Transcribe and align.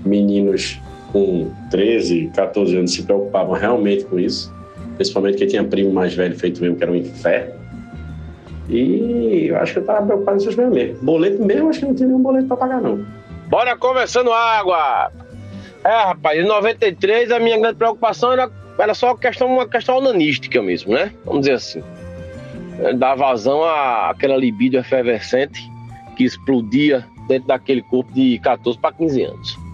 meninos 0.05 0.77
com 1.15 1.49
13, 1.71 2.31
14 2.35 2.75
anos 2.75 2.93
se 2.93 3.03
preocupavam 3.03 3.53
realmente 3.53 4.03
com 4.03 4.19
isso 4.19 4.53
principalmente 4.95 5.37
quem 5.37 5.47
tinha 5.47 5.63
primo 5.63 5.91
mais 5.91 6.13
velho 6.13 6.37
feito 6.37 6.61
mesmo, 6.61 6.77
que 6.77 6.83
era 6.83 6.91
um 6.91 6.95
inferno. 6.95 7.53
E 8.67 9.47
eu 9.49 9.57
acho 9.57 9.73
que 9.73 9.79
eu 9.79 9.85
tava 9.85 10.05
preocupado 10.05 10.37
nessas 10.37 10.55
coisas 10.55 10.73
mesmo. 10.73 11.03
Boleto 11.03 11.43
mesmo, 11.43 11.69
acho 11.69 11.79
que 11.79 11.85
não 11.85 11.95
tinha 11.95 12.07
nenhum 12.07 12.21
boleto 12.21 12.47
pra 12.47 12.57
pagar, 12.57 12.81
não. 12.81 13.05
Bora 13.47 13.77
conversando 13.77 14.31
água. 14.31 15.11
É, 15.83 15.89
rapaz, 15.89 16.39
em 16.39 16.47
93 16.47 17.31
a 17.31 17.39
minha 17.39 17.59
grande 17.59 17.75
preocupação 17.75 18.31
era, 18.31 18.49
era 18.79 18.93
só 18.95 19.13
questão, 19.15 19.53
uma 19.53 19.67
questão 19.67 19.97
onanística 19.97 20.61
mesmo, 20.61 20.93
né? 20.93 21.11
Vamos 21.23 21.41
dizer 21.41 21.53
assim. 21.53 21.83
É, 22.79 22.93
Dar 22.93 23.15
vazão 23.15 23.63
àquela 23.63 24.35
libido 24.35 24.77
efervescente 24.77 25.61
que 26.17 26.23
explodia 26.23 27.05
dentro 27.27 27.47
daquele 27.47 27.83
corpo 27.83 28.11
de 28.13 28.39
14 28.39 28.79
para 28.79 28.93
15 28.93 29.23
anos. 29.23 29.64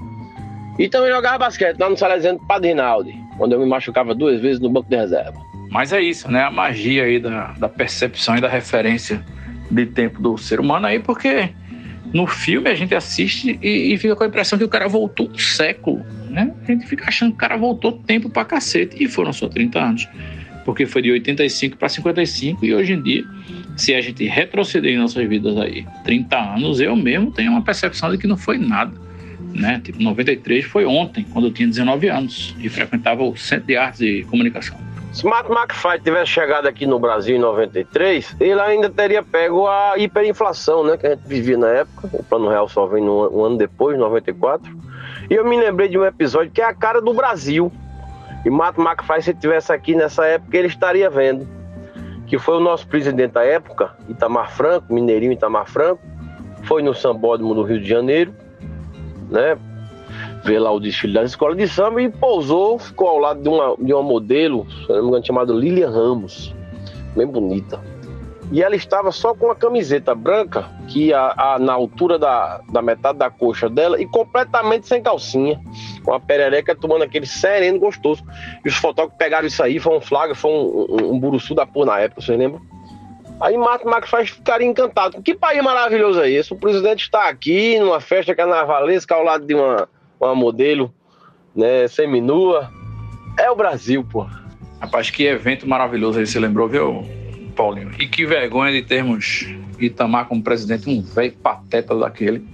E 0.81 0.89
também 0.89 1.11
jogava 1.11 1.37
basquete 1.37 1.77
lá 1.77 1.87
no 1.87 1.95
Salesiano 1.95 2.39
Padre 2.47 2.69
Rinaldi, 2.69 3.13
quando 3.37 3.51
eu 3.51 3.59
me 3.59 3.67
machucava 3.67 4.15
duas 4.15 4.41
vezes 4.41 4.59
no 4.59 4.67
banco 4.67 4.89
de 4.89 4.95
reserva. 4.95 5.39
Mas 5.69 5.93
é 5.93 6.01
isso, 6.01 6.29
né? 6.29 6.43
A 6.43 6.49
magia 6.49 7.03
aí 7.03 7.19
da, 7.19 7.53
da 7.53 7.69
percepção 7.69 8.35
e 8.35 8.41
da 8.41 8.47
referência 8.47 9.23
de 9.69 9.85
tempo 9.85 10.19
do 10.19 10.35
ser 10.39 10.59
humano 10.59 10.87
aí, 10.87 10.97
porque 10.97 11.51
no 12.11 12.25
filme 12.25 12.67
a 12.67 12.73
gente 12.73 12.95
assiste 12.95 13.59
e, 13.61 13.93
e 13.93 13.97
fica 13.99 14.15
com 14.15 14.23
a 14.23 14.27
impressão 14.27 14.57
que 14.57 14.65
o 14.65 14.69
cara 14.69 14.87
voltou 14.89 15.29
um 15.29 15.37
século, 15.37 16.03
né? 16.31 16.51
A 16.67 16.71
gente 16.71 16.87
fica 16.87 17.07
achando 17.07 17.29
que 17.29 17.35
o 17.35 17.39
cara 17.39 17.57
voltou 17.57 17.91
tempo 17.91 18.27
pra 18.27 18.43
cacete. 18.43 19.03
E 19.03 19.07
foram 19.07 19.31
só 19.31 19.47
30 19.47 19.79
anos. 19.79 20.09
Porque 20.65 20.87
foi 20.87 21.03
de 21.03 21.11
85 21.11 21.77
para 21.77 21.89
55 21.89 22.65
e 22.65 22.73
hoje 22.73 22.93
em 22.93 23.01
dia, 23.03 23.23
se 23.77 23.93
a 23.93 24.01
gente 24.01 24.25
retroceder 24.25 24.93
em 24.93 24.97
nossas 24.97 25.29
vidas 25.29 25.55
aí 25.57 25.85
30 26.03 26.37
anos, 26.55 26.81
eu 26.81 26.95
mesmo 26.95 27.31
tenho 27.31 27.51
uma 27.51 27.61
percepção 27.61 28.09
de 28.09 28.17
que 28.17 28.25
não 28.25 28.35
foi 28.35 28.57
nada. 28.57 29.10
Né? 29.53 29.81
Tipo, 29.83 30.01
93 30.01 30.65
foi 30.65 30.85
ontem, 30.85 31.25
quando 31.31 31.47
eu 31.47 31.53
tinha 31.53 31.67
19 31.67 32.09
anos 32.09 32.55
e 32.59 32.69
frequentava 32.69 33.23
o 33.23 33.35
Centro 33.35 33.67
de 33.67 33.77
Artes 33.77 34.01
e 34.01 34.23
Comunicação. 34.23 34.77
Se 35.11 35.25
Martin 35.25 35.51
McFly 35.51 35.99
tivesse 35.99 36.31
chegado 36.31 36.67
aqui 36.67 36.85
no 36.85 36.97
Brasil 36.97 37.35
em 37.35 37.39
93, 37.39 38.33
ele 38.39 38.61
ainda 38.61 38.89
teria 38.89 39.21
pego 39.21 39.67
a 39.67 39.97
hiperinflação, 39.97 40.85
né? 40.85 40.95
Que 40.95 41.05
a 41.05 41.09
gente 41.09 41.27
vivia 41.27 41.57
na 41.57 41.67
época. 41.67 42.09
O 42.13 42.23
Plano 42.23 42.47
Real 42.47 42.69
só 42.69 42.85
vem 42.85 43.03
um 43.03 43.43
ano 43.43 43.57
depois, 43.57 43.99
94. 43.99 44.73
E 45.29 45.33
eu 45.33 45.43
me 45.43 45.57
lembrei 45.57 45.89
de 45.89 45.97
um 45.97 46.05
episódio 46.05 46.49
que 46.49 46.61
é 46.61 46.65
a 46.65 46.73
cara 46.73 47.01
do 47.01 47.13
Brasil. 47.13 47.69
E 48.45 48.49
Martin 48.49 48.81
McFly, 48.81 49.21
se 49.21 49.33
tivesse 49.33 49.73
aqui 49.73 49.95
nessa 49.95 50.25
época, 50.25 50.57
ele 50.57 50.67
estaria 50.67 51.09
vendo. 51.09 51.45
Que 52.25 52.39
foi 52.39 52.55
o 52.55 52.61
nosso 52.61 52.87
presidente 52.87 53.33
da 53.33 53.43
época, 53.43 53.93
Itamar 54.07 54.49
Franco, 54.49 54.93
mineirinho 54.93 55.33
Itamar 55.33 55.69
Franco. 55.69 56.01
Foi 56.63 56.81
no 56.81 56.93
Sambódromo 56.95 57.53
do 57.53 57.63
Rio 57.63 57.81
de 57.81 57.89
Janeiro, 57.89 58.33
né? 59.31 59.57
ver 60.43 60.59
lá 60.59 60.71
o 60.71 60.79
desfile 60.79 61.13
das 61.13 61.29
escolas 61.31 61.55
de 61.57 61.67
samba 61.67 62.01
e 62.01 62.09
pousou, 62.09 62.77
ficou 62.79 63.07
ao 63.07 63.17
lado 63.19 63.41
de 63.41 63.47
uma, 63.47 63.75
de 63.79 63.93
uma 63.93 64.03
modelo, 64.03 64.65
se 64.85 64.89
não 64.91 65.01
me 65.03 65.07
engano, 65.09 65.25
chamada 65.25 65.53
Lilian 65.53 65.89
Ramos, 65.89 66.53
bem 67.15 67.25
bonita. 67.27 67.79
E 68.51 68.61
ela 68.61 68.75
estava 68.75 69.11
só 69.13 69.33
com 69.33 69.45
uma 69.45 69.55
camiseta 69.55 70.13
branca, 70.13 70.65
que 70.89 71.13
a, 71.13 71.33
a- 71.37 71.59
na 71.59 71.71
altura 71.71 72.19
da, 72.19 72.59
da 72.69 72.81
metade 72.81 73.17
da 73.19 73.29
coxa 73.29 73.69
dela, 73.69 74.01
e 74.01 74.05
completamente 74.05 74.87
sem 74.87 75.01
calcinha, 75.01 75.57
com 76.03 76.13
a 76.13 76.19
perereca 76.19 76.75
tomando 76.75 77.03
aquele 77.03 77.25
sereno 77.25 77.79
gostoso. 77.79 78.21
E 78.65 78.67
os 78.67 78.75
fotógrafos 78.75 79.17
pegaram 79.17 79.47
isso 79.47 79.63
aí, 79.63 79.79
foi 79.79 79.95
um 79.95 80.01
flagra, 80.01 80.35
foi 80.35 80.51
um, 80.51 80.87
um, 80.89 81.13
um 81.13 81.19
buruçu 81.19 81.55
da 81.55 81.65
porra 81.65 81.85
na 81.85 81.99
época, 81.99 82.19
vocês 82.21 82.37
lembram? 82.37 82.61
Aí 83.41 83.57
Marco 83.57 83.89
Marcos 83.89 84.09
faz 84.09 84.29
ficaria 84.29 84.67
encantado. 84.67 85.21
Que 85.21 85.33
país 85.33 85.63
maravilhoso 85.63 86.21
é 86.21 86.29
esse? 86.29 86.53
O 86.53 86.55
presidente 86.55 87.01
está 87.01 87.27
aqui 87.27 87.79
numa 87.79 87.99
festa 87.99 88.35
carnavalesca 88.35 89.15
ao 89.15 89.23
lado 89.23 89.45
de 89.47 89.55
uma, 89.55 89.89
uma 90.19 90.35
modelo, 90.35 90.93
né, 91.55 91.87
seminua. 91.87 92.71
É 93.39 93.49
o 93.49 93.55
Brasil, 93.55 94.03
pô. 94.03 94.27
Rapaz, 94.79 95.09
que 95.09 95.25
evento 95.25 95.67
maravilhoso 95.67 96.19
aí, 96.19 96.27
você 96.27 96.39
lembrou, 96.39 96.67
viu, 96.67 97.03
Paulinho? 97.55 97.91
E 97.99 98.07
que 98.07 98.25
vergonha 98.25 98.71
de 98.71 98.83
termos 98.83 99.47
Itamar 99.79 100.27
como 100.27 100.43
presidente, 100.43 100.87
um 100.87 101.01
velho 101.01 101.33
pateta 101.33 101.95
daquele. 101.95 102.45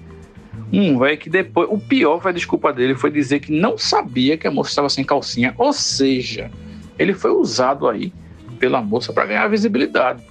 Um 0.71 0.97
velho 0.97 1.17
que 1.17 1.29
depois. 1.29 1.67
O 1.69 1.77
pior 1.77 2.21
foi 2.21 2.31
a 2.31 2.33
desculpa 2.33 2.71
dele, 2.71 2.95
foi 2.95 3.11
dizer 3.11 3.41
que 3.41 3.51
não 3.51 3.77
sabia 3.77 4.37
que 4.37 4.47
a 4.47 4.51
moça 4.51 4.69
estava 4.69 4.89
sem 4.89 5.03
calcinha. 5.03 5.53
Ou 5.57 5.73
seja, 5.73 6.49
ele 6.97 7.13
foi 7.13 7.31
usado 7.31 7.87
aí 7.89 8.13
pela 8.57 8.81
moça 8.81 9.11
para 9.11 9.25
ganhar 9.25 9.47
visibilidade. 9.49 10.23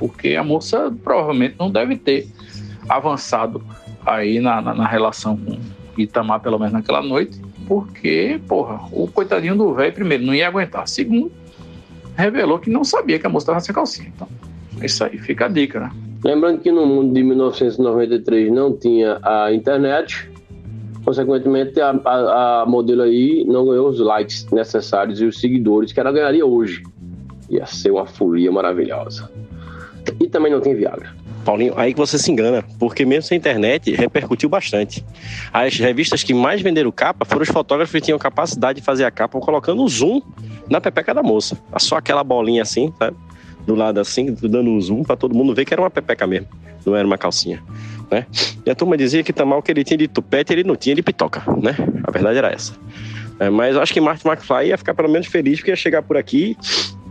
Porque 0.00 0.34
a 0.34 0.42
moça 0.42 0.90
provavelmente 1.04 1.56
não 1.58 1.70
deve 1.70 1.94
ter 1.94 2.26
avançado 2.88 3.62
aí 4.06 4.40
na, 4.40 4.62
na, 4.62 4.74
na 4.74 4.86
relação 4.86 5.36
com 5.36 5.58
Itamar, 5.98 6.40
pelo 6.40 6.58
menos 6.58 6.72
naquela 6.72 7.02
noite. 7.02 7.38
Porque, 7.68 8.40
porra, 8.48 8.80
o 8.90 9.06
coitadinho 9.06 9.54
do 9.54 9.74
velho, 9.74 9.92
primeiro, 9.92 10.24
não 10.24 10.34
ia 10.34 10.48
aguentar. 10.48 10.88
Segundo, 10.88 11.30
revelou 12.16 12.58
que 12.58 12.70
não 12.70 12.82
sabia 12.82 13.18
que 13.18 13.26
a 13.26 13.28
moça 13.28 13.44
estava 13.44 13.60
sem 13.60 13.74
calcinha. 13.74 14.10
Então, 14.16 14.26
é 14.80 14.86
isso 14.86 15.04
aí, 15.04 15.18
fica 15.18 15.44
a 15.44 15.48
dica, 15.48 15.80
né? 15.80 15.90
Lembrando 16.24 16.60
que 16.60 16.72
no 16.72 16.86
mundo 16.86 17.12
de 17.12 17.22
1993 17.22 18.50
não 18.50 18.74
tinha 18.74 19.18
a 19.22 19.52
internet, 19.52 20.30
consequentemente 21.04 21.78
a, 21.78 21.90
a, 21.90 22.62
a 22.62 22.66
modelo 22.66 23.02
aí 23.02 23.44
não 23.46 23.66
ganhou 23.66 23.88
os 23.88 24.00
likes 24.00 24.46
necessários 24.50 25.20
e 25.20 25.26
os 25.26 25.38
seguidores 25.38 25.92
que 25.92 26.00
ela 26.00 26.10
ganharia 26.10 26.44
hoje. 26.44 26.82
Ia 27.50 27.66
ser 27.66 27.90
uma 27.90 28.06
folia 28.06 28.50
maravilhosa. 28.50 29.30
E 30.18 30.28
também 30.28 30.50
não 30.50 30.60
tem 30.60 30.74
Viagra. 30.74 31.14
Paulinho, 31.44 31.72
aí 31.76 31.92
que 31.92 31.98
você 31.98 32.18
se 32.18 32.30
engana, 32.30 32.64
porque 32.78 33.04
mesmo 33.04 33.22
sem 33.22 33.38
internet 33.38 33.94
repercutiu 33.94 34.48
bastante. 34.48 35.04
As 35.52 35.76
revistas 35.78 36.22
que 36.22 36.34
mais 36.34 36.60
venderam 36.60 36.90
capa 36.92 37.24
foram 37.24 37.42
os 37.42 37.48
fotógrafos 37.48 37.92
que 37.92 38.00
tinham 38.00 38.18
capacidade 38.18 38.80
de 38.80 38.84
fazer 38.84 39.04
a 39.04 39.10
capa 39.10 39.38
colocando 39.40 39.82
o 39.82 39.88
zoom 39.88 40.20
na 40.68 40.80
pepeca 40.80 41.14
da 41.14 41.22
moça. 41.22 41.58
Só 41.78 41.96
aquela 41.96 42.22
bolinha 42.22 42.62
assim, 42.62 42.92
sabe? 42.98 43.16
Do 43.66 43.74
lado 43.74 44.00
assim, 44.00 44.34
dando 44.40 44.70
um 44.70 44.80
zoom 44.80 45.02
pra 45.02 45.16
todo 45.16 45.34
mundo 45.34 45.54
ver 45.54 45.64
que 45.64 45.72
era 45.72 45.82
uma 45.82 45.90
pepeca 45.90 46.26
mesmo, 46.26 46.48
não 46.84 46.94
era 46.94 47.06
uma 47.06 47.18
calcinha. 47.18 47.62
Né? 48.10 48.26
E 48.66 48.70
a 48.70 48.74
turma 48.74 48.96
dizia 48.96 49.22
que 49.22 49.32
tamal 49.32 49.62
que 49.62 49.70
ele 49.70 49.84
tinha 49.84 49.96
de 49.96 50.08
tupete, 50.08 50.52
ele 50.52 50.64
não 50.64 50.76
tinha 50.76 50.94
de 50.94 51.02
pitoca, 51.02 51.42
né? 51.62 51.76
A 52.02 52.10
verdade 52.10 52.38
era 52.38 52.50
essa. 52.50 52.74
É, 53.38 53.48
mas 53.48 53.76
acho 53.76 53.92
que 53.92 54.00
Martin 54.00 54.28
McFly 54.28 54.68
ia 54.68 54.76
ficar 54.76 54.94
pelo 54.94 55.08
menos 55.08 55.26
feliz 55.26 55.58
porque 55.58 55.70
ia 55.70 55.76
chegar 55.76 56.02
por 56.02 56.16
aqui 56.16 56.56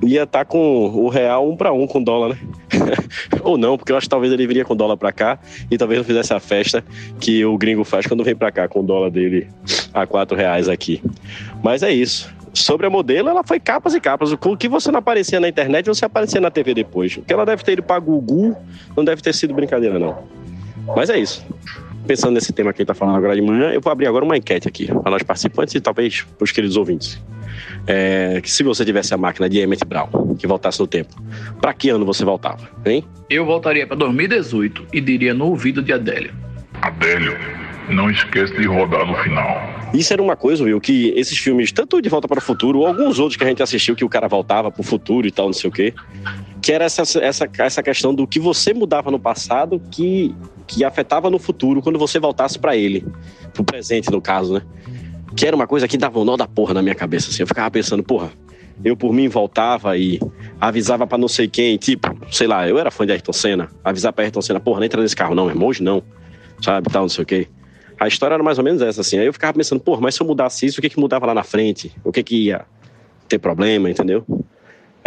ia 0.02 0.24
estar 0.24 0.46
com 0.46 0.86
o 0.86 1.10
real 1.10 1.50
um 1.50 1.56
para 1.56 1.74
um 1.74 1.86
com 1.86 2.00
o 2.00 2.04
dólar, 2.04 2.30
né? 2.30 2.40
Ou 3.44 3.58
não, 3.58 3.78
porque 3.78 3.92
eu 3.92 3.98
acho 3.98 4.06
que 4.06 4.10
talvez 4.10 4.32
ele 4.32 4.48
viria 4.48 4.64
com 4.64 4.76
dólar 4.76 4.98
para 4.98 5.12
cá 5.12 5.40
e 5.70 5.78
talvez 5.78 6.00
não 6.00 6.06
fizesse 6.06 6.34
a 6.34 6.40
festa 6.40 6.84
que 7.20 7.44
o 7.46 7.58
gringo 7.58 7.84
faz 7.84 8.08
quando 8.08 8.24
vem 8.24 8.36
para 8.36 8.52
cá 8.52 8.68
com 8.68 8.80
o 8.80 8.84
dólar 8.84 9.10
dele 9.10 9.48
a 9.94 10.06
quatro 10.06 10.38
reais 10.38 10.70
aqui. 10.70 11.02
Mas 11.64 11.84
é 11.84 11.92
isso. 11.92 12.34
Sobre 12.54 12.88
a 12.88 12.90
modelo, 12.90 13.30
ela 13.30 13.44
foi 13.44 13.60
capas 13.60 13.94
e 13.94 14.00
capas. 14.00 14.32
O 14.32 14.38
que 14.38 14.68
você 14.68 14.92
não 14.92 15.00
aparecia 15.00 15.40
na 15.40 15.48
internet, 15.48 15.86
você 15.86 16.06
aparecia 16.06 16.42
na 16.42 16.50
TV 16.50 16.74
depois. 16.74 17.20
Que 17.28 17.32
ela 17.32 17.46
deve 17.46 17.64
ter 17.64 17.74
ido 17.74 17.84
para 17.84 18.00
Gugu 18.00 18.56
não 18.98 19.06
deve 19.06 19.22
ter 19.22 19.34
sido 19.34 19.54
brincadeira, 19.54 20.00
não. 20.00 20.18
Mas 20.96 21.10
é 21.10 21.20
isso. 21.20 21.46
Pensando 22.08 22.34
nesse 22.34 22.52
tema 22.52 22.74
que 22.74 22.82
ele 22.82 22.84
está 22.84 22.96
falando 22.96 23.18
agora 23.18 23.36
de 23.36 23.42
manhã, 23.42 23.72
eu 23.72 23.80
vou 23.80 23.92
abrir 23.92 24.08
agora 24.08 24.26
uma 24.26 24.36
enquete 24.36 24.68
aqui 24.68 24.88
para 24.88 25.12
nós 25.12 25.22
participantes 25.22 25.76
e 25.76 25.80
talvez 25.80 26.26
para 26.38 26.44
os 26.44 26.52
queridos 26.52 26.76
ouvintes. 26.76 27.22
É, 27.88 28.40
que 28.42 28.52
se 28.52 28.64
você 28.64 28.86
tivesse 28.86 29.14
a 29.14 29.18
máquina 29.18 29.50
de 29.50 29.60
Emmett 29.60 29.86
Brown, 29.86 30.36
que 30.38 30.48
voltasse 30.48 30.80
no 30.80 30.88
tempo, 30.88 31.16
para 31.62 31.74
que 31.74 31.90
ano 31.90 32.06
você 32.06 32.24
voltava, 32.24 32.70
hein? 32.86 33.04
Eu 33.30 33.46
voltaria 33.46 33.86
para 33.86 33.96
2018 33.98 34.88
e 34.94 35.02
diria 35.02 35.34
no 35.34 35.48
ouvido 35.48 35.82
de 35.82 35.94
Adélio. 35.94 36.34
Adélio, 36.82 37.38
não 37.90 38.10
esqueça 38.10 38.54
de 38.54 38.68
rodar 38.68 39.06
no 39.06 39.16
final. 39.16 39.80
Isso 39.94 40.14
era 40.14 40.22
uma 40.22 40.36
coisa, 40.36 40.64
viu, 40.64 40.80
que 40.80 41.12
esses 41.16 41.38
filmes, 41.38 41.72
tanto 41.72 42.02
De 42.02 42.10
Volta 42.10 42.28
para 42.28 42.38
o 42.38 42.42
Futuro, 42.42 42.80
ou 42.80 42.88
alguns 42.88 43.18
outros 43.18 43.36
que 43.36 43.44
a 43.44 43.48
gente 43.48 43.64
assistiu, 43.64 43.96
que 43.96 44.06
o 44.06 44.10
cara 44.10 44.28
voltava 44.28 44.72
para 44.72 44.82
o 44.82 44.84
futuro 44.84 45.28
e 45.28 45.32
tal, 45.32 45.48
não 45.48 45.54
sei 45.54 45.70
o 45.70 45.74
quê, 45.74 45.94
que 46.62 46.72
era 46.72 46.86
essa, 46.86 47.02
essa, 47.20 47.50
essa 47.58 47.84
questão 47.84 48.14
do 48.14 48.28
que 48.28 48.40
você 48.40 48.74
mudava 48.74 49.10
no 49.10 49.20
passado 49.20 49.82
que, 49.92 50.36
que 50.68 50.84
afetava 50.84 51.30
no 51.30 51.40
futuro 51.40 51.82
quando 51.82 51.98
você 51.98 52.20
voltasse 52.20 52.60
para 52.60 52.76
ele, 52.78 53.06
pro 53.54 53.64
presente, 53.64 54.12
no 54.12 54.22
caso, 54.22 54.54
né? 54.54 54.62
Que 55.36 55.46
era 55.46 55.56
uma 55.56 55.68
coisa 55.68 55.88
que 55.88 55.98
dava 55.98 56.20
um 56.20 56.26
nó 56.26 56.36
da 56.36 56.48
porra 56.48 56.74
na 56.74 56.82
minha 56.82 56.96
cabeça, 56.96 57.30
assim. 57.30 57.44
Eu 57.44 57.48
ficava 57.48 57.70
pensando, 57.70 58.04
porra, 58.04 58.32
eu 58.84 58.96
por 58.96 59.14
mim 59.14 59.28
voltava 59.28 59.98
e 59.98 60.20
avisava 60.60 61.06
para 61.06 61.18
não 61.18 61.28
sei 61.28 61.48
quem, 61.48 61.78
tipo, 61.78 62.18
sei 62.32 62.48
lá, 62.48 62.68
eu 62.68 62.78
era 62.78 62.90
fã 62.90 63.06
de 63.06 63.12
Ayrton 63.12 63.34
Senna, 63.34 63.70
avisar 63.84 64.14
pra 64.14 64.24
Ayrton 64.24 64.42
Senna, 64.42 64.60
porra, 64.60 64.80
não 64.80 64.86
entra 64.86 65.02
nesse 65.02 65.16
carro 65.16 65.36
não, 65.36 65.50
irmão, 65.50 65.68
hoje 65.68 65.84
não, 65.84 66.02
sabe, 66.62 66.90
tal, 66.90 67.04
não 67.04 67.10
sei 67.10 67.24
o 67.24 67.28
quê. 67.28 67.48
A 68.00 68.08
história 68.08 68.36
era 68.36 68.44
mais 68.44 68.58
ou 68.58 68.64
menos 68.64 68.82
essa, 68.82 69.02
assim. 69.02 69.20
Aí 69.20 69.26
eu 69.26 69.34
ficava 69.34 69.54
pensando, 69.54 69.82
porra, 69.82 70.00
mas 70.02 70.16
se 70.16 70.22
eu 70.22 70.28
mudasse 70.28 70.66
isso, 70.66 70.80
o 70.80 70.82
que 70.82 70.90
que 70.90 71.00
mudava 71.00 71.26
lá 71.26 71.34
na 71.34 71.44
frente? 71.44 71.94
O 72.04 72.12
que 72.14 72.24
que 72.24 72.46
ia 72.46 72.66
ter 73.28 73.38
problema, 73.38 73.90
entendeu? 73.90 74.26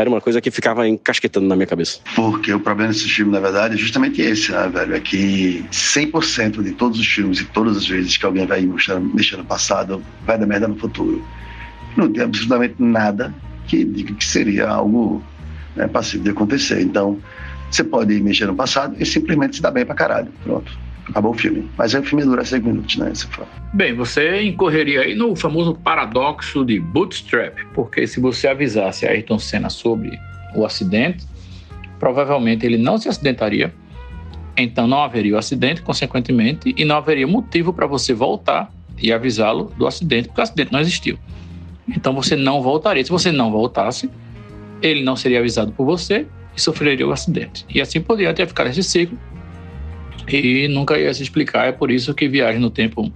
Era 0.02 0.10
uma 0.10 0.20
coisa 0.20 0.40
que 0.40 0.50
ficava 0.50 0.88
encasquetando 0.88 1.46
na 1.46 1.54
minha 1.54 1.66
cabeça. 1.66 2.00
Porque 2.16 2.52
o 2.52 2.58
problema 2.58 2.92
desse 2.92 3.08
filme, 3.08 3.30
na 3.30 3.38
verdade, 3.38 3.74
é 3.74 3.78
justamente 3.78 4.20
esse, 4.20 4.50
né, 4.50 4.68
velho? 4.68 4.96
É 4.96 5.00
que 5.00 5.64
100% 5.70 6.60
de 6.60 6.72
todos 6.72 6.98
os 6.98 7.06
filmes 7.06 7.38
e 7.38 7.44
todas 7.44 7.76
as 7.76 7.86
vezes 7.86 8.16
que 8.16 8.26
alguém 8.26 8.44
vai 8.44 8.62
mexer, 8.62 9.36
no 9.36 9.44
passado, 9.44 10.02
vai 10.26 10.36
dar 10.36 10.44
merda 10.44 10.66
no 10.66 10.74
futuro. 10.74 11.24
Não 11.96 12.12
tem 12.12 12.24
absolutamente 12.24 12.74
nada 12.80 13.32
que 13.68 13.84
diga 13.84 14.12
que 14.12 14.24
seria 14.24 14.68
algo 14.68 15.22
né, 15.76 15.86
passível 15.86 16.24
de 16.24 16.30
acontecer. 16.30 16.80
Então, 16.80 17.16
você 17.70 17.84
pode 17.84 18.20
mexer 18.20 18.46
no 18.46 18.56
passado 18.56 18.96
e 18.98 19.06
simplesmente 19.06 19.54
se 19.54 19.62
dar 19.62 19.70
bem 19.70 19.86
pra 19.86 19.94
caralho. 19.94 20.32
Pronto 20.42 20.91
acabou 21.08 21.32
o 21.32 21.34
filme. 21.34 21.68
Mas 21.76 21.94
aí 21.94 22.00
o 22.00 22.04
filme 22.04 22.24
dura 22.24 22.44
seis 22.44 22.62
minutos, 22.62 22.96
né? 22.96 23.10
Você 23.14 23.26
fala. 23.26 23.48
Bem, 23.72 23.94
você 23.94 24.42
incorreria 24.42 25.02
aí 25.02 25.14
no 25.14 25.34
famoso 25.34 25.74
paradoxo 25.74 26.64
de 26.64 26.78
Bootstrap, 26.78 27.58
porque 27.74 28.06
se 28.06 28.20
você 28.20 28.48
avisasse 28.48 29.06
a 29.06 29.10
Ayrton 29.10 29.38
Senna 29.38 29.70
sobre 29.70 30.18
o 30.54 30.64
acidente, 30.64 31.26
provavelmente 31.98 32.66
ele 32.66 32.78
não 32.78 32.98
se 32.98 33.08
acidentaria, 33.08 33.72
então 34.56 34.86
não 34.86 35.02
haveria 35.02 35.34
o 35.34 35.38
acidente, 35.38 35.82
consequentemente, 35.82 36.74
e 36.76 36.84
não 36.84 36.96
haveria 36.96 37.26
motivo 37.26 37.72
para 37.72 37.86
você 37.86 38.12
voltar 38.12 38.72
e 39.00 39.12
avisá-lo 39.12 39.72
do 39.76 39.86
acidente, 39.86 40.28
porque 40.28 40.40
o 40.40 40.44
acidente 40.44 40.72
não 40.72 40.80
existiu. 40.80 41.18
Então 41.88 42.14
você 42.14 42.36
não 42.36 42.62
voltaria. 42.62 43.04
Se 43.04 43.10
você 43.10 43.32
não 43.32 43.50
voltasse, 43.50 44.10
ele 44.80 45.02
não 45.02 45.16
seria 45.16 45.38
avisado 45.38 45.72
por 45.72 45.84
você 45.84 46.26
e 46.56 46.60
sofreria 46.60 47.06
o 47.06 47.12
acidente. 47.12 47.64
E 47.68 47.80
assim 47.80 48.00
por 48.00 48.16
diante 48.16 48.40
ia 48.40 48.46
ficar 48.46 48.66
esse 48.66 48.82
ciclo 48.82 49.18
e 50.28 50.68
nunca 50.68 50.98
ia 50.98 51.12
se 51.12 51.22
explicar. 51.22 51.66
É 51.66 51.72
por 51.72 51.90
isso 51.90 52.14
que 52.14 52.28
viagem 52.28 52.60
no 52.60 52.70
tempo, 52.70 53.12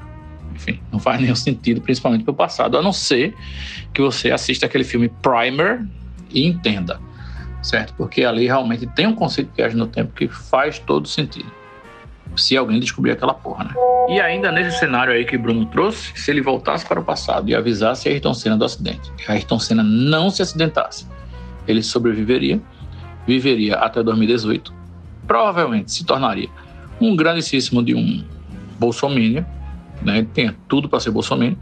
enfim, 0.55 0.81
não 0.93 0.99
faz 0.99 1.21
nenhum 1.21 1.37
sentido, 1.37 1.81
principalmente 1.81 2.25
para 2.25 2.33
o 2.33 2.35
passado, 2.35 2.77
a 2.77 2.83
não 2.83 2.93
ser 2.93 3.35
que 3.93 4.01
você 4.01 4.31
assista 4.31 4.67
aquele 4.67 4.85
filme 4.85 5.09
Primer 5.23 5.87
e 6.31 6.47
entenda, 6.47 7.01
certo? 7.63 7.95
Porque 7.95 8.25
ali 8.25 8.47
realmente 8.47 8.87
tem 8.89 9.07
um 9.07 9.15
conceito 9.15 9.51
de 9.51 9.57
viagem 9.57 9.77
no 9.77 9.87
tempo 9.87 10.13
que 10.13 10.29
faz 10.29 10.79
todo 10.79 11.07
sentido. 11.07 11.51
Se 12.37 12.57
alguém 12.57 12.79
descobrir 12.79 13.13
aquela 13.13 13.33
porra, 13.33 13.65
né? 13.65 13.75
E 14.09 14.21
ainda 14.21 14.53
nesse 14.53 14.79
cenário 14.79 15.13
aí 15.13 15.25
que 15.25 15.39
Bruno 15.39 15.65
trouxe, 15.67 16.13
se 16.15 16.31
ele 16.31 16.41
voltasse 16.41 16.87
para 16.87 17.01
o 17.01 17.05
passado 17.05 17.49
e 17.49 17.55
avisasse 17.55 18.09
a 18.09 18.13
Ayrton 18.13 18.35
Senna 18.35 18.57
do 18.57 18.65
acidente, 18.65 19.11
que 19.17 19.31
a 19.31 19.35
Ayrton 19.35 19.59
Senna 19.59 19.83
não 19.83 20.29
se 20.29 20.43
acidentasse, 20.43 21.07
ele 21.67 21.83
sobreviveria, 21.83 22.61
viveria 23.27 23.77
até 23.77 24.03
2018, 24.03 24.73
provavelmente 25.27 25.91
se 25.91 26.05
tornaria 26.05 26.49
um 27.01 27.15
grandíssimo 27.15 27.83
de 27.83 27.95
um 27.95 28.25
bolsominion, 28.79 29.45
né? 30.03 30.19
Ele 30.19 30.29
tinha 30.33 30.57
tudo 30.69 30.89
para 30.89 31.01
ser 31.01 31.11
bolsominion. 31.11 31.57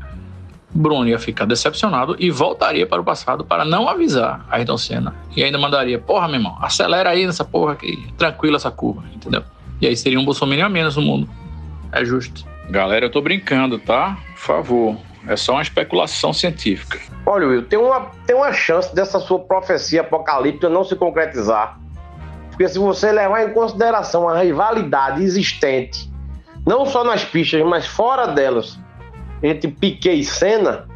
Bruno 0.75 1.07
ia 1.09 1.19
ficar 1.21 1.45
decepcionado 1.45 2.17
e 2.19 2.31
voltaria 2.31 2.85
para 2.85 3.01
o 3.01 3.05
passado 3.05 3.45
para 3.45 3.65
não 3.65 3.89
avisar 3.89 4.45
a 4.51 4.57
Ayrton 4.57 4.77
Senna. 4.77 5.15
E 5.37 5.45
ainda 5.45 5.57
mandaria, 5.57 6.01
porra, 6.01 6.27
meu 6.27 6.39
irmão, 6.39 6.59
acelera 6.61 7.11
aí 7.11 7.25
nessa 7.25 7.45
porra 7.45 7.75
aqui, 7.75 8.05
tranquila 8.19 8.57
essa 8.57 8.73
curva, 8.73 9.05
entendeu? 9.15 9.45
E 9.81 9.87
aí 9.87 9.97
seria 9.97 10.19
um 10.19 10.25
bolsominion 10.25 10.67
a 10.67 10.69
menos 10.69 10.97
no 10.97 11.03
mundo. 11.03 11.29
É 11.93 12.05
justo. 12.05 12.45
Galera, 12.69 13.07
eu 13.07 13.11
tô 13.11 13.21
brincando, 13.21 13.79
tá? 13.79 14.19
Por 14.33 14.41
favor. 14.41 14.97
É 15.27 15.37
só 15.37 15.53
uma 15.53 15.63
especulação 15.63 16.33
científica. 16.33 16.99
Olha, 17.25 17.47
Will, 17.47 17.63
tem 17.63 17.79
uma, 17.79 18.11
tem 18.27 18.37
uma 18.37 18.53
chance 18.53 18.95
dessa 18.95 19.19
sua 19.19 19.39
profecia 19.39 20.03
apocalíptica 20.03 20.69
não 20.69 20.85
se 20.85 20.95
concretizar. 20.97 21.79
Porque 22.55 22.69
se 22.69 22.79
você 22.79 23.11
levar 23.11 23.49
em 23.49 23.53
consideração 23.53 24.29
a 24.29 24.41
rivalidade 24.41 25.25
existente, 25.25 26.09
não 26.65 26.87
só 26.87 27.03
nas 27.03 27.25
pistas, 27.25 27.65
mas 27.65 27.85
fora 27.85 28.29
delas, 28.29 28.79
entre 29.43 29.73
Piquet 29.73 30.15
e 30.15 30.25
Senna, 30.25 30.87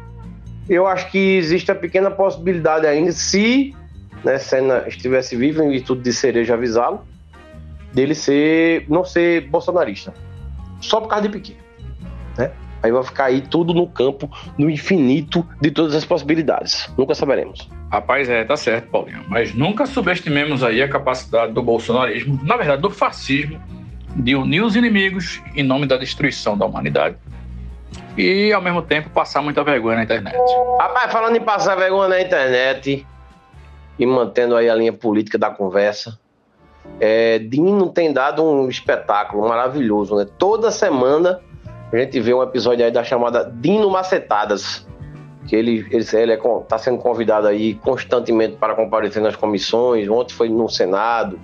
eu 0.69 0.87
acho 0.87 1.11
que 1.11 1.35
existe 1.35 1.69
a 1.69 1.75
pequena 1.75 2.09
possibilidade 2.09 2.87
ainda, 2.87 3.11
se 3.11 3.75
né, 4.23 4.37
Senna 4.37 4.85
estivesse 4.87 5.35
vivo, 5.35 5.61
em 5.61 5.69
virtude 5.69 6.01
de 6.01 6.13
Cereja 6.13 6.53
avisá-lo, 6.53 7.05
dele 7.93 8.15
ser, 8.15 8.85
não 8.87 9.03
ser 9.03 9.49
bolsonarista. 9.49 10.13
Só 10.79 11.01
por 11.01 11.09
causa 11.09 11.27
de 11.27 11.33
Piquet. 11.33 11.57
Né? 12.37 12.51
Aí 12.81 12.91
vai 12.91 13.03
ficar 13.03 13.25
aí 13.25 13.41
tudo 13.41 13.73
no 13.73 13.87
campo, 13.87 14.29
no 14.57 14.69
infinito 14.69 15.45
de 15.61 15.71
todas 15.71 15.95
as 15.95 16.05
possibilidades. 16.05 16.89
Nunca 16.97 17.13
saberemos. 17.13 17.69
Rapaz, 17.91 18.29
é, 18.29 18.43
tá 18.43 18.55
certo, 18.55 18.89
Paulinho. 18.89 19.25
Mas 19.27 19.53
nunca 19.53 19.85
subestimemos 19.85 20.63
aí 20.63 20.81
a 20.81 20.87
capacidade 20.87 21.51
do 21.51 21.61
bolsonarismo, 21.61 22.39
na 22.43 22.55
verdade, 22.55 22.81
do 22.81 22.89
fascismo, 22.89 23.61
de 24.15 24.35
unir 24.35 24.63
os 24.63 24.75
inimigos 24.75 25.41
em 25.55 25.63
nome 25.63 25.85
da 25.85 25.97
destruição 25.97 26.57
da 26.57 26.65
humanidade 26.65 27.17
e, 28.17 28.51
ao 28.51 28.61
mesmo 28.61 28.81
tempo, 28.81 29.09
passar 29.09 29.41
muita 29.41 29.63
vergonha 29.63 29.97
na 29.97 30.03
internet. 30.03 30.37
Rapaz, 30.79 31.11
falando 31.11 31.35
em 31.35 31.41
passar 31.41 31.75
vergonha 31.75 32.09
na 32.09 32.21
internet 32.21 33.05
e 33.97 34.05
mantendo 34.05 34.55
aí 34.55 34.69
a 34.69 34.75
linha 34.75 34.93
política 34.93 35.37
da 35.37 35.49
conversa, 35.49 36.19
é, 36.99 37.39
Dino 37.39 37.89
tem 37.89 38.11
dado 38.11 38.43
um 38.43 38.67
espetáculo 38.69 39.47
maravilhoso, 39.47 40.15
né? 40.15 40.25
Toda 40.37 40.71
semana 40.71 41.39
a 41.91 41.97
gente 41.97 42.19
vê 42.19 42.33
um 42.33 42.43
episódio 42.43 42.85
aí 42.85 42.91
da 42.91 43.03
chamada 43.03 43.51
Dino 43.51 43.89
Macetadas 43.89 44.87
que 45.47 45.55
ele 45.55 45.87
ele 45.89 46.03
está 46.03 46.75
é, 46.75 46.77
sendo 46.77 46.99
convidado 46.99 47.47
aí 47.47 47.73
constantemente 47.73 48.55
para 48.57 48.75
comparecer 48.75 49.21
nas 49.21 49.35
comissões. 49.35 50.07
Ontem 50.07 50.35
foi 50.35 50.47
no 50.47 50.69
Senado, 50.69 51.39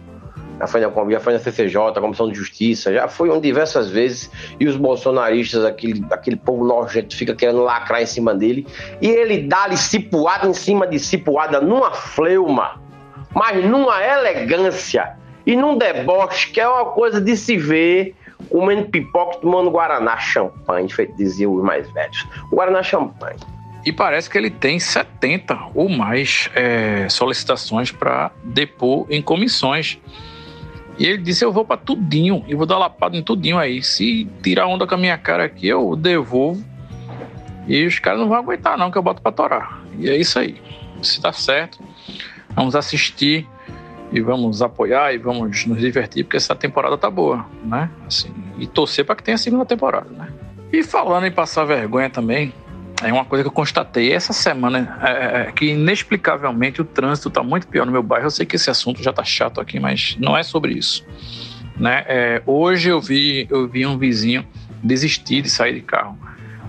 já 0.59 0.67
foi 0.67 0.81
na, 0.81 0.91
já 1.09 1.19
foi 1.19 1.33
na 1.33 1.39
CCJ, 1.39 1.99
Comissão 1.99 2.29
de 2.29 2.37
Justiça, 2.37 2.93
já 2.93 3.07
foi 3.07 3.39
diversas 3.39 3.89
vezes. 3.89 4.29
E 4.59 4.67
os 4.67 4.75
bolsonaristas, 4.75 5.65
aquele, 5.65 6.05
aquele 6.11 6.35
povo 6.35 6.63
nojento, 6.63 7.15
fica 7.15 7.35
querendo 7.35 7.63
lacrar 7.63 8.01
em 8.01 8.05
cima 8.05 8.35
dele. 8.35 8.67
E 9.01 9.07
ele 9.07 9.39
dá-lhe 9.47 9.75
cipuada 9.75 10.47
em 10.47 10.53
cima 10.53 10.85
de 10.85 10.99
cipuada 10.99 11.59
numa 11.59 11.91
fleuma, 11.91 12.79
mas 13.33 13.65
numa 13.65 14.03
elegância 14.03 15.17
e 15.47 15.55
num 15.55 15.77
deboche 15.77 16.51
que 16.51 16.61
é 16.61 16.67
uma 16.67 16.85
coisa 16.85 17.19
de 17.19 17.35
se 17.35 17.57
ver 17.57 18.15
comendo 18.49 18.85
pipoca 18.89 19.37
tomando 19.37 19.69
Guaraná 19.69 20.17
champanhe, 20.17 20.91
feito 20.91 21.15
diziam 21.15 21.53
os 21.53 21.63
mais 21.63 21.89
velhos. 21.91 22.25
Guaraná 22.51 22.83
champanhe. 22.83 23.39
E 23.85 23.91
parece 23.91 24.29
que 24.29 24.37
ele 24.37 24.49
tem 24.49 24.79
70 24.79 25.69
ou 25.75 25.87
mais 25.87 26.49
é, 26.55 27.07
solicitações 27.07 27.91
para 27.91 28.31
depor 28.43 29.05
em 29.09 29.21
comissões. 29.21 29.99
E 30.97 31.05
ele 31.05 31.19
disse: 31.19 31.45
Eu 31.45 31.51
vou 31.51 31.63
para 31.63 31.77
tudinho 31.77 32.43
e 32.47 32.55
vou 32.55 32.65
dar 32.65 32.79
lapada 32.79 33.15
em 33.15 33.21
tudinho 33.21 33.59
aí. 33.59 33.83
Se 33.83 34.25
tirar 34.41 34.65
onda 34.65 34.87
com 34.87 34.95
a 34.95 34.97
minha 34.97 35.17
cara 35.17 35.45
aqui, 35.45 35.67
eu 35.67 35.95
devolvo. 35.95 36.63
E 37.67 37.85
os 37.85 37.99
caras 37.99 38.19
não 38.19 38.27
vão 38.27 38.37
aguentar, 38.37 38.77
não, 38.77 38.89
que 38.89 38.97
eu 38.97 39.03
boto 39.03 39.21
para 39.21 39.31
torar. 39.31 39.81
E 39.99 40.09
é 40.09 40.17
isso 40.17 40.39
aí. 40.39 40.59
Se 41.01 41.21
tá 41.21 41.31
certo, 41.31 41.79
vamos 42.55 42.75
assistir 42.75 43.47
e 44.15 44.21
vamos 44.21 44.61
apoiar 44.61 45.13
e 45.13 45.17
vamos 45.17 45.65
nos 45.65 45.77
divertir, 45.77 46.23
porque 46.23 46.37
essa 46.37 46.55
temporada 46.55 46.97
tá 46.97 47.09
boa, 47.09 47.45
né? 47.65 47.89
Assim, 48.07 48.33
e 48.57 48.65
torcer 48.65 49.03
para 49.03 49.15
que 49.15 49.23
tenha 49.23 49.35
a 49.35 49.37
segunda 49.37 49.65
temporada, 49.65 50.09
né? 50.09 50.29
E 50.71 50.83
falando 50.83 51.25
em 51.25 51.31
passar 51.31 51.65
vergonha 51.65 52.09
também, 52.09 52.53
É 53.03 53.11
uma 53.11 53.25
coisa 53.25 53.43
que 53.43 53.49
eu 53.49 53.51
constatei 53.51 54.13
essa 54.13 54.31
semana, 54.31 54.97
é, 55.01 55.41
é, 55.41 55.51
que 55.51 55.65
inexplicavelmente 55.71 56.81
o 56.81 56.85
trânsito 56.85 57.27
está 57.27 57.43
muito 57.43 57.67
pior 57.67 57.85
no 57.85 57.91
meu 57.91 58.01
bairro. 58.01 58.27
Eu 58.27 58.31
sei 58.31 58.45
que 58.45 58.55
esse 58.55 58.69
assunto 58.69 59.03
já 59.03 59.09
está 59.09 59.21
chato 59.23 59.59
aqui, 59.59 59.81
mas 59.81 60.15
não 60.17 60.37
é 60.37 60.43
sobre 60.43 60.73
isso. 60.73 61.05
Né? 61.77 62.05
É, 62.07 62.41
hoje 62.45 62.87
eu 62.87 63.01
vi, 63.01 63.47
eu 63.49 63.67
vi 63.67 63.85
um 63.85 63.97
vizinho 63.97 64.47
desistir 64.81 65.41
de 65.41 65.49
sair 65.49 65.73
de 65.73 65.81
carro 65.81 66.17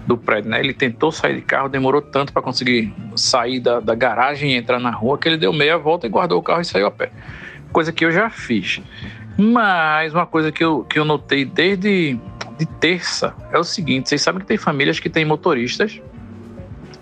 do 0.06 0.16
prédio. 0.16 0.50
Né? 0.50 0.60
Ele 0.60 0.72
tentou 0.72 1.10
sair 1.10 1.34
de 1.34 1.42
carro, 1.42 1.68
demorou 1.68 2.00
tanto 2.00 2.32
para 2.32 2.40
conseguir 2.42 2.94
sair 3.14 3.60
da, 3.60 3.80
da 3.80 3.94
garagem 3.94 4.52
e 4.52 4.56
entrar 4.56 4.78
na 4.78 4.90
rua 4.90 5.18
que 5.18 5.28
ele 5.28 5.36
deu 5.36 5.52
meia 5.52 5.76
volta 5.76 6.06
e 6.06 6.10
guardou 6.10 6.38
o 6.38 6.42
carro 6.42 6.60
e 6.60 6.64
saiu 6.64 6.86
a 6.86 6.90
pé. 6.90 7.10
Coisa 7.72 7.92
que 7.92 8.04
eu 8.04 8.12
já 8.12 8.30
fiz. 8.30 8.80
Mas 9.36 10.14
uma 10.14 10.26
coisa 10.26 10.50
que 10.50 10.64
eu, 10.64 10.84
que 10.84 10.98
eu 10.98 11.04
notei 11.04 11.44
desde 11.44 12.18
de 12.58 12.66
terça 12.80 13.34
é 13.52 13.58
o 13.58 13.64
seguinte: 13.64 14.08
vocês 14.08 14.22
sabem 14.22 14.40
que 14.40 14.46
tem 14.46 14.56
famílias 14.56 14.98
que 14.98 15.10
têm 15.10 15.24
motoristas 15.24 16.00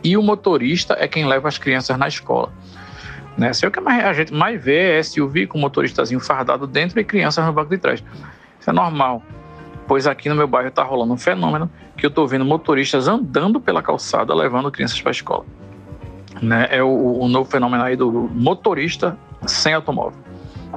e 0.03 0.17
o 0.17 0.23
motorista 0.23 0.97
é 0.99 1.07
quem 1.07 1.27
leva 1.27 1.49
as 1.49 1.59
crianças 1.59 1.97
na 1.97 2.09
escola. 2.09 2.53
Né? 3.37 3.53
Sei 3.53 3.69
o 3.69 3.73
que 3.73 3.81
a 3.81 4.13
gente 4.13 4.33
mais 4.33 4.63
vê 4.63 4.99
é 4.99 5.03
SUV 5.03 5.47
com 5.47 5.59
motoristazinho 5.59 6.21
fardado 6.21 6.67
dentro 6.67 7.01
e 7.01 7.05
crianças 7.05 7.45
no 7.45 7.53
banco 7.53 7.71
de 7.71 7.79
trás. 7.79 8.03
Isso 8.61 8.71
é 8.71 8.73
normal. 8.73 9.23
Pois 9.87 10.07
aqui 10.07 10.29
no 10.29 10.35
meu 10.35 10.47
bairro 10.47 10.69
está 10.69 10.83
rolando 10.83 11.13
um 11.13 11.17
fenômeno 11.17 11.71
que 11.97 12.07
eu 12.07 12.09
estou 12.09 12.27
vendo 12.27 12.45
motoristas 12.45 13.07
andando 13.07 13.61
pela 13.61 13.83
calçada 13.83 14.35
levando 14.35 14.71
crianças 14.71 15.01
para 15.01 15.11
a 15.11 15.13
escola. 15.13 15.45
Né? 16.41 16.69
É 16.71 16.83
o, 16.83 17.21
o 17.21 17.29
novo 17.29 17.51
fenômeno 17.51 17.83
aí 17.83 17.97
do 17.97 18.11
motorista 18.11 19.17
sem 19.47 19.75
automóvel. 19.75 20.19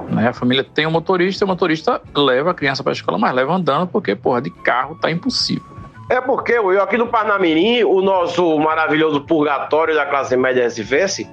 Né? 0.08 0.28
A 0.28 0.32
família 0.32 0.62
tem 0.62 0.86
um 0.86 0.90
motorista, 0.90 1.44
o 1.44 1.48
motorista 1.48 2.00
leva 2.14 2.50
a 2.50 2.54
criança 2.54 2.82
para 2.82 2.92
a 2.92 2.94
escola, 2.94 3.18
mas 3.18 3.34
leva 3.34 3.52
andando 3.54 3.86
porque, 3.86 4.14
porra, 4.14 4.40
de 4.40 4.50
carro 4.50 4.94
tá 4.94 5.10
impossível. 5.10 5.64
É 6.10 6.20
porque, 6.20 6.52
eu 6.52 6.82
aqui 6.82 6.96
no 6.96 7.08
Parnamirim, 7.08 7.84
o 7.84 8.00
nosso 8.00 8.58
maravilhoso 8.58 9.20
purgatório 9.22 9.94
da 9.94 10.06
classe 10.06 10.36
média 10.36 10.62
recifense, 10.62 11.28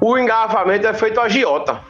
o 0.00 0.18
engarrafamento 0.18 0.86
é 0.86 0.94
feito 0.94 1.20
agiota. 1.20 1.80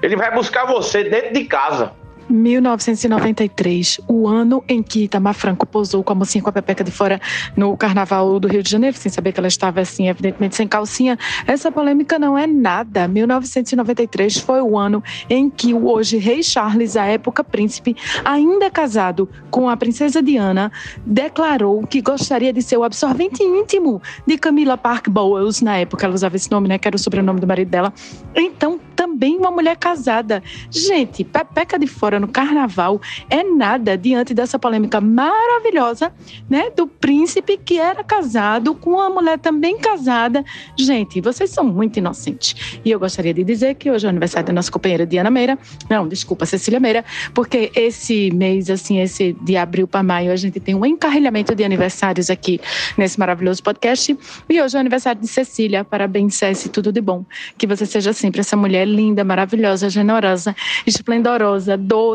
Ele 0.00 0.14
vai 0.14 0.32
buscar 0.32 0.64
você 0.64 1.04
dentro 1.04 1.32
de 1.32 1.44
casa. 1.44 1.92
1993, 2.28 4.00
o 4.08 4.26
ano 4.26 4.62
em 4.68 4.82
que 4.82 5.04
Itamar 5.04 5.34
Franco 5.34 5.66
posou 5.66 6.02
com 6.02 6.12
a 6.12 6.16
mocinha 6.16 6.42
com 6.42 6.50
a 6.50 6.52
pepeca 6.52 6.82
de 6.82 6.90
fora 6.90 7.20
no 7.56 7.76
carnaval 7.76 8.38
do 8.40 8.48
Rio 8.48 8.62
de 8.62 8.70
Janeiro, 8.70 8.96
sem 8.96 9.10
saber 9.10 9.32
que 9.32 9.40
ela 9.40 9.48
estava 9.48 9.80
assim, 9.80 10.08
evidentemente 10.08 10.56
sem 10.56 10.66
calcinha. 10.66 11.18
Essa 11.46 11.70
polêmica 11.70 12.18
não 12.18 12.36
é 12.36 12.46
nada. 12.46 13.08
1993 13.08 14.38
foi 14.38 14.60
o 14.60 14.76
ano 14.76 15.02
em 15.28 15.48
que 15.48 15.72
o 15.72 15.86
hoje 15.88 16.18
rei 16.18 16.42
Charles, 16.42 16.96
à 16.96 17.04
época 17.04 17.44
príncipe, 17.44 17.96
ainda 18.24 18.70
casado 18.70 19.28
com 19.50 19.68
a 19.68 19.76
princesa 19.76 20.22
Diana, 20.22 20.72
declarou 21.04 21.86
que 21.86 22.00
gostaria 22.00 22.52
de 22.52 22.62
ser 22.62 22.76
o 22.76 22.84
absorvente 22.84 23.42
íntimo 23.42 24.02
de 24.26 24.36
Camila 24.36 24.76
Park 24.76 25.08
Bowles, 25.08 25.60
na 25.62 25.76
época 25.76 26.06
ela 26.06 26.14
usava 26.14 26.36
esse 26.36 26.50
nome, 26.50 26.68
né, 26.68 26.78
que 26.78 26.88
era 26.88 26.96
o 26.96 26.98
sobrenome 26.98 27.40
do 27.40 27.46
marido 27.46 27.68
dela. 27.70 27.92
Então, 28.34 28.78
também 28.94 29.36
uma 29.36 29.50
mulher 29.50 29.76
casada. 29.76 30.42
Gente, 30.70 31.22
pepeca 31.22 31.78
de 31.78 31.86
fora 31.86 32.15
no 32.20 32.28
carnaval 32.28 33.00
é 33.28 33.42
nada 33.42 33.96
diante 33.96 34.34
dessa 34.34 34.58
polêmica 34.58 35.00
maravilhosa, 35.00 36.12
né, 36.48 36.70
do 36.70 36.86
príncipe 36.86 37.56
que 37.56 37.78
era 37.78 38.02
casado 38.02 38.74
com 38.74 38.90
uma 38.90 39.10
mulher 39.10 39.38
também 39.38 39.78
casada. 39.78 40.44
Gente, 40.78 41.20
vocês 41.20 41.50
são 41.50 41.64
muito 41.64 41.98
inocentes. 41.98 42.80
E 42.84 42.90
eu 42.90 42.98
gostaria 42.98 43.32
de 43.34 43.44
dizer 43.44 43.74
que 43.74 43.90
hoje 43.90 44.06
é 44.06 44.08
o 44.08 44.10
aniversário 44.10 44.46
da 44.46 44.52
nossa 44.52 44.70
companheira 44.70 45.06
Diana 45.06 45.30
Meira, 45.30 45.58
não, 45.88 46.08
desculpa, 46.08 46.46
Cecília 46.46 46.80
Meira, 46.80 47.04
porque 47.34 47.70
esse 47.74 48.30
mês, 48.32 48.70
assim, 48.70 49.00
esse 49.00 49.32
de 49.42 49.56
abril 49.56 49.86
para 49.86 50.02
maio, 50.02 50.32
a 50.32 50.36
gente 50.36 50.60
tem 50.60 50.74
um 50.74 50.84
encarrilhamento 50.84 51.54
de 51.54 51.64
aniversários 51.64 52.30
aqui 52.30 52.60
nesse 52.96 53.18
maravilhoso 53.18 53.62
podcast. 53.62 54.16
E 54.48 54.60
hoje 54.60 54.76
é 54.76 54.78
o 54.78 54.80
aniversário 54.80 55.20
de 55.20 55.28
Cecília. 55.28 55.84
Parabéns, 55.84 56.34
Ceci, 56.34 56.68
tudo 56.68 56.92
de 56.92 57.00
bom. 57.00 57.24
Que 57.56 57.66
você 57.66 57.86
seja 57.86 58.12
sempre 58.12 58.40
essa 58.40 58.56
mulher 58.56 58.86
linda, 58.86 59.24
maravilhosa, 59.24 59.88
generosa, 59.88 60.54
esplendorosa, 60.86 61.76
doce, 61.76 62.05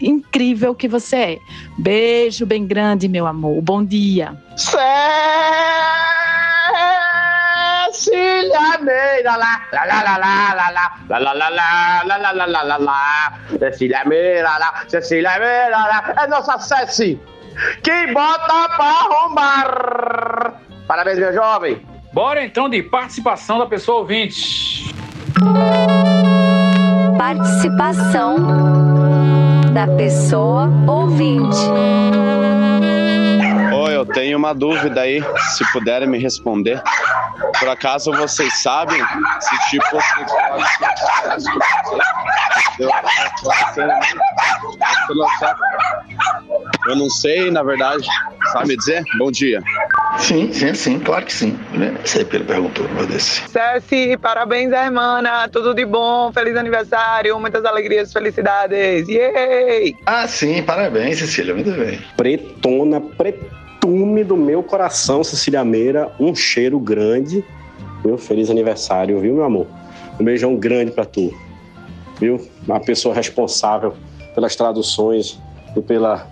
incrível 0.00 0.74
que 0.74 0.88
você 0.88 1.16
é. 1.16 1.38
Beijo 1.78 2.44
bem 2.46 2.66
grande, 2.66 3.08
meu 3.08 3.26
amor. 3.26 3.60
Bom 3.62 3.84
dia. 3.84 4.36
Cecília 7.92 8.78
Meira 8.80 9.36
lá, 9.36 9.62
lá 9.72 9.84
lá 9.84 10.02
lá 10.02 10.16
lá 10.16 10.54
lá 10.54 10.70
lá 11.08 11.18
lá 11.18 11.32
lá 11.32 11.48
lá 11.48 12.02
lá 12.04 12.16
lá 12.18 12.32
lá 12.32 12.46
lá 12.46 12.62
lá 12.62 12.76
lá 12.76 13.38
Cecília 13.58 14.04
Meira 14.04 14.58
lá, 14.58 14.84
Cecília 14.88 15.38
Meira 15.38 15.70
lá, 15.70 16.14
é 16.22 16.26
nossa 16.26 16.58
Ceci 16.58 17.18
que 17.82 18.12
bota 18.12 18.68
pra 18.76 18.84
arrombar. 18.84 20.60
Parabéns, 20.86 21.18
meu 21.18 21.32
jovem. 21.32 21.80
Bora 22.12 22.44
então 22.44 22.68
de 22.68 22.82
participação 22.82 23.58
da 23.58 23.66
pessoa 23.66 23.98
ouvinte. 23.98 24.94
Participação 27.18 28.36
da 29.76 29.86
pessoa 29.88 30.70
ouvinte. 30.88 31.58
Oi, 33.74 33.94
eu 33.94 34.06
tenho 34.06 34.38
uma 34.38 34.54
dúvida 34.54 35.02
aí, 35.02 35.22
se 35.54 35.70
puderem 35.70 36.08
me 36.08 36.18
responder. 36.18 36.82
Por 37.58 37.68
acaso 37.68 38.10
vocês 38.10 38.62
sabem 38.62 39.04
se 39.38 39.68
tipo 39.68 39.98
eu 46.88 46.96
não 46.96 47.10
sei, 47.10 47.50
na 47.50 47.62
verdade. 47.62 48.06
Sabe 48.52 48.78
dizer? 48.78 49.04
Bom 49.18 49.30
dia. 49.30 49.62
Sim, 50.18 50.52
sim, 50.52 50.74
sim, 50.74 50.98
claro 50.98 51.24
que 51.24 51.32
sim. 51.32 51.58
Não 51.72 52.04
sei 52.04 52.24
porque 52.24 52.36
ele 52.38 52.44
perguntou, 52.44 52.88
meu 52.90 53.06
Deus. 53.06 53.42
Ceci, 53.48 54.16
parabéns, 54.16 54.72
irmã. 54.72 55.22
Tudo 55.52 55.74
de 55.74 55.84
bom, 55.84 56.32
feliz 56.32 56.56
aniversário, 56.56 57.38
muitas 57.38 57.64
alegrias, 57.64 58.12
felicidades. 58.12 59.08
Yay! 59.08 59.94
Ah, 60.06 60.26
sim, 60.26 60.62
parabéns, 60.62 61.18
Cecília, 61.18 61.54
muito 61.54 61.70
bem. 61.72 62.00
Pretona, 62.16 63.00
pretume 63.00 64.24
do 64.24 64.36
meu 64.36 64.62
coração, 64.62 65.22
Cecília 65.22 65.64
Meira, 65.64 66.10
um 66.18 66.34
cheiro 66.34 66.78
grande. 66.78 67.44
Meu 68.04 68.18
feliz 68.18 68.50
aniversário, 68.50 69.20
viu, 69.20 69.34
meu 69.34 69.44
amor? 69.44 69.66
Um 70.18 70.24
beijão 70.24 70.56
grande 70.56 70.92
pra 70.92 71.04
tu, 71.04 71.32
viu? 72.18 72.40
Uma 72.66 72.80
pessoa 72.80 73.14
responsável 73.14 73.94
pelas 74.34 74.56
traduções 74.56 75.38
e 75.76 75.80
pela 75.82 76.26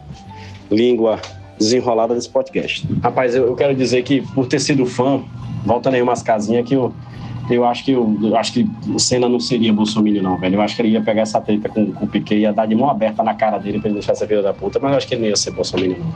língua 0.70 1.20
desenrolada 1.58 2.14
desse 2.14 2.28
podcast. 2.28 2.86
Rapaz, 3.02 3.34
eu, 3.34 3.46
eu 3.46 3.56
quero 3.56 3.74
dizer 3.74 4.02
que 4.02 4.22
por 4.34 4.46
ter 4.46 4.60
sido 4.60 4.84
fã, 4.86 5.22
voltando 5.64 5.94
aí 5.94 6.02
umas 6.02 6.22
casinhas 6.22 6.66
que 6.66 6.74
eu, 6.74 6.92
eu 7.50 7.64
acho 7.64 7.84
que 7.84 7.92
eu, 7.92 8.16
eu 8.22 8.36
acho 8.36 8.52
que 8.52 8.68
o 8.88 8.98
Senna 8.98 9.28
não 9.28 9.40
seria 9.40 9.72
Bolsonaro 9.72 10.22
não, 10.22 10.38
velho. 10.38 10.56
Eu 10.56 10.60
acho 10.60 10.76
que 10.76 10.82
ele 10.82 10.90
ia 10.90 11.02
pegar 11.02 11.22
essa 11.22 11.40
treta 11.40 11.68
com, 11.68 11.92
com 11.92 12.04
o 12.04 12.08
Piquet 12.08 12.36
e 12.36 12.40
ia 12.40 12.52
dar 12.52 12.66
de 12.66 12.74
mão 12.74 12.88
aberta 12.88 13.22
na 13.22 13.34
cara 13.34 13.58
dele 13.58 13.78
pra 13.78 13.88
ele 13.88 13.94
deixar 13.94 14.12
essa 14.12 14.26
vida 14.26 14.42
da 14.42 14.52
puta, 14.52 14.78
mas 14.80 14.90
eu 14.92 14.96
acho 14.96 15.06
que 15.06 15.14
ele 15.14 15.22
não 15.22 15.28
ia 15.28 15.36
ser 15.36 15.50
Bolsonaro 15.50 15.90
não. 15.90 16.12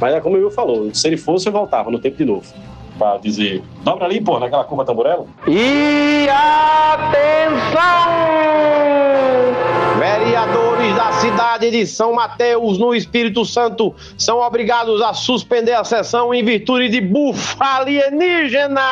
Mas 0.00 0.14
é 0.14 0.20
como 0.20 0.36
o 0.36 0.38
Will 0.38 0.50
falou, 0.50 0.92
se 0.92 1.06
ele 1.06 1.16
fosse, 1.16 1.48
eu 1.48 1.52
voltava 1.52 1.90
no 1.90 1.98
tempo 1.98 2.16
de 2.16 2.24
novo. 2.24 2.52
Pra 2.98 3.18
dizer, 3.18 3.62
dobra 3.84 4.04
ali, 4.04 4.20
pô, 4.20 4.38
naquela 4.38 4.64
curva 4.64 4.84
tamborela. 4.84 5.26
E 5.46 6.26
atenção! 6.28 7.72
Vereadores 10.02 10.96
da 10.96 11.12
cidade 11.12 11.70
de 11.70 11.86
São 11.86 12.14
Mateus, 12.14 12.76
no 12.76 12.92
Espírito 12.92 13.44
Santo, 13.44 13.94
são 14.18 14.40
obrigados 14.40 15.00
a 15.00 15.14
suspender 15.14 15.74
a 15.74 15.84
sessão 15.84 16.34
em 16.34 16.44
virtude 16.44 16.88
de 16.88 17.00
bufa 17.00 17.64
alienígena. 17.64 18.82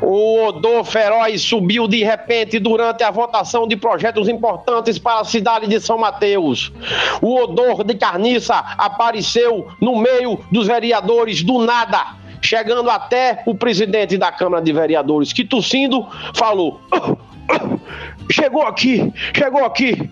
O 0.00 0.44
odor 0.44 0.84
feroz 0.84 1.42
subiu 1.42 1.88
de 1.88 2.04
repente 2.04 2.60
durante 2.60 3.02
a 3.02 3.10
votação 3.10 3.66
de 3.66 3.76
projetos 3.76 4.28
importantes 4.28 4.96
para 4.96 5.22
a 5.22 5.24
cidade 5.24 5.66
de 5.66 5.80
São 5.80 5.98
Mateus. 5.98 6.72
O 7.20 7.34
odor 7.34 7.82
de 7.82 7.96
carniça 7.96 8.54
apareceu 8.78 9.66
no 9.80 9.98
meio 9.98 10.38
dos 10.52 10.68
vereadores 10.68 11.42
do 11.42 11.58
nada, 11.58 12.17
chegando 12.48 12.88
até 12.88 13.42
o 13.44 13.54
presidente 13.54 14.16
da 14.16 14.32
Câmara 14.32 14.62
de 14.62 14.72
Vereadores, 14.72 15.32
que 15.32 15.44
tossindo 15.44 16.06
falou: 16.34 16.80
Chegou 18.32 18.62
aqui, 18.62 19.12
chegou 19.36 19.64
aqui. 19.64 20.10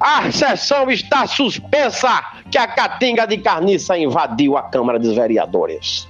A 0.00 0.30
sessão 0.32 0.90
está 0.90 1.26
suspensa 1.26 2.24
que 2.50 2.56
a 2.56 2.66
catinga 2.66 3.26
de 3.26 3.36
carniça 3.38 3.96
invadiu 3.98 4.56
a 4.56 4.62
Câmara 4.62 4.98
dos 4.98 5.14
Vereadores. 5.14 6.08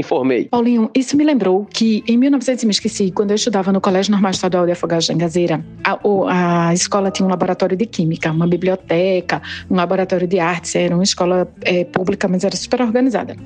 Informei. 0.00 0.46
Paulinho, 0.46 0.90
isso 0.94 1.16
me 1.16 1.24
lembrou 1.24 1.66
que 1.70 2.02
em 2.08 2.16
1900, 2.16 2.64
me 2.64 2.70
esqueci, 2.70 3.10
quando 3.10 3.30
eu 3.30 3.36
estudava 3.36 3.72
no 3.72 3.80
Colégio 3.80 4.10
Normal 4.12 4.30
Estadual 4.30 4.66
de 4.66 4.72
Afogados 4.72 5.06
da 5.06 5.14
Engazeira, 5.14 5.64
a, 5.84 5.98
a 6.68 6.74
escola 6.74 7.10
tinha 7.10 7.26
um 7.26 7.30
laboratório 7.30 7.76
de 7.76 7.86
química, 7.86 8.30
uma 8.32 8.46
biblioteca, 8.46 9.40
um 9.70 9.76
laboratório 9.76 10.26
de 10.26 10.38
artes, 10.38 10.74
era 10.74 10.94
uma 10.94 11.04
escola 11.04 11.48
eh, 11.62 11.84
pública, 11.84 12.26
mas 12.28 12.44
era 12.44 12.56
super 12.56 12.80
organizada. 12.82 13.36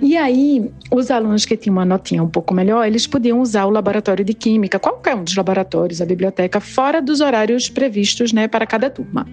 E 0.00 0.16
aí, 0.16 0.70
os 0.90 1.10
alunos 1.10 1.44
que 1.44 1.56
tinham 1.56 1.74
uma 1.76 1.84
notinha 1.84 2.22
um 2.22 2.28
pouco 2.28 2.54
melhor, 2.54 2.86
eles 2.86 3.06
podiam 3.06 3.40
usar 3.40 3.64
o 3.66 3.70
laboratório 3.70 4.24
de 4.24 4.34
química, 4.34 4.78
qualquer 4.78 5.14
um 5.16 5.24
dos 5.24 5.34
laboratórios, 5.36 6.00
a 6.00 6.06
biblioteca, 6.06 6.60
fora 6.60 7.00
dos 7.02 7.20
horários 7.20 7.68
previstos, 7.68 8.32
né, 8.32 8.46
para 8.48 8.66
cada 8.66 8.88
turma. 8.90 9.26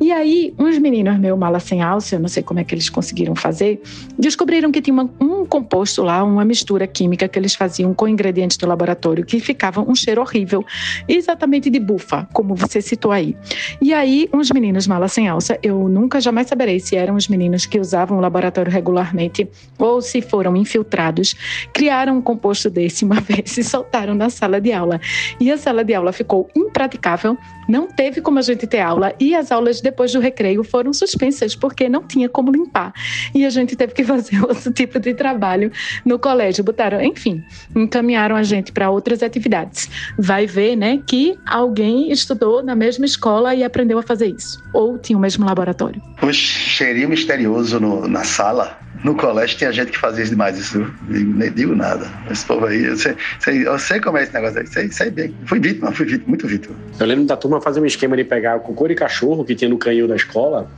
E 0.00 0.12
aí, 0.12 0.54
uns 0.58 0.78
meninos 0.78 1.18
meu 1.18 1.36
mala 1.36 1.60
sem 1.60 1.82
alça, 1.82 2.16
eu 2.16 2.20
não 2.20 2.28
sei 2.28 2.42
como 2.42 2.60
é 2.60 2.64
que 2.64 2.74
eles 2.74 2.90
conseguiram 2.90 3.34
fazer, 3.34 3.80
descobriram 4.18 4.70
que 4.70 4.80
tinha 4.82 4.92
uma- 4.94 5.10
um 5.20 5.44
composto 5.46 6.02
lá, 6.02 6.09
uma 6.24 6.44
mistura 6.44 6.86
química 6.86 7.28
que 7.28 7.38
eles 7.38 7.54
faziam 7.54 7.94
com 7.94 8.08
ingredientes 8.08 8.56
do 8.56 8.66
laboratório 8.66 9.24
que 9.24 9.40
ficava 9.40 9.80
um 9.80 9.94
cheiro 9.94 10.20
horrível, 10.20 10.64
exatamente 11.08 11.70
de 11.70 11.78
bufa, 11.78 12.28
como 12.32 12.54
você 12.54 12.80
citou 12.82 13.12
aí. 13.12 13.36
E 13.80 13.94
aí, 13.94 14.28
uns 14.32 14.50
meninos 14.50 14.86
mala 14.86 15.08
sem 15.08 15.28
alça, 15.28 15.58
eu 15.62 15.88
nunca 15.88 16.20
jamais 16.20 16.48
saberei 16.48 16.80
se 16.80 16.96
eram 16.96 17.14
os 17.14 17.28
meninos 17.28 17.66
que 17.66 17.78
usavam 17.78 18.18
o 18.18 18.20
laboratório 18.20 18.70
regularmente 18.70 19.48
ou 19.78 20.02
se 20.02 20.20
foram 20.20 20.56
infiltrados, 20.56 21.34
criaram 21.72 22.18
um 22.18 22.22
composto 22.22 22.68
desse 22.68 23.04
uma 23.04 23.20
vez 23.22 23.56
e 23.56 23.64
soltaram 23.64 24.14
na 24.14 24.30
sala 24.30 24.60
de 24.60 24.72
aula. 24.72 25.00
E 25.38 25.50
a 25.50 25.56
sala 25.56 25.84
de 25.84 25.94
aula 25.94 26.12
ficou 26.12 26.48
impraticável, 26.54 27.36
não 27.68 27.86
teve 27.86 28.20
como 28.20 28.38
a 28.38 28.42
gente 28.42 28.66
ter 28.66 28.80
aula 28.80 29.14
e 29.18 29.34
as 29.34 29.52
aulas 29.52 29.80
depois 29.80 30.12
do 30.12 30.20
recreio 30.20 30.64
foram 30.64 30.92
suspensas 30.92 31.54
porque 31.54 31.88
não 31.88 32.02
tinha 32.02 32.28
como 32.28 32.50
limpar. 32.50 32.92
E 33.34 33.44
a 33.44 33.50
gente 33.50 33.76
teve 33.76 33.94
que 33.94 34.02
fazer 34.04 34.42
outro 34.42 34.72
tipo 34.72 34.98
de 34.98 35.14
trabalho 35.14 35.70
no 36.04 36.18
colégio. 36.18 36.62
Botaram, 36.64 37.00
enfim, 37.02 37.42
encaminharam 37.74 38.36
a 38.36 38.42
gente 38.42 38.72
para 38.72 38.90
outras 38.90 39.22
atividades. 39.22 39.88
Vai 40.18 40.46
ver, 40.46 40.76
né, 40.76 41.00
que 41.06 41.38
alguém 41.46 42.10
estudou 42.12 42.62
na 42.62 42.74
mesma 42.74 43.04
escola 43.04 43.54
e 43.54 43.62
aprendeu 43.64 43.98
a 43.98 44.02
fazer 44.02 44.28
isso. 44.28 44.62
Ou 44.72 44.98
tinha 44.98 45.16
o 45.16 45.20
mesmo 45.20 45.44
laboratório. 45.44 46.00
O 46.22 46.32
cheirinho 46.32 47.08
misterioso 47.08 47.78
no- 47.80 48.06
na 48.08 48.24
sala. 48.24 48.78
No 49.02 49.14
colégio 49.14 49.56
tinha 49.56 49.72
gente 49.72 49.92
que 49.92 49.98
fazia 49.98 50.22
isso 50.22 50.32
demais, 50.32 50.58
isso 50.58 50.78
eu 50.78 50.86
nem 51.08 51.50
digo 51.50 51.74
nada. 51.74 52.06
Esse 52.30 52.44
povo 52.44 52.66
aí, 52.66 52.84
eu 52.84 52.96
sei, 52.98 53.16
sei- 53.38 53.66
eu 53.66 53.78
sei 53.78 53.98
como 53.98 54.18
é 54.18 54.24
esse 54.24 54.34
negócio 54.34 54.60
aí, 54.60 54.66
sei, 54.66 54.90
sei 54.92 55.10
bem. 55.10 55.34
Fui 55.46 55.58
vítima, 55.58 55.90
fui 55.90 56.04
vítima, 56.04 56.28
muito 56.28 56.46
vítima. 56.46 56.76
Eu 56.98 57.06
lembro 57.06 57.24
da 57.24 57.34
turma 57.34 57.62
fazer 57.62 57.80
um 57.80 57.86
esquema 57.86 58.14
de 58.14 58.24
pegar 58.24 58.56
o 58.56 58.60
cocô 58.60 58.86
de 58.86 58.94
cachorro 58.94 59.42
que 59.42 59.54
tinha 59.54 59.70
no 59.70 59.78
canil 59.78 60.06
da 60.06 60.16
escola 60.16 60.70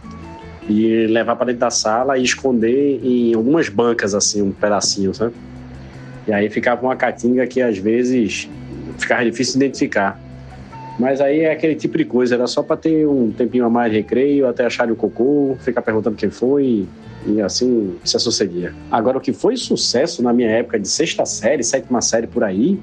e 0.69 1.07
levar 1.07 1.37
para 1.37 1.47
dentro 1.47 1.61
da 1.61 1.71
sala 1.71 2.19
e 2.19 2.23
esconder 2.23 3.00
em 3.02 3.35
algumas 3.35 3.69
bancas, 3.69 4.14
assim, 4.14 4.42
um 4.42 4.52
pedacinho, 4.52 5.14
sabe? 5.14 5.35
E 6.26 6.33
aí 6.33 6.49
ficava 6.49 6.83
uma 6.83 6.95
catinga 6.95 7.47
que 7.47 7.61
às 7.61 7.78
vezes 7.78 8.49
ficava 8.99 9.25
difícil 9.25 9.59
de 9.59 9.66
identificar. 9.66 10.21
Mas 10.99 11.21
aí 11.21 11.40
é 11.40 11.52
aquele 11.52 11.75
tipo 11.75 11.99
de 11.99 12.04
coisa, 12.04 12.35
era 12.35 12.47
só 12.47 12.62
para 12.62 12.76
ter 12.76 13.07
um 13.09 13.31
tempinho 13.33 13.64
a 13.64 13.71
mais 13.71 13.90
de 13.90 13.99
recreio, 13.99 14.47
até 14.47 14.64
acharem 14.64 14.92
o 14.92 14.97
cocô, 14.97 15.57
ficar 15.61 15.83
perguntando 15.83 16.16
quem 16.16 16.31
foi 16.31 16.87
e 17.26 17.40
assim 17.40 17.97
se 18.04 18.19
sucedia. 18.19 18.75
Agora, 18.90 19.19
o 19.19 19.21
que 19.21 19.33
foi 19.33 19.57
sucesso 19.57 20.23
na 20.23 20.33
minha 20.33 20.50
época 20.50 20.78
de 20.78 20.88
sexta 20.88 21.25
série, 21.25 21.62
sétima 21.64 22.00
série 22.02 22.26
por 22.26 22.45
aí, 22.45 22.78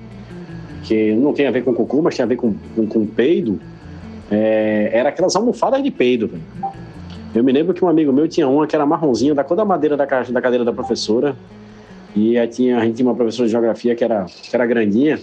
que 0.83 1.13
não 1.13 1.33
tem 1.33 1.47
a 1.47 1.51
ver 1.51 1.63
com 1.63 1.73
cocô, 1.73 2.01
mas 2.01 2.15
tem 2.15 2.23
a 2.23 2.27
ver 2.27 2.35
com, 2.35 2.53
com, 2.75 2.87
com 2.87 3.05
peido, 3.05 3.59
é, 4.31 4.89
era 4.91 5.09
aquelas 5.09 5.35
almofadas 5.35 5.83
de 5.83 5.91
peido, 5.91 6.27
velho. 6.27 6.43
Eu 7.33 7.43
me 7.43 7.51
lembro 7.51 7.73
que 7.73 7.83
um 7.83 7.87
amigo 7.87 8.11
meu 8.11 8.27
tinha 8.27 8.47
uma 8.47 8.65
que 8.65 8.75
era 8.75 8.85
marronzinha, 8.85 9.35
da 9.35 9.43
cor 9.43 9.55
da 9.55 9.63
madeira 9.65 9.95
da, 9.95 10.07
ca- 10.07 10.23
da 10.23 10.41
cadeira 10.41 10.65
da 10.65 10.73
professora. 10.73 11.35
E 12.15 12.37
aí 12.37 12.47
tinha, 12.47 12.77
a 12.79 12.85
gente 12.85 12.95
tinha 12.97 13.07
uma 13.07 13.15
professora 13.15 13.45
de 13.47 13.51
geografia 13.51 13.95
que 13.95 14.03
era, 14.03 14.25
que 14.25 14.55
era 14.55 14.65
grandinha. 14.65 15.19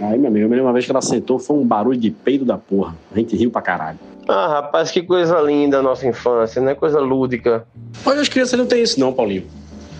Aí, 0.00 0.18
meu 0.18 0.28
amigo, 0.28 0.44
eu 0.44 0.48
me 0.48 0.54
lembro 0.56 0.64
uma 0.66 0.72
vez 0.72 0.84
que 0.84 0.90
ela 0.92 1.02
sentou, 1.02 1.38
foi 1.38 1.56
um 1.56 1.64
barulho 1.66 1.98
de 1.98 2.10
peido 2.10 2.44
da 2.44 2.56
porra. 2.56 2.94
A 3.12 3.18
gente 3.18 3.36
riu 3.36 3.50
pra 3.50 3.60
caralho. 3.62 3.98
Ah, 4.28 4.48
rapaz, 4.48 4.90
que 4.90 5.02
coisa 5.02 5.40
linda 5.40 5.78
a 5.78 5.82
nossa 5.82 6.06
infância, 6.06 6.62
né? 6.62 6.74
Coisa 6.74 6.98
lúdica. 7.00 7.66
Hoje 8.06 8.20
as 8.20 8.28
crianças 8.28 8.58
não 8.58 8.66
têm 8.66 8.82
isso, 8.82 8.98
não, 8.98 9.12
Paulinho. 9.12 9.44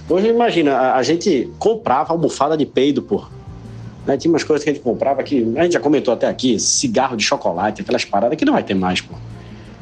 Hoje, 0.08 0.28
imagina, 0.28 0.72
a, 0.76 0.96
a 0.96 1.02
gente 1.02 1.50
comprava 1.58 2.12
almofada 2.12 2.56
de 2.56 2.64
peido, 2.66 3.02
pô. 3.02 3.24
Né, 4.06 4.16
Tinha 4.16 4.32
umas 4.32 4.44
coisas 4.44 4.62
que 4.62 4.70
a 4.70 4.72
gente 4.72 4.82
comprava 4.82 5.22
que 5.22 5.52
a 5.56 5.62
gente 5.64 5.72
já 5.72 5.80
comentou 5.80 6.12
até 6.14 6.26
aqui, 6.26 6.58
cigarro 6.58 7.16
de 7.16 7.24
chocolate, 7.24 7.82
aquelas 7.82 8.04
paradas 8.04 8.36
que 8.38 8.44
não 8.44 8.52
vai 8.52 8.62
ter 8.62 8.74
mais, 8.74 9.00
pô. 9.00 9.14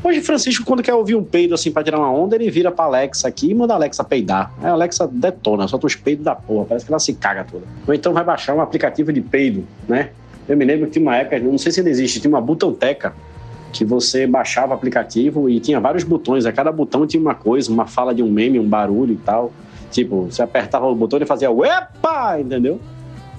Hoje, 0.05 0.21
Francisco, 0.21 0.65
quando 0.65 0.83
quer 0.83 0.95
ouvir 0.95 1.15
um 1.15 1.23
peido 1.23 1.55
assim 1.55 1.71
pra 1.71 1.85
tirar 1.85 1.99
uma 1.99 2.11
onda, 2.11 2.35
ele 2.35 2.51
vira 2.51 2.73
pra 2.73 2.87
Alexa 2.87 3.29
aqui 3.29 3.51
e 3.51 3.55
manda 3.55 3.73
a 3.73 3.77
Alexa 3.77 4.03
peidar. 4.03 4.53
Aí 4.61 4.69
a 4.69 4.73
Alexa 4.73 5.07
detona, 5.07 5.69
solta 5.69 5.87
os 5.87 5.95
peidos 5.95 6.25
da 6.25 6.35
porra, 6.35 6.65
parece 6.65 6.85
que 6.85 6.91
ela 6.91 6.99
se 6.99 7.15
caga 7.15 7.45
toda. 7.45 7.65
Ou 7.87 7.95
então 7.95 8.13
vai 8.13 8.25
baixar 8.25 8.53
um 8.53 8.61
aplicativo 8.61 9.13
de 9.13 9.21
peido, 9.21 9.65
né? 9.89 10.11
Eu 10.49 10.57
me 10.57 10.65
lembro 10.65 10.87
que 10.87 10.95
tinha 10.95 11.03
uma 11.05 11.17
época, 11.17 11.39
não 11.39 11.57
sei 11.57 11.71
se 11.71 11.79
ainda 11.79 11.91
existe, 11.91 12.21
tinha 12.21 12.29
uma 12.29 12.41
butanteca 12.41 13.15
que 13.73 13.85
você 13.85 14.27
baixava 14.27 14.73
o 14.73 14.75
aplicativo 14.75 15.49
e 15.49 15.61
tinha 15.61 15.79
vários 15.79 16.03
botões, 16.03 16.47
a 16.47 16.53
cada 16.53 16.73
botão 16.73 17.07
tinha 17.07 17.21
uma 17.21 17.35
coisa, 17.35 17.71
uma 17.71 17.87
fala 17.87 18.13
de 18.13 18.25
um 18.25 18.31
meme, 18.31 18.59
um 18.59 18.69
barulho 18.69 19.13
e 19.13 19.19
tal. 19.19 19.53
Tipo, 19.93 20.25
você 20.25 20.43
apertava 20.43 20.87
o 20.87 20.95
botão 20.97 21.21
e 21.21 21.25
fazia 21.25 21.51
Uepa! 21.51 22.41
Entendeu? 22.41 22.81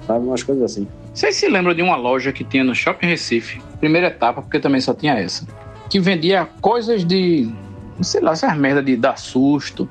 Sabe, 0.06 0.26
umas 0.26 0.42
coisas 0.42 0.64
assim. 0.64 0.88
Vocês 1.12 1.36
se 1.36 1.46
lembram 1.48 1.74
de 1.74 1.82
uma 1.82 1.96
loja 1.96 2.32
que 2.32 2.42
tinha 2.42 2.64
no 2.64 2.74
Shopping 2.74 3.06
Recife, 3.06 3.60
primeira 3.78 4.08
etapa, 4.08 4.40
porque 4.40 4.58
também 4.58 4.80
só 4.80 4.94
tinha 4.94 5.14
essa, 5.14 5.46
que 5.94 6.00
vendia 6.00 6.48
coisas 6.60 7.04
de, 7.04 7.48
sei 8.02 8.20
lá, 8.20 8.32
essas 8.32 8.56
merda 8.56 8.82
de 8.82 8.96
dar 8.96 9.16
susto, 9.16 9.88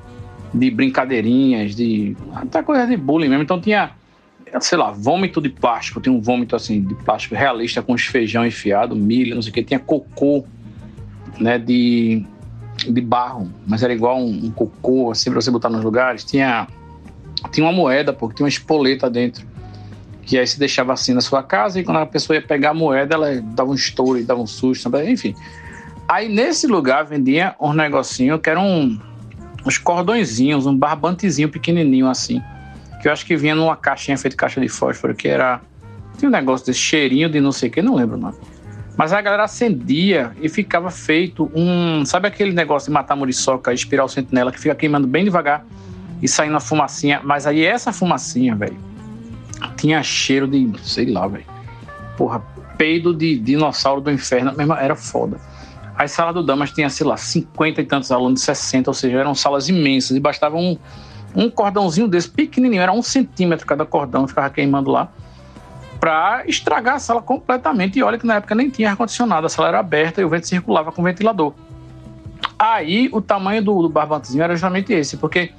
de 0.52 0.70
brincadeirinhas, 0.70 1.74
de 1.74 2.14
até 2.34 2.62
coisa 2.62 2.86
de 2.86 2.94
bullying 2.94 3.30
mesmo. 3.30 3.42
Então 3.42 3.58
tinha, 3.58 3.92
sei 4.60 4.76
lá, 4.76 4.90
vômito 4.90 5.40
de 5.40 5.48
plástico, 5.48 6.02
tinha 6.02 6.14
um 6.14 6.20
vômito 6.20 6.54
assim 6.54 6.82
de 6.82 6.94
plástico 6.94 7.34
realista 7.34 7.80
com 7.80 7.94
os 7.94 8.02
feijão 8.02 8.44
enfiado, 8.44 8.94
milho, 8.94 9.34
não 9.34 9.40
sei 9.40 9.50
o 9.50 9.54
que, 9.54 9.62
tinha 9.62 9.80
cocô, 9.80 10.44
né, 11.40 11.58
de, 11.58 12.22
de 12.86 13.00
barro, 13.00 13.50
mas 13.66 13.82
era 13.82 13.94
igual 13.94 14.18
um, 14.18 14.28
um 14.28 14.50
cocô, 14.50 15.10
assim, 15.10 15.30
pra 15.30 15.40
você 15.40 15.50
botar 15.50 15.70
nos 15.70 15.82
lugares. 15.82 16.22
Tinha, 16.22 16.68
tinha 17.50 17.64
uma 17.64 17.72
moeda, 17.72 18.12
porque 18.12 18.36
tinha 18.36 18.44
uma 18.44 18.50
espoleta 18.50 19.08
dentro 19.08 19.46
que 20.26 20.38
aí 20.38 20.46
se 20.46 20.58
deixava 20.58 20.92
assim 20.92 21.14
na 21.14 21.22
sua 21.22 21.42
casa 21.42 21.80
e 21.80 21.84
quando 21.84 21.98
a 21.98 22.06
pessoa 22.06 22.36
ia 22.36 22.42
pegar 22.42 22.70
a 22.70 22.74
moeda, 22.74 23.14
ela 23.14 23.40
dava 23.40 23.70
um 23.70 23.74
estouro 23.74 24.18
e 24.18 24.22
dava 24.22 24.42
um 24.42 24.46
susto, 24.46 24.90
enfim. 24.98 25.34
Aí 26.08 26.28
nesse 26.28 26.66
lugar 26.66 27.04
vendia 27.04 27.54
uns 27.60 27.74
negocinhos 27.74 28.40
que 28.40 28.50
eram 28.50 28.66
um, 28.66 29.00
uns 29.66 29.78
cordõezinhos, 29.78 30.66
um 30.66 30.76
barbantezinho 30.76 31.48
pequenininho 31.48 32.08
assim, 32.08 32.42
que 33.00 33.08
eu 33.08 33.12
acho 33.12 33.24
que 33.24 33.36
vinha 33.36 33.54
numa 33.54 33.76
caixinha 33.76 34.16
feita 34.16 34.30
de 34.30 34.36
caixa 34.36 34.60
de 34.60 34.68
fósforo, 34.68 35.14
que 35.14 35.28
era 35.28 35.60
tinha 36.18 36.28
um 36.28 36.32
negócio 36.32 36.66
desse 36.66 36.78
cheirinho 36.78 37.28
de 37.28 37.40
não 37.40 37.52
sei 37.52 37.68
o 37.68 37.72
que, 37.72 37.82
não 37.82 37.94
lembro 37.94 38.16
o 38.16 38.20
nome. 38.20 38.36
Mas 38.96 39.12
a 39.12 39.20
galera 39.20 39.44
acendia 39.44 40.32
e 40.40 40.48
ficava 40.48 40.90
feito 40.90 41.50
um, 41.54 42.04
sabe 42.04 42.28
aquele 42.28 42.52
negócio 42.52 42.86
de 42.86 42.92
matar 42.92 43.16
muriçoca, 43.16 43.72
espiral 43.72 44.08
sentinela 44.08 44.52
que 44.52 44.60
fica 44.60 44.74
queimando 44.74 45.06
bem 45.06 45.24
devagar 45.24 45.66
e 46.22 46.28
saindo 46.28 46.56
a 46.56 46.60
fumacinha, 46.60 47.20
mas 47.24 47.46
aí 47.46 47.64
essa 47.64 47.92
fumacinha, 47.92 48.54
velho, 48.54 48.76
tinha 49.76 50.02
cheiro 50.02 50.46
de, 50.46 50.70
sei 50.82 51.06
lá, 51.10 51.26
velho. 51.26 51.44
Porra, 52.16 52.40
peido 52.78 53.12
de 53.12 53.36
dinossauro 53.36 54.00
do 54.00 54.10
inferno, 54.10 54.52
mesmo 54.56 54.74
era 54.74 54.94
foda. 54.94 55.38
As 55.96 56.10
salas 56.10 56.34
do 56.34 56.42
Damas 56.42 56.72
tinha, 56.72 56.88
sei 56.88 57.06
lá, 57.06 57.16
50 57.16 57.80
e 57.80 57.84
tantos 57.84 58.10
alunos, 58.10 58.42
60, 58.42 58.90
ou 58.90 58.94
seja, 58.94 59.18
eram 59.18 59.34
salas 59.34 59.68
imensas 59.68 60.16
e 60.16 60.20
bastava 60.20 60.56
um, 60.56 60.76
um 61.34 61.48
cordãozinho 61.48 62.08
desse, 62.08 62.28
pequenininho, 62.28 62.82
era 62.82 62.92
um 62.92 63.02
centímetro 63.02 63.66
cada 63.66 63.84
cordão, 63.84 64.26
ficava 64.26 64.50
queimando 64.50 64.90
lá, 64.90 65.08
pra 66.00 66.42
estragar 66.46 66.96
a 66.96 66.98
sala 66.98 67.22
completamente. 67.22 67.98
E 67.98 68.02
olha 68.02 68.18
que 68.18 68.26
na 68.26 68.36
época 68.36 68.54
nem 68.54 68.68
tinha 68.68 68.90
ar-condicionado, 68.90 69.46
a 69.46 69.48
sala 69.48 69.68
era 69.68 69.78
aberta 69.78 70.20
e 70.20 70.24
o 70.24 70.28
vento 70.28 70.48
circulava 70.48 70.90
com 70.90 71.02
ventilador. 71.02 71.52
Aí 72.58 73.08
o 73.12 73.20
tamanho 73.20 73.62
do, 73.62 73.82
do 73.82 73.88
barbantezinho 73.88 74.42
era 74.42 74.54
justamente 74.54 74.92
esse, 74.92 75.16
porque 75.16 75.52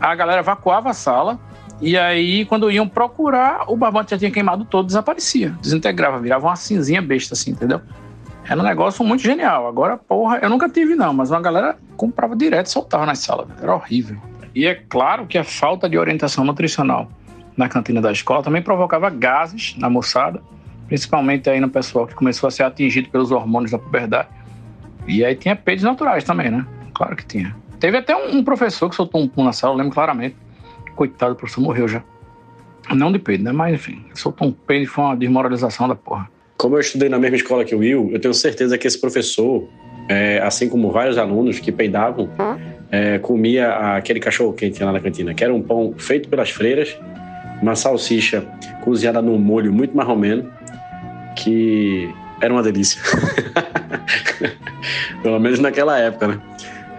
a 0.00 0.14
galera 0.14 0.40
evacuava 0.40 0.90
a 0.90 0.94
sala 0.94 1.38
e 1.80 1.96
aí, 1.96 2.44
quando 2.44 2.70
iam 2.70 2.88
procurar, 2.88 3.64
o 3.68 3.76
barbante 3.76 4.10
já 4.10 4.18
tinha 4.18 4.30
queimado 4.30 4.64
todo, 4.64 4.86
desaparecia, 4.86 5.50
desintegrava, 5.60 6.18
virava 6.18 6.46
uma 6.46 6.56
cinzinha 6.56 7.00
besta, 7.00 7.34
assim, 7.34 7.52
entendeu? 7.52 7.80
Era 8.48 8.60
um 8.60 8.64
negócio 8.64 9.04
muito 9.04 9.22
genial. 9.22 9.66
Agora, 9.68 9.98
porra, 9.98 10.38
eu 10.38 10.48
nunca 10.48 10.68
tive, 10.68 10.94
não, 10.94 11.12
mas 11.12 11.30
uma 11.30 11.40
galera 11.40 11.76
comprava 11.96 12.34
direto 12.34 12.66
e 12.66 12.70
soltava 12.70 13.04
nas 13.04 13.18
salas. 13.18 13.46
Era 13.60 13.74
horrível. 13.74 14.16
E 14.54 14.66
é 14.66 14.74
claro 14.74 15.26
que 15.26 15.36
a 15.36 15.44
falta 15.44 15.88
de 15.88 15.98
orientação 15.98 16.44
nutricional 16.44 17.10
na 17.54 17.68
cantina 17.68 18.00
da 18.00 18.10
escola 18.10 18.42
também 18.42 18.62
provocava 18.62 19.10
gases 19.10 19.76
na 19.76 19.90
moçada, 19.90 20.42
principalmente 20.86 21.50
aí 21.50 21.60
no 21.60 21.68
pessoal 21.68 22.06
que 22.06 22.14
começou 22.14 22.46
a 22.46 22.50
ser 22.50 22.62
atingido 22.62 23.10
pelos 23.10 23.30
hormônios 23.30 23.72
da 23.72 23.78
puberdade. 23.78 24.28
E 25.06 25.22
aí 25.24 25.34
tinha 25.34 25.54
peidos 25.54 25.84
naturais 25.84 26.24
também, 26.24 26.50
né? 26.50 26.66
Claro 26.94 27.16
que 27.16 27.26
tinha. 27.26 27.54
Teve 27.78 27.98
até 27.98 28.16
um, 28.16 28.42
professor 28.42 28.88
que 28.88 28.96
soltou 28.96 29.20
um 29.20 29.28
pum 29.28 29.44
na 29.44 29.52
sala, 29.52 29.74
eu 29.74 29.78
lembro 29.78 29.92
claramente. 29.92 30.36
Coitado, 30.96 31.34
o 31.34 31.36
professor 31.36 31.60
morreu 31.60 31.86
já. 31.86 32.02
Não 32.90 33.12
de 33.12 33.18
peido, 33.18 33.44
né? 33.44 33.52
Mas 33.52 33.74
enfim, 33.74 34.04
soltou 34.14 34.48
um 34.48 34.52
peido 34.52 34.84
e 34.84 34.86
foi 34.86 35.04
uma 35.04 35.16
desmoralização 35.16 35.86
da 35.86 35.94
porra. 35.94 36.30
Como 36.58 36.76
eu 36.76 36.80
estudei 36.80 37.08
na 37.08 37.18
mesma 37.18 37.36
escola 37.36 37.64
que 37.64 37.74
o 37.74 37.78
Will, 37.78 38.10
eu 38.12 38.20
tenho 38.20 38.34
certeza 38.34 38.76
que 38.76 38.86
esse 38.86 39.00
professor, 39.00 39.66
é, 40.08 40.40
assim 40.42 40.68
como 40.68 40.90
vários 40.90 41.16
alunos 41.16 41.60
que 41.60 41.72
peidavam, 41.72 42.28
é, 42.90 43.18
comia 43.20 43.96
aquele 43.96 44.18
cachorro 44.18 44.52
quente 44.52 44.82
lá 44.82 44.92
na 44.92 45.00
cantina, 45.00 45.32
que 45.32 45.44
era 45.44 45.54
um 45.54 45.62
pão 45.62 45.94
feito 45.96 46.28
pelas 46.28 46.50
freiras 46.50 46.98
uma 47.62 47.74
salsicha 47.74 48.44
cozinhada 48.82 49.20
num 49.20 49.38
molho 49.38 49.72
muito 49.72 49.96
marromeno, 49.96 50.50
que 51.36 52.08
era 52.40 52.52
uma 52.52 52.62
delícia. 52.62 53.00
Pelo 55.22 55.40
menos 55.40 55.58
naquela 55.58 55.98
época, 55.98 56.28
né? 56.28 56.40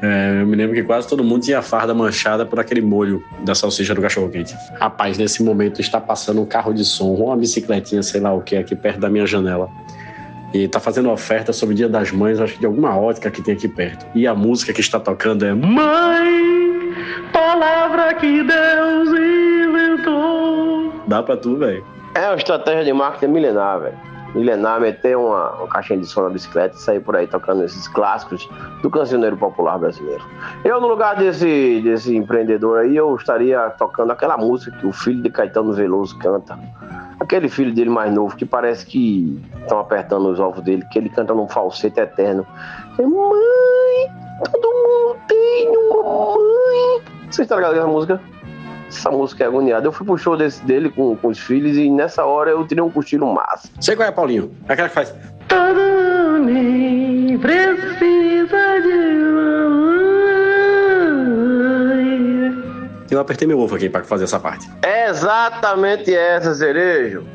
É, 0.02 0.42
eu 0.42 0.48
me 0.48 0.56
lembro 0.56 0.76
que 0.76 0.84
quase 0.84 1.08
todo 1.08 1.24
mundo 1.24 1.44
tinha 1.44 1.60
a 1.60 1.62
farda 1.62 1.94
manchada 1.94 2.46
por 2.46 2.60
aquele 2.60 2.82
molho 2.82 3.24
da 3.44 3.54
salsicha 3.54 3.94
do 3.94 4.02
cachorro-quente. 4.02 4.56
Rapaz, 4.80 5.18
nesse 5.18 5.44
momento 5.44 5.82
está 5.82 6.00
passando 6.00 6.42
um 6.42 6.46
carro 6.46 6.74
de 6.74 6.86
som, 6.86 7.14
uma 7.14 7.36
bicicletinha, 7.36 8.02
sei 8.02 8.22
lá 8.22 8.34
o 8.34 8.42
que, 8.42 8.56
aqui 8.56 8.76
perto 8.76 9.00
da 9.00 9.10
minha 9.10 9.26
janela. 9.26 9.70
E 10.54 10.64
está 10.64 10.80
fazendo 10.80 11.12
oferta 11.12 11.54
sobre 11.54 11.74
o 11.74 11.78
Dia 11.78 11.90
das 11.90 12.12
Mães, 12.12 12.40
acho 12.40 12.54
que 12.54 12.60
de 12.60 12.66
alguma 12.66 12.98
ótica 12.98 13.30
que 13.30 13.42
tem 13.42 13.54
aqui 13.54 13.68
perto. 13.68 14.06
E 14.16 14.26
a 14.26 14.34
música 14.34 14.74
que 14.74 14.82
está 14.82 15.00
tocando 15.00 15.46
é 15.46 15.54
Mãe, 15.54 16.94
palavra 17.32 18.14
que 18.16 18.44
Deus 18.44 19.10
inventou. 19.10 20.94
Dá 21.08 21.22
pra 21.22 21.36
tu, 21.36 21.58
velho. 21.58 21.86
É 22.16 22.26
uma 22.28 22.36
estratégia 22.36 22.86
de 22.86 22.94
marketing 22.94 23.34
milenar, 23.34 23.82
velho. 23.82 23.98
Milenar, 24.36 24.80
meter 24.80 25.18
uma, 25.18 25.52
uma 25.52 25.68
caixinha 25.68 26.00
de 26.00 26.06
som 26.06 26.24
na 26.24 26.30
bicicleta 26.30 26.76
e 26.76 26.80
sair 26.80 27.00
por 27.00 27.16
aí 27.16 27.28
tocando 27.28 27.64
esses 27.64 27.88
clássicos 27.88 28.48
do 28.82 28.90
cancioneiro 28.90 29.36
popular 29.38 29.78
brasileiro. 29.80 30.24
Eu, 30.64 30.80
no 30.80 30.88
lugar 30.88 31.16
desse, 31.16 31.82
desse 31.82 32.16
empreendedor 32.16 32.80
aí, 32.80 32.96
eu 32.96 33.16
estaria 33.16 33.60
tocando 33.72 34.12
aquela 34.12 34.38
música 34.38 34.76
que 34.78 34.86
o 34.86 34.92
filho 34.92 35.22
de 35.22 35.30
Caetano 35.30 35.74
Veloso 35.74 36.18
canta. 36.20 36.58
Aquele 37.20 37.50
filho 37.50 37.74
dele 37.74 37.90
mais 37.90 38.14
novo 38.14 38.36
que 38.36 38.46
parece 38.46 38.86
que 38.86 39.42
estão 39.62 39.80
apertando 39.80 40.30
os 40.30 40.40
ovos 40.40 40.62
dele, 40.64 40.86
que 40.92 40.98
ele 40.98 41.10
canta 41.10 41.34
num 41.34 41.48
falsete 41.48 42.00
eterno. 42.00 42.46
Mãe, 42.98 44.12
todo 44.52 44.68
mundo 44.68 45.18
tem 45.28 45.70
uma 45.70 46.36
mãe. 46.36 47.02
Vocês 47.30 47.46
estão 47.46 47.58
ligados 47.58 47.78
essa 47.78 47.88
música? 47.88 48.22
Essa 48.90 49.12
música 49.12 49.44
é 49.44 49.48
agoniada. 49.48 49.88
Eu 49.88 49.92
fui 49.92 50.06
pro 50.06 50.18
show 50.18 50.36
desse, 50.36 50.62
dele 50.66 50.90
com, 50.90 51.16
com 51.16 51.28
os 51.30 51.40
filhos 51.40 51.78
e 51.78 51.90
nessa 51.90 52.26
hora 52.26 52.50
eu 52.52 52.68
tirei 52.68 52.84
um 52.84 52.90
cochilo 52.90 53.32
massa. 53.32 53.70
Sei 53.80 53.96
qual 53.96 54.10
é, 54.10 54.12
Paulinho. 54.12 54.52
É 54.68 54.74
aquela 54.74 54.90
que 54.90 54.96
faz. 54.96 55.14
Todo 55.48 56.00
precisa 57.40 58.82
de. 58.84 59.20
Eu 63.12 63.20
apertei 63.20 63.48
meu 63.48 63.60
ovo 63.60 63.76
aqui 63.76 63.90
pra 63.90 64.04
fazer 64.04 64.26
essa 64.26 64.40
parte. 64.40 64.70
É 64.84 65.10
exatamente 65.10 66.14
essa, 66.14 66.54
cerejo. 66.54 67.26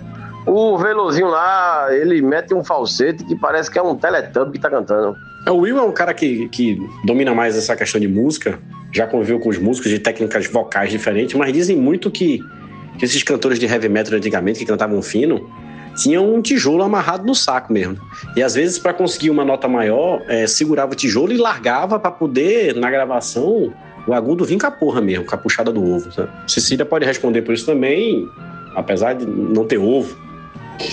O 0.46 0.76
Velozinho 0.78 1.26
lá, 1.28 1.88
ele 1.90 2.22
mete 2.22 2.54
um 2.54 2.62
falsete 2.62 3.24
que 3.24 3.34
parece 3.34 3.70
que 3.70 3.78
é 3.78 3.82
um 3.82 3.96
Teletubby 3.96 4.52
que 4.52 4.58
tá 4.60 4.70
cantando. 4.70 5.16
O 5.46 5.56
Will 5.56 5.78
é 5.78 5.82
um 5.82 5.92
cara 5.92 6.14
que, 6.14 6.48
que 6.48 6.78
domina 7.04 7.34
mais 7.34 7.56
essa 7.56 7.76
questão 7.76 8.00
de 8.00 8.08
música, 8.08 8.58
já 8.92 9.06
conviveu 9.06 9.38
com 9.38 9.50
os 9.50 9.58
músicos 9.58 9.90
de 9.90 9.98
técnicas 9.98 10.46
vocais 10.46 10.90
diferentes, 10.90 11.34
mas 11.34 11.52
dizem 11.52 11.76
muito 11.76 12.10
que, 12.10 12.40
que 12.98 13.04
esses 13.04 13.22
cantores 13.22 13.58
de 13.58 13.66
heavy 13.66 13.88
metal 13.88 14.16
antigamente, 14.16 14.60
que 14.60 14.64
cantavam 14.64 15.02
fino, 15.02 15.50
tinham 15.96 16.34
um 16.34 16.40
tijolo 16.40 16.82
amarrado 16.82 17.26
no 17.26 17.34
saco 17.34 17.72
mesmo. 17.72 17.98
E 18.34 18.42
às 18.42 18.54
vezes, 18.54 18.78
para 18.78 18.94
conseguir 18.94 19.30
uma 19.30 19.44
nota 19.44 19.68
maior, 19.68 20.22
é, 20.28 20.46
segurava 20.46 20.92
o 20.92 20.94
tijolo 20.94 21.32
e 21.32 21.36
largava 21.36 21.98
para 21.98 22.10
poder, 22.10 22.74
na 22.74 22.90
gravação, 22.90 23.72
o 24.06 24.12
agudo 24.12 24.44
vir 24.44 24.58
com 24.58 24.66
a 24.66 24.70
porra 24.70 25.00
mesmo, 25.00 25.24
com 25.24 25.34
a 25.34 25.38
puxada 25.38 25.70
do 25.70 25.84
ovo. 25.84 26.08
Né? 26.16 26.28
Cecília 26.46 26.84
pode 26.84 27.04
responder 27.04 27.42
por 27.42 27.54
isso 27.54 27.66
também, 27.66 28.26
apesar 28.74 29.12
de 29.14 29.26
não 29.26 29.66
ter 29.66 29.78
ovo, 29.78 30.16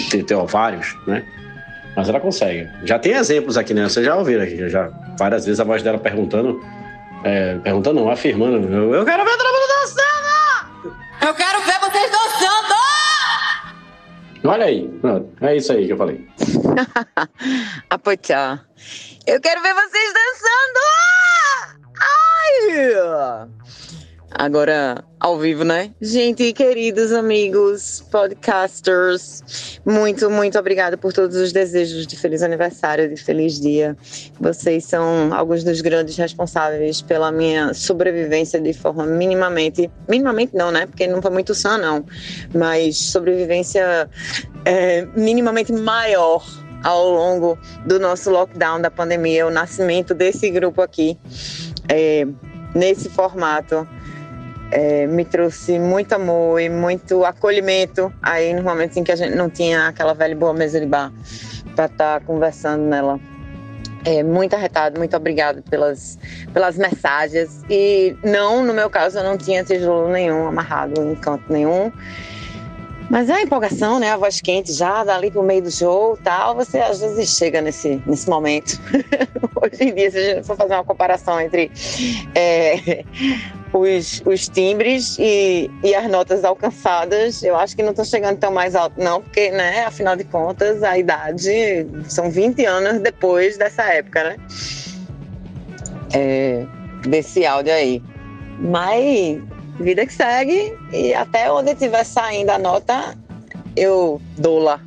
ter, 0.09 0.23
ter 0.23 0.35
ovários, 0.35 0.95
né? 1.07 1.25
Mas 1.95 2.07
ela 2.07 2.19
consegue. 2.19 2.69
Já 2.83 2.97
tem 2.97 3.13
exemplos 3.13 3.57
aqui, 3.57 3.73
né? 3.73 3.83
Vocês 3.83 4.05
já 4.05 4.15
ouviram 4.15 4.43
aqui, 4.43 4.69
já 4.69 4.89
várias 5.17 5.45
vezes 5.45 5.59
a 5.59 5.63
voz 5.63 5.83
dela 5.83 5.97
perguntando, 5.97 6.63
é, 7.23 7.55
perguntando 7.59 7.99
não, 7.99 8.09
afirmando, 8.09 8.67
eu, 8.73 9.05
quero 9.05 9.23
ver 9.23 9.37
todo 9.37 9.51
mundo 9.51 9.67
dançando! 9.81 10.97
Eu 11.27 11.33
quero 11.35 11.61
ver 11.61 11.79
vocês 11.79 12.11
dançando! 12.11 12.81
Olha 14.43 14.65
aí, 14.65 14.87
pronto, 15.01 15.29
é 15.41 15.55
isso 15.55 15.71
aí 15.71 15.85
que 15.85 15.93
eu 15.93 15.97
falei. 15.97 16.25
Apoiar. 17.89 18.65
Eu 19.27 19.39
quero 19.39 19.61
ver 19.61 19.73
vocês 19.73 20.13
dançando! 20.13 20.79
Ai! 21.99 23.90
Agora, 24.33 25.03
ao 25.19 25.37
vivo, 25.37 25.63
né? 25.63 25.91
Gente, 26.01 26.51
queridos 26.53 27.11
amigos, 27.11 28.03
podcasters, 28.09 29.79
muito, 29.85 30.29
muito 30.29 30.57
obrigada 30.57 30.97
por 30.97 31.11
todos 31.11 31.35
os 31.35 31.51
desejos 31.51 32.07
de 32.07 32.17
feliz 32.17 32.41
aniversário, 32.41 33.13
de 33.13 33.21
feliz 33.21 33.59
dia. 33.59 33.95
Vocês 34.39 34.85
são 34.85 35.33
alguns 35.33 35.63
dos 35.63 35.81
grandes 35.81 36.15
responsáveis 36.15 37.01
pela 37.01 37.31
minha 37.31 37.73
sobrevivência 37.73 38.59
de 38.59 38.73
forma 38.73 39.05
minimamente, 39.05 39.91
minimamente 40.07 40.55
não, 40.55 40.71
né? 40.71 40.85
Porque 40.85 41.05
não 41.07 41.21
foi 41.21 41.31
muito 41.31 41.53
sã, 41.53 41.77
não, 41.77 42.05
mas 42.55 42.97
sobrevivência 42.97 44.09
é, 44.65 45.05
minimamente 45.15 45.73
maior 45.73 46.43
ao 46.83 47.11
longo 47.11 47.59
do 47.85 47.99
nosso 47.99 48.31
lockdown 48.31 48.81
da 48.81 48.89
pandemia, 48.89 49.45
o 49.45 49.51
nascimento 49.51 50.15
desse 50.15 50.49
grupo 50.49 50.81
aqui, 50.81 51.17
é, 51.89 52.25
nesse 52.73 53.09
formato 53.09 53.87
é, 54.71 55.05
me 55.05 55.25
trouxe 55.25 55.77
muito 55.77 56.13
amor 56.13 56.59
e 56.59 56.69
muito 56.69 57.25
acolhimento 57.25 58.11
aí 58.21 58.53
nos 58.53 58.63
momentos 58.63 58.95
em 58.97 59.03
que 59.03 59.11
a 59.11 59.15
gente 59.15 59.35
não 59.35 59.49
tinha 59.49 59.87
aquela 59.87 60.13
velha 60.13 60.35
boa 60.35 60.53
mesa 60.53 60.79
de 60.79 60.85
bar 60.85 61.11
para 61.75 61.85
estar 61.85 62.19
tá 62.19 62.25
conversando 62.25 62.83
nela. 62.83 63.19
É, 64.03 64.23
muito 64.23 64.55
arretado, 64.55 64.97
muito 64.97 65.15
obrigada 65.15 65.61
pelas, 65.69 66.17
pelas 66.53 66.75
mensagens. 66.75 67.63
E 67.69 68.15
não, 68.23 68.63
no 68.63 68.73
meu 68.73 68.89
caso, 68.89 69.19
eu 69.19 69.23
não 69.23 69.37
tinha 69.37 69.63
tijolo 69.63 70.09
nenhum 70.09 70.47
amarrado 70.47 71.01
em 71.03 71.15
canto 71.15 71.43
nenhum. 71.51 71.91
Mas 73.11 73.29
é 73.29 73.33
a 73.33 73.41
empolgação, 73.41 73.99
né? 73.99 74.09
A 74.09 74.17
voz 74.17 74.39
quente 74.39 74.71
já, 74.71 75.03
dali 75.03 75.29
pro 75.29 75.43
meio 75.43 75.61
do 75.61 75.69
show 75.69 76.17
tal, 76.23 76.55
você 76.55 76.79
às 76.79 77.01
vezes 77.01 77.35
chega 77.35 77.61
nesse, 77.61 78.01
nesse 78.05 78.29
momento. 78.29 78.79
Hoje 79.61 79.83
em 79.83 79.93
dia, 79.93 80.09
se 80.09 80.17
a 80.17 80.21
gente 80.21 80.47
for 80.47 80.55
fazer 80.55 80.73
uma 80.75 80.83
comparação 80.85 81.39
entre 81.39 81.69
é, 82.33 83.03
os, 83.73 84.21
os 84.25 84.47
timbres 84.47 85.17
e, 85.19 85.69
e 85.83 85.95
as 85.95 86.09
notas 86.09 86.43
alcançadas, 86.43 87.43
eu 87.43 87.55
acho 87.55 87.75
que 87.75 87.83
não 87.83 87.91
estão 87.91 88.05
chegando 88.05 88.37
tão 88.37 88.51
mais 88.51 88.75
alto, 88.75 89.01
não, 89.01 89.21
porque, 89.21 89.51
né, 89.51 89.85
afinal 89.85 90.15
de 90.15 90.23
contas, 90.23 90.83
a 90.83 90.97
idade 90.97 91.87
são 92.07 92.29
20 92.29 92.65
anos 92.65 92.99
depois 92.99 93.57
dessa 93.57 93.83
época, 93.83 94.23
né? 94.23 94.37
É, 96.13 96.65
desse 97.07 97.45
áudio 97.45 97.73
aí. 97.73 98.01
Mas 98.59 99.41
vida 99.79 100.05
que 100.05 100.13
segue 100.13 100.77
e 100.91 101.13
até 101.13 101.51
onde 101.51 101.71
estiver 101.71 102.03
saindo 102.03 102.49
a 102.49 102.59
nota, 102.59 103.15
eu 103.75 104.21
dou 104.37 104.59
lá. 104.59 104.81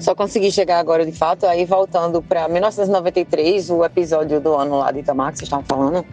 Só 0.00 0.14
consegui 0.14 0.52
chegar 0.52 0.78
agora 0.78 1.04
de 1.04 1.12
fato, 1.12 1.44
aí 1.46 1.64
voltando 1.64 2.22
para 2.22 2.48
1993, 2.48 3.70
o 3.70 3.84
episódio 3.84 4.40
do 4.40 4.54
ano 4.54 4.78
lá 4.78 4.92
de 4.92 5.00
Itamar 5.00 5.32
que 5.32 5.38
vocês 5.38 5.46
estavam 5.46 5.64
falando. 5.64 6.06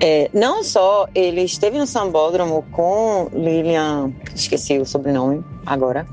É, 0.00 0.30
não 0.32 0.62
só 0.62 1.08
ele 1.14 1.42
esteve 1.42 1.78
no 1.78 1.86
Sambódromo 1.86 2.64
com 2.70 3.28
Lilian, 3.32 4.12
esqueci 4.34 4.78
o 4.78 4.86
sobrenome 4.86 5.44
agora, 5.64 6.06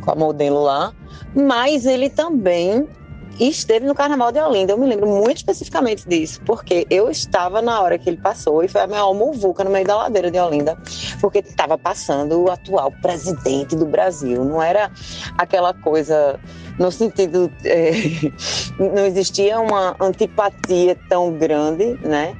com 0.00 0.10
a 0.10 0.14
modelo 0.14 0.62
lá, 0.62 0.92
mas 1.34 1.86
ele 1.86 2.10
também 2.10 2.88
esteve 3.38 3.86
no 3.86 3.94
Carnaval 3.94 4.32
de 4.32 4.40
Olinda. 4.40 4.72
Eu 4.72 4.78
me 4.78 4.86
lembro 4.86 5.06
muito 5.06 5.38
especificamente 5.38 6.08
disso, 6.08 6.40
porque 6.44 6.86
eu 6.90 7.10
estava 7.10 7.62
na 7.62 7.80
hora 7.80 7.98
que 7.98 8.08
ele 8.08 8.16
passou 8.16 8.62
e 8.62 8.68
foi 8.68 8.80
a 8.82 8.86
maior 8.86 9.14
muvuca 9.14 9.64
no 9.64 9.70
meio 9.70 9.86
da 9.86 9.96
ladeira 9.96 10.30
de 10.30 10.38
Olinda, 10.38 10.76
porque 11.20 11.38
estava 11.38 11.78
passando 11.78 12.42
o 12.42 12.50
atual 12.50 12.92
presidente 13.00 13.76
do 13.76 13.86
Brasil. 13.86 14.44
Não 14.44 14.62
era 14.62 14.90
aquela 15.38 15.72
coisa 15.72 16.38
no 16.78 16.90
sentido 16.90 17.50
é, 17.64 17.92
não 18.78 19.04
existia 19.04 19.60
uma 19.60 19.96
antipatia 20.00 20.96
tão 21.08 21.32
grande, 21.32 21.98
né? 22.02 22.36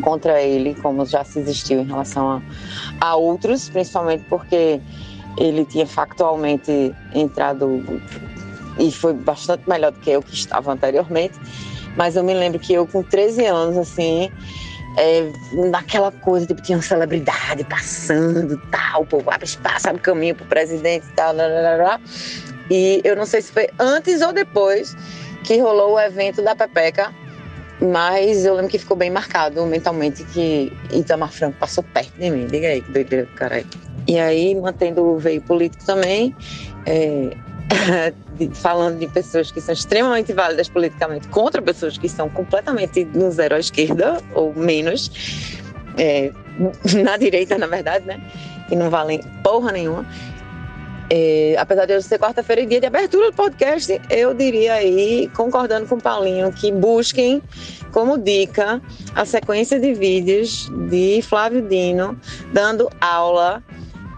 contra 0.00 0.40
ele, 0.40 0.74
como 0.76 1.04
já 1.04 1.24
se 1.24 1.40
existiu 1.40 1.80
em 1.80 1.84
relação 1.84 2.30
a, 2.30 2.42
a 3.00 3.16
outros, 3.16 3.68
principalmente 3.68 4.24
porque 4.28 4.80
ele 5.38 5.64
tinha 5.64 5.86
factualmente 5.86 6.94
entrado 7.14 7.82
e 8.78 8.92
foi 8.92 9.12
bastante 9.12 9.68
melhor 9.68 9.92
do 9.92 10.00
que 10.00 10.10
eu 10.10 10.22
que 10.22 10.34
estava 10.34 10.72
anteriormente. 10.72 11.38
Mas 11.96 12.16
eu 12.16 12.22
me 12.22 12.34
lembro 12.34 12.58
que 12.58 12.72
eu, 12.72 12.86
com 12.86 13.02
13 13.02 13.46
anos, 13.46 13.76
assim, 13.76 14.30
é, 14.96 15.30
naquela 15.70 16.12
coisa, 16.12 16.46
tipo, 16.46 16.62
tinha 16.62 16.76
uma 16.76 16.82
celebridade 16.82 17.64
passando, 17.64 18.56
tal, 18.70 19.02
o 19.02 19.06
povo 19.06 19.30
abre 19.30 19.46
espaço, 19.46 19.88
abre 19.88 20.00
caminho 20.02 20.34
pro 20.34 20.46
presidente 20.46 21.06
e 21.06 21.12
tal, 21.14 21.34
blá, 21.34 21.48
blá, 21.48 21.76
blá. 21.76 22.00
E 22.70 23.00
eu 23.04 23.16
não 23.16 23.24
sei 23.24 23.42
se 23.42 23.52
foi 23.52 23.68
antes 23.78 24.20
ou 24.20 24.32
depois 24.32 24.96
que 25.44 25.58
rolou 25.58 25.94
o 25.94 26.00
evento 26.00 26.42
da 26.42 26.54
Pepeca, 26.54 27.14
mas 27.80 28.44
eu 28.44 28.54
lembro 28.54 28.70
que 28.70 28.78
ficou 28.78 28.96
bem 28.96 29.10
marcado 29.10 29.64
mentalmente 29.66 30.24
que 30.24 30.72
Itamar 30.92 31.30
Franco 31.30 31.56
passou 31.58 31.84
perto 31.84 32.12
de 32.18 32.30
mim. 32.30 32.46
Diga 32.46 32.68
aí, 32.68 32.82
que 32.82 32.90
doideira 32.90 33.24
do 33.24 33.32
caralho. 33.32 33.66
E 34.06 34.18
aí, 34.18 34.54
mantendo 34.54 35.04
o 35.04 35.18
veio 35.18 35.40
político 35.42 35.84
também, 35.84 36.34
é, 36.86 37.36
falando 38.54 38.98
de 38.98 39.06
pessoas 39.08 39.50
que 39.50 39.60
são 39.60 39.72
extremamente 39.72 40.32
válidas 40.32 40.68
politicamente 40.68 41.28
contra 41.28 41.60
pessoas 41.60 41.98
que 41.98 42.08
são 42.08 42.28
completamente 42.28 43.04
no 43.04 43.30
zero 43.30 43.56
à 43.56 43.58
esquerda 43.58 44.20
ou 44.34 44.54
menos, 44.54 45.10
é, 45.96 46.30
na 47.02 47.16
direita, 47.16 47.58
na 47.58 47.66
verdade, 47.66 48.06
né? 48.06 48.20
que 48.68 48.76
não 48.76 48.90
valem 48.90 49.20
porra 49.42 49.72
nenhuma. 49.72 50.06
É, 51.10 51.56
apesar 51.58 51.86
de 51.86 51.94
hoje 51.94 52.06
ser 52.06 52.18
quarta-feira 52.18 52.60
e 52.60 52.66
dia 52.66 52.80
de 52.80 52.86
abertura 52.86 53.30
do 53.30 53.34
podcast, 53.34 53.98
eu 54.10 54.34
diria 54.34 54.74
aí, 54.74 55.30
concordando 55.34 55.86
com 55.86 55.94
o 55.94 56.00
Paulinho, 56.00 56.52
que 56.52 56.70
busquem 56.70 57.42
como 57.92 58.18
dica 58.18 58.82
a 59.14 59.24
sequência 59.24 59.80
de 59.80 59.94
vídeos 59.94 60.70
de 60.90 61.22
Flávio 61.22 61.62
Dino 61.62 62.20
dando 62.52 62.90
aula 63.00 63.62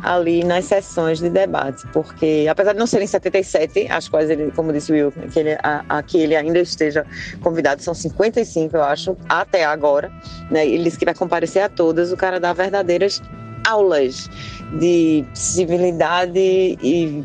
ali 0.03 0.45
nas 0.45 0.65
sessões 0.65 1.19
de 1.19 1.29
debate, 1.29 1.87
porque 1.93 2.47
apesar 2.49 2.73
de 2.73 2.79
não 2.79 2.87
serem 2.87 3.07
77, 3.07 3.89
as 3.91 4.09
quais 4.09 4.31
ele, 4.31 4.51
como 4.53 4.73
disse 4.73 4.93
o 4.93 4.95
Will, 4.95 5.13
que 5.13 5.39
ele, 5.39 5.59
a, 5.63 5.85
a, 5.89 6.03
que 6.03 6.19
ele 6.19 6.37
ainda 6.37 6.59
esteja 6.59 7.05
convidado, 7.43 7.83
são 7.83 7.95
55, 7.95 8.77
eu 8.77 8.83
acho, 8.83 9.17
até 9.29 9.65
agora, 9.65 10.11
né? 10.51 10.67
Ele 10.67 10.85
disse 10.85 10.99
que 10.99 11.05
vai 11.05 11.15
comparecer 11.15 11.63
a 11.63 11.69
todas, 11.69 12.13
o 12.13 12.17
cara 12.17 12.41
dá 12.41 12.53
verdadeiras 12.53 13.23
aulas 13.67 14.31
de 14.79 15.25
civilidade 15.35 16.39
e 16.83 17.25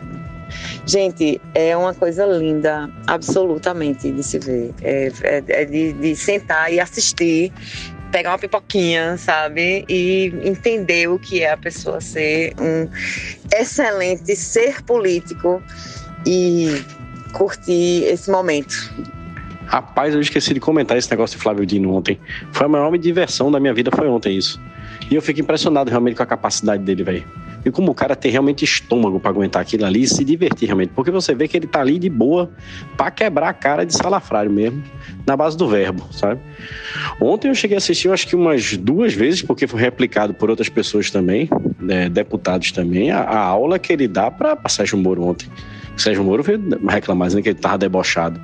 Gente, 0.85 1.41
é 1.53 1.75
uma 1.75 1.93
coisa 1.93 2.25
linda, 2.25 2.89
absolutamente, 3.07 4.11
de 4.11 4.23
se 4.23 4.39
ver. 4.39 4.73
É, 4.81 5.11
é, 5.23 5.43
é 5.47 5.65
de, 5.65 5.93
de 5.93 6.15
sentar 6.15 6.71
e 6.71 6.79
assistir 6.79 7.51
pegar 8.15 8.31
uma 8.31 8.39
pipoquinha, 8.39 9.17
sabe? 9.17 9.83
E 9.89 10.27
entender 10.41 11.09
o 11.09 11.19
que 11.19 11.43
é 11.43 11.51
a 11.51 11.57
pessoa 11.57 11.99
ser 11.99 12.53
um 12.57 12.87
excelente 13.53 14.33
ser 14.37 14.81
político 14.83 15.61
e 16.25 16.81
curtir 17.33 18.05
esse 18.05 18.31
momento. 18.31 18.73
Rapaz, 19.65 20.13
eu 20.13 20.21
esqueci 20.21 20.53
de 20.53 20.61
comentar 20.61 20.97
esse 20.97 21.11
negócio 21.11 21.35
de 21.35 21.43
Flávio 21.43 21.65
Dino 21.65 21.93
ontem. 21.93 22.17
Foi 22.53 22.67
a 22.67 22.69
maior 22.69 22.97
diversão 22.97 23.51
da 23.51 23.59
minha 23.59 23.73
vida, 23.73 23.91
foi 23.93 24.07
ontem 24.07 24.37
isso. 24.37 24.61
E 25.11 25.15
eu 25.15 25.21
fico 25.21 25.41
impressionado 25.41 25.89
realmente 25.89 26.15
com 26.15 26.23
a 26.23 26.25
capacidade 26.25 26.83
dele, 26.83 27.03
velho. 27.03 27.27
E 27.65 27.71
como 27.71 27.91
o 27.91 27.95
cara 27.95 28.15
tem 28.15 28.31
realmente 28.31 28.63
estômago 28.63 29.19
para 29.19 29.31
aguentar 29.31 29.61
aquilo 29.61 29.85
ali 29.85 30.03
e 30.03 30.07
se 30.07 30.23
divertir 30.23 30.67
realmente. 30.67 30.91
Porque 30.95 31.09
você 31.09 31.33
vê 31.33 31.47
que 31.47 31.57
ele 31.57 31.65
tá 31.65 31.81
ali 31.81 31.97
de 31.97 32.09
boa 32.09 32.51
para 32.95 33.09
quebrar 33.09 33.49
a 33.49 33.53
cara 33.53 33.83
de 33.83 33.93
salafrário 33.93 34.51
mesmo, 34.51 34.83
na 35.25 35.35
base 35.35 35.57
do 35.57 35.67
verbo, 35.67 36.07
sabe? 36.11 36.39
Ontem 37.19 37.47
eu 37.49 37.55
cheguei 37.55 37.75
a 37.75 37.79
assistir, 37.79 38.07
eu 38.07 38.13
acho 38.13 38.27
que 38.27 38.35
umas 38.35 38.77
duas 38.77 39.13
vezes, 39.13 39.41
porque 39.41 39.65
foi 39.65 39.81
replicado 39.81 40.33
por 40.33 40.49
outras 40.49 40.69
pessoas 40.69 41.09
também, 41.09 41.49
né, 41.79 42.07
deputados 42.07 42.71
também, 42.71 43.11
a, 43.11 43.21
a, 43.21 43.39
aula 43.39 43.79
que 43.79 43.91
ele 43.91 44.07
dá 44.07 44.29
para 44.29 44.57
Sérgio 44.67 44.97
Moro 44.97 45.23
ontem. 45.23 45.49
O 45.97 45.99
Sérgio 45.99 46.23
Moro 46.23 46.43
veio 46.43 46.61
reclamar, 46.87 47.27
dizendo 47.27 47.43
que 47.43 47.49
ele 47.49 47.59
tava 47.59 47.77
debochado. 47.77 48.39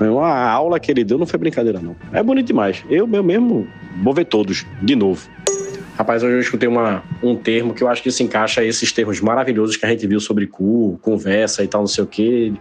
A 0.00 0.50
aula 0.50 0.80
que 0.80 0.90
ele 0.90 1.04
deu 1.04 1.18
não 1.18 1.26
foi 1.26 1.38
brincadeira, 1.38 1.78
não. 1.78 1.94
É 2.12 2.22
bonito 2.22 2.46
demais. 2.46 2.82
Eu, 2.88 3.06
meu 3.06 3.22
mesmo, 3.22 3.66
vou 4.02 4.14
ver 4.14 4.24
todos, 4.24 4.64
de 4.80 4.96
novo. 4.96 5.28
Rapaz, 6.00 6.22
hoje 6.22 6.34
eu 6.34 6.40
escutei 6.40 6.66
uma, 6.66 7.02
um 7.22 7.36
termo 7.36 7.74
que 7.74 7.84
eu 7.84 7.88
acho 7.88 8.02
que 8.02 8.10
se 8.10 8.22
encaixa 8.22 8.62
a 8.62 8.64
esses 8.64 8.90
termos 8.90 9.20
maravilhosos 9.20 9.76
que 9.76 9.84
a 9.84 9.88
gente 9.90 10.06
viu 10.06 10.18
sobre 10.18 10.46
cu, 10.46 10.98
conversa 11.02 11.62
e 11.62 11.68
tal, 11.68 11.82
não 11.82 11.86
sei 11.86 12.02
o 12.02 12.06
quê, 12.06 12.54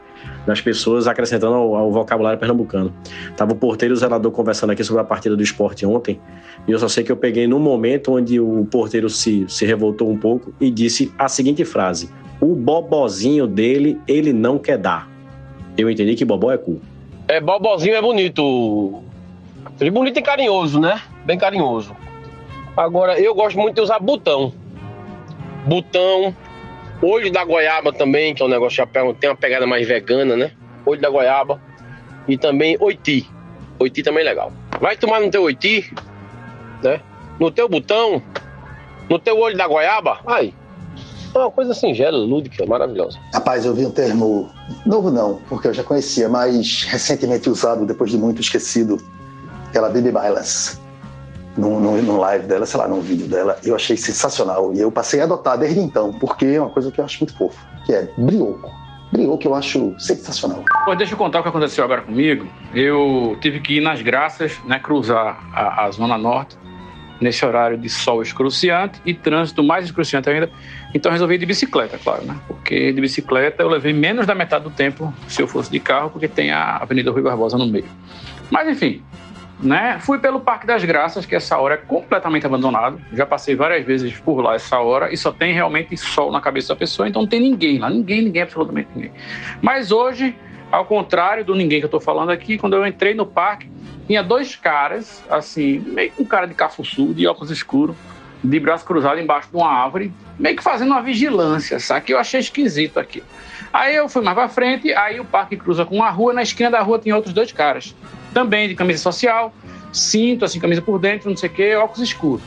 das 0.45 0.60
pessoas 0.60 1.08
acrescentando 1.08 1.54
ao, 1.54 1.73
ao 1.73 1.89
vocabulário 1.89 2.38
pernambucano. 2.38 2.93
Tava 3.38 3.54
o 3.54 3.56
porteiro 3.56 3.93
e 3.93 3.95
o 3.95 3.97
zelador 3.97 4.34
conversando 4.34 4.71
aqui 4.71 4.84
sobre 4.84 5.04
a 5.04 5.06
partida 5.06 5.38
do 5.38 5.41
esporte 5.41 5.86
ontem, 5.86 6.19
e 6.67 6.71
eu 6.73 6.78
só 6.80 6.89
sei 6.89 7.02
que 7.02 7.13
eu 7.13 7.15
peguei 7.15 7.47
no 7.47 7.60
momento 7.60 8.12
onde 8.12 8.41
o 8.41 8.67
porteiro 8.69 9.10
se, 9.10 9.45
se 9.47 9.65
revoltou 9.65 10.12
um 10.12 10.17
pouco 10.17 10.54
e 10.60 10.69
disse 10.69 11.10
a 11.17 11.30
seguinte 11.30 11.63
frase: 11.63 12.10
O 12.41 12.54
bobozinho 12.54 13.47
dele, 13.47 13.97
ele 14.06 14.34
não 14.34 14.60
quer 14.60 14.78
dar. 14.78 15.10
Eu 15.78 15.89
entendi 15.89 16.13
que 16.13 16.25
bobó 16.25 16.52
é 16.52 16.58
cu. 16.58 16.82
É, 17.25 17.39
bobozinho 17.39 17.95
é 17.95 18.02
bonito. 18.02 19.02
É 19.80 19.89
bonito 19.89 20.19
e 20.19 20.21
carinhoso, 20.21 20.78
né? 20.78 21.02
Bem 21.25 21.38
carinhoso. 21.38 21.95
Agora, 22.76 23.20
eu 23.20 23.34
gosto 23.36 23.58
muito 23.58 23.76
de 23.76 23.82
usar 23.82 24.00
botão. 24.00 24.54
Botão, 25.66 26.36
olho 27.02 27.32
da 27.32 27.44
goiaba 27.44 27.92
também, 27.92 28.34
que 28.34 28.42
é 28.42 28.46
um 28.46 28.50
negócio 28.50 28.86
que 28.88 29.14
tem 29.20 29.30
uma 29.30 29.36
pegada 29.36 29.68
mais 29.68 29.88
vegana, 29.88 30.36
né? 30.36 30.52
Olho 30.86 31.02
da 31.02 31.10
goiaba. 31.10 31.62
E 32.28 32.38
também 32.38 32.78
oiti. 32.80 33.30
Oiti 33.80 34.04
também 34.04 34.22
é 34.22 34.26
legal. 34.26 34.52
Vai 34.80 34.96
tomar 34.96 35.20
no 35.20 35.30
teu 35.30 35.44
oiti, 35.44 35.94
né? 36.84 37.02
No 37.40 37.52
teu 37.52 37.68
botão, 37.68 38.22
no 39.10 39.18
teu 39.18 39.38
olho 39.40 39.58
da 39.58 39.68
goiaba, 39.68 40.20
aí. 40.26 40.54
É 41.34 41.38
uma 41.38 41.52
coisa 41.52 41.74
singela, 41.74 42.18
lúdica, 42.18 42.66
maravilhosa. 42.66 43.20
Rapaz, 43.34 43.66
eu 43.66 43.74
vi 43.74 43.86
um 43.86 43.92
termo 43.92 44.50
novo 44.86 45.12
não, 45.12 45.40
porque 45.48 45.68
eu 45.68 45.74
já 45.74 45.84
conhecia, 45.84 46.28
mas 46.28 46.84
recentemente 46.84 47.50
usado, 47.50 47.86
depois 47.86 48.10
de 48.10 48.18
muito 48.18 48.42
esquecido, 48.42 48.98
pela 49.72 49.90
Bibi 49.90 50.12
Balance 50.12 50.79
num, 51.58 51.80
num, 51.80 52.02
num, 52.02 52.18
live 52.18 52.46
dela, 52.48 52.66
sei 52.66 52.80
lá, 52.80 52.88
num 52.88 53.02
vídeo 53.02 53.28
dela, 53.28 53.58
eu 53.64 53.76
achei 53.76 53.98
sensacional. 53.98 54.74
E 54.74 54.80
eu 54.80 54.92
passei 54.92 55.22
a 55.22 55.24
adotar 55.24 55.58
desde 55.58 55.80
então, 55.80 56.14
porque 56.14 56.46
é 56.46 56.62
uma 56.62 56.70
coisa 56.70 56.92
que 56.92 57.00
eu 57.00 57.06
acho 57.06 57.20
muito 57.20 57.38
fofo, 57.38 57.60
que 57.86 57.94
é 57.94 58.10
brioco. 58.18 58.70
Brioco 59.12 59.48
eu 59.48 59.56
acho 59.56 59.96
sensacional. 60.00 60.64
Pô, 60.86 60.96
deixa 60.96 61.14
eu 61.14 61.18
contar 61.18 61.40
o 61.40 61.44
que 61.44 61.50
aconteceu 61.50 61.84
agora 61.84 62.02
comigo. 62.02 62.48
Eu 62.74 63.36
tive 63.42 63.60
que 63.60 63.78
ir 63.78 63.82
nas 63.82 64.02
graças, 64.02 64.60
né, 64.66 64.80
cruzar 64.80 65.40
a, 65.54 65.86
a 65.86 65.92
Zona 65.92 66.18
Norte, 66.18 66.58
nesse 67.20 67.46
horário 67.46 67.78
de 67.78 67.90
sol 67.90 68.22
excruciante 68.22 69.02
e 69.06 69.14
trânsito 69.14 69.64
mais 69.64 69.86
excruciante 69.86 70.30
ainda. 70.30 70.50
Então 70.94 71.12
resolvi 71.12 71.36
ir 71.36 71.38
de 71.40 71.46
bicicleta, 71.46 71.98
claro, 71.98 72.24
né? 72.24 72.36
Porque 72.48 72.92
de 72.92 73.02
bicicleta 73.02 73.62
eu 73.64 73.70
levei 73.70 73.94
menos 73.94 74.26
da 74.26 74.34
metade 74.34 74.64
do 74.64 74.70
tempo 74.70 75.14
se 75.28 75.42
eu 75.42 75.48
fosse 75.48 75.70
de 75.70 75.80
carro, 75.80 76.10
porque 76.10 76.28
tem 76.28 76.52
a 76.52 76.78
Avenida 76.78 77.12
Rui 77.12 77.22
Barbosa 77.22 77.58
no 77.58 77.68
meio. 77.68 77.86
Mas 78.50 78.68
enfim, 78.68 79.04
né? 79.62 80.00
Fui 80.00 80.17
pelo 80.19 80.39
Parque 80.39 80.65
das 80.65 80.84
Graças, 80.84 81.26
que 81.26 81.36
essa 81.36 81.58
hora 81.58 81.76
é 81.76 81.78
completamente 81.78 82.45
abandonado. 82.45 83.00
Já 83.12 83.26
passei 83.26 83.56
várias 83.56 83.86
vezes 83.86 84.17
por 84.17 84.41
lá 84.41 84.56
essa 84.56 84.80
hora 84.80 85.13
e 85.13 85.17
só 85.17 85.32
tem 85.32 85.54
realmente 85.54 85.95
sol 85.98 86.32
na 86.32 86.39
cabeça 86.39 86.69
da 86.69 86.76
pessoa, 86.76 87.08
então 87.08 87.24
não 87.24 87.30
tem 87.30 87.39
ninguém 87.39 87.78
lá, 87.78 87.89
ninguém, 87.89 88.22
ninguém, 88.22 88.41
absolutamente 88.41 88.89
ninguém. 88.95 89.12
Mas 89.62 89.91
hoje, 89.91 90.36
ao 90.72 90.86
contrário 90.86 91.43
do 91.43 91.56
ninguém 91.56 91.80
que 91.80 91.86
eu 91.86 91.89
tô 91.89 92.00
falando 92.00 92.30
aqui, 92.30 92.58
quando 92.58 92.76
eu 92.76 92.86
entrei 92.88 93.13
no 93.13 93.26
parque, 93.26 93.69
tinha 94.08 94.24
dois 94.24 94.56
caras, 94.56 95.24
assim, 95.30 95.80
meio 95.80 96.12
com 96.12 96.26
cara 96.26 96.48
de 96.48 96.54
cafuçu, 96.54 97.13
de 97.13 97.28
óculos 97.28 97.52
escuros, 97.52 97.95
de 98.41 98.60
braço 98.60 98.86
cruzado 98.86 99.19
embaixo 99.19 99.50
de 99.50 99.58
uma 99.58 99.69
árvore, 99.69 100.13
meio 100.39 100.56
que 100.56 100.63
fazendo 100.63 100.91
uma 100.91 101.02
vigilância, 101.02 101.80
sabe? 101.80 102.06
Que 102.06 102.13
eu 102.13 102.17
achei 102.17 102.39
esquisito 102.39 102.98
aqui. 102.98 103.22
Aí 103.74 103.95
eu 103.95 104.08
fui 104.08 104.24
mais 104.24 104.36
pra 104.36 104.48
frente, 104.48 104.93
aí 104.93 105.19
o 105.19 105.26
parque 105.26 105.58
cruza 105.58 105.86
com 105.86 105.95
uma 105.95 106.10
rua, 106.10 106.34
na 106.34 106.41
esquina 106.41 106.72
da 106.72 106.82
rua 106.82 106.98
tinha 106.98 107.15
outros 107.15 107.34
dois 107.34 107.52
caras 107.52 107.93
também 108.34 108.68
de 108.68 108.76
camisa 108.76 109.00
social, 109.00 109.54
cinto, 109.92 110.46
assim, 110.46 110.60
camisa 110.60 110.82
por 110.82 111.00
dentro, 111.00 111.30
não 111.30 111.38
sei 111.38 111.50
o 111.50 111.54
quê, 111.54 111.76
óculos 111.76 112.02
escuros. 112.02 112.44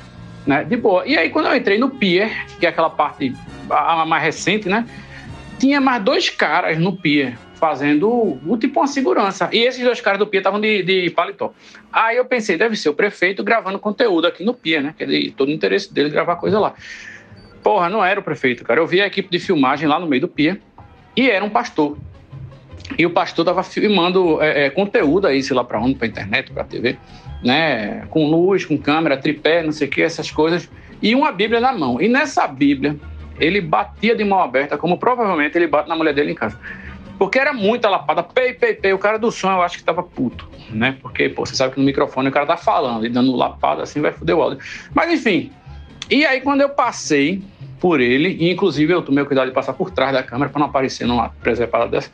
Né? 0.47 0.65
De 0.65 0.77
boa. 0.77 1.07
E 1.07 1.17
aí, 1.17 1.31
quando 1.31 1.47
eu 1.47 1.57
entrei 1.57 1.79
no 1.79 1.91
pier, 1.91 2.47
que 2.59 2.67
é 2.67 2.69
aquela 2.69 2.91
parte 2.91 3.35
a 3.71 4.05
mais 4.05 4.23
recente, 4.23 4.69
né? 4.69 4.87
Tinha 5.59 5.81
mais 5.81 6.03
dois 6.03 6.29
caras 6.29 6.79
no 6.79 6.97
pier 6.97 7.39
fazendo 7.63 8.11
o 8.45 8.57
tipo 8.59 8.81
uma 8.81 8.89
segurança. 8.89 9.49
E 9.53 9.59
esses 9.59 9.85
dois 9.85 10.01
caras 10.01 10.19
do 10.19 10.27
pier 10.27 10.41
estavam 10.41 10.61
de, 10.61 10.83
de 10.83 11.11
paletó. 11.11 11.53
Aí 11.93 12.17
eu 12.17 12.25
pensei, 12.25 12.59
deve 12.59 12.75
ser 12.75 12.89
o 12.89 12.95
prefeito 12.95 13.45
gravando 13.45 13.79
conteúdo 13.79 14.27
aqui 14.27 14.43
no 14.43 14.53
pier, 14.53 14.83
né? 14.83 14.93
Que 14.99 15.05
ele, 15.05 15.31
todo 15.31 15.49
o 15.49 15.53
interesse 15.53 15.95
dele 15.95 16.11
gravar 16.11 16.35
coisa 16.37 16.59
lá. 16.59 16.75
Porra, 17.63 17.89
não 17.89 18.05
era 18.05 18.19
o 18.19 18.23
prefeito, 18.23 18.65
cara. 18.65 18.81
Eu 18.81 18.87
vi 18.89 19.01
a 19.01 19.07
equipe 19.07 19.31
de 19.31 19.39
filmagem 19.39 19.87
lá 19.87 20.01
no 20.01 20.09
meio 20.09 20.23
do 20.23 20.27
pier 20.27 20.61
e 21.17 21.31
era 21.31 21.45
um 21.45 21.51
pastor. 21.51 21.97
E 22.99 23.07
o 23.07 23.11
pastor 23.11 23.45
estava 23.45 23.63
filmando 23.63 24.41
é, 24.43 24.67
é, 24.67 24.71
conteúdo 24.71 25.27
aí, 25.27 25.43
sei 25.43 25.57
lá 25.57 25.65
para 25.65 25.81
onde, 25.81 25.95
para 25.95 26.07
internet, 26.07 26.51
para 26.53 26.65
TV, 26.65 26.97
né? 27.43 28.07
Com 28.11 28.29
luz, 28.29 28.65
com 28.65 28.77
câmera, 28.77 29.17
tripé, 29.17 29.63
não 29.63 29.73
sei 29.73 29.89
o 29.89 29.91
que, 29.91 30.03
essas 30.03 30.31
coisas. 30.31 30.69
E 31.01 31.15
uma 31.15 31.33
Bíblia 31.33 31.61
na 31.61 31.73
mão. 31.73 32.01
E 32.01 32.09
nessa 32.09 32.47
Bíblia, 32.47 32.97
ele 33.39 33.61
batia 33.61 34.15
de 34.15 34.25
mão 34.25 34.41
aberta, 34.41 34.77
como 34.77 34.99
provavelmente 34.99 35.57
ele 35.57 35.67
bate 35.67 35.89
na 35.89 35.97
mulher 35.97 36.15
dele 36.15 36.33
em 36.33 36.35
casa. 36.35 36.59
Porque 37.19 37.39
era 37.39 37.53
muita 37.53 37.89
lapada, 37.89 38.23
pei, 38.23 38.53
pei, 38.53 38.75
pei. 38.75 38.93
O 38.93 38.99
cara 38.99 39.19
do 39.19 39.31
som 39.31 39.51
eu 39.53 39.63
acho 39.63 39.79
que 39.79 39.85
tava 39.85 40.03
puto, 40.03 40.49
né? 40.71 40.97
Porque, 41.01 41.29
pô, 41.29 41.47
você 41.47 41.55
sabe 41.55 41.75
que 41.75 41.81
no 41.81 41.87
microfone 41.87 42.29
o 42.29 42.33
cara 42.33 42.47
tá 42.47 42.57
falando 42.57 43.07
e 43.07 43.09
dando 43.09 43.35
lapada 43.35 43.83
assim 43.83 44.01
vai 44.01 44.13
foder 44.13 44.37
o 44.37 44.43
áudio. 44.43 44.59
Mas 44.95 45.11
enfim. 45.11 45.53
E 46.11 46.27
aí, 46.27 46.41
quando 46.41 46.61
eu 46.63 46.71
passei 46.71 47.43
por 47.81 48.01
ele, 48.01 48.29
e 48.29 48.51
inclusive 48.51 48.93
eu 48.93 49.03
tomei 49.03 49.23
o 49.23 49.27
cuidado 49.27 49.49
de 49.49 49.55
passar 49.55 49.73
por 49.73 49.91
trás 49.91 50.13
da 50.13 50.23
câmera 50.23 50.51
para 50.51 50.61
não 50.61 50.67
aparecer 50.67 51.07
numa 51.07 51.29
preservada 51.29 51.89
dessa 51.89 52.11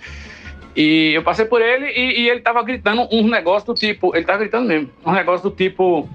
e 0.80 1.12
eu 1.12 1.24
passei 1.24 1.44
por 1.44 1.60
ele 1.60 1.86
e, 1.86 2.20
e 2.20 2.30
ele 2.30 2.38
tava 2.38 2.62
gritando 2.62 3.08
um 3.10 3.26
negócio 3.28 3.66
do 3.66 3.74
tipo, 3.74 4.14
ele 4.14 4.24
tava 4.24 4.38
gritando 4.38 4.68
mesmo, 4.68 4.88
um 5.04 5.10
negócio 5.10 5.50
do 5.50 5.56
tipo, 5.56 6.08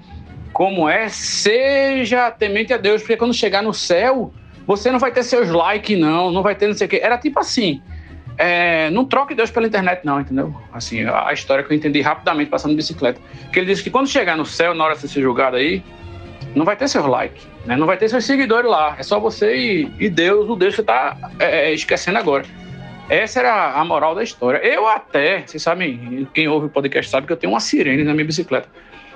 como 0.54 0.88
é, 0.88 1.10
seja 1.10 2.32
temente 2.32 2.72
a 2.72 2.78
Deus, 2.78 3.02
porque 3.02 3.18
quando 3.18 3.34
chegar 3.34 3.62
no 3.62 3.74
céu, 3.74 4.34
você 4.66 4.90
não 4.90 5.00
vai 5.00 5.12
ter 5.12 5.22
seus 5.24 5.50
likes, 5.50 6.00
não, 6.00 6.32
não 6.32 6.42
vai 6.42 6.56
ter 6.56 6.68
não 6.68 6.74
sei 6.74 6.88
o 6.88 6.90
quê. 6.90 7.02
Era 7.04 7.18
tipo 7.18 7.38
assim, 7.42 7.82
é, 8.38 8.90
não 8.92 9.04
troque 9.04 9.36
Deus 9.36 9.52
pela 9.52 9.68
internet, 9.68 10.06
não, 10.06 10.22
entendeu? 10.22 10.56
Assim, 10.72 11.04
a 11.06 11.34
história 11.34 11.62
que 11.62 11.74
eu 11.74 11.76
entendi 11.76 12.00
rapidamente 12.00 12.50
passando 12.50 12.72
de 12.72 12.78
bicicleta. 12.78 13.20
Que 13.52 13.60
ele 13.60 13.66
disse 13.66 13.84
que 13.84 13.90
quando 13.90 14.08
chegar 14.08 14.38
no 14.38 14.46
céu, 14.46 14.74
na 14.74 14.86
hora 14.86 14.96
de 14.96 15.02
ser 15.02 15.22
julgado 15.22 15.58
aí, 15.58 15.84
não 16.56 16.64
vai 16.64 16.78
ter 16.78 16.88
seus 16.88 17.06
likes, 17.06 17.46
né? 17.66 17.76
não 17.76 17.86
vai 17.86 17.98
ter 17.98 18.08
seus 18.08 18.24
seguidores 18.24 18.72
lá. 18.72 18.96
É 18.98 19.04
só 19.04 19.20
você 19.20 19.58
e, 19.58 19.92
e 20.00 20.10
Deus, 20.10 20.50
o 20.50 20.56
Deus 20.56 20.74
que 20.74 20.78
você 20.78 20.84
tá 20.84 21.18
é, 21.38 21.72
é 21.72 21.74
esquecendo 21.74 22.18
agora. 22.18 22.46
Essa 23.10 23.40
era 23.40 23.74
a 23.74 23.84
moral 23.84 24.16
da 24.16 24.24
história. 24.24 24.58
Eu 24.60 24.88
até, 24.88 25.46
vocês 25.46 25.62
sabem, 25.62 26.28
quem 26.34 26.48
ouve 26.48 26.68
o 26.68 26.70
podcast 26.70 27.12
sabe 27.12 27.28
que 27.28 27.34
eu 27.34 27.38
tenho 27.38 27.54
uma 27.54 27.60
sirene 27.60 28.04
na 28.04 28.14
minha 28.14 28.26
bicicleta. 28.26 28.70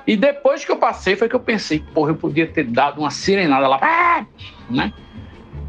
E 0.06 0.15
depois 0.15 0.63
que 0.63 0.71
eu 0.71 0.78
passei, 0.78 1.15
foi 1.15 1.28
que 1.28 1.36
eu 1.36 1.39
pensei, 1.39 1.84
porra, 1.93 2.12
eu 2.12 2.15
podia 2.15 2.47
ter 2.47 2.63
dado 2.63 3.00
uma 3.00 3.12
sirenada 3.12 3.67
lá, 3.67 4.26
né? 4.69 4.93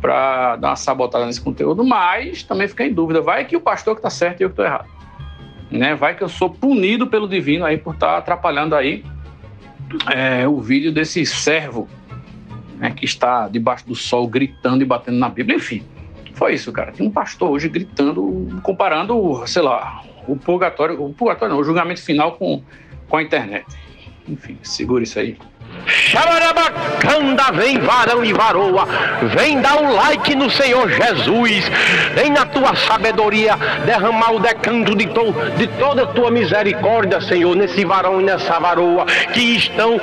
para 0.01 0.57
dar 0.57 0.69
uma 0.69 0.77
sabotada 0.77 1.27
nesse 1.27 1.41
conteúdo, 1.41 1.85
mas 1.85 2.43
também 2.43 2.69
fica 2.69 2.85
em 2.85 2.93
dúvida. 2.93 3.21
Vai 3.21 3.45
que 3.45 3.57
o 3.57 3.61
pastor 3.61 3.95
que 3.95 3.99
está 3.99 4.11
certo 4.11 4.41
e 4.41 4.45
eu 4.45 4.49
que 4.49 4.53
estou 4.53 4.65
errado. 4.65 4.89
Né? 5.71 5.95
Vai 5.95 6.15
que 6.15 6.23
eu 6.23 6.29
sou 6.29 6.49
punido 6.51 7.07
pelo 7.07 7.29
divino 7.29 7.65
aí 7.65 7.77
por 7.77 7.95
estar 7.95 8.13
tá 8.13 8.19
atrapalhando 8.19 8.75
aí 8.75 9.05
é, 10.13 10.47
o 10.47 10.61
vídeo 10.61 10.93
desse 10.93 11.25
servo 11.27 11.89
né, 12.77 12.91
que 12.91 13.05
está 13.05 13.49
debaixo 13.49 13.87
do 13.87 13.95
sol 13.95 14.27
gritando 14.27 14.83
e 14.83 14.87
batendo 14.87 15.19
na 15.19 15.29
Bíblia. 15.29 15.57
Enfim, 15.57 15.85
foi 16.39 16.55
isso, 16.55 16.73
cara. 16.73 16.93
Tem 16.93 17.07
um 17.07 17.11
pastor 17.11 17.51
hoje 17.51 17.69
gritando, 17.69 18.61
comparando, 18.63 19.45
sei 19.47 19.61
lá, 19.61 20.05
o 20.27 20.37
purgatório, 20.37 21.03
o 21.03 21.13
purgatório 21.13 21.53
não, 21.53 21.61
o 21.61 21.65
julgamento 21.65 22.01
final 22.01 22.37
com, 22.37 22.63
com 23.09 23.17
a 23.17 23.23
internet. 23.23 23.67
Enfim, 24.29 24.57
segura 24.63 25.03
isso 25.03 25.19
aí. 25.19 25.37
Xabarabacanda, 25.87 27.53
vem 27.53 27.79
varão 27.79 28.25
e 28.25 28.33
varoa, 28.33 28.87
vem 29.37 29.61
dar 29.61 29.81
um 29.81 29.95
like 29.95 30.35
no 30.35 30.51
Senhor 30.51 30.89
Jesus, 30.91 31.71
vem 32.15 32.31
na 32.31 32.45
tua 32.47 32.75
sabedoria 32.75 33.57
derramar 33.85 34.33
o 34.33 34.41
decanto 34.41 34.95
de, 34.95 35.07
to, 35.07 35.35
de 35.57 35.67
toda 35.79 36.03
a 36.03 36.07
tua 36.07 36.31
misericórdia, 36.31 37.21
Senhor, 37.21 37.55
nesse 37.57 37.85
varão 37.85 38.21
e 38.21 38.25
nessa 38.25 38.59
varoa 38.59 39.07
que 39.33 39.57
estão 39.57 40.01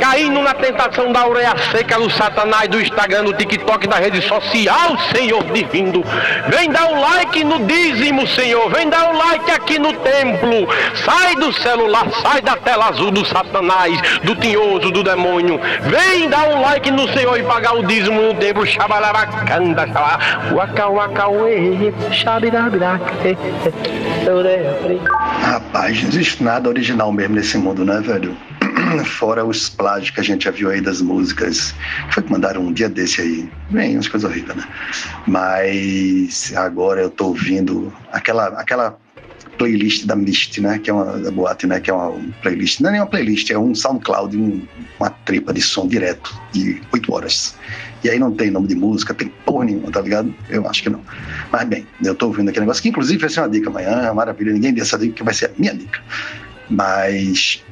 caindo 0.00 0.40
na 0.42 0.54
tentação 0.54 1.12
da 1.12 1.26
ureia 1.26 1.56
seca 1.70 1.98
do 1.98 2.10
Satanás, 2.10 2.68
do 2.68 2.80
Instagram, 2.80 3.24
do 3.24 3.32
TikTok, 3.32 3.86
da 3.86 3.96
rede 3.96 4.22
social, 4.22 4.96
Senhor 5.14 5.42
divino. 5.52 6.04
Vem 6.48 6.70
dar 6.70 6.86
um 6.92 7.00
like 7.00 7.44
no 7.44 7.60
dízimo, 7.66 8.26
Senhor, 8.26 8.70
vem 8.70 8.88
dar 8.88 9.12
um 9.12 9.18
like 9.18 9.50
aqui 9.50 9.78
no 9.78 9.92
templo, 9.92 10.68
sai 11.04 11.36
do 11.36 11.52
celular, 11.52 12.06
sai 12.22 12.40
da 12.40 12.56
tela 12.56 12.88
azul 12.88 13.10
do 13.10 13.24
Satanás, 13.24 14.00
do 14.22 14.34
tinhoso, 14.36 14.90
do 14.90 15.02
demônio. 15.10 15.60
Vem 15.82 16.28
dar 16.28 16.48
um 16.48 16.60
like 16.60 16.90
no 16.90 17.08
Senhor 17.08 17.38
e 17.38 17.42
pagar 17.42 17.74
o 17.74 17.86
dízimo 17.86 18.20
no 18.20 18.34
templo. 18.34 18.66
Xabalabacanda, 18.66 19.86
waka 20.52 20.88
waka 20.88 21.28
uê, 21.28 21.92
xabirabiraque. 22.12 23.36
Rapaz, 25.42 26.02
não 26.02 26.08
existe 26.08 26.42
nada 26.42 26.68
original 26.68 27.12
mesmo 27.12 27.34
nesse 27.34 27.58
mundo, 27.58 27.84
né, 27.84 28.00
velho? 28.00 28.36
Fora 29.04 29.44
os 29.44 29.68
plágios 29.68 30.10
que 30.10 30.20
a 30.20 30.24
gente 30.24 30.44
já 30.44 30.50
viu 30.50 30.70
aí 30.70 30.80
das 30.80 31.00
músicas. 31.00 31.74
Foi 32.10 32.22
que 32.22 32.30
mandaram 32.30 32.62
um 32.62 32.72
dia 32.72 32.88
desse 32.88 33.20
aí. 33.20 33.50
Bem, 33.70 33.94
umas 33.94 34.08
coisas 34.08 34.30
horríveis, 34.30 34.56
né? 34.56 34.64
Mas 35.26 36.52
agora 36.56 37.00
eu 37.00 37.10
tô 37.10 37.28
ouvindo 37.28 37.92
aquela, 38.12 38.48
aquela 38.48 38.96
playlist 39.60 40.06
da 40.06 40.16
Mist, 40.16 40.58
né? 40.58 40.78
Que 40.78 40.88
é 40.88 40.92
uma 40.94 41.18
da 41.18 41.30
boate, 41.30 41.66
né? 41.66 41.78
Que 41.78 41.90
é 41.90 41.92
uma 41.92 42.18
playlist. 42.40 42.80
Não 42.80 42.88
é 42.88 42.92
nem 42.92 43.00
uma 43.02 43.06
playlist, 43.06 43.50
é 43.50 43.58
um 43.58 43.74
SoundCloud, 43.74 44.34
um, 44.34 44.66
uma 44.98 45.10
tripa 45.10 45.52
de 45.52 45.60
som 45.60 45.86
direto 45.86 46.34
de 46.50 46.80
8 46.90 47.12
horas. 47.12 47.54
E 48.02 48.08
aí 48.08 48.18
não 48.18 48.32
tem 48.32 48.50
nome 48.50 48.68
de 48.68 48.74
música, 48.74 49.12
tem 49.12 49.28
porra 49.44 49.66
nenhuma, 49.66 49.90
tá 49.90 50.00
ligado? 50.00 50.34
Eu 50.48 50.66
acho 50.66 50.82
que 50.82 50.88
não. 50.88 51.02
Mas 51.52 51.68
bem, 51.68 51.86
eu 52.02 52.14
tô 52.14 52.28
ouvindo 52.28 52.48
aquele 52.48 52.64
negócio 52.64 52.82
que 52.82 52.88
inclusive 52.88 53.20
vai 53.20 53.28
ser 53.28 53.40
uma 53.40 53.50
dica 53.50 53.68
amanhã, 53.68 54.14
maravilha, 54.14 54.54
ninguém 54.54 54.72
deu 54.72 54.82
essa 54.82 54.96
dica 54.96 55.12
que 55.12 55.22
vai 55.22 55.34
ser 55.34 55.46
a 55.46 55.50
minha 55.58 55.74
dica. 55.74 56.00
Mas, 56.70 57.62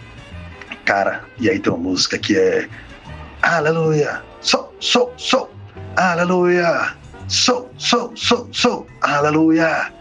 cara, 0.84 1.24
e 1.40 1.48
aí 1.48 1.58
tem 1.58 1.72
uma 1.72 1.82
música 1.82 2.18
que 2.18 2.36
é 2.36 2.68
Aleluia, 3.40 4.20
sou, 4.42 4.74
sou, 4.78 5.14
sou, 5.16 5.50
aleluia, 5.96 6.92
sou, 7.28 7.70
sou, 7.78 8.12
sou, 8.14 8.46
sou, 8.52 8.86
aleluia. 9.00 9.97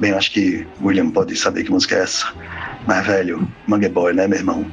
Bem, 0.00 0.12
eu 0.12 0.16
acho 0.16 0.32
que 0.32 0.66
o 0.80 0.86
William 0.86 1.10
pode 1.10 1.36
saber 1.36 1.62
que 1.62 1.70
música 1.70 1.94
é 1.94 2.00
essa. 2.00 2.32
Mas, 2.86 3.06
velho, 3.06 3.46
Mangue 3.66 3.88
Boy, 3.88 4.14
né, 4.14 4.26
meu 4.26 4.38
irmão? 4.38 4.64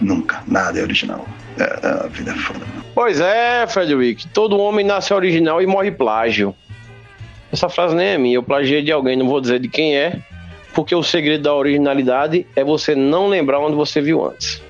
Nunca. 0.00 0.42
Nada 0.46 0.78
é 0.78 0.82
original. 0.82 1.26
É, 1.58 1.62
é, 1.62 2.04
a 2.04 2.06
vida 2.08 2.32
é 2.32 2.34
foda. 2.34 2.66
Pois 2.94 3.18
é, 3.18 3.66
Frederick. 3.66 4.28
Todo 4.28 4.58
homem 4.58 4.84
nasce 4.84 5.14
original 5.14 5.62
e 5.62 5.66
morre 5.66 5.90
plágio. 5.90 6.54
Essa 7.50 7.70
frase 7.70 7.96
nem 7.96 8.08
é 8.08 8.18
minha. 8.18 8.36
Eu 8.36 8.42
plagiei 8.42 8.82
de 8.82 8.92
alguém, 8.92 9.16
não 9.16 9.26
vou 9.26 9.40
dizer 9.40 9.58
de 9.58 9.68
quem 9.68 9.96
é. 9.96 10.18
Porque 10.74 10.94
o 10.94 11.02
segredo 11.02 11.44
da 11.44 11.54
originalidade 11.54 12.46
é 12.54 12.62
você 12.62 12.94
não 12.94 13.28
lembrar 13.28 13.60
onde 13.60 13.76
você 13.76 14.02
viu 14.02 14.22
antes. 14.22 14.62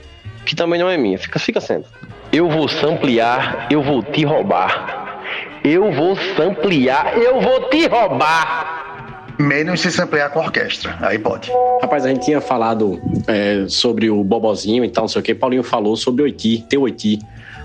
Que 0.47 0.55
também 0.55 0.79
não 0.79 0.89
é 0.89 0.97
minha. 0.97 1.19
Fica, 1.19 1.41
fica 1.41 1.61
sendo. 1.61 1.87
Eu 2.31 2.49
vou 2.49 2.69
samplear, 2.69 3.67
eu 3.69 3.83
vou 3.83 4.01
te 4.01 4.25
roubar. 4.25 5.19
Eu 5.65 5.91
vou 5.91 6.15
samplear, 6.37 7.17
eu 7.17 7.41
vou 7.41 7.69
te 7.69 7.89
roubar. 7.89 8.84
Menos 9.39 9.81
se 9.81 9.91
samplear 9.91 10.31
com 10.31 10.41
a 10.41 10.45
orquestra. 10.45 10.97
Aí 11.01 11.19
pode. 11.19 11.51
Rapaz, 11.81 12.05
a 12.05 12.09
gente 12.09 12.25
tinha 12.25 12.41
falado 12.41 13.01
é, 13.27 13.67
sobre 13.69 14.09
o 14.09 14.23
Bobozinho 14.23 14.85
e 14.85 14.89
tal, 14.89 15.05
não 15.05 15.09
sei 15.09 15.21
o 15.21 15.23
que. 15.23 15.35
Paulinho 15.35 15.63
falou 15.63 15.97
sobre 15.97 16.23
Oiti, 16.23 16.65
T8. 16.71 17.19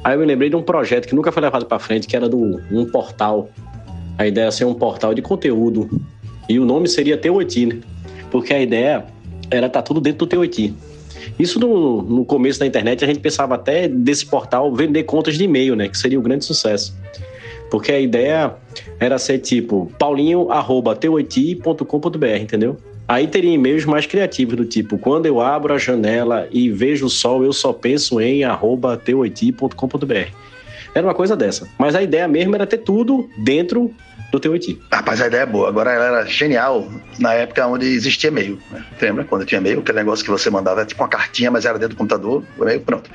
Aí 0.03 0.15
eu 0.15 0.19
me 0.19 0.25
lembrei 0.25 0.49
de 0.49 0.55
um 0.55 0.63
projeto 0.63 1.07
que 1.07 1.13
nunca 1.13 1.31
foi 1.31 1.41
levado 1.41 1.65
para 1.65 1.77
frente, 1.77 2.07
que 2.07 2.15
era 2.15 2.27
do 2.27 2.59
um 2.71 2.85
portal. 2.85 3.49
A 4.17 4.25
ideia 4.25 4.45
era 4.45 4.51
ser 4.51 4.65
um 4.65 4.73
portal 4.73 5.13
de 5.13 5.21
conteúdo. 5.21 5.89
E 6.47 6.59
o 6.59 6.65
nome 6.65 6.87
seria 6.87 7.17
T8, 7.17 7.73
né? 7.73 7.79
Porque 8.31 8.53
a 8.53 8.59
ideia 8.59 9.05
era 9.51 9.67
estar 9.67 9.79
tá 9.79 9.81
tudo 9.81 10.01
dentro 10.01 10.25
do 10.25 10.37
T8. 10.37 10.73
Isso 11.37 11.59
no, 11.59 12.01
no 12.01 12.25
começo 12.25 12.59
da 12.59 12.65
internet 12.65 13.03
a 13.03 13.07
gente 13.07 13.19
pensava 13.19 13.55
até 13.55 13.87
desse 13.87 14.25
portal 14.25 14.73
vender 14.73 15.03
contas 15.03 15.37
de 15.37 15.43
e-mail, 15.43 15.75
né? 15.75 15.87
Que 15.87 15.97
seria 15.97 16.19
um 16.19 16.23
grande 16.23 16.45
sucesso. 16.45 16.97
Porque 17.69 17.91
a 17.91 17.99
ideia 17.99 18.53
era 18.99 19.17
ser 19.17 19.39
tipo 19.39 19.91
paulinho.t8i.com.br, 19.97 22.41
entendeu? 22.41 22.77
Aí 23.07 23.27
teria 23.27 23.53
e-mails 23.53 23.85
mais 23.85 24.05
criativos, 24.05 24.55
do 24.55 24.65
tipo, 24.65 24.97
quando 24.97 25.25
eu 25.25 25.41
abro 25.41 25.73
a 25.73 25.79
janela 25.79 26.47
e 26.51 26.69
vejo 26.69 27.07
o 27.07 27.09
sol, 27.09 27.43
eu 27.43 27.51
só 27.51 27.73
penso 27.73 28.21
em 28.21 28.43
arroba 28.43 28.95
t8i.com.br. 28.97 30.31
Era 30.93 31.07
uma 31.07 31.15
coisa 31.15 31.35
dessa. 31.35 31.67
Mas 31.77 31.95
a 31.95 32.03
ideia 32.03 32.27
mesmo 32.27 32.53
era 32.55 32.67
ter 32.67 32.79
tudo 32.79 33.29
dentro 33.37 33.93
do 34.31 34.39
T8i. 34.39 34.77
Rapaz, 34.91 35.21
a 35.21 35.27
ideia 35.27 35.41
é 35.41 35.45
boa. 35.45 35.67
Agora 35.69 35.91
ela 35.91 36.05
era 36.05 36.25
genial 36.25 36.87
na 37.17 37.33
época 37.33 37.65
onde 37.67 37.85
existia 37.85 38.29
e-mail. 38.29 38.59
Né? 38.71 38.83
Lembra? 39.01 39.23
Quando 39.23 39.45
tinha 39.45 39.59
e-mail, 39.59 39.79
aquele 39.79 39.99
negócio 39.99 40.23
que 40.23 40.31
você 40.31 40.49
mandava, 40.49 40.85
tipo 40.85 41.01
uma 41.01 41.09
cartinha, 41.09 41.49
mas 41.51 41.65
era 41.65 41.77
dentro 41.77 41.95
do 41.95 41.97
computador, 41.97 42.43
o 42.57 42.63
e-mail, 42.63 42.81
pronto. 42.81 43.09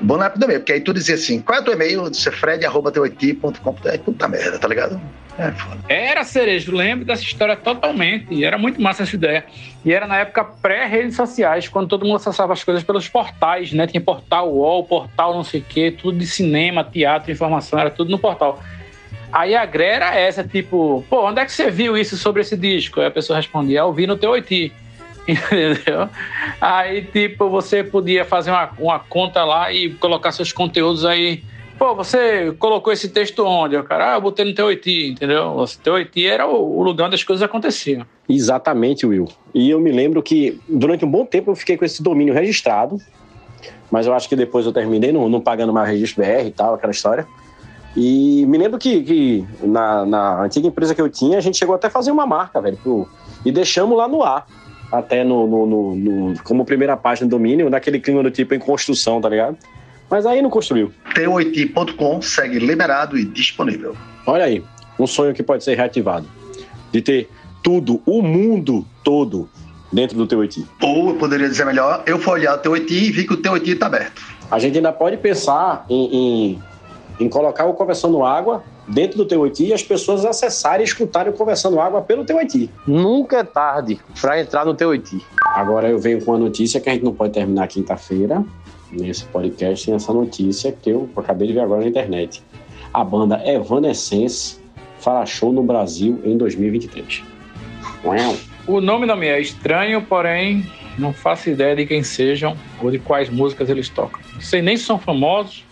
Bom 0.00 0.16
na 0.16 0.26
época 0.26 0.40
do 0.40 0.44
e-mail, 0.46 0.60
porque 0.60 0.72
aí 0.72 0.80
tu 0.80 0.92
dizia 0.92 1.14
assim, 1.14 1.40
qual 1.40 1.58
é 1.58 1.62
o 1.62 1.64
teu 1.64 1.74
e-mail? 1.74 2.10
Disse 2.10 2.30
fred.t8i.com.br. 2.30 3.98
Puta 4.04 4.28
merda, 4.28 4.58
tá 4.58 4.68
ligado? 4.68 5.00
É 5.38 5.50
foda. 5.52 5.78
Era 5.88 6.24
cerejo, 6.24 6.74
lembro 6.74 7.04
dessa 7.04 7.22
história 7.22 7.54
totalmente. 7.56 8.26
E 8.30 8.44
era 8.44 8.56
muito 8.56 8.80
massa 8.80 9.02
essa 9.02 9.14
ideia. 9.14 9.44
E 9.84 9.92
era 9.92 10.06
na 10.06 10.16
época 10.16 10.42
pré-redes 10.44 11.14
sociais, 11.14 11.68
quando 11.68 11.88
todo 11.88 12.04
mundo 12.06 12.16
acessava 12.16 12.54
as 12.54 12.64
coisas 12.64 12.82
pelos 12.82 13.06
portais, 13.08 13.72
né? 13.72 13.86
Tinha 13.86 14.00
portal 14.00 14.50
UOL, 14.50 14.84
portal 14.84 15.34
não 15.34 15.44
sei 15.44 15.60
o 15.60 15.64
quê, 15.64 15.90
tudo 15.90 16.18
de 16.18 16.26
cinema, 16.26 16.82
teatro, 16.82 17.30
informação, 17.30 17.78
era 17.78 17.90
tudo 17.90 18.10
no 18.10 18.18
portal. 18.18 18.62
Aí 19.32 19.54
a 19.54 19.66
gré 19.66 19.94
era 19.94 20.14
essa, 20.14 20.44
tipo, 20.44 21.04
pô, 21.08 21.26
onde 21.28 21.40
é 21.40 21.44
que 21.44 21.52
você 21.52 21.70
viu 21.70 21.96
isso 21.96 22.16
sobre 22.16 22.42
esse 22.42 22.56
disco? 22.56 23.00
Aí 23.00 23.06
a 23.06 23.10
pessoa 23.10 23.36
respondia, 23.36 23.80
eu 23.80 23.92
vi 23.92 24.06
no 24.06 24.16
teu 24.16 24.30
oiti. 24.30 24.72
Entendeu? 25.26 26.08
Aí, 26.60 27.02
tipo, 27.02 27.50
você 27.50 27.82
podia 27.82 28.24
fazer 28.24 28.50
uma, 28.50 28.70
uma 28.78 28.98
conta 28.98 29.44
lá 29.44 29.72
e 29.72 29.90
colocar 29.94 30.30
seus 30.32 30.52
conteúdos 30.52 31.04
aí. 31.04 31.42
Pô, 31.78 31.94
você 31.94 32.52
colocou 32.58 32.92
esse 32.92 33.08
texto 33.08 33.44
onde? 33.44 33.76
O 33.76 33.84
cara, 33.84 34.12
ah, 34.12 34.16
eu 34.16 34.20
botei 34.20 34.44
no 34.44 34.54
teu 34.54 34.66
oiti, 34.66 35.08
entendeu? 35.08 35.48
O 35.48 35.66
teu 35.66 35.94
oiti 35.94 36.26
era 36.26 36.46
o, 36.46 36.78
o 36.78 36.82
lugar 36.82 37.06
onde 37.06 37.16
as 37.16 37.24
coisas 37.24 37.42
aconteciam. 37.42 38.06
Exatamente, 38.28 39.04
Will. 39.04 39.28
E 39.54 39.68
eu 39.68 39.78
me 39.78 39.92
lembro 39.92 40.22
que 40.22 40.58
durante 40.68 41.04
um 41.04 41.10
bom 41.10 41.26
tempo 41.26 41.50
eu 41.50 41.56
fiquei 41.56 41.76
com 41.76 41.84
esse 41.84 42.02
domínio 42.02 42.32
registrado, 42.32 42.98
mas 43.90 44.06
eu 44.06 44.14
acho 44.14 44.28
que 44.28 44.36
depois 44.36 44.64
eu 44.64 44.72
terminei 44.72 45.12
não, 45.12 45.28
não 45.28 45.40
pagando 45.40 45.72
mais 45.72 45.88
registro 45.88 46.24
BR 46.24 46.46
e 46.46 46.50
tal, 46.50 46.74
aquela 46.74 46.92
história. 46.92 47.26
E 47.96 48.44
me 48.46 48.58
lembro 48.58 48.78
que, 48.78 49.02
que 49.02 49.46
na, 49.62 50.04
na, 50.04 50.42
antiga 50.42 50.68
empresa 50.68 50.94
que 50.94 51.00
eu 51.00 51.08
tinha, 51.08 51.38
a 51.38 51.40
gente 51.40 51.56
chegou 51.56 51.74
até 51.74 51.86
a 51.86 51.90
fazer 51.90 52.10
uma 52.10 52.26
marca, 52.26 52.60
velho, 52.60 52.76
pro, 52.76 53.08
e 53.44 53.50
deixamos 53.50 53.96
lá 53.96 54.06
no 54.06 54.22
ar. 54.22 54.46
Até 54.92 55.24
no, 55.24 55.46
no, 55.46 55.66
no, 55.66 55.96
no, 55.96 56.42
como 56.44 56.64
primeira 56.64 56.96
página 56.96 57.26
do 57.26 57.30
domínio, 57.30 57.70
naquele 57.70 57.98
clima 57.98 58.22
do 58.22 58.30
tipo 58.30 58.54
em 58.54 58.58
construção, 58.58 59.20
tá 59.20 59.28
ligado? 59.28 59.56
Mas 60.08 60.26
aí 60.26 60.40
não 60.40 60.50
construiu. 60.50 60.92
T8i.com 61.14 62.22
segue 62.22 62.58
liberado 62.58 63.18
e 63.18 63.24
disponível. 63.24 63.96
Olha 64.26 64.44
aí, 64.44 64.62
um 64.98 65.06
sonho 65.06 65.34
que 65.34 65.42
pode 65.42 65.64
ser 65.64 65.74
reativado. 65.74 66.26
De 66.92 67.00
ter 67.00 67.28
tudo, 67.62 68.00
o 68.06 68.22
mundo 68.22 68.86
todo, 69.02 69.48
dentro 69.92 70.16
do 70.16 70.26
T8i. 70.26 70.64
Ou 70.82 71.10
eu 71.10 71.14
poderia 71.16 71.48
dizer 71.48 71.64
melhor, 71.64 72.02
eu 72.06 72.18
fui 72.18 72.34
olhar 72.34 72.56
o 72.56 72.62
T8i 72.62 72.90
e 72.90 73.10
vi 73.10 73.26
que 73.26 73.34
o 73.34 73.38
T8i 73.38 73.72
está 73.72 73.86
aberto. 73.86 74.22
A 74.50 74.58
gente 74.58 74.76
ainda 74.76 74.92
pode 74.92 75.16
pensar 75.16 75.84
em, 75.88 76.52
em 76.52 76.62
em 77.18 77.28
colocar 77.28 77.66
o 77.66 77.74
Conversando 77.74 78.24
Água 78.24 78.62
dentro 78.86 79.18
do 79.18 79.24
teu 79.24 79.44
IT 79.44 79.64
e 79.64 79.72
as 79.72 79.82
pessoas 79.82 80.24
acessarem 80.24 80.82
e 80.82 80.84
escutarem 80.84 81.32
o 81.32 81.36
Conversando 81.36 81.80
Água 81.80 82.02
pelo 82.02 82.24
teu 82.24 82.38
IT. 82.38 82.70
Nunca 82.86 83.38
é 83.38 83.44
tarde 83.44 83.98
para 84.20 84.40
entrar 84.40 84.64
no 84.64 84.74
teu 84.74 84.90
IT. 84.90 85.20
Agora 85.46 85.88
eu 85.88 85.98
venho 85.98 86.24
com 86.24 86.34
a 86.34 86.38
notícia 86.38 86.80
que 86.80 86.88
a 86.88 86.92
gente 86.92 87.04
não 87.04 87.14
pode 87.14 87.32
terminar 87.32 87.66
quinta-feira 87.68 88.44
nesse 88.92 89.24
podcast 89.24 89.84
sem 89.84 89.94
essa 89.94 90.12
notícia 90.12 90.72
que 90.72 90.90
eu 90.90 91.08
acabei 91.16 91.48
de 91.48 91.54
ver 91.54 91.60
agora 91.60 91.80
na 91.80 91.88
internet. 91.88 92.42
A 92.92 93.02
banda 93.02 93.42
Evanescence 93.44 94.58
fará 94.98 95.24
show 95.26 95.52
no 95.52 95.62
Brasil 95.62 96.20
em 96.24 96.36
2023. 96.36 97.22
Uau. 98.04 98.36
O 98.66 98.80
nome 98.80 99.06
não 99.06 99.16
me 99.16 99.26
é 99.26 99.40
estranho, 99.40 100.02
porém 100.02 100.66
não 100.98 101.12
faço 101.12 101.50
ideia 101.50 101.76
de 101.76 101.86
quem 101.86 102.02
sejam 102.02 102.56
ou 102.82 102.90
de 102.90 102.98
quais 102.98 103.28
músicas 103.28 103.68
eles 103.68 103.88
tocam. 103.88 104.18
Não 104.34 104.40
sei 104.40 104.62
nem 104.62 104.76
se 104.76 104.84
são 104.84 104.98
famosos, 104.98 105.64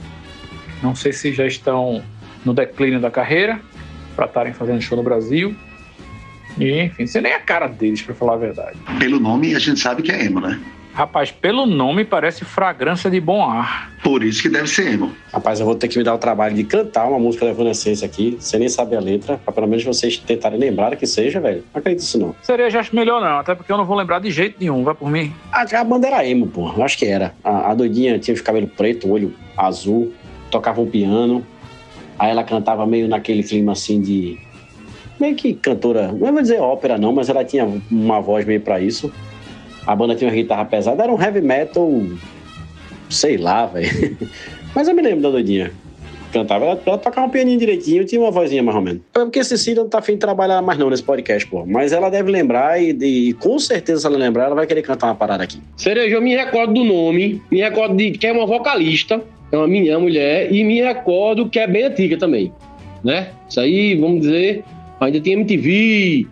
não 0.85 0.95
sei 0.95 1.13
se 1.13 1.33
já 1.33 1.47
estão 1.47 2.03
no 2.45 2.53
declínio 2.53 3.01
da 3.01 3.11
carreira, 3.11 3.59
pra 4.15 4.27
estarem 4.27 4.53
fazendo 4.53 4.83
show 4.83 4.97
no 4.97 5.03
Brasil. 5.03 5.57
E, 6.59 6.83
enfim, 6.83 7.07
você 7.07 7.21
nem 7.21 7.33
é 7.33 7.37
a 7.37 7.41
cara 7.41 7.67
deles, 7.67 8.03
pra 8.03 8.15
falar 8.15 8.35
a 8.35 8.37
verdade. 8.37 8.77
Pelo 8.99 9.19
nome, 9.19 9.55
a 9.55 9.59
gente 9.59 9.81
sabe 9.81 10.03
que 10.03 10.13
é 10.13 10.25
emo, 10.25 10.41
né? 10.41 10.61
Rapaz, 10.93 11.33
pelo 11.33 11.67
nome 11.67 12.05
parece 12.05 12.45
fragrância 12.45 13.11
de 13.11 13.21
bom 13.21 13.43
ar. 13.43 13.93
Por 14.01 14.23
isso 14.23 14.41
que 14.43 14.49
deve 14.49 14.69
ser 14.69 14.93
emo. 14.93 15.13
Rapaz, 15.33 15.59
eu 15.59 15.67
vou 15.67 15.75
ter 15.75 15.89
que 15.89 15.99
me 15.99 16.05
dar 16.05 16.15
o 16.15 16.19
trabalho 16.19 16.55
de 16.55 16.63
cantar 16.63 17.09
uma 17.09 17.19
música 17.19 17.45
da 17.45 17.51
Evanescence 17.51 18.05
aqui, 18.05 18.37
sem 18.39 18.61
nem 18.61 18.69
saber 18.69 18.97
a 18.97 19.01
letra, 19.01 19.37
pra 19.37 19.53
pelo 19.53 19.67
menos 19.67 19.83
vocês 19.83 20.17
tentarem 20.19 20.57
lembrar 20.57 20.95
que 20.95 21.05
seja, 21.05 21.41
velho. 21.41 21.65
Não 21.75 21.81
acredito 21.81 22.03
nisso, 22.03 22.19
não. 22.19 22.37
Seria 22.43 22.71
já 22.71 22.79
acho 22.79 22.95
melhor 22.95 23.21
não, 23.21 23.39
até 23.39 23.57
porque 23.57 23.73
eu 23.73 23.77
não 23.77 23.85
vou 23.85 23.97
lembrar 23.97 24.21
de 24.21 24.31
jeito 24.31 24.57
nenhum, 24.61 24.85
vai 24.85 24.95
por 24.95 25.11
mim. 25.11 25.33
A, 25.51 25.63
a 25.63 25.83
banda 25.83 26.07
era 26.07 26.25
emo, 26.25 26.47
pô. 26.47 26.73
Eu 26.77 26.85
acho 26.85 26.97
que 26.97 27.07
era. 27.07 27.35
A, 27.43 27.73
a 27.73 27.75
doidinha 27.75 28.17
tinha 28.21 28.35
os 28.35 28.41
cabelos 28.41 28.71
preto, 28.77 29.11
olho 29.11 29.35
azul, 29.57 30.13
tocava 30.55 30.81
um 30.81 30.87
piano. 30.87 31.45
Aí 32.17 32.31
ela 32.31 32.45
cantava 32.45 32.87
meio 32.87 33.09
naquele 33.09 33.43
clima 33.43 33.73
assim 33.73 34.01
de. 34.01 34.39
Meio 35.19 35.35
que 35.35 35.53
cantora. 35.55 36.13
Não 36.13 36.33
vou 36.33 36.43
dizer 36.43 36.61
ópera, 36.61 36.97
não, 36.97 37.13
mas 37.13 37.29
ela 37.29 37.45
tinha 37.45 37.69
uma 37.91 38.21
voz 38.21 38.47
meio 38.47 38.61
pra 38.61 38.81
isso. 38.81 39.13
A 39.87 39.95
banda 39.95 40.15
tinha 40.15 40.31
uma 40.31 40.37
guitarra 40.37 40.65
pesada, 40.65 41.03
era 41.03 41.13
um 41.13 41.21
heavy 41.21 41.41
metal. 41.41 41.91
Sei 43.11 43.37
lá, 43.37 43.67
velho. 43.67 44.17
Mas 44.75 44.89
eu 44.89 44.95
me 44.95 45.03
lembro 45.03 45.21
da 45.21 45.31
doidinha. 45.31 45.71
Cantava, 46.33 46.65
ela, 46.65 46.83
ela 46.85 46.99
tocava 46.99 47.29
um 47.29 47.31
pianinho 47.31 47.61
direitinho, 47.61 48.05
tinha 48.05 48.21
uma 48.21 48.31
vozinha 48.31 48.61
mais 48.61 48.75
ou 48.75 48.83
menos. 48.83 49.03
É 49.15 49.21
porque 49.21 49.45
Cecília 49.45 49.83
não 49.83 49.89
tá 49.89 49.99
afim 49.99 50.15
de 50.15 50.19
trabalhar 50.19 50.61
mais 50.63 50.77
não 50.77 50.91
nesse 50.91 51.03
podcast, 51.03 51.49
pô. 51.49 51.65
Mas 51.65 51.93
ela 51.93 52.11
deve 52.11 52.29
lembrar 52.29 52.83
e, 52.83 52.91
e 52.91 53.33
com 53.35 53.57
certeza 53.57 54.01
se 54.01 54.07
ela 54.07 54.17
lembrar, 54.17 54.47
ela 54.47 54.55
vai 54.57 54.67
querer 54.67 54.83
cantar 54.83 55.09
uma 55.09 55.15
parada 55.15 55.45
aqui. 55.45 55.61
Cereja, 55.77 56.17
eu 56.17 56.21
me 56.21 56.35
recordo 56.35 56.75
do 56.75 56.83
nome, 56.83 57.41
me 57.53 57.61
recordo 57.61 57.95
de 57.95 58.13
que 58.13 58.27
é 58.27 58.33
uma 58.33 58.47
vocalista, 58.47 59.23
é 59.55 59.59
uma 59.59 59.69
menina, 59.69 59.99
mulher, 59.99 60.53
e 60.53 60.65
me 60.65 60.81
recordo 60.81 61.49
que 61.49 61.59
é 61.59 61.67
bem 61.67 61.85
antiga 61.85 62.17
também, 62.17 62.53
né? 63.03 63.29
Isso 63.49 63.61
aí, 63.61 63.95
vamos 63.95 64.21
dizer, 64.21 64.65
ainda 65.01 65.21
tem 65.21 65.35
MTV, 65.35 66.27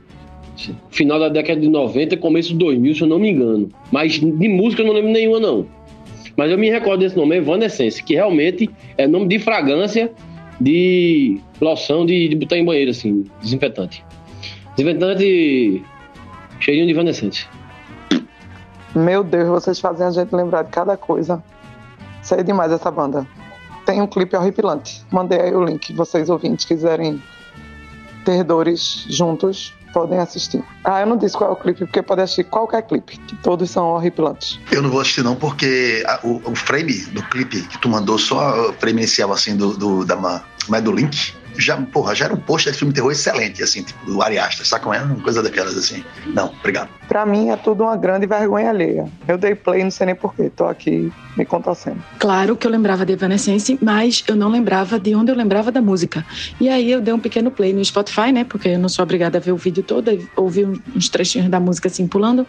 final 0.91 1.19
da 1.19 1.29
década 1.29 1.61
de 1.61 1.69
90, 1.69 2.17
começo 2.17 2.49
de 2.51 2.57
2000, 2.57 2.95
se 2.95 3.01
eu 3.03 3.09
não 3.09 3.19
me 3.19 3.31
engano. 3.31 3.69
Mas 3.91 4.13
de 4.15 4.49
música 4.49 4.83
eu 4.83 4.87
não 4.87 4.95
lembro 4.95 5.11
nenhuma, 5.11 5.41
não. 5.41 5.67
Mas 6.37 6.51
eu 6.51 6.59
me 6.59 6.71
recordo 6.71 7.01
desse 7.01 7.17
nome, 7.17 7.37
Evanescence, 7.37 8.03
que 8.03 8.15
realmente 8.15 8.71
é 8.97 9.07
nome 9.07 9.29
de 9.29 9.39
fragrância 9.39 10.11
de 10.61 11.39
loção 11.61 12.07
de, 12.07 12.29
de 12.29 12.37
botar 12.37 12.57
em 12.57 12.65
banheiro, 12.65 12.91
assim, 12.91 13.25
desinfetante. 13.43 14.05
Desinfetante 14.77 15.83
cheirinho 16.61 16.87
de 16.87 16.93
Evanescence. 16.93 17.47
Meu 18.95 19.25
Deus, 19.25 19.49
vocês 19.49 19.81
fazem 19.81 20.07
a 20.07 20.11
gente 20.11 20.35
lembrar 20.35 20.63
de 20.63 20.71
cada 20.71 20.97
coisa. 20.97 21.43
Sei 22.23 22.43
demais 22.43 22.71
essa 22.73 22.91
banda. 22.91 23.27
Tem 23.85 24.01
um 24.01 24.07
clipe 24.07 24.37
horripilante. 24.37 25.05
Mandei 25.11 25.41
aí 25.41 25.55
o 25.55 25.65
link, 25.65 25.93
vocês 25.93 26.31
ouvintes 26.31 26.65
quiserem 26.65 27.21
ter 28.25 28.45
dores 28.45 29.05
juntos, 29.09 29.75
podem 29.93 30.19
assistir. 30.19 30.63
Ah, 30.85 31.01
eu 31.01 31.07
não 31.07 31.17
disse 31.17 31.37
qual 31.37 31.51
é 31.51 31.53
o 31.53 31.57
clipe, 31.57 31.81
porque 31.81 32.01
pode 32.01 32.21
assistir 32.23 32.45
qualquer 32.45 32.83
clipe, 32.83 33.19
que 33.19 33.35
todos 33.37 33.69
são 33.71 33.89
horripilantes. 33.89 34.61
Eu 34.71 34.81
não 34.83 34.91
vou 34.91 35.01
assistir 35.01 35.25
não, 35.25 35.35
porque 35.35 36.03
a- 36.07 36.21
o, 36.23 36.41
o 36.51 36.55
frame 36.55 36.95
do 37.07 37.23
clipe 37.25 37.61
que 37.63 37.79
tu 37.79 37.89
mandou, 37.89 38.17
só 38.19 38.71
o 38.71 38.73
frame 38.75 38.99
inicial 39.01 39.33
assim 39.33 39.57
do, 39.57 39.77
do, 39.77 40.05
da, 40.05 40.15
ma- 40.15 40.45
como 40.65 40.77
é, 40.77 40.81
do 40.81 40.93
link, 40.93 41.35
já, 41.57 41.77
porra, 41.77 42.15
já 42.15 42.27
era 42.27 42.35
um 42.35 42.39
pôster 42.39 42.73
de 42.73 42.79
filme 42.79 42.93
de 42.93 42.97
terror 42.97 43.13
excelente, 43.13 43.63
assim, 43.63 43.83
tipo, 43.83 44.05
do 44.07 44.23
Ari 44.23 44.39
Aster, 44.39 44.81
como 44.81 44.95
é? 44.95 45.03
Uma 45.03 45.21
coisa 45.23 45.43
daquelas 45.43 45.77
assim. 45.77 46.05
Não, 46.27 46.47
obrigado. 46.61 46.89
Pra 47.09 47.27
mim 47.27 47.51
é 47.51 47.57
tudo 47.57 47.85
uma 47.85 47.97
grande 47.97 48.27
vergonha 48.27 48.71
alheia. 48.71 49.07
Eu 49.29 49.37
dei 49.37 49.55
play, 49.55 49.85
não 49.85 49.91
sei 49.91 50.07
nem 50.07 50.15
porquê, 50.15 50.51
tô 50.51 50.65
aqui 50.65 51.13
me 51.37 51.45
contorcendo. 51.45 52.03
Claro 52.19 52.57
que 52.57 52.67
eu 52.67 52.71
lembrava 52.71 53.05
de 53.05 53.13
Evanescence, 53.13 53.79
mas 53.81 54.25
eu 54.27 54.37
não 54.37 54.49
lembrava 54.49 54.99
de 54.99 55.15
onde 55.15 55.31
eu 55.31 55.37
lembrava 55.37 55.71
da 55.71 55.81
música. 55.81 56.25
E 56.61 56.69
aí 56.69 56.91
eu 56.91 57.01
dei 57.01 57.13
um 57.13 57.19
pequeno 57.19 57.51
play 57.51 57.73
no 57.73 57.85
Spotify, 57.85 58.33
né? 58.33 58.45
Porque 58.45 58.69
eu 58.69 58.79
não 58.79 58.89
sou 58.89 59.03
obrigada 59.03 59.39
a 59.39 59.41
ver 59.41 59.53
o 59.53 59.57
vídeo 59.57 59.83
todo, 59.83 60.11
ouvir 60.37 60.67
uns 60.95 61.09
trechinhos 61.09 61.49
da 61.49 61.61
música 61.61 61.89
assim 61.89 62.07
pulando. 62.07 62.47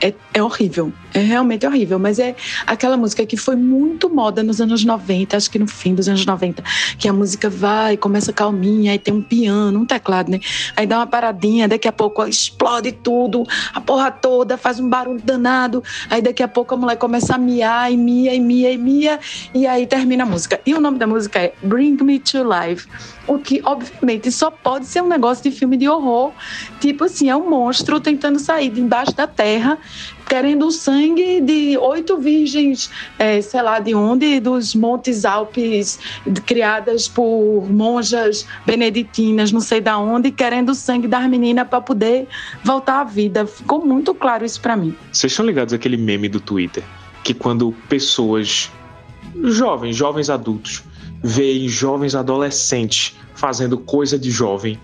É, 0.00 0.12
é 0.34 0.42
horrível. 0.42 0.92
É 1.14 1.20
realmente 1.20 1.66
horrível. 1.66 1.98
Mas 1.98 2.18
é 2.18 2.34
aquela 2.66 2.96
música 2.96 3.24
que 3.26 3.36
foi 3.36 3.56
muito 3.56 4.08
moda 4.08 4.42
nos 4.42 4.60
anos 4.60 4.84
90, 4.84 5.36
acho 5.36 5.50
que 5.50 5.58
no 5.58 5.66
fim 5.66 5.94
dos 5.94 6.08
anos 6.08 6.24
90, 6.24 6.62
que 6.98 7.08
a 7.08 7.12
música 7.12 7.50
vai, 7.50 7.96
começa 7.96 8.32
calminha, 8.32 8.92
aí 8.92 8.98
tem 8.98 9.12
um 9.12 9.22
piano, 9.22 9.80
um 9.80 9.86
teclado, 9.86 10.30
né? 10.30 10.40
Aí 10.76 10.86
dá 10.86 10.98
uma 10.98 11.06
paradinha, 11.06 11.68
daqui 11.68 11.88
a 11.88 11.92
pouco 11.92 12.24
explode 12.26 12.92
tudo, 12.92 13.44
a 13.74 13.80
porra 13.80 14.10
toda, 14.10 14.56
faz 14.56 14.80
um 14.80 14.88
barulho 14.88 15.20
danado. 15.22 15.82
Aí 16.08 16.22
daqui 16.22 16.42
a 16.42 16.48
pouco 16.48 16.74
a 16.74 16.76
mulher 16.76 16.96
começa 16.96 17.34
a 17.34 17.38
miar 17.38 17.92
e 17.92 17.96
mia 17.96 18.34
e 18.34 18.40
mia 18.40 18.72
e 18.72 18.78
mia, 18.78 19.20
e 19.54 19.66
aí 19.66 19.86
termina 19.86 20.24
a 20.24 20.26
música. 20.26 20.60
E 20.64 20.74
o 20.74 20.80
nome 20.80 20.98
da 20.98 21.06
música 21.06 21.38
é 21.38 21.54
Bring 21.62 21.96
Me 22.02 22.18
to 22.18 22.38
Life. 22.42 22.88
O 23.26 23.38
que, 23.38 23.60
obviamente, 23.64 24.32
só 24.32 24.50
pode 24.50 24.86
ser 24.86 25.02
um 25.02 25.08
negócio 25.08 25.44
de 25.44 25.56
filme 25.56 25.76
de 25.76 25.88
horror. 25.88 26.32
Tipo 26.80 27.04
assim, 27.04 27.30
é 27.30 27.36
um 27.36 27.48
monstro 27.48 28.00
tentando 28.00 28.38
sair 28.38 28.68
de 28.70 28.80
embaixo 28.80 29.14
da 29.14 29.26
terra, 29.26 29.78
querendo 30.32 30.68
o 30.68 30.70
sangue 30.70 31.42
de 31.42 31.76
oito 31.76 32.16
virgens, 32.16 32.90
é, 33.18 33.42
sei 33.42 33.60
lá 33.60 33.78
de 33.78 33.94
onde, 33.94 34.40
dos 34.40 34.74
Montes 34.74 35.26
Alpes, 35.26 35.98
criadas 36.46 37.06
por 37.06 37.70
monjas 37.70 38.46
beneditinas, 38.64 39.52
não 39.52 39.60
sei 39.60 39.78
da 39.78 39.98
onde, 39.98 40.30
querendo 40.30 40.70
o 40.70 40.74
sangue 40.74 41.06
das 41.06 41.28
meninas 41.28 41.68
para 41.68 41.82
poder 41.82 42.26
voltar 42.64 43.02
à 43.02 43.04
vida. 43.04 43.46
Ficou 43.46 43.84
muito 43.84 44.14
claro 44.14 44.42
isso 44.42 44.58
para 44.58 44.74
mim. 44.74 44.96
Vocês 45.12 45.34
estão 45.34 45.44
ligados 45.44 45.74
àquele 45.74 45.98
meme 45.98 46.30
do 46.30 46.40
Twitter? 46.40 46.82
Que 47.22 47.34
quando 47.34 47.70
pessoas 47.86 48.72
jovens, 49.44 49.94
jovens 49.94 50.30
adultos, 50.30 50.82
veem 51.22 51.68
jovens 51.68 52.14
adolescentes 52.14 53.14
fazendo 53.34 53.76
coisa 53.76 54.18
de 54.18 54.30
jovem, 54.30 54.80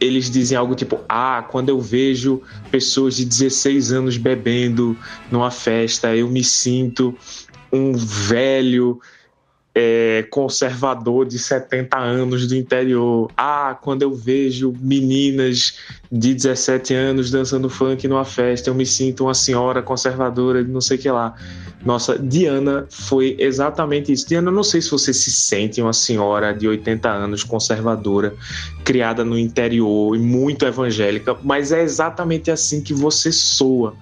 eles 0.00 0.30
dizem 0.30 0.56
algo 0.56 0.74
tipo: 0.74 1.00
Ah, 1.08 1.46
quando 1.48 1.68
eu 1.68 1.80
vejo 1.80 2.42
pessoas 2.70 3.16
de 3.16 3.24
16 3.24 3.92
anos 3.92 4.16
bebendo 4.16 4.96
numa 5.30 5.50
festa, 5.50 6.14
eu 6.14 6.28
me 6.28 6.44
sinto 6.44 7.16
um 7.72 7.92
velho 7.92 9.00
é, 9.78 10.26
conservador 10.30 11.26
de 11.26 11.38
70 11.38 11.98
anos 11.98 12.46
do 12.46 12.56
interior. 12.56 13.30
Ah, 13.36 13.76
quando 13.78 14.00
eu 14.00 14.14
vejo 14.14 14.72
meninas 14.80 15.76
de 16.10 16.32
17 16.32 16.94
anos 16.94 17.30
dançando 17.30 17.68
funk 17.68 18.08
numa 18.08 18.24
festa, 18.24 18.70
eu 18.70 18.74
me 18.74 18.86
sinto 18.86 19.24
uma 19.24 19.34
senhora 19.34 19.82
conservadora 19.82 20.64
de 20.64 20.70
não 20.70 20.80
sei 20.80 20.96
o 20.96 21.00
que 21.00 21.10
lá. 21.10 21.34
Nossa, 21.84 22.18
Diana 22.18 22.86
foi 22.88 23.36
exatamente 23.38 24.10
isso. 24.10 24.26
Diana, 24.26 24.48
eu 24.48 24.54
não 24.54 24.64
sei 24.64 24.80
se 24.80 24.90
você 24.90 25.12
se 25.12 25.30
sente 25.30 25.82
uma 25.82 25.92
senhora 25.92 26.54
de 26.54 26.66
80 26.66 27.10
anos 27.10 27.44
conservadora, 27.44 28.34
criada 28.82 29.26
no 29.26 29.38
interior 29.38 30.16
e 30.16 30.18
muito 30.18 30.64
evangélica, 30.64 31.36
mas 31.44 31.70
é 31.70 31.82
exatamente 31.82 32.50
assim 32.50 32.80
que 32.80 32.94
você 32.94 33.30
soa. 33.30 33.94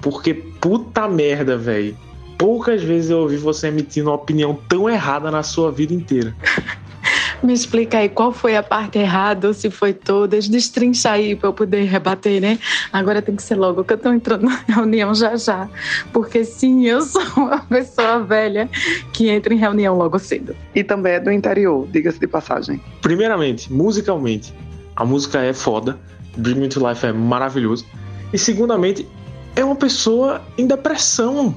Porque 0.00 0.32
puta 0.32 1.06
merda, 1.06 1.58
velho. 1.58 1.94
Poucas 2.40 2.82
vezes 2.82 3.10
eu 3.10 3.18
ouvi 3.18 3.36
você 3.36 3.68
emitindo 3.68 4.08
uma 4.08 4.16
opinião 4.16 4.58
tão 4.66 4.88
errada 4.88 5.30
na 5.30 5.42
sua 5.42 5.70
vida 5.70 5.92
inteira. 5.92 6.34
Me 7.44 7.52
explica 7.52 7.98
aí 7.98 8.08
qual 8.08 8.32
foi 8.32 8.56
a 8.56 8.62
parte 8.62 8.98
errada 8.98 9.48
ou 9.48 9.52
se 9.52 9.70
foi 9.70 9.92
todas. 9.92 10.48
Destrincha 10.48 11.10
aí 11.10 11.36
para 11.36 11.50
eu 11.50 11.52
poder 11.52 11.84
rebater, 11.84 12.40
né? 12.40 12.58
Agora 12.90 13.20
tem 13.20 13.36
que 13.36 13.42
ser 13.42 13.56
logo 13.56 13.84
que 13.84 13.92
eu 13.92 13.98
tô 13.98 14.10
entrando 14.10 14.46
na 14.46 14.58
reunião 14.66 15.14
já 15.14 15.36
já. 15.36 15.68
Porque 16.14 16.42
sim, 16.42 16.86
eu 16.86 17.02
sou 17.02 17.22
uma 17.36 17.58
pessoa 17.60 18.20
velha 18.24 18.70
que 19.12 19.28
entra 19.28 19.52
em 19.52 19.58
reunião 19.58 19.94
logo 19.98 20.18
cedo. 20.18 20.56
E 20.74 20.82
também 20.82 21.12
é 21.12 21.20
do 21.20 21.30
interior, 21.30 21.86
diga-se 21.92 22.18
de 22.18 22.26
passagem. 22.26 22.80
Primeiramente, 23.02 23.70
musicalmente, 23.70 24.54
a 24.96 25.04
música 25.04 25.40
é 25.42 25.52
foda. 25.52 25.98
Bring 26.38 26.54
Me 26.54 26.68
to 26.68 26.88
Life 26.88 27.04
é 27.04 27.12
maravilhoso. 27.12 27.84
E 28.32 28.38
segundamente, 28.38 29.06
é 29.54 29.62
uma 29.62 29.76
pessoa 29.76 30.40
em 30.56 30.66
depressão. 30.66 31.54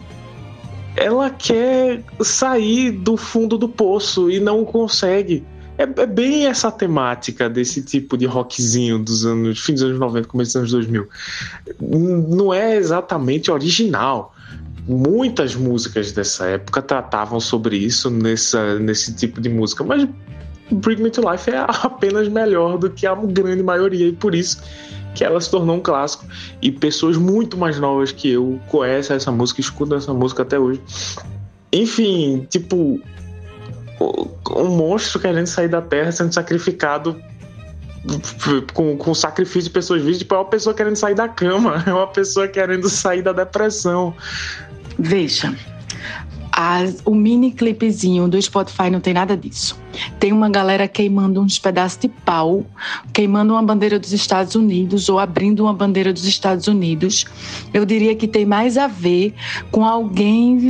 Ela 0.95 1.29
quer 1.29 2.03
sair 2.21 2.91
do 2.91 3.17
fundo 3.17 3.57
do 3.57 3.67
poço 3.67 4.29
e 4.29 4.39
não 4.39 4.63
consegue. 4.63 5.43
É, 5.77 5.83
é 5.83 6.05
bem 6.05 6.45
essa 6.45 6.71
temática 6.71 7.49
desse 7.49 7.81
tipo 7.81 8.15
de 8.15 8.25
rockzinho 8.27 8.99
dos 8.99 9.25
anos, 9.25 9.59
fim 9.59 9.73
dos 9.73 9.83
anos 9.83 9.99
90, 9.99 10.27
começo 10.27 10.49
dos 10.51 10.55
anos 10.55 10.71
2000. 10.71 11.07
N- 11.81 12.35
Não 12.35 12.53
é 12.53 12.75
exatamente 12.75 13.49
original. 13.49 14.35
Muitas 14.87 15.55
músicas 15.55 16.11
dessa 16.11 16.45
época 16.45 16.81
tratavam 16.81 17.39
sobre 17.39 17.77
isso 17.77 18.09
nessa, 18.11 18.77
nesse 18.79 19.15
tipo 19.15 19.41
de 19.41 19.49
música, 19.49 19.83
mas 19.83 20.07
Bring 20.71 20.97
Me 20.97 21.09
to 21.09 21.21
Life 21.27 21.49
é 21.49 21.57
apenas 21.67 22.27
melhor 22.27 22.77
do 22.77 22.89
que 22.89 23.07
a 23.07 23.15
grande 23.15 23.63
maioria, 23.63 24.07
e 24.07 24.11
por 24.11 24.35
isso 24.35 24.61
que 25.13 25.23
ela 25.23 25.39
se 25.39 25.49
tornou 25.49 25.77
um 25.77 25.79
clássico. 25.79 26.25
E 26.61 26.71
pessoas 26.71 27.17
muito 27.17 27.57
mais 27.57 27.79
novas 27.79 28.11
que 28.11 28.31
eu 28.31 28.59
conhecem 28.67 29.15
essa 29.15 29.31
música, 29.31 29.61
escutam 29.61 29.97
essa 29.97 30.13
música 30.13 30.43
até 30.43 30.59
hoje. 30.59 30.81
Enfim, 31.71 32.47
tipo, 32.49 33.01
um 34.55 34.69
monstro 34.69 35.19
querendo 35.19 35.47
sair 35.47 35.67
da 35.67 35.81
terra 35.81 36.11
sendo 36.11 36.33
sacrificado 36.33 37.19
com, 38.73 38.97
com 38.97 39.13
sacrifício 39.13 39.63
de 39.63 39.69
pessoas 39.69 40.01
vivas, 40.01 40.17
tipo, 40.17 40.35
é 40.35 40.37
uma 40.37 40.45
pessoa 40.45 40.73
querendo 40.73 40.95
sair 40.95 41.15
da 41.15 41.27
cama, 41.27 41.83
é 41.87 41.93
uma 41.93 42.07
pessoa 42.07 42.47
querendo 42.47 42.89
sair 42.89 43.21
da 43.21 43.31
depressão. 43.31 44.13
Veja, 44.99 45.55
o 47.05 47.15
mini 47.15 47.51
clipezinho 47.51 48.27
do 48.27 48.39
Spotify 48.41 48.89
não 48.89 48.99
tem 48.99 49.13
nada 49.13 49.35
disso. 49.35 49.81
Tem 50.19 50.31
uma 50.31 50.49
galera 50.49 50.87
queimando 50.87 51.41
uns 51.41 51.59
pedaços 51.59 51.99
de 51.99 52.07
pau, 52.07 52.65
queimando 53.11 53.53
uma 53.53 53.61
bandeira 53.61 53.99
dos 53.99 54.11
Estados 54.11 54.55
Unidos 54.55 55.09
ou 55.09 55.19
abrindo 55.19 55.63
uma 55.63 55.73
bandeira 55.73 56.11
dos 56.11 56.25
Estados 56.25 56.67
Unidos. 56.67 57.25
Eu 57.73 57.85
diria 57.85 58.15
que 58.15 58.27
tem 58.27 58.45
mais 58.45 58.77
a 58.77 58.87
ver 58.87 59.33
com 59.71 59.85
alguém, 59.85 60.67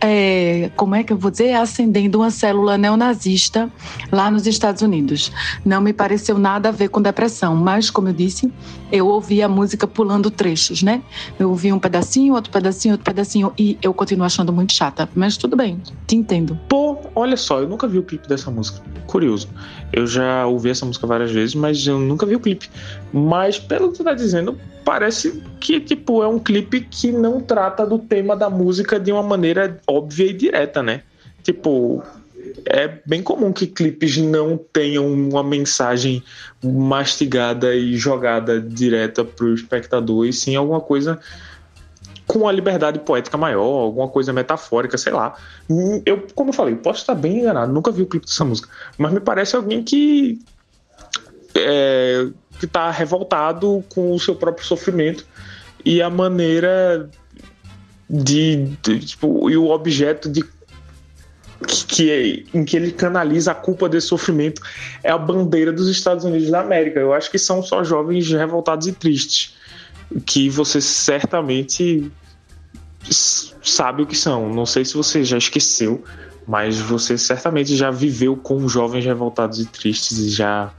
é, 0.00 0.70
como 0.76 0.94
é 0.94 1.02
que 1.02 1.12
eu 1.12 1.16
vou 1.16 1.30
dizer, 1.30 1.54
acendendo 1.54 2.18
uma 2.18 2.30
célula 2.30 2.76
neonazista 2.78 3.70
lá 4.10 4.30
nos 4.30 4.46
Estados 4.46 4.82
Unidos. 4.82 5.32
Não 5.64 5.80
me 5.80 5.92
pareceu 5.92 6.38
nada 6.38 6.68
a 6.70 6.72
ver 6.72 6.88
com 6.88 7.00
depressão, 7.00 7.56
mas 7.56 7.90
como 7.90 8.08
eu 8.08 8.12
disse, 8.12 8.50
eu 8.92 9.06
ouvi 9.08 9.42
a 9.42 9.48
música 9.48 9.86
pulando 9.86 10.30
trechos, 10.30 10.82
né? 10.82 11.02
Eu 11.38 11.48
ouvi 11.48 11.72
um 11.72 11.78
pedacinho, 11.78 12.34
outro 12.34 12.52
pedacinho, 12.52 12.92
outro 12.92 13.04
pedacinho 13.04 13.52
e 13.58 13.78
eu 13.82 13.94
continuo 13.94 14.26
achando 14.26 14.52
muito 14.52 14.74
chata, 14.74 15.08
mas 15.14 15.38
tudo 15.38 15.56
bem, 15.56 15.80
te 16.06 16.14
entendo. 16.14 16.58
Pô, 16.68 16.98
olha 17.14 17.36
só, 17.36 17.60
eu 17.60 17.68
nunca 17.68 17.88
vi 17.88 17.98
o 17.98 18.02
clipe 18.02 18.28
dessa 18.28 18.50
música. 18.50 18.80
Curioso. 19.06 19.48
Eu 19.92 20.06
já 20.06 20.46
ouvi 20.46 20.70
essa 20.70 20.84
música 20.84 21.06
várias 21.06 21.30
vezes, 21.30 21.54
mas 21.54 21.86
eu 21.86 21.98
nunca 21.98 22.26
vi 22.26 22.36
o 22.36 22.40
clipe. 22.40 22.68
Mas 23.12 23.58
pelo 23.58 23.90
que 23.90 23.98
tu 23.98 24.04
tá 24.04 24.12
dizendo, 24.12 24.58
parece 24.84 25.42
que 25.58 25.80
tipo 25.80 26.22
é 26.22 26.28
um 26.28 26.38
clipe 26.38 26.82
que 26.82 27.10
não 27.10 27.40
trata 27.40 27.86
do 27.86 27.98
tema 27.98 28.36
da 28.36 28.50
música 28.50 29.00
de 29.00 29.10
uma 29.10 29.22
maneira 29.22 29.80
óbvia 29.86 30.26
e 30.26 30.32
direta, 30.34 30.82
né? 30.82 31.02
Tipo, 31.42 32.02
é 32.66 33.00
bem 33.06 33.22
comum 33.22 33.52
que 33.52 33.66
clipes 33.66 34.16
não 34.18 34.58
tenham 34.72 35.06
uma 35.06 35.42
mensagem 35.42 36.22
mastigada 36.62 37.74
e 37.74 37.96
jogada 37.96 38.60
direta 38.60 39.24
pro 39.24 39.54
espectador, 39.54 40.26
e 40.26 40.32
sim 40.32 40.56
alguma 40.56 40.80
coisa 40.80 41.18
com 42.26 42.40
uma 42.40 42.52
liberdade 42.52 42.98
poética 43.00 43.36
maior, 43.36 43.82
alguma 43.82 44.08
coisa 44.08 44.32
metafórica, 44.32 44.96
sei 44.96 45.12
lá. 45.12 45.34
Hum, 45.68 46.00
Eu, 46.06 46.26
como 46.34 46.50
eu 46.50 46.54
falei, 46.54 46.74
posso 46.74 47.00
estar 47.00 47.14
bem 47.14 47.40
enganado, 47.40 47.72
nunca 47.72 47.90
vi 47.90 48.02
o 48.02 48.06
clipe 48.06 48.26
dessa 48.26 48.44
música, 48.44 48.68
mas 48.96 49.12
me 49.12 49.20
parece 49.20 49.56
alguém 49.56 49.82
que 49.82 50.38
é, 51.54 52.28
que 52.58 52.66
tá 52.66 52.90
revoltado 52.90 53.84
com 53.88 54.12
o 54.12 54.20
seu 54.20 54.34
próprio 54.34 54.64
sofrimento 54.64 55.26
e 55.84 56.00
a 56.00 56.08
maneira 56.08 57.10
de, 58.08 58.66
de, 58.82 59.00
tipo, 59.00 59.50
e 59.50 59.56
o 59.56 59.68
objeto 59.70 60.30
de 60.30 60.44
que, 61.62 61.86
que 61.86 62.46
em 62.52 62.64
que 62.64 62.76
ele 62.76 62.92
canaliza 62.92 63.52
a 63.52 63.54
culpa 63.54 63.88
desse 63.88 64.08
sofrimento 64.08 64.60
é 65.02 65.10
a 65.10 65.18
bandeira 65.18 65.72
dos 65.72 65.88
Estados 65.88 66.24
Unidos 66.24 66.50
da 66.50 66.60
América. 66.60 67.00
Eu 67.00 67.12
acho 67.12 67.30
que 67.30 67.38
são 67.38 67.62
só 67.62 67.82
jovens 67.82 68.30
revoltados 68.30 68.86
e 68.86 68.92
tristes 68.92 69.54
que 70.26 70.48
você 70.50 70.80
certamente 70.80 72.10
sabe 73.62 74.02
o 74.02 74.06
que 74.06 74.16
são. 74.16 74.52
Não 74.52 74.66
sei 74.66 74.84
se 74.84 74.94
você 74.94 75.24
já 75.24 75.38
esqueceu, 75.38 76.02
mas 76.46 76.78
você 76.78 77.16
certamente 77.16 77.76
já 77.76 77.90
viveu 77.90 78.36
com 78.36 78.68
jovens 78.68 79.04
revoltados 79.04 79.60
e 79.60 79.66
tristes 79.66 80.18
e 80.18 80.30
já 80.30 80.72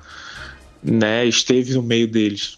né, 0.84 1.26
esteve 1.26 1.74
no 1.74 1.82
meio 1.82 2.08
deles. 2.08 2.58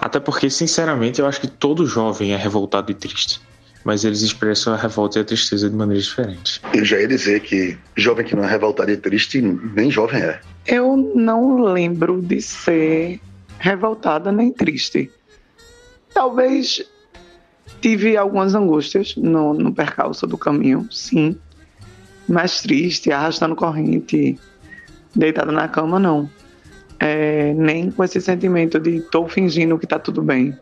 Até 0.00 0.18
porque, 0.18 0.50
sinceramente, 0.50 1.20
eu 1.20 1.26
acho 1.26 1.40
que 1.40 1.46
todo 1.46 1.86
jovem 1.86 2.32
é 2.32 2.36
revoltado 2.36 2.90
e 2.90 2.94
triste. 2.94 3.40
Mas 3.84 4.04
eles 4.04 4.22
expressam 4.22 4.74
a 4.74 4.76
revolta 4.76 5.18
e 5.18 5.22
a 5.22 5.24
tristeza 5.24 5.68
de 5.68 5.74
maneiras 5.74 6.04
diferentes. 6.04 6.60
Eu 6.72 6.84
já 6.84 7.00
ia 7.00 7.08
dizer 7.08 7.40
que 7.40 7.76
jovem 7.96 8.24
que 8.24 8.36
não 8.36 8.44
é 8.44 8.48
revoltado 8.48 8.90
e 8.90 8.96
triste, 8.96 9.40
nem 9.40 9.90
jovem 9.90 10.22
é. 10.22 10.40
Eu 10.66 10.96
não 11.14 11.62
lembro 11.62 12.22
de 12.22 12.40
ser 12.40 13.20
revoltada 13.58 14.30
nem 14.30 14.52
triste. 14.52 15.10
Talvez 16.14 16.84
tive 17.80 18.16
algumas 18.16 18.54
angústias 18.54 19.16
no, 19.16 19.52
no 19.52 19.74
percalço 19.74 20.26
do 20.26 20.38
caminho, 20.38 20.86
sim. 20.90 21.36
Mas 22.28 22.62
triste, 22.62 23.10
arrastando 23.10 23.56
corrente, 23.56 24.38
deitada 25.14 25.50
na 25.50 25.68
cama, 25.68 25.98
não. 25.98 26.30
É, 26.98 27.52
nem 27.54 27.90
com 27.90 28.04
esse 28.04 28.20
sentimento 28.20 28.78
de 28.78 29.00
tô 29.00 29.26
fingindo 29.26 29.78
que 29.78 29.86
tá 29.86 29.98
tudo 29.98 30.22
bem. 30.22 30.56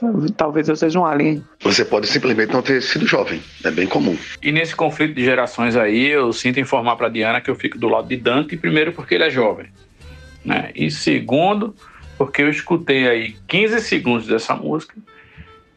Tal- 0.00 0.30
Talvez 0.36 0.68
eu 0.68 0.76
seja 0.76 0.98
um 0.98 1.04
alien. 1.04 1.42
Você 1.62 1.84
pode 1.84 2.06
simplesmente 2.06 2.52
não 2.52 2.62
ter 2.62 2.80
sido 2.82 3.06
jovem. 3.06 3.42
É 3.64 3.70
bem 3.70 3.86
comum. 3.86 4.16
E 4.42 4.50
nesse 4.52 4.74
conflito 4.74 5.14
de 5.14 5.24
gerações 5.24 5.76
aí, 5.76 6.06
eu 6.08 6.32
sinto 6.32 6.60
informar 6.60 6.96
para 6.96 7.08
Diana 7.08 7.40
que 7.40 7.50
eu 7.50 7.54
fico 7.54 7.78
do 7.78 7.88
lado 7.88 8.08
de 8.08 8.16
Dante, 8.16 8.56
primeiro 8.56 8.92
porque 8.92 9.14
ele 9.14 9.24
é 9.24 9.30
jovem, 9.30 9.66
né? 10.44 10.70
E 10.74 10.90
segundo, 10.90 11.74
porque 12.16 12.42
eu 12.42 12.48
escutei 12.50 13.06
aí 13.08 13.36
15 13.46 13.80
segundos 13.80 14.26
dessa 14.26 14.54
música 14.54 14.94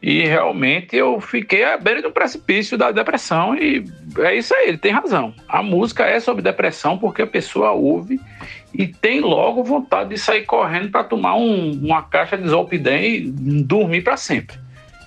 e 0.02 0.24
realmente 0.26 0.96
eu 0.96 1.20
fiquei 1.20 1.62
à 1.62 1.76
beira 1.76 2.02
do 2.02 2.10
precipício 2.10 2.76
da 2.76 2.90
depressão 2.90 3.54
e 3.54 3.84
é 4.18 4.34
isso 4.34 4.52
aí, 4.54 4.68
ele 4.68 4.78
tem 4.78 4.90
razão. 4.90 5.32
A 5.48 5.62
música 5.62 6.04
é 6.04 6.18
sobre 6.18 6.42
depressão 6.42 6.98
porque 6.98 7.22
a 7.22 7.26
pessoa 7.26 7.70
ouve 7.70 8.20
e 8.74 8.86
tem 8.86 9.20
logo 9.20 9.62
vontade 9.62 10.10
de 10.10 10.18
sair 10.18 10.44
correndo 10.44 10.90
para 10.90 11.04
tomar 11.04 11.36
um- 11.36 11.78
uma 11.82 12.02
caixa 12.02 12.36
de 12.36 12.48
Zolpidem 12.48 13.14
e 13.14 13.20
dormir 13.62 14.02
para 14.02 14.16
sempre. 14.16 14.56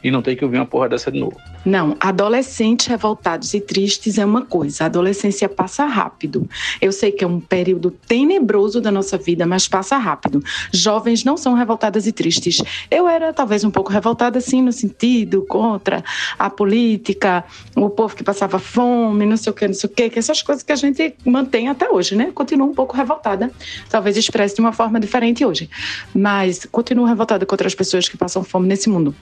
E 0.03 0.09
não 0.09 0.21
tem 0.21 0.35
que 0.35 0.45
ouvir 0.45 0.57
uma 0.57 0.65
porra 0.65 0.87
dessa 0.87 1.11
de 1.11 1.19
novo. 1.19 1.37
Não, 1.65 1.97
adolescentes 1.99 2.85
revoltados 2.85 3.55
e 3.55 3.59
tristes 3.59 4.19
é 4.19 4.25
uma 4.25 4.45
coisa. 4.45 4.83
A 4.83 4.85
adolescência 4.85 5.49
passa 5.49 5.83
rápido. 5.85 6.47
Eu 6.79 6.91
sei 6.91 7.11
que 7.11 7.23
é 7.23 7.27
um 7.27 7.39
período 7.39 7.89
tenebroso 7.89 8.79
da 8.79 8.91
nossa 8.91 9.17
vida, 9.17 9.47
mas 9.47 9.67
passa 9.67 9.97
rápido. 9.97 10.43
Jovens 10.71 11.23
não 11.23 11.35
são 11.35 11.55
revoltadas 11.55 12.05
e 12.05 12.11
tristes. 12.11 12.61
Eu 12.91 13.07
era 13.07 13.33
talvez 13.33 13.63
um 13.63 13.71
pouco 13.71 13.91
revoltada, 13.91 14.37
assim, 14.37 14.61
no 14.61 14.71
sentido 14.71 15.43
contra 15.47 16.03
a 16.37 16.51
política, 16.51 17.43
o 17.75 17.89
povo 17.89 18.15
que 18.15 18.23
passava 18.23 18.59
fome, 18.59 19.25
não 19.25 19.37
sei 19.37 19.51
o 19.51 19.55
que, 19.55 19.67
não 19.67 19.73
sei 19.73 19.89
o 19.89 19.93
que, 19.93 20.09
que 20.11 20.19
essas 20.19 20.43
coisas 20.43 20.63
que 20.63 20.71
a 20.71 20.75
gente 20.75 21.15
mantém 21.25 21.67
até 21.67 21.89
hoje, 21.89 22.15
né? 22.15 22.31
Continuo 22.35 22.69
um 22.69 22.75
pouco 22.75 22.95
revoltada. 22.95 23.51
Talvez 23.89 24.15
expresse 24.17 24.53
de 24.53 24.61
uma 24.61 24.71
forma 24.71 24.99
diferente 24.99 25.43
hoje. 25.43 25.67
Mas 26.13 26.67
continuo 26.71 27.05
revoltada 27.05 27.43
contra 27.43 27.65
as 27.65 27.73
pessoas 27.73 28.07
que 28.07 28.15
passam 28.15 28.43
fome 28.43 28.67
nesse 28.67 28.87
mundo. 28.87 29.15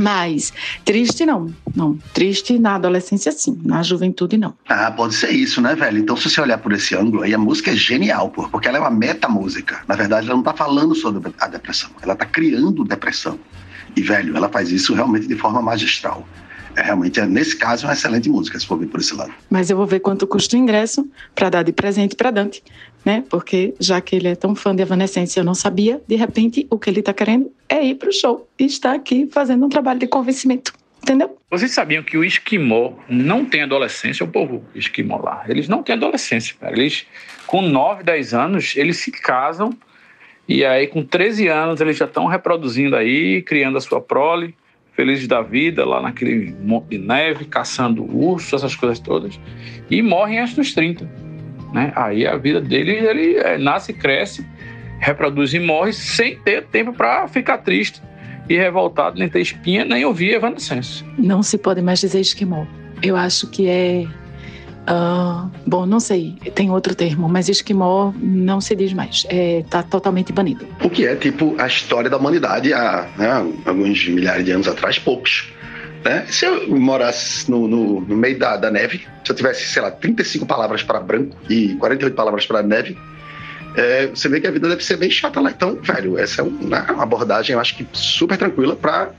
Mas 0.00 0.52
triste 0.84 1.24
não, 1.24 1.52
não. 1.74 1.98
Triste 2.12 2.58
na 2.58 2.74
adolescência 2.74 3.32
sim, 3.32 3.58
na 3.64 3.82
juventude 3.82 4.36
não. 4.36 4.54
Ah, 4.68 4.90
pode 4.90 5.14
ser 5.14 5.30
isso, 5.30 5.60
né, 5.60 5.74
velho? 5.74 5.98
Então, 5.98 6.16
se 6.16 6.28
você 6.28 6.40
olhar 6.40 6.58
por 6.58 6.72
esse 6.72 6.94
ângulo 6.94 7.22
aí, 7.22 7.32
a 7.32 7.38
música 7.38 7.70
é 7.70 7.76
genial, 7.76 8.28
pô, 8.30 8.48
porque 8.48 8.68
ela 8.68 8.76
é 8.76 8.80
uma 8.80 8.90
metamúsica. 8.90 9.80
Na 9.88 9.96
verdade, 9.96 10.26
ela 10.26 10.36
não 10.36 10.42
tá 10.42 10.52
falando 10.52 10.94
sobre 10.94 11.32
a 11.40 11.48
depressão, 11.48 11.90
ela 12.02 12.14
tá 12.14 12.26
criando 12.26 12.84
depressão. 12.84 13.38
E, 13.96 14.02
velho, 14.02 14.36
ela 14.36 14.48
faz 14.48 14.70
isso 14.70 14.94
realmente 14.94 15.26
de 15.26 15.36
forma 15.36 15.62
magistral. 15.62 16.28
É 16.76 16.82
realmente, 16.82 17.18
nesse 17.22 17.56
caso, 17.56 17.86
é 17.86 17.88
uma 17.88 17.94
excelente 17.94 18.28
música, 18.28 18.58
se 18.60 18.66
for 18.66 18.78
ver 18.78 18.86
por 18.86 19.00
esse 19.00 19.14
lado. 19.14 19.32
Mas 19.48 19.70
eu 19.70 19.76
vou 19.78 19.86
ver 19.86 20.00
quanto 20.00 20.26
custa 20.26 20.56
o 20.56 20.58
ingresso 20.58 21.10
para 21.34 21.48
dar 21.48 21.62
de 21.62 21.72
presente 21.72 22.14
para 22.14 22.30
Dante, 22.30 22.62
né? 23.02 23.24
Porque 23.30 23.74
já 23.80 23.98
que 23.98 24.14
ele 24.14 24.28
é 24.28 24.34
tão 24.34 24.54
fã 24.54 24.76
de 24.76 24.82
Evanescence, 24.82 25.38
eu 25.38 25.44
não 25.44 25.54
sabia, 25.54 26.02
de 26.06 26.16
repente 26.16 26.66
o 26.70 26.78
que 26.78 26.90
ele 26.90 27.00
tá 27.00 27.14
querendo 27.14 27.50
é 27.66 27.82
ir 27.82 27.94
pro 27.94 28.12
show 28.12 28.46
e 28.58 28.66
está 28.66 28.92
aqui 28.92 29.26
fazendo 29.32 29.64
um 29.64 29.70
trabalho 29.70 29.98
de 29.98 30.06
convencimento, 30.06 30.74
entendeu? 31.02 31.38
Vocês 31.50 31.70
sabiam 31.70 32.02
que 32.02 32.18
o 32.18 32.24
esquimó 32.24 32.92
não 33.08 33.46
tem 33.46 33.62
adolescência, 33.62 34.22
o 34.22 34.28
povo 34.28 34.62
esquimó 34.74 35.16
lá. 35.16 35.44
Eles 35.48 35.68
não 35.68 35.82
têm 35.82 35.94
adolescência, 35.94 36.54
cara. 36.60 36.78
Eles, 36.78 37.06
com 37.46 37.62
9, 37.62 38.02
10 38.02 38.34
anos, 38.34 38.76
eles 38.76 38.98
se 38.98 39.10
casam 39.10 39.70
e 40.46 40.62
aí 40.62 40.86
com 40.86 41.02
13 41.02 41.48
anos 41.48 41.80
eles 41.80 41.96
já 41.96 42.04
estão 42.04 42.26
reproduzindo 42.26 42.94
aí, 42.94 43.40
criando 43.40 43.78
a 43.78 43.80
sua 43.80 44.00
prole, 44.00 44.54
felizes 44.96 45.28
da 45.28 45.42
vida, 45.42 45.84
lá 45.84 46.00
naquele 46.00 46.56
monte 46.60 46.88
de 46.90 46.98
neve, 46.98 47.44
caçando 47.44 48.02
urso, 48.02 48.56
essas 48.56 48.74
coisas 48.74 48.98
todas, 48.98 49.38
e 49.90 50.00
morrem 50.00 50.40
antes 50.40 50.54
dos 50.54 50.72
30. 50.72 51.08
Né? 51.72 51.92
Aí 51.94 52.26
a 52.26 52.36
vida 52.36 52.60
deles, 52.60 53.04
ele 53.04 53.36
é, 53.36 53.58
nasce, 53.58 53.92
cresce, 53.92 54.46
reproduz 54.98 55.52
e 55.52 55.60
morre 55.60 55.92
sem 55.92 56.36
ter 56.38 56.64
tempo 56.64 56.92
para 56.92 57.28
ficar 57.28 57.58
triste 57.58 58.02
e 58.48 58.56
revoltado, 58.56 59.18
nem 59.18 59.28
ter 59.28 59.40
espinha, 59.40 59.84
nem 59.84 60.04
ouvir 60.04 60.34
Evanescence. 60.34 61.04
Não 61.18 61.42
se 61.42 61.58
pode 61.58 61.82
mais 61.82 62.00
dizer 62.00 62.20
esquimó. 62.20 62.64
Eu 63.02 63.16
acho 63.16 63.48
que 63.50 63.68
é. 63.68 64.06
Ah, 64.86 65.48
bom, 65.66 65.84
não 65.84 65.98
sei, 65.98 66.36
tem 66.54 66.70
outro 66.70 66.94
termo, 66.94 67.28
mas 67.28 67.48
esquimó 67.48 68.12
não 68.16 68.60
se 68.60 68.76
diz 68.76 68.92
mais. 68.92 69.26
É, 69.28 69.64
tá 69.68 69.82
totalmente 69.82 70.32
banido. 70.32 70.66
O 70.82 70.88
que 70.88 71.06
é, 71.06 71.16
tipo, 71.16 71.54
a 71.58 71.66
história 71.66 72.08
da 72.08 72.16
humanidade 72.16 72.72
há 72.72 73.08
né, 73.16 73.52
alguns 73.64 74.06
milhares 74.08 74.44
de 74.44 74.52
anos 74.52 74.68
atrás, 74.68 74.98
poucos. 74.98 75.52
Né? 76.04 76.24
Se 76.28 76.46
eu 76.46 76.68
morasse 76.78 77.50
no, 77.50 77.66
no, 77.66 78.00
no 78.00 78.16
meio 78.16 78.38
da, 78.38 78.56
da 78.56 78.70
neve, 78.70 79.06
se 79.24 79.32
eu 79.32 79.34
tivesse, 79.34 79.66
sei 79.66 79.82
lá, 79.82 79.90
35 79.90 80.46
palavras 80.46 80.82
para 80.84 81.00
branco 81.00 81.36
e 81.50 81.74
48 81.74 82.14
palavras 82.14 82.46
para 82.46 82.62
neve, 82.62 82.96
é, 83.76 84.06
você 84.06 84.28
vê 84.28 84.40
que 84.40 84.46
a 84.46 84.50
vida 84.52 84.68
deve 84.68 84.84
ser 84.84 84.96
bem 84.96 85.10
chata 85.10 85.40
lá. 85.40 85.50
Então, 85.50 85.76
velho, 85.82 86.16
essa 86.16 86.42
é 86.42 86.44
uma 86.44 87.02
abordagem, 87.02 87.54
eu 87.54 87.60
acho 87.60 87.76
que 87.76 87.86
super 87.92 88.38
tranquila 88.38 88.76
para 88.76 89.10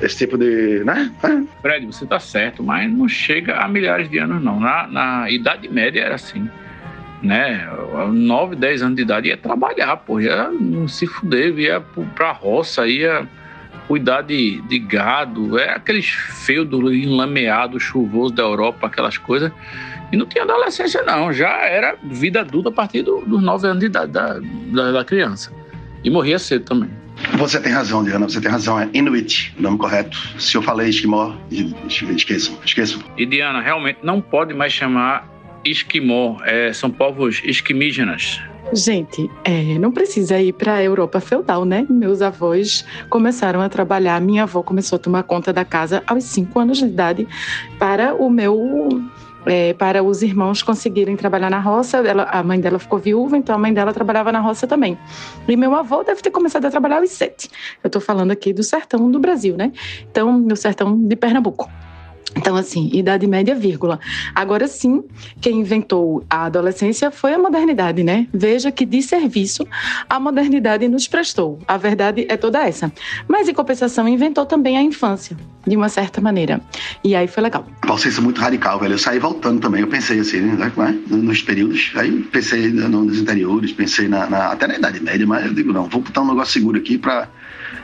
esse 0.00 0.18
tipo 0.18 0.36
de. 0.36 0.82
Né? 0.84 1.10
Fred, 1.62 1.86
você 1.86 2.06
tá 2.06 2.18
certo, 2.18 2.62
mas 2.62 2.90
não 2.90 3.08
chega 3.08 3.56
a 3.56 3.68
milhares 3.68 4.08
de 4.10 4.18
anos, 4.18 4.42
não. 4.42 4.60
Na, 4.60 4.86
na 4.86 5.30
Idade 5.30 5.68
Média 5.68 6.00
era 6.02 6.14
assim. 6.14 6.48
Né? 7.22 7.66
9, 8.12 8.56
10 8.56 8.82
anos 8.82 8.96
de 8.96 9.02
idade 9.02 9.28
ia 9.28 9.36
trabalhar, 9.36 9.96
pô, 9.96 10.20
ia 10.20 10.50
se 10.86 11.06
fuder, 11.06 11.58
ia 11.58 11.80
pra 11.80 12.30
roça, 12.30 12.86
ia 12.86 13.26
cuidar 13.88 14.20
de, 14.20 14.60
de 14.62 14.78
gado, 14.78 15.58
é 15.58 15.70
aqueles 15.70 16.06
feudos 16.06 16.92
enlameados, 16.92 17.82
chuvoso 17.82 18.34
da 18.34 18.42
Europa, 18.42 18.86
aquelas 18.86 19.16
coisas. 19.16 19.50
E 20.12 20.16
não 20.16 20.26
tinha 20.26 20.44
adolescência, 20.44 21.02
não. 21.02 21.32
Já 21.32 21.66
era 21.66 21.96
vida 22.04 22.40
adulta 22.40 22.68
a 22.68 22.72
partir 22.72 23.02
do, 23.02 23.22
dos 23.22 23.42
nove 23.42 23.66
anos 23.66 23.80
de 23.80 23.86
idade 23.86 24.12
da, 24.12 24.38
da, 24.38 24.92
da 24.92 25.04
criança. 25.04 25.50
E 26.04 26.10
morria 26.10 26.38
cedo 26.38 26.64
também. 26.64 26.90
Você 27.38 27.60
tem 27.60 27.72
razão, 27.72 28.04
Diana, 28.04 28.28
você 28.28 28.40
tem 28.40 28.50
razão. 28.50 28.78
É 28.78 28.88
Inuit, 28.92 29.54
nome 29.58 29.78
correto. 29.78 30.16
Se 30.38 30.56
eu 30.56 30.62
falei 30.62 30.88
esquimó, 30.88 31.34
esqueçam, 31.88 32.56
esqueçam. 32.64 33.02
E 33.16 33.24
Diana, 33.24 33.60
realmente 33.60 33.98
não 34.02 34.20
pode 34.20 34.54
mais 34.54 34.72
chamar 34.72 35.28
esquimó. 35.64 36.38
É, 36.44 36.72
são 36.72 36.90
povos 36.90 37.42
esquimígenas. 37.44 38.40
Gente, 38.72 39.30
é, 39.44 39.78
não 39.78 39.92
precisa 39.92 40.40
ir 40.40 40.52
para 40.52 40.74
a 40.74 40.82
Europa 40.82 41.20
feudal, 41.20 41.64
né? 41.64 41.86
Meus 41.88 42.20
avós 42.20 42.84
começaram 43.08 43.60
a 43.60 43.68
trabalhar. 43.68 44.20
Minha 44.20 44.42
avó 44.42 44.60
começou 44.62 44.96
a 44.96 44.98
tomar 44.98 45.22
conta 45.22 45.52
da 45.52 45.64
casa 45.64 46.02
aos 46.06 46.24
cinco 46.24 46.58
anos 46.58 46.78
de 46.78 46.84
idade 46.86 47.28
para 47.78 48.14
o 48.14 48.28
meu 48.28 49.04
é, 49.46 49.72
para 49.74 50.02
os 50.02 50.22
irmãos 50.22 50.62
conseguirem 50.62 51.16
trabalhar 51.16 51.50
na 51.50 51.60
roça. 51.60 51.98
Ela, 51.98 52.24
a 52.24 52.42
mãe 52.42 52.60
dela 52.60 52.78
ficou 52.78 52.98
viúva, 52.98 53.36
então 53.36 53.54
a 53.54 53.58
mãe 53.58 53.72
dela 53.72 53.92
trabalhava 53.92 54.32
na 54.32 54.40
roça 54.40 54.66
também. 54.66 54.98
E 55.48 55.56
meu 55.56 55.74
avô 55.74 56.02
deve 56.02 56.20
ter 56.20 56.30
começado 56.30 56.66
a 56.66 56.70
trabalhar 56.70 56.98
aos 56.98 57.10
sete. 57.10 57.48
Eu 57.82 57.88
estou 57.88 58.02
falando 58.02 58.30
aqui 58.30 58.52
do 58.52 58.62
sertão 58.62 59.10
do 59.10 59.18
Brasil, 59.18 59.56
né? 59.56 59.72
Então, 60.10 60.38
no 60.38 60.56
sertão 60.56 60.96
de 60.98 61.16
Pernambuco. 61.16 61.70
Então, 62.36 62.54
assim, 62.54 62.90
Idade 62.92 63.26
Média, 63.26 63.54
vírgula. 63.54 63.98
Agora 64.34 64.68
sim, 64.68 65.02
quem 65.40 65.60
inventou 65.60 66.24
a 66.28 66.44
adolescência 66.44 67.10
foi 67.10 67.32
a 67.32 67.38
modernidade, 67.38 68.04
né? 68.04 68.26
Veja 68.32 68.70
que 68.70 68.84
de 68.84 69.02
serviço 69.02 69.66
a 70.08 70.20
modernidade 70.20 70.86
nos 70.88 71.08
prestou. 71.08 71.58
A 71.66 71.76
verdade 71.76 72.26
é 72.28 72.36
toda 72.36 72.66
essa. 72.66 72.92
Mas, 73.26 73.48
em 73.48 73.54
compensação, 73.54 74.06
inventou 74.06 74.44
também 74.44 74.76
a 74.76 74.82
infância, 74.82 75.36
de 75.66 75.76
uma 75.76 75.88
certa 75.88 76.20
maneira. 76.20 76.60
E 77.02 77.14
aí 77.14 77.26
foi 77.26 77.42
legal. 77.42 77.66
Valsência 77.84 78.22
muito 78.22 78.40
radical, 78.40 78.78
velho. 78.78 78.94
Eu 78.94 78.98
saí 78.98 79.18
voltando 79.18 79.60
também. 79.60 79.80
Eu 79.80 79.88
pensei 79.88 80.20
assim, 80.20 80.40
né? 80.40 80.72
Nos 81.08 81.42
períodos. 81.42 81.92
Aí 81.96 82.10
pensei 82.24 82.68
nos 82.68 83.18
interiores, 83.18 83.72
pensei 83.72 84.08
na, 84.08 84.28
na, 84.28 84.52
até 84.52 84.66
na 84.66 84.76
Idade 84.76 85.00
Média, 85.02 85.26
mas 85.26 85.46
eu 85.46 85.54
digo, 85.54 85.72
não, 85.72 85.84
vou 85.84 86.02
botar 86.02 86.22
um 86.22 86.28
negócio 86.28 86.52
seguro 86.52 86.78
aqui 86.78 86.98
pra 86.98 87.28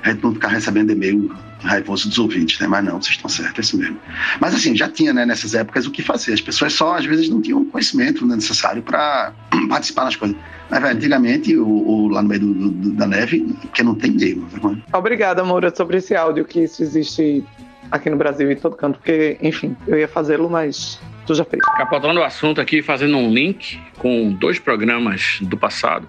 a 0.02 0.10
gente 0.10 0.22
não 0.22 0.32
ficar 0.34 0.48
recebendo 0.48 0.92
e-mail 0.92 1.34
raivoso 1.60 2.08
dos 2.08 2.18
ouvintes, 2.18 2.58
né? 2.58 2.66
Mas 2.66 2.84
não, 2.84 3.00
vocês 3.00 3.16
estão 3.16 3.28
certos, 3.28 3.58
é 3.58 3.60
isso 3.60 3.78
mesmo. 3.78 3.98
Mas 4.40 4.54
assim, 4.54 4.76
já 4.76 4.88
tinha, 4.88 5.12
né, 5.12 5.24
nessas 5.24 5.54
épocas, 5.54 5.86
o 5.86 5.90
que 5.90 6.02
fazer. 6.02 6.32
As 6.32 6.40
pessoas 6.40 6.72
só, 6.72 6.96
às 6.96 7.04
vezes, 7.04 7.28
não 7.28 7.40
tinham 7.40 7.64
conhecimento 7.64 8.26
necessário 8.26 8.82
para 8.82 9.32
participar 9.68 10.04
das 10.04 10.16
coisas. 10.16 10.36
Mas, 10.68 10.82
velho, 10.82 10.96
antigamente, 10.96 11.56
o, 11.56 11.66
o, 11.66 12.08
lá 12.08 12.22
no 12.22 12.28
meio 12.28 12.40
do, 12.40 12.70
do, 12.70 12.90
da 12.92 13.06
neve, 13.06 13.54
que 13.72 13.82
não 13.82 13.94
tem 13.94 14.10
meio. 14.10 14.46
Né? 14.62 14.82
Obrigada, 14.92 15.44
Moura, 15.44 15.74
sobre 15.74 15.98
esse 15.98 16.14
áudio 16.14 16.44
que 16.44 16.64
isso 16.64 16.82
existe 16.82 17.44
aqui 17.90 18.08
no 18.08 18.16
Brasil 18.16 18.50
e 18.50 18.54
em 18.54 18.56
todo 18.56 18.74
canto, 18.74 18.98
porque, 18.98 19.36
enfim, 19.42 19.76
eu 19.86 19.98
ia 19.98 20.08
fazê-lo, 20.08 20.48
mas 20.48 20.98
tu 21.26 21.34
já 21.34 21.44
fez. 21.44 21.62
Capotando 21.76 22.20
o 22.20 22.24
assunto 22.24 22.60
aqui, 22.60 22.82
fazendo 22.82 23.16
um 23.16 23.32
link 23.32 23.78
com 23.98 24.32
dois 24.32 24.58
programas 24.58 25.38
do 25.42 25.56
passado. 25.56 26.08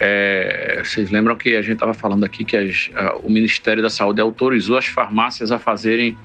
É, 0.00 0.82
vocês 0.84 1.10
lembram 1.10 1.36
que 1.36 1.54
a 1.56 1.62
gente 1.62 1.74
estava 1.74 1.94
falando 1.94 2.24
aqui 2.24 2.44
que 2.44 2.56
as, 2.56 2.90
a, 2.94 3.16
o 3.16 3.30
Ministério 3.30 3.82
da 3.82 3.90
Saúde 3.90 4.20
autorizou 4.20 4.76
as 4.76 4.86
farmácias 4.86 5.52
a 5.52 5.58
fazerem 5.58 6.16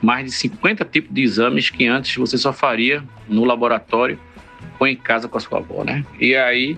mais 0.00 0.26
de 0.26 0.32
50 0.32 0.84
tipos 0.84 1.14
de 1.14 1.22
exames 1.22 1.70
que 1.70 1.86
antes 1.86 2.14
você 2.16 2.36
só 2.36 2.52
faria 2.52 3.02
no 3.28 3.44
laboratório 3.44 4.18
ou 4.78 4.86
em 4.86 4.96
casa 4.96 5.28
com 5.28 5.38
a 5.38 5.40
sua 5.40 5.58
avó, 5.58 5.82
né? 5.82 6.04
E 6.20 6.36
aí, 6.36 6.76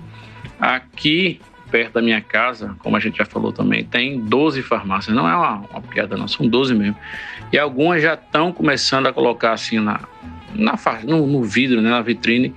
aqui 0.61 1.41
perto 1.71 1.95
da 1.95 2.03
minha 2.03 2.21
casa, 2.21 2.77
como 2.79 2.97
a 2.97 3.01
gente 3.01 3.19
já 3.19 3.25
falou 3.25 3.53
também, 3.53 3.85
tem 3.85 4.21
12 4.21 4.63
farmácias. 4.63 5.15
Não 5.15 5.29
é 5.29 5.37
uma, 5.37 5.57
uma 5.71 5.83
piada, 5.83 6.17
não, 6.17 6.29
são 6.29 6.47
12 6.47 6.75
mesmo. 6.75 6.97
E 7.53 7.59
algumas 7.59 8.03
já 8.03 8.15
estão 8.15 8.53
começando 8.53 9.07
a 9.07 9.13
colocar 9.13 9.53
assim 9.53 9.79
na, 9.79 10.01
na 10.55 10.79
no, 11.05 11.27
no 11.27 11.43
vidro, 11.43 11.81
né, 11.81 11.91
na 11.91 12.01
vitrine, 12.01 12.55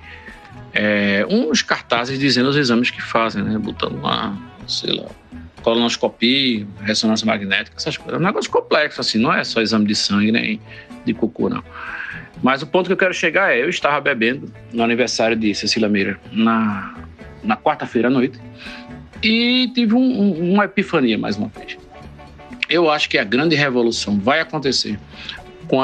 é, 0.73 1.25
uns 1.29 1.61
cartazes 1.61 2.19
dizendo 2.19 2.49
os 2.49 2.55
exames 2.55 2.91
que 2.91 3.01
fazem, 3.01 3.43
né? 3.43 3.57
Botando 3.57 4.01
lá, 4.01 4.37
sei 4.67 4.93
lá, 4.93 5.07
colonoscopia, 5.61 6.65
ressonância 6.81 7.25
magnética, 7.25 7.75
essas 7.77 7.97
coisas. 7.97 8.15
É 8.15 8.17
um 8.23 8.25
negócio 8.25 8.49
complexo, 8.49 9.01
assim, 9.01 9.17
não 9.17 9.33
é 9.33 9.43
só 9.43 9.61
exame 9.61 9.85
de 9.85 9.95
sangue 9.95 10.31
nem 10.31 10.59
de 11.05 11.13
cocô, 11.13 11.49
não. 11.49 11.63
Mas 12.41 12.61
o 12.61 12.67
ponto 12.67 12.87
que 12.87 12.93
eu 12.93 12.97
quero 12.97 13.13
chegar 13.13 13.53
é: 13.53 13.61
eu 13.61 13.69
estava 13.69 13.99
bebendo 13.99 14.51
no 14.71 14.83
aniversário 14.83 15.35
de 15.35 15.53
Cecília 15.53 15.89
Meira 15.89 16.19
na, 16.31 16.95
na 17.43 17.57
quarta-feira 17.57 18.07
à 18.07 18.11
noite 18.11 18.39
e 19.21 19.69
tive 19.73 19.93
um, 19.93 20.21
um, 20.21 20.53
uma 20.53 20.65
epifania 20.65 21.17
mais 21.17 21.37
uma 21.37 21.49
vez. 21.49 21.77
Eu 22.69 22.89
acho 22.89 23.09
que 23.09 23.17
a 23.17 23.23
grande 23.23 23.55
revolução 23.55 24.19
vai 24.19 24.39
acontecer 24.39 24.97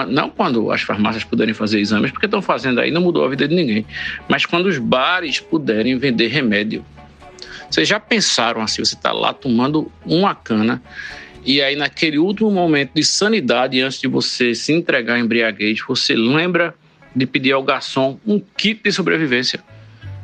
não 0.07 0.29
quando 0.29 0.71
as 0.71 0.81
farmácias 0.81 1.23
puderem 1.23 1.53
fazer 1.53 1.79
exames, 1.79 2.11
porque 2.11 2.25
estão 2.25 2.41
fazendo 2.41 2.79
aí, 2.79 2.91
não 2.91 3.01
mudou 3.01 3.25
a 3.25 3.29
vida 3.29 3.47
de 3.47 3.55
ninguém, 3.55 3.85
mas 4.27 4.45
quando 4.45 4.65
os 4.65 4.77
bares 4.77 5.39
puderem 5.39 5.97
vender 5.97 6.27
remédio. 6.27 6.83
Vocês 7.69 7.87
já 7.87 7.99
pensaram 7.99 8.61
assim, 8.61 8.83
você 8.83 8.95
está 8.95 9.11
lá 9.11 9.33
tomando 9.33 9.91
uma 10.05 10.35
cana 10.35 10.81
e 11.45 11.61
aí 11.61 11.75
naquele 11.75 12.17
último 12.17 12.49
momento 12.49 12.91
de 12.95 13.03
sanidade, 13.03 13.79
antes 13.79 13.99
de 13.99 14.07
você 14.07 14.55
se 14.55 14.73
entregar 14.73 15.15
à 15.15 15.19
embriaguez, 15.19 15.79
você 15.87 16.15
lembra 16.15 16.73
de 17.15 17.25
pedir 17.27 17.51
ao 17.51 17.61
garçom 17.61 18.19
um 18.25 18.41
kit 18.57 18.81
de 18.83 18.91
sobrevivência, 18.91 19.63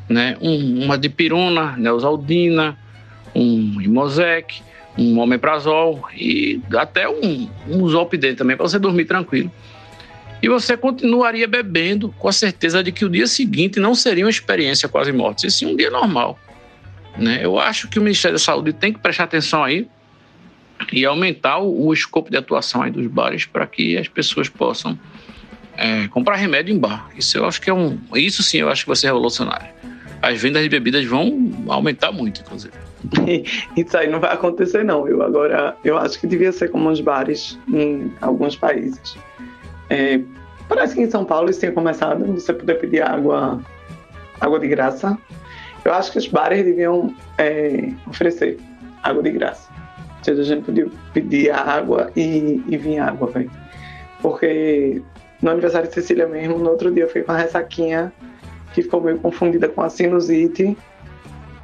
né? 0.10 0.36
Um, 0.42 0.84
uma 0.84 0.98
dipirona, 0.98 1.78
neosaldina, 1.78 2.78
um 3.36 3.80
imosec, 3.80 4.62
um 4.98 5.20
omeprazol 5.20 6.08
e 6.16 6.62
até 6.74 7.08
um, 7.08 7.50
um 7.68 7.88
zolpidem 7.88 8.36
também 8.36 8.56
para 8.58 8.68
você 8.68 8.78
dormir 8.78 9.06
tranquilo. 9.06 9.52
E 10.42 10.50
você 10.50 10.76
continuaria 10.76 11.48
bebendo 11.48 12.14
com 12.18 12.28
a 12.28 12.32
certeza 12.32 12.84
de 12.84 12.92
que 12.92 13.06
o 13.06 13.10
dia 13.10 13.28
seguinte 13.28 13.80
não 13.80 13.94
seria 13.94 14.26
uma 14.26 14.30
experiência 14.30 14.90
quase 14.90 15.12
morte, 15.12 15.46
e 15.46 15.52
sim 15.52 15.68
um 15.68 15.76
dia 15.76 15.92
normal. 15.92 16.40
Né? 17.18 17.40
Eu 17.44 17.60
acho 17.60 17.88
que 17.88 18.00
o 18.00 18.02
Ministério 18.02 18.36
da 18.36 18.44
Saúde 18.44 18.74
tem 18.74 18.92
que 18.92 19.00
prestar 19.00 19.26
atenção 19.26 19.64
aí 19.64 19.88
e 20.92 21.06
aumentar 21.06 21.60
o, 21.60 21.88
o 21.88 21.94
escopo 21.94 22.32
de 22.32 22.38
atuação 22.38 22.82
aí 22.82 22.90
dos 22.90 23.06
bares 23.06 23.46
para 23.46 23.68
que 23.68 23.98
as 23.98 24.08
pessoas 24.08 24.50
possam 24.50 24.98
é, 25.78 26.08
comprar 26.08 26.36
remédio 26.38 26.74
em 26.74 26.80
bar. 26.80 27.10
Isso 27.16 27.38
eu 27.38 27.46
acho 27.46 27.62
que 27.62 27.70
é 27.70 27.74
um. 27.74 28.00
Isso 28.16 28.42
sim 28.42 28.58
eu 28.58 28.70
acho 28.70 28.84
que 28.84 28.88
vai 28.88 28.96
ser 28.96 29.08
revolucionário. 29.08 29.68
As 30.22 30.42
vendas 30.42 30.64
de 30.64 30.70
bebidas 30.70 31.06
vão 31.06 31.66
aumentar 31.68 32.12
muito, 32.12 32.42
inclusive. 32.42 32.74
Isso 33.76 33.98
aí 33.98 34.10
não 34.10 34.20
vai 34.20 34.34
acontecer, 34.34 34.84
não. 34.84 35.08
Eu 35.08 35.22
agora, 35.22 35.76
eu 35.84 35.98
acho 35.98 36.20
que 36.20 36.28
devia 36.28 36.52
ser 36.52 36.70
como 36.70 36.90
os 36.90 37.02
bares 37.02 37.60
em 37.68 38.12
alguns 38.22 38.56
países. 38.56 39.18
É, 39.90 40.22
parece 40.70 40.96
que 40.96 41.02
em 41.02 41.10
São 41.10 41.26
Paulo 41.26 41.50
isso 41.50 41.60
tinha 41.60 41.72
começado, 41.72 42.26
você 42.26 42.54
poder 42.54 42.76
pedir 42.76 43.02
água, 43.02 43.60
água 44.40 44.60
de 44.60 44.68
graça. 44.68 45.18
Eu 45.84 45.94
acho 45.94 46.12
que 46.12 46.18
os 46.18 46.28
bares 46.28 46.64
deviam 46.64 47.14
é, 47.38 47.92
oferecer 48.08 48.60
água 49.04 49.24
de 49.24 49.32
graça. 49.32 49.70
Ou 50.20 50.24
seja, 50.24 50.42
a 50.42 50.46
gente 50.46 50.64
podia 50.64 50.88
pedir 51.14 51.50
água 51.50 52.12
e, 52.16 52.64
e 52.68 53.00
água, 53.00 53.28
velho. 53.32 53.52
Porque 54.22 55.02
no 55.42 55.50
aniversário 55.50 55.88
de 55.88 55.96
Cecília 55.96 56.28
mesmo, 56.28 56.60
no 56.60 56.70
outro 56.70 56.92
dia 56.92 57.06
eu 57.06 57.10
fui 57.10 57.24
com 57.24 57.32
a 57.32 57.38
ressaquinha 57.38 58.14
que 58.74 58.84
ficou 58.84 59.02
meio 59.02 59.18
confundida 59.18 59.68
com 59.68 59.82
a 59.82 59.90
sinusite 59.90 60.78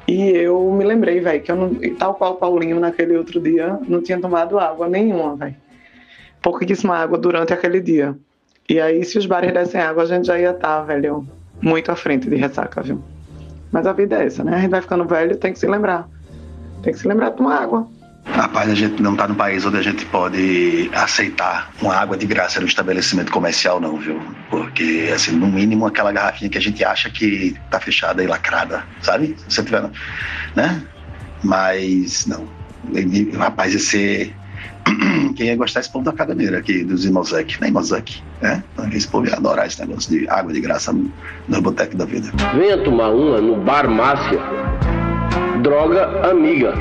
e 0.08 0.30
eu 0.30 0.72
me 0.72 0.82
lembrei, 0.84 1.20
velho, 1.20 1.42
que 1.42 1.52
eu 1.52 1.56
não, 1.56 1.74
tal 1.98 2.14
qual 2.14 2.32
o 2.32 2.36
Paulinho 2.36 2.80
naquele 2.80 3.14
outro 3.14 3.38
dia, 3.38 3.78
não 3.86 4.02
tinha 4.02 4.18
tomado 4.18 4.58
água 4.58 4.88
nenhuma, 4.88 5.36
velho. 5.36 5.54
Pouquíssima 6.40 6.96
água 6.96 7.18
durante 7.18 7.52
aquele 7.52 7.78
dia. 7.78 8.16
E 8.66 8.80
aí, 8.80 9.04
se 9.04 9.18
os 9.18 9.26
bares 9.26 9.52
dessem 9.52 9.78
água, 9.78 10.04
a 10.04 10.06
gente 10.06 10.26
já 10.26 10.38
ia 10.38 10.52
estar, 10.52 10.78
tá, 10.78 10.82
velho, 10.82 11.28
muito 11.60 11.92
à 11.92 11.96
frente 11.96 12.26
de 12.26 12.36
ressaca, 12.36 12.80
viu? 12.80 13.02
Mas 13.70 13.86
a 13.86 13.92
vida 13.92 14.16
é 14.16 14.24
essa, 14.24 14.42
né? 14.42 14.56
A 14.56 14.60
gente 14.60 14.70
vai 14.70 14.80
ficando 14.80 15.04
velho, 15.04 15.36
tem 15.36 15.52
que 15.52 15.58
se 15.58 15.66
lembrar. 15.66 16.08
Tem 16.82 16.94
que 16.94 16.98
se 16.98 17.06
lembrar 17.06 17.30
de 17.30 17.36
tomar 17.36 17.62
água. 17.62 17.86
Rapaz, 18.38 18.70
a 18.70 18.74
gente 18.74 19.02
não 19.02 19.14
está 19.14 19.26
no 19.26 19.34
país 19.34 19.66
onde 19.66 19.78
a 19.78 19.82
gente 19.82 20.06
pode 20.06 20.88
aceitar 20.94 21.72
uma 21.82 21.96
água 21.96 22.16
de 22.16 22.24
graça 22.24 22.60
no 22.60 22.68
estabelecimento 22.68 23.32
comercial, 23.32 23.80
não, 23.80 23.96
viu? 23.96 24.20
Porque, 24.48 25.10
assim, 25.12 25.32
no 25.32 25.48
mínimo 25.48 25.84
aquela 25.84 26.12
garrafinha 26.12 26.48
que 26.48 26.56
a 26.56 26.60
gente 26.60 26.84
acha 26.84 27.10
que 27.10 27.56
tá 27.68 27.80
fechada 27.80 28.22
e 28.22 28.28
lacrada, 28.28 28.84
sabe? 29.02 29.34
Se 29.48 29.56
você 29.56 29.64
tiver, 29.64 29.90
né? 30.54 30.80
Mas, 31.42 32.26
não. 32.26 32.46
Rapaz, 33.36 33.74
esse. 33.74 34.32
Quem 35.34 35.48
ia 35.48 35.56
gostar 35.56 35.80
desse 35.80 35.90
povo 35.90 36.04
da 36.04 36.12
caganeira 36.12 36.58
aqui, 36.58 36.84
dos 36.84 37.04
Imosec, 37.04 37.60
né, 37.60 37.68
Imosec? 37.68 38.22
né? 38.40 38.62
Esse 38.92 39.08
povo 39.08 39.26
ia 39.26 39.34
adorar 39.34 39.66
esse 39.66 39.80
negócio 39.80 40.16
de 40.16 40.28
água 40.30 40.52
de 40.52 40.60
graça 40.60 40.92
no, 40.92 41.12
no 41.48 41.60
boteco 41.60 41.96
da 41.96 42.04
vida. 42.04 42.30
Venha 42.54 42.78
tomar 42.84 43.08
uma 43.08 43.40
no 43.40 43.56
Bar 43.56 43.90
Márcia. 43.90 44.38
Droga 45.60 46.30
amiga. 46.30 46.72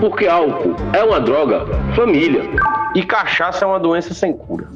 Porque 0.00 0.26
álcool 0.26 0.76
é 0.92 1.02
uma 1.02 1.18
droga 1.18 1.64
família 1.94 2.42
e 2.94 3.02
cachaça 3.02 3.64
é 3.64 3.68
uma 3.68 3.78
doença 3.78 4.12
sem 4.12 4.32
cura. 4.32 4.68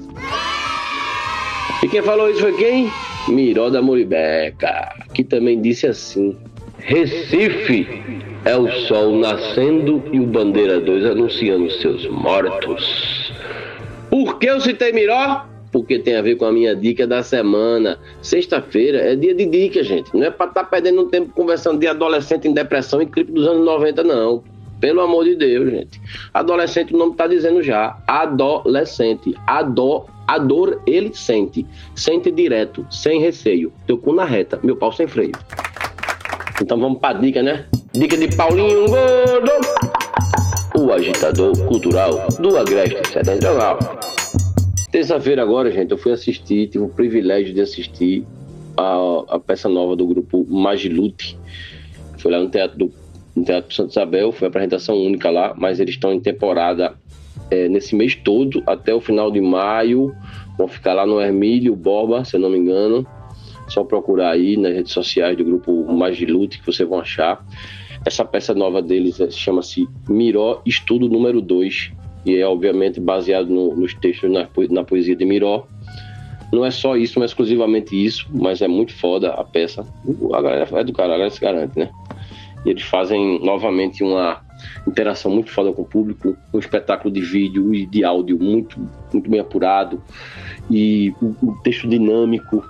E 1.83 1.89
quem 1.89 2.03
falou 2.03 2.31
isso 2.31 2.41
foi 2.41 2.53
quem? 2.55 2.91
Miró 3.29 3.69
da 3.69 3.83
Moribeca, 3.83 4.95
que 5.13 5.23
também 5.23 5.61
disse 5.61 5.87
assim: 5.87 6.37
Recife 6.79 7.87
é 8.45 8.57
o 8.57 8.71
sol 8.87 9.17
nascendo 9.17 10.03
e 10.11 10.19
o 10.19 10.27
Bandeira 10.27 10.81
2 10.81 11.05
anunciando 11.05 11.71
seus 11.71 12.07
mortos. 12.09 13.33
Por 14.09 14.39
que 14.39 14.47
eu 14.47 14.61
citei 14.61 14.93
Miró? 14.93 15.47
Porque 15.71 15.99
tem 15.99 16.17
a 16.17 16.23
ver 16.23 16.37
com 16.37 16.47
a 16.47 16.53
minha 16.53 16.75
dica 16.75 17.07
da 17.07 17.23
semana. 17.23 17.99
Sexta-feira 18.21 18.99
é 18.99 19.15
dia 19.15 19.35
de 19.35 19.47
dica, 19.47 19.85
gente. 19.85 20.13
Não 20.15 20.25
é 20.25 20.31
para 20.31 20.47
estar 20.47 20.65
perdendo 20.65 21.07
tempo 21.07 21.33
conversando 21.33 21.79
de 21.79 21.87
adolescente 21.87 22.49
em 22.49 22.53
depressão 22.53 23.01
e 23.01 23.07
clipe 23.07 23.31
dos 23.31 23.47
anos 23.47 23.65
90, 23.65 24.03
não. 24.03 24.43
Pelo 24.81 25.03
amor 25.03 25.25
de 25.25 25.37
Deus, 25.37 25.71
gente. 25.71 26.01
Adolescente, 26.33 26.95
o 26.95 26.97
nome 26.97 27.15
tá 27.15 27.27
dizendo 27.27 27.63
já. 27.63 27.99
Adolescente. 28.07 29.35
Ado, 29.47 30.07
a 30.27 30.39
dor 30.39 30.81
ele 30.87 31.13
sente. 31.13 31.67
Sente 31.95 32.31
direto, 32.31 32.87
sem 32.91 33.21
receio. 33.21 33.73
Teu 33.87 33.99
cu 33.99 34.13
na 34.13 34.25
reta, 34.25 34.59
meu 34.63 34.77
pau 34.77 34.91
sem 34.91 35.07
freio. 35.07 35.33
Então 36.63 36.79
vamos 36.79 36.99
pra 36.99 37.13
dica, 37.13 37.43
né? 37.43 37.67
Dica 37.93 38.17
de 38.17 38.35
Paulinho 38.35 38.87
Gordo. 38.89 39.51
O 40.79 40.93
agitador 40.93 41.53
cultural 41.67 42.29
do 42.39 42.57
Agreste 42.57 43.13
Sedental. 43.13 43.79
Terça-feira 44.91 45.43
agora, 45.43 45.71
gente, 45.71 45.91
eu 45.91 45.99
fui 45.99 46.13
assistir, 46.13 46.69
tive 46.69 46.85
o 46.85 46.89
privilégio 46.89 47.53
de 47.53 47.61
assistir 47.61 48.25
a, 48.77 49.37
a 49.37 49.39
peça 49.39 49.69
nova 49.69 49.95
do 49.95 50.07
grupo 50.07 50.47
Magilute. 50.49 51.39
Foi 52.19 52.31
lá 52.31 52.39
no 52.39 52.49
Teatro 52.49 52.79
do 52.79 52.93
no 53.35 53.45
Teatro 53.45 53.75
Santa 53.75 53.91
Isabel, 53.91 54.33
foi 54.33 54.49
apresentação 54.49 54.97
única 54.97 55.31
lá, 55.31 55.55
mas 55.57 55.81
eles 55.81 55.95
estão 55.95 56.13
em 56.13 56.21
temporada 56.21 56.95
é, 57.51 57.69
nesse 57.69 57.95
mês 57.95 58.15
todo, 58.15 58.63
até 58.67 58.95
o 58.95 59.01
final 59.01 59.31
de 59.31 59.41
maio. 59.41 60.15
Vão 60.59 60.69
ficar 60.69 60.95
lá 60.95 61.07
no 61.07 61.21
Hermílio 61.21 61.75
Borba, 61.75 62.25
se 62.25 62.37
eu 62.37 62.41
não 62.41 62.51
me 62.51 62.59
engano. 62.59 63.07
Só 63.69 63.85
procurar 63.85 64.33
aí 64.33 64.57
nas 64.57 64.75
redes 64.75 64.93
sociais 64.93 65.37
do 65.37 65.45
grupo 65.45 65.85
Magilute 65.93 66.59
que 66.59 66.67
vocês 66.67 66.89
vão 66.89 67.01
achar. 67.01 67.45
Essa 68.05 68.25
peça 68.25 68.55
nova 68.55 68.83
deles 68.83 69.21
é, 69.21 69.31
chama-se 69.31 69.89
Miró 70.09 70.63
Estudo 70.65 71.09
Número 71.09 71.41
2 71.41 71.93
e 72.27 72.37
é 72.37 72.47
obviamente 72.47 73.01
baseado 73.01 73.49
no, 73.49 73.75
nos 73.75 73.95
textos 73.95 74.31
na, 74.31 74.49
na 74.71 74.85
poesia 74.85 75.17
de 75.17 75.25
Miró. 75.25 75.67
Não 76.53 76.65
é 76.65 76.71
só 76.71 76.97
isso, 76.97 77.19
não 77.19 77.23
é 77.23 77.27
exclusivamente 77.27 77.95
isso, 77.95 78.27
mas 78.33 78.61
é 78.61 78.67
muito 78.67 78.93
foda 78.93 79.31
a 79.31 79.45
peça. 79.45 79.87
A 80.33 80.43
galera 80.43 80.69
é 80.73 80.85
do 80.85 80.93
cara, 80.93 81.11
a 81.11 81.13
galera 81.13 81.31
se 81.31 81.41
garante, 81.41 81.79
né? 81.79 81.91
E 82.65 82.71
eles 82.71 82.83
fazem 82.83 83.43
novamente 83.43 84.03
uma 84.03 84.41
interação 84.87 85.31
muito 85.31 85.51
foda 85.51 85.73
com 85.73 85.83
o 85.83 85.87
público, 85.87 86.37
um 86.53 86.59
espetáculo 86.59 87.13
de 87.13 87.21
vídeo 87.21 87.75
e 87.75 87.87
de 87.87 88.05
áudio 88.05 88.39
muito, 88.39 88.79
muito 89.13 89.31
bem 89.31 89.41
apurado 89.41 90.03
e 90.71 91.13
um 91.21 91.55
texto 91.63 91.89
dinâmico, 91.89 92.65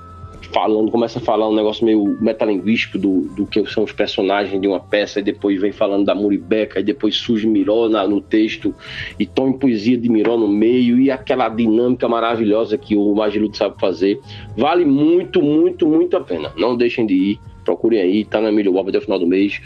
falando, 0.53 0.91
começa 0.91 1.19
a 1.19 1.23
falar 1.23 1.49
um 1.49 1.55
negócio 1.55 1.85
meio 1.85 2.17
metalinguístico 2.21 2.99
do, 2.99 3.29
do 3.35 3.47
que 3.47 3.65
são 3.67 3.85
os 3.85 3.93
personagens 3.93 4.61
de 4.61 4.67
uma 4.67 4.81
peça, 4.81 5.21
e 5.21 5.23
depois 5.23 5.61
vem 5.61 5.71
falando 5.71 6.05
da 6.05 6.15
Muribeca, 6.15 6.81
e 6.81 6.83
depois 6.83 7.17
surge 7.17 7.47
Miró 7.47 7.89
na, 7.89 8.07
no 8.09 8.21
texto, 8.21 8.75
e 9.19 9.27
tom 9.27 9.49
em 9.49 9.53
poesia 9.53 9.97
de 9.97 10.09
Miró 10.09 10.37
no 10.37 10.49
meio, 10.49 10.99
e 10.99 11.11
aquela 11.11 11.49
dinâmica 11.49 12.09
maravilhosa 12.09 12.79
que 12.79 12.97
o 12.97 13.15
Magiluto 13.15 13.57
sabe 13.57 13.79
fazer. 13.79 14.19
Vale 14.57 14.85
muito, 14.85 15.43
muito, 15.43 15.87
muito 15.87 16.17
a 16.17 16.21
pena. 16.21 16.51
Não 16.57 16.77
deixem 16.77 17.07
de 17.07 17.15
ir, 17.15 17.41
procurem 17.71 18.01
aí, 18.01 18.25
tá 18.25 18.41
na 18.41 18.51
Bob 18.73 18.89
até 18.89 18.99
o 18.99 19.03
final 19.03 19.19
do 19.19 19.27
mês. 19.27 19.61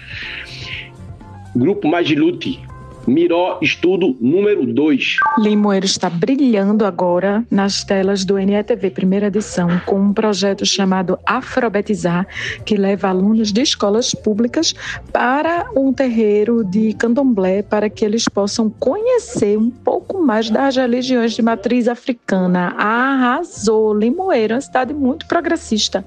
Grupo 1.57 1.89
Magilute, 1.89 2.61
Miró 3.07 3.59
Estudo 3.61 4.17
número 4.21 4.67
2. 4.67 5.17
Limoeiro 5.39 5.85
está 5.85 6.09
brilhando 6.09 6.87
agora 6.87 7.45
nas 7.51 7.85
telas 7.85 8.25
do 8.25 8.37
NETV, 8.37 8.91
primeira 8.91 9.27
edição, 9.27 9.69
com 9.85 10.01
um 10.01 10.13
projeto 10.13 10.65
chamado 10.65 11.19
Afrobetizar, 11.27 12.27
que 12.65 12.77
leva 12.77 13.09
alunos 13.09 13.53
de 13.53 13.61
escolas 13.61 14.15
públicas 14.15 14.75
para 15.13 15.71
um 15.77 15.93
terreiro 15.93 16.65
de 16.65 16.95
candomblé 16.95 17.63
para 17.63 17.91
que 17.91 18.05
eles 18.05 18.27
possam 18.27 18.71
conhecer 18.71 19.59
um 19.59 19.71
pouco 19.71 20.23
mais 20.23 20.49
das 20.49 20.77
religiões 20.77 21.35
de 21.35 21.43
matriz 21.43 21.89
africana. 21.89 22.75
Arrasou! 22.79 23.93
Limoeiro 23.93 24.55
é 24.55 24.57
uma 24.57 24.63
cidade 24.63 24.95
muito 24.95 25.27
progressista. 25.27 26.05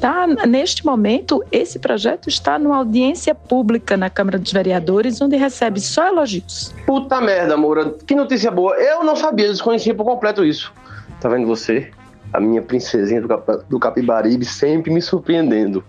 Tá? 0.00 0.26
Neste 0.26 0.84
momento, 0.84 1.42
esse 1.52 1.78
projeto 1.78 2.28
está 2.28 2.58
numa 2.58 2.78
audiência 2.78 3.34
pública 3.34 3.96
na 3.96 4.10
Câmara 4.10 4.38
dos 4.38 4.52
Vereadores, 4.52 5.20
onde 5.20 5.36
recebe 5.36 5.80
só 5.80 6.08
elogios 6.08 6.31
Puta 6.86 7.20
merda, 7.20 7.56
Moura. 7.56 7.94
Que 8.06 8.14
notícia 8.14 8.50
boa. 8.50 8.74
Eu 8.76 9.04
não 9.04 9.16
sabia, 9.16 9.48
desconhecia 9.48 9.94
por 9.94 10.04
completo 10.04 10.44
isso. 10.44 10.72
Tá 11.20 11.28
vendo 11.28 11.46
você? 11.46 11.90
A 12.32 12.40
minha 12.40 12.62
princesinha 12.62 13.20
do, 13.20 13.28
Cap 13.28 13.64
do 13.68 13.78
Capibaribe 13.78 14.44
sempre 14.44 14.90
me 14.90 15.02
surpreendendo. 15.02 15.84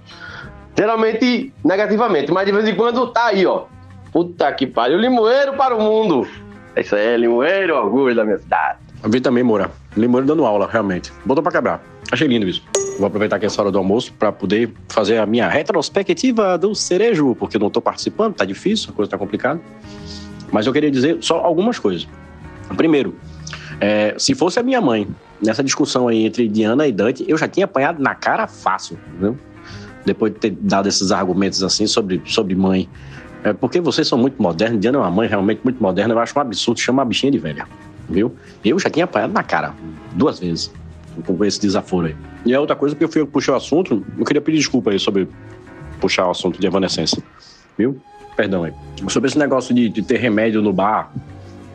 Geralmente 0.77 1.53
negativamente, 1.63 2.31
mas 2.31 2.45
de 2.45 2.51
vez 2.51 2.67
em 2.67 2.75
quando 2.75 3.07
tá 3.07 3.27
aí, 3.27 3.45
ó. 3.45 3.65
Puta 4.11 4.51
que 4.51 4.67
pariu. 4.67 4.97
Limoeiro 4.97 5.53
para 5.53 5.75
o 5.75 5.81
mundo. 5.81 6.27
É 6.75 6.81
isso 6.81 6.95
aí, 6.95 7.17
Limoeiro, 7.17 7.75
orgulho 7.75 8.15
da 8.15 8.25
minha 8.25 8.37
cidade. 8.37 8.79
Eu 9.03 9.09
vi 9.09 9.21
também, 9.21 9.43
Moura. 9.43 9.71
Limoeiro 9.95 10.27
dando 10.27 10.45
aula, 10.45 10.67
realmente. 10.67 11.11
Botou 11.25 11.43
pra 11.43 11.51
quebrar. 11.51 11.81
Achei 12.11 12.27
lindo 12.27 12.47
isso. 12.47 12.63
Vou 12.97 13.07
aproveitar 13.07 13.39
que 13.39 13.45
é 13.45 13.47
essa 13.47 13.61
hora 13.61 13.71
do 13.71 13.77
almoço 13.77 14.13
para 14.13 14.31
poder 14.31 14.71
fazer 14.87 15.17
a 15.17 15.25
minha 15.25 15.47
retrospectiva 15.47 16.57
do 16.57 16.75
cerejo, 16.75 17.35
porque 17.35 17.57
eu 17.57 17.59
não 17.59 17.69
tô 17.69 17.81
participando, 17.81 18.35
tá 18.35 18.45
difícil, 18.45 18.91
a 18.91 18.93
coisa 18.93 19.09
tá 19.09 19.17
complicada. 19.17 19.59
Mas 20.53 20.67
eu 20.67 20.71
queria 20.71 20.91
dizer 20.91 21.17
só 21.19 21.39
algumas 21.39 21.79
coisas. 21.79 22.07
Primeiro, 22.77 23.15
é, 23.81 24.13
se 24.19 24.35
fosse 24.35 24.59
a 24.59 24.63
minha 24.63 24.79
mãe 24.79 25.07
nessa 25.41 25.63
discussão 25.63 26.07
aí 26.07 26.23
entre 26.25 26.47
Diana 26.47 26.87
e 26.87 26.91
Dante, 26.91 27.25
eu 27.27 27.35
já 27.37 27.47
tinha 27.47 27.65
apanhado 27.65 28.01
na 28.01 28.13
cara 28.13 28.45
fácil, 28.47 28.97
viu? 29.19 29.37
Depois 30.05 30.31
de 30.31 30.39
ter 30.39 30.51
dado 30.51 30.87
esses 30.87 31.11
argumentos 31.11 31.63
assim 31.63 31.87
sobre, 31.87 32.21
sobre 32.25 32.53
mãe. 32.55 32.87
É 33.43 33.51
porque 33.51 33.81
vocês 33.81 34.07
são 34.07 34.17
muito 34.17 34.41
modernos, 34.41 34.79
Diana 34.79 34.99
é 34.99 35.01
uma 35.01 35.11
mãe 35.11 35.27
realmente 35.27 35.61
muito 35.63 35.81
moderna, 35.81 36.13
eu 36.13 36.19
acho 36.19 36.37
um 36.37 36.41
absurdo 36.41 36.79
chamar 36.79 37.01
a 37.01 37.05
bichinha 37.05 37.31
de 37.31 37.39
velha, 37.39 37.67
viu? 38.07 38.33
Eu 38.63 38.77
já 38.79 38.89
tinha 38.89 39.05
apanhado 39.05 39.33
na 39.33 39.43
cara 39.43 39.73
duas 40.13 40.39
vezes 40.39 40.71
com 41.25 41.43
esse 41.43 41.59
desaforo 41.59 42.07
aí. 42.07 42.15
E 42.45 42.53
a 42.53 42.61
outra 42.61 42.75
coisa 42.75 42.95
que 42.95 43.03
eu 43.03 43.09
fui 43.09 43.25
puxar 43.25 43.53
o 43.53 43.55
assunto, 43.55 44.05
eu 44.17 44.23
queria 44.23 44.41
pedir 44.41 44.59
desculpa 44.59 44.91
aí 44.91 44.99
sobre 44.99 45.27
puxar 45.99 46.27
o 46.27 46.31
assunto 46.31 46.59
de 46.59 46.67
evanescência, 46.67 47.21
viu? 47.77 47.99
Perdão 48.35 48.63
aí. 48.63 48.73
Sobre 49.09 49.29
esse 49.29 49.37
negócio 49.37 49.73
de, 49.73 49.89
de 49.89 50.01
ter 50.01 50.17
remédio 50.17 50.61
no 50.61 50.73
bar 50.73 51.11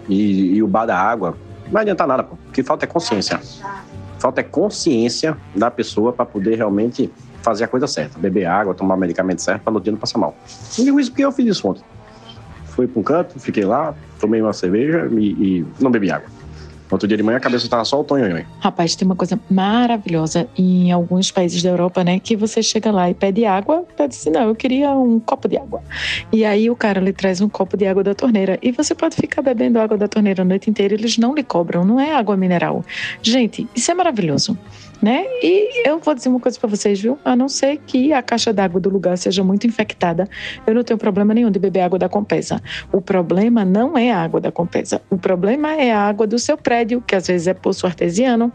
e, 0.08 0.56
e, 0.56 0.62
o 0.62 0.66
bar 0.66 0.86
da 0.86 0.98
água, 0.98 1.36
não 1.64 1.72
vai 1.72 1.82
adiantar 1.82 2.06
nada, 2.06 2.22
pô. 2.24 2.36
O 2.48 2.52
que 2.52 2.62
falta 2.62 2.84
é 2.84 2.88
consciência. 2.88 3.40
Falta 4.18 4.40
é 4.40 4.44
consciência 4.44 5.36
da 5.54 5.70
pessoa 5.70 6.12
para 6.12 6.24
poder 6.24 6.56
realmente 6.56 7.10
fazer 7.42 7.64
a 7.64 7.68
coisa 7.68 7.86
certa. 7.86 8.18
Beber 8.18 8.46
água, 8.46 8.74
tomar 8.74 8.96
medicamento 8.96 9.40
certo 9.40 9.62
para 9.62 9.72
no 9.72 9.80
dia 9.80 9.92
não 9.92 9.98
passar 9.98 10.18
mal. 10.18 10.36
E 10.78 10.84
digo 10.84 10.98
isso 10.98 11.10
porque 11.10 11.24
eu 11.24 11.32
fiz 11.32 11.46
isso 11.46 11.68
ontem. 11.68 11.82
Fui 12.64 12.86
para 12.86 13.00
um 13.00 13.02
canto, 13.02 13.38
fiquei 13.38 13.64
lá, 13.64 13.94
tomei 14.20 14.40
uma 14.40 14.52
cerveja 14.52 15.08
e, 15.12 15.30
e 15.30 15.66
não 15.80 15.90
bebi 15.90 16.10
água. 16.10 16.28
Outro 16.90 17.06
dia 17.06 17.16
de 17.16 17.22
manhã 17.22 17.38
a 17.38 17.40
cabeça 17.40 17.68
tava 17.68 17.84
só 17.84 18.00
o 18.00 18.04
tonho. 18.04 18.46
Rapaz, 18.60 18.94
tem 18.94 19.06
uma 19.06 19.16
coisa 19.16 19.38
maravilhosa 19.50 20.48
em 20.56 20.90
alguns 20.90 21.30
países 21.30 21.62
da 21.62 21.70
Europa, 21.70 22.02
né? 22.02 22.18
Que 22.18 22.36
você 22.36 22.62
chega 22.62 22.90
lá 22.90 23.10
e 23.10 23.14
pede 23.14 23.44
água, 23.44 23.84
pede 23.96 24.14
assim, 24.16 24.30
não, 24.30 24.48
eu 24.48 24.54
queria 24.54 24.90
um 24.90 25.20
copo 25.20 25.48
de 25.48 25.56
água. 25.56 25.82
E 26.32 26.44
aí 26.44 26.70
o 26.70 26.76
cara 26.76 27.00
lhe 27.00 27.12
traz 27.12 27.40
um 27.40 27.48
copo 27.48 27.76
de 27.76 27.86
água 27.86 28.02
da 28.02 28.14
torneira. 28.14 28.58
E 28.62 28.72
você 28.72 28.94
pode 28.94 29.16
ficar 29.16 29.42
bebendo 29.42 29.78
água 29.78 29.96
da 29.96 30.08
torneira 30.08 30.42
a 30.42 30.44
noite 30.44 30.70
inteira, 30.70 30.94
eles 30.94 31.18
não 31.18 31.34
lhe 31.34 31.42
cobram, 31.42 31.84
não 31.84 32.00
é 32.00 32.14
água 32.14 32.36
mineral. 32.36 32.84
Gente, 33.22 33.68
isso 33.74 33.90
é 33.90 33.94
maravilhoso 33.94 34.58
né? 35.02 35.24
E 35.42 35.88
eu 35.88 35.98
vou 35.98 36.14
dizer 36.14 36.28
uma 36.28 36.40
coisa 36.40 36.58
para 36.58 36.68
vocês, 36.68 37.00
viu? 37.00 37.18
A 37.24 37.36
não 37.36 37.48
ser 37.48 37.78
que 37.78 38.12
a 38.12 38.22
caixa 38.22 38.52
d'água 38.52 38.80
do 38.80 38.90
lugar 38.90 39.16
seja 39.16 39.44
muito 39.44 39.66
infectada, 39.66 40.28
eu 40.66 40.74
não 40.74 40.82
tenho 40.82 40.98
problema 40.98 41.32
nenhum 41.32 41.50
de 41.50 41.58
beber 41.58 41.80
água 41.80 41.98
da 41.98 42.08
Compesa. 42.08 42.60
O 42.92 43.00
problema 43.00 43.64
não 43.64 43.96
é 43.96 44.10
a 44.10 44.20
água 44.20 44.40
da 44.40 44.50
Compesa. 44.50 45.00
O 45.10 45.16
problema 45.16 45.72
é 45.74 45.92
a 45.92 46.00
água 46.00 46.26
do 46.26 46.38
seu 46.38 46.56
prédio, 46.56 47.00
que 47.00 47.14
às 47.14 47.26
vezes 47.26 47.46
é 47.46 47.54
poço 47.54 47.86
artesiano, 47.86 48.52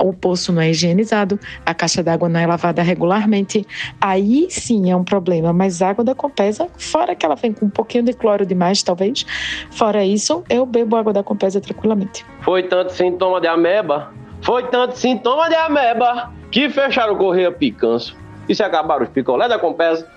o 0.00 0.12
poço 0.12 0.52
não 0.52 0.62
é 0.62 0.70
higienizado, 0.70 1.38
a 1.66 1.74
caixa 1.74 2.02
d'água 2.02 2.28
não 2.28 2.40
é 2.40 2.46
lavada 2.46 2.82
regularmente. 2.82 3.66
Aí 4.00 4.46
sim 4.48 4.90
é 4.90 4.96
um 4.96 5.04
problema, 5.04 5.52
mas 5.52 5.82
a 5.82 5.90
água 5.90 6.04
da 6.04 6.14
Compesa, 6.14 6.68
fora 6.78 7.14
que 7.14 7.26
ela 7.26 7.34
vem 7.34 7.52
com 7.52 7.66
um 7.66 7.70
pouquinho 7.70 8.04
de 8.04 8.12
cloro 8.12 8.46
demais, 8.46 8.82
talvez, 8.82 9.26
fora 9.70 10.04
isso, 10.04 10.44
eu 10.48 10.64
bebo 10.64 10.96
água 10.96 11.12
da 11.12 11.22
Compesa 11.22 11.60
tranquilamente. 11.60 12.24
Foi 12.42 12.62
tanto 12.62 12.92
sintoma 12.92 13.40
de 13.40 13.46
ameba 13.46 14.19
foi 14.42 14.64
tanto 14.68 14.96
sintoma 14.96 15.48
de 15.48 15.54
ameba 15.54 16.30
que 16.50 16.68
fecharam 16.68 17.14
o 17.14 17.16
Correio 17.16 17.52
Picanço 17.52 18.16
e 18.48 18.54
se 18.54 18.62
acabaram 18.62 19.04
os 19.04 19.10
picolé 19.10 19.48
da 19.48 19.58
Compesa. 19.58 20.08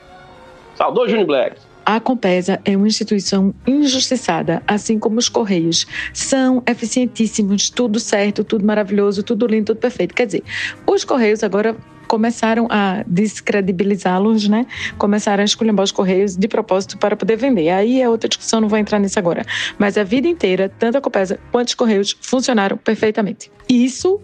Saudou 0.75 1.07
Júnior 1.07 1.27
Black. 1.27 1.57
A 1.85 1.99
Compesa 1.99 2.61
é 2.63 2.77
uma 2.77 2.87
instituição 2.87 3.53
injustiçada, 3.67 4.63
assim 4.67 4.97
como 4.97 5.19
os 5.19 5.27
Correios. 5.27 5.85
São 6.13 6.63
eficientíssimos, 6.65 7.69
tudo 7.69 7.99
certo, 7.99 8.43
tudo 8.43 8.65
maravilhoso, 8.65 9.23
tudo 9.23 9.45
lindo, 9.45 9.67
tudo 9.67 9.79
perfeito. 9.79 10.15
Quer 10.15 10.25
dizer, 10.27 10.43
os 10.87 11.03
Correios 11.03 11.43
agora 11.43 11.75
começaram 12.07 12.67
a 12.69 13.03
descredibilizá-los, 13.07 14.47
né? 14.47 14.65
Começaram 14.97 15.41
a 15.41 15.45
escolher 15.45 15.73
os 15.79 15.91
Correios 15.91 16.35
de 16.35 16.47
propósito 16.47 16.97
para 16.97 17.15
poder 17.15 17.37
vender. 17.37 17.69
Aí 17.69 18.01
é 18.01 18.07
outra 18.07 18.29
discussão, 18.29 18.61
não 18.61 18.69
vou 18.69 18.77
entrar 18.77 18.99
nisso 18.99 19.17
agora. 19.17 19.43
Mas 19.77 19.97
a 19.97 20.03
vida 20.03 20.27
inteira, 20.27 20.71
tanto 20.77 20.97
a 20.97 21.01
Copesa 21.01 21.39
quanto 21.51 21.69
os 21.69 21.75
Correios 21.75 22.15
funcionaram 22.21 22.77
perfeitamente. 22.77 23.51
Isso 23.67 24.21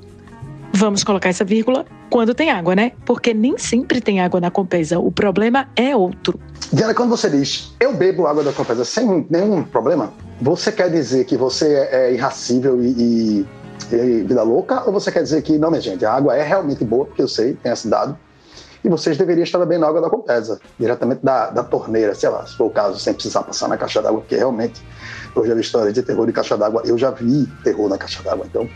Vamos 0.73 1.03
colocar 1.03 1.29
essa 1.29 1.43
vírgula 1.43 1.85
quando 2.09 2.33
tem 2.33 2.51
água, 2.51 2.75
né? 2.75 2.91
Porque 3.05 3.33
nem 3.33 3.57
sempre 3.57 3.99
tem 3.99 4.21
água 4.21 4.39
na 4.39 4.51
Compesa. 4.51 4.99
O 4.99 5.11
problema 5.11 5.67
é 5.75 5.95
outro. 5.95 6.39
Diana, 6.71 6.93
quando 6.93 7.09
você 7.09 7.29
diz 7.29 7.73
eu 7.79 7.93
bebo 7.93 8.27
água 8.27 8.43
da 8.43 8.53
Compesa 8.53 8.85
sem 8.85 9.25
nenhum 9.29 9.63
problema, 9.63 10.13
você 10.41 10.71
quer 10.71 10.89
dizer 10.89 11.25
que 11.25 11.35
você 11.35 11.87
é 11.91 12.13
irracível 12.13 12.81
e, 12.81 12.87
e, 12.87 13.47
e 13.91 14.23
vida 14.23 14.43
louca? 14.43 14.83
Ou 14.85 14.93
você 14.93 15.11
quer 15.11 15.23
dizer 15.23 15.41
que, 15.41 15.57
não, 15.57 15.69
minha 15.69 15.81
gente, 15.81 16.05
a 16.05 16.13
água 16.13 16.35
é 16.35 16.43
realmente 16.43 16.83
boa, 16.85 17.05
porque 17.05 17.21
eu 17.21 17.27
sei, 17.27 17.53
tem 17.55 17.71
esse 17.71 17.87
dado, 17.87 18.17
e 18.83 18.87
vocês 18.87 19.17
deveriam 19.17 19.43
estar 19.43 19.59
bebendo 19.59 19.85
água 19.85 20.01
da 20.01 20.09
Compesa, 20.09 20.59
diretamente 20.79 21.23
da, 21.23 21.49
da 21.49 21.63
torneira, 21.63 22.15
sei 22.15 22.29
lá, 22.29 22.45
se 22.45 22.55
for 22.55 22.67
o 22.67 22.69
caso, 22.69 22.99
sem 22.99 23.13
precisar 23.13 23.43
passar 23.43 23.67
na 23.67 23.77
caixa 23.77 24.01
d'água, 24.01 24.21
porque 24.21 24.35
realmente 24.35 24.81
eu 25.35 25.45
já 25.45 25.53
vi 25.53 25.61
história 25.61 25.91
de 25.91 26.01
terror 26.01 26.25
de 26.25 26.31
caixa 26.31 26.57
d'água, 26.57 26.81
eu 26.85 26.97
já 26.97 27.11
vi 27.11 27.45
terror 27.63 27.89
na 27.89 27.97
caixa 27.97 28.23
d'água, 28.23 28.45
então 28.49 28.69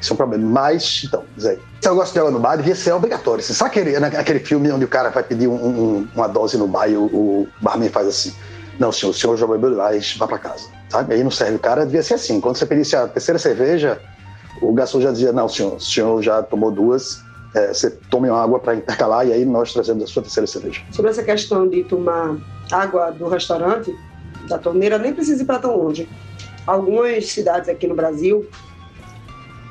isso 0.00 0.12
é 0.12 0.14
um 0.14 0.16
problema. 0.16 0.48
Mas, 0.48 1.02
então, 1.04 1.24
Zé, 1.38 1.58
se 1.80 1.88
eu 1.88 1.94
gosto 1.94 2.12
de 2.12 2.18
água 2.18 2.30
no 2.30 2.38
bar, 2.38 2.56
devia 2.56 2.74
ser 2.74 2.92
obrigatório. 2.92 3.42
Você 3.42 3.54
sabe 3.54 3.70
aquele, 3.70 3.98
né, 3.98 4.08
aquele 4.16 4.40
filme 4.40 4.70
onde 4.70 4.84
o 4.84 4.88
cara 4.88 5.10
vai 5.10 5.22
pedir 5.22 5.48
um, 5.48 5.54
um, 5.54 6.08
uma 6.14 6.28
dose 6.28 6.56
no 6.56 6.66
bar 6.66 6.88
e 6.88 6.96
o, 6.96 7.04
o 7.04 7.48
barman 7.60 7.88
faz 7.88 8.06
assim: 8.06 8.32
Não, 8.78 8.92
senhor, 8.92 9.10
o 9.10 9.14
senhor 9.14 9.36
já 9.36 9.46
bebeu 9.46 9.70
demais, 9.70 10.16
vá 10.16 10.26
para 10.26 10.38
casa. 10.38 10.68
Sabe? 10.88 11.14
Aí 11.14 11.22
não 11.22 11.30
serve 11.30 11.56
o 11.56 11.58
cara, 11.58 11.84
devia 11.84 12.02
ser 12.02 12.14
assim. 12.14 12.40
Quando 12.40 12.56
você 12.56 12.66
pedisse 12.66 12.96
a 12.96 13.06
terceira 13.06 13.38
cerveja, 13.38 14.00
o 14.62 14.72
garçom 14.72 15.00
já 15.00 15.10
dizia: 15.10 15.32
Não, 15.32 15.48
senhor, 15.48 15.74
o 15.74 15.80
senhor 15.80 16.22
já 16.22 16.42
tomou 16.42 16.70
duas, 16.70 17.20
é, 17.54 17.72
você 17.72 17.90
tome 18.10 18.30
uma 18.30 18.42
água 18.42 18.58
para 18.60 18.74
intercalar 18.76 19.26
e 19.26 19.32
aí 19.32 19.44
nós 19.44 19.72
trazemos 19.72 20.04
a 20.04 20.06
sua 20.06 20.22
terceira 20.22 20.46
cerveja. 20.46 20.80
Sobre 20.92 21.10
essa 21.10 21.22
questão 21.22 21.68
de 21.68 21.84
tomar 21.84 22.36
água 22.70 23.10
do 23.10 23.28
restaurante, 23.28 23.94
da 24.48 24.58
torneira, 24.58 24.98
nem 24.98 25.12
precisa 25.12 25.42
ir 25.42 25.46
para 25.46 25.58
tão 25.58 25.76
longe. 25.76 26.08
Algumas 26.66 27.30
cidades 27.30 27.68
aqui 27.68 27.86
no 27.86 27.94
Brasil 27.94 28.46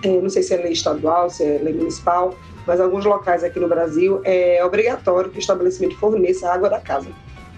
é, 0.04 0.22
não 0.22 0.30
sei 0.30 0.44
se 0.44 0.54
é 0.54 0.58
lei 0.58 0.74
estadual, 0.74 1.30
se 1.30 1.44
é 1.44 1.60
lei 1.62 1.74
municipal, 1.74 2.36
mas 2.66 2.80
alguns 2.80 3.06
locais 3.06 3.44
aqui 3.44 3.60
no 3.60 3.68
Brasil 3.68 4.22
é 4.24 4.64
obrigatório 4.64 5.30
que 5.30 5.38
o 5.38 5.40
estabelecimento 5.40 5.98
forneça 5.98 6.52
água 6.52 6.70
da 6.70 6.80
casa. 6.80 7.10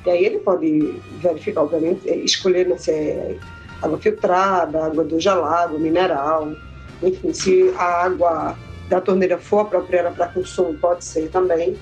E 0.05 0.09
aí 0.09 0.25
ele 0.25 0.39
pode 0.39 1.01
verificar, 1.21 1.63
obviamente, 1.63 2.09
é, 2.09 2.15
escolher 2.17 2.67
né, 2.67 2.77
se 2.77 2.91
é 2.91 3.37
água 3.81 3.97
filtrada, 3.97 4.85
água 4.85 5.03
do 5.03 5.19
gelado, 5.19 5.79
mineral, 5.79 6.53
enfim, 7.01 7.33
se 7.33 7.73
a 7.77 8.05
água 8.05 8.57
da 8.89 8.99
torneira 8.99 9.37
for 9.37 9.61
apropriada 9.61 10.11
para 10.11 10.27
consumo, 10.27 10.73
pode 10.79 11.05
ser 11.05 11.29
também. 11.29 11.77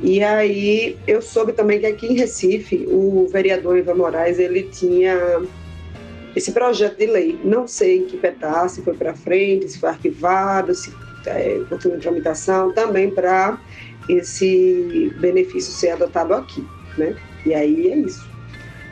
E 0.00 0.22
aí 0.22 0.98
eu 1.06 1.22
soube 1.22 1.52
também 1.52 1.80
que 1.80 1.86
aqui 1.86 2.06
em 2.06 2.16
Recife, 2.16 2.86
o 2.88 3.26
vereador 3.32 3.78
Ivan 3.78 3.94
Moraes, 3.94 4.38
ele 4.38 4.64
tinha 4.64 5.42
esse 6.36 6.52
projeto 6.52 6.98
de 6.98 7.06
lei. 7.06 7.40
Não 7.42 7.66
sei 7.66 7.98
em 7.98 8.04
que 8.04 8.18
pedaço, 8.18 8.82
foi 8.82 8.94
para 8.94 9.14
frente, 9.14 9.68
se 9.70 9.78
foi 9.78 9.88
arquivado, 9.88 10.74
se 10.74 10.92
é, 11.24 11.62
continua 11.68 11.96
em 11.96 12.00
tramitação, 12.00 12.72
também 12.72 13.10
para 13.10 13.58
esse 14.08 15.12
benefício 15.18 15.72
ser 15.72 15.90
adotado 15.90 16.34
aqui, 16.34 16.64
né? 16.98 17.16
E 17.44 17.54
aí 17.54 17.90
é 17.90 17.96
isso. 17.96 18.28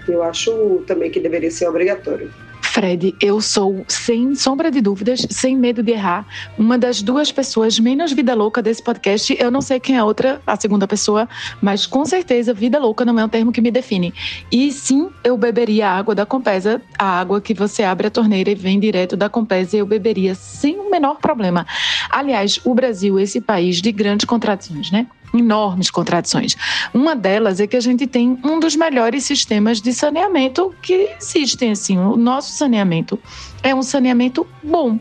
Eu 0.08 0.22
acho 0.22 0.82
também 0.86 1.10
que 1.10 1.20
deveria 1.20 1.50
ser 1.50 1.68
obrigatório. 1.68 2.32
Fred, 2.74 3.14
eu 3.20 3.40
sou, 3.40 3.84
sem 3.86 4.34
sombra 4.34 4.68
de 4.68 4.80
dúvidas, 4.80 5.24
sem 5.30 5.56
medo 5.56 5.80
de 5.80 5.92
errar, 5.92 6.26
uma 6.58 6.76
das 6.76 7.02
duas 7.02 7.30
pessoas 7.30 7.78
menos 7.78 8.12
vida 8.12 8.34
louca 8.34 8.60
desse 8.60 8.82
podcast. 8.82 9.36
Eu 9.38 9.48
não 9.48 9.60
sei 9.60 9.78
quem 9.78 9.94
é 9.94 10.00
a 10.00 10.04
outra, 10.04 10.42
a 10.44 10.56
segunda 10.56 10.84
pessoa, 10.88 11.28
mas 11.62 11.86
com 11.86 12.04
certeza 12.04 12.52
vida 12.52 12.76
louca 12.80 13.04
não 13.04 13.16
é 13.16 13.24
um 13.24 13.28
termo 13.28 13.52
que 13.52 13.60
me 13.60 13.70
define. 13.70 14.12
E 14.50 14.72
sim, 14.72 15.08
eu 15.22 15.38
beberia 15.38 15.88
a 15.88 15.96
água 15.96 16.16
da 16.16 16.26
Compesa, 16.26 16.82
a 16.98 17.20
água 17.20 17.40
que 17.40 17.54
você 17.54 17.84
abre 17.84 18.08
a 18.08 18.10
torneira 18.10 18.50
e 18.50 18.56
vem 18.56 18.80
direto 18.80 19.16
da 19.16 19.28
Compesa, 19.28 19.76
eu 19.76 19.86
beberia 19.86 20.34
sem 20.34 20.76
o 20.80 20.90
menor 20.90 21.20
problema. 21.20 21.64
Aliás, 22.10 22.58
o 22.64 22.74
Brasil, 22.74 23.20
esse 23.20 23.40
país 23.40 23.80
de 23.80 23.92
grandes 23.92 24.24
contradições, 24.24 24.90
né? 24.90 25.06
Enormes 25.34 25.90
contradições. 25.90 26.56
Uma 26.92 27.14
delas 27.14 27.60
é 27.60 27.66
que 27.66 27.76
a 27.76 27.80
gente 27.80 28.06
tem 28.06 28.38
um 28.44 28.60
dos 28.60 28.76
melhores 28.76 29.24
sistemas 29.24 29.80
de 29.80 29.92
saneamento 29.92 30.74
que 30.80 31.10
existem. 31.20 31.72
Assim, 31.72 31.98
o 31.98 32.16
nosso 32.16 32.52
saneamento 32.52 33.18
é 33.62 33.74
um 33.74 33.82
saneamento 33.82 34.46
bom. 34.62 34.98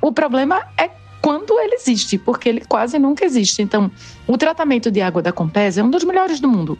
O 0.00 0.12
problema 0.12 0.62
é 0.78 0.90
quando 1.24 1.58
ele 1.58 1.76
existe, 1.76 2.18
porque 2.18 2.50
ele 2.50 2.60
quase 2.68 2.98
nunca 2.98 3.24
existe. 3.24 3.62
Então, 3.62 3.90
o 4.26 4.36
tratamento 4.36 4.90
de 4.90 5.00
água 5.00 5.22
da 5.22 5.32
Compesa 5.32 5.80
é 5.80 5.84
um 5.84 5.88
dos 5.88 6.04
melhores 6.04 6.38
do 6.38 6.46
mundo. 6.46 6.78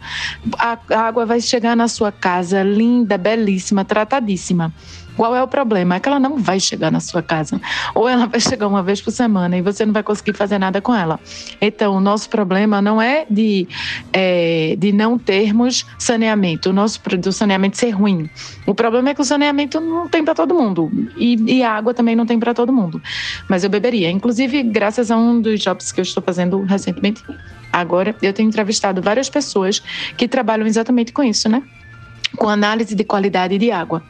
A 0.58 0.78
água 0.98 1.24
vai 1.24 1.40
chegar 1.40 1.74
na 1.74 1.88
sua 1.88 2.12
casa 2.12 2.62
linda, 2.62 3.16
belíssima, 3.16 3.86
tratadíssima. 3.86 4.70
Qual 5.16 5.34
é 5.34 5.42
o 5.42 5.48
problema? 5.48 5.96
É 5.96 6.00
que 6.00 6.08
ela 6.08 6.18
não 6.18 6.38
vai 6.38 6.58
chegar 6.58 6.90
na 6.90 7.00
sua 7.00 7.22
casa. 7.22 7.60
Ou 7.94 8.08
ela 8.08 8.26
vai 8.26 8.40
chegar 8.40 8.66
uma 8.66 8.82
vez 8.82 9.00
por 9.00 9.10
semana 9.10 9.56
e 9.56 9.62
você 9.62 9.86
não 9.86 9.92
vai 9.92 10.02
conseguir 10.02 10.34
fazer 10.34 10.58
nada 10.58 10.80
com 10.80 10.94
ela. 10.94 11.20
Então, 11.60 11.96
o 11.96 12.00
nosso 12.00 12.28
problema 12.28 12.82
não 12.82 13.00
é 13.00 13.26
de, 13.30 13.68
é, 14.12 14.74
de 14.78 14.92
não 14.92 15.18
termos 15.18 15.86
saneamento, 15.98 16.70
o 16.70 16.72
nosso 16.72 17.00
do 17.18 17.32
saneamento 17.32 17.76
ser 17.76 17.90
ruim. 17.90 18.28
O 18.66 18.74
problema 18.74 19.10
é 19.10 19.14
que 19.14 19.20
o 19.20 19.24
saneamento 19.24 19.80
não 19.80 20.08
tem 20.08 20.24
para 20.24 20.34
todo 20.34 20.54
mundo. 20.54 20.90
E, 21.16 21.58
e, 21.58 21.62
a 21.62 21.72
água 21.72 21.94
também 21.94 22.16
não 22.16 22.26
tem 22.26 22.38
para 22.38 22.54
todo 22.54 22.72
mundo. 22.72 23.00
Mas 23.48 23.62
eu 23.64 23.70
beberia. 23.70 24.10
Inclusive, 24.10 24.62
graças 24.62 25.10
a 25.10 25.16
um 25.16 25.40
dos 25.40 25.60
jobs 25.60 25.92
que 25.92 26.00
eu 26.00 26.02
estou 26.02 26.22
fazendo 26.22 26.62
recentemente, 26.64 27.22
agora, 27.72 28.14
eu 28.22 28.32
tenho 28.32 28.48
entrevistado 28.48 29.00
várias 29.02 29.28
pessoas 29.28 29.80
que 30.16 30.26
trabalham 30.26 30.66
exatamente 30.66 31.12
com 31.12 31.22
isso, 31.22 31.48
né? 31.48 31.62
Com 32.36 32.48
análise 32.48 32.94
de 32.94 33.04
qualidade 33.04 33.58
de 33.58 33.70
água. 33.70 34.02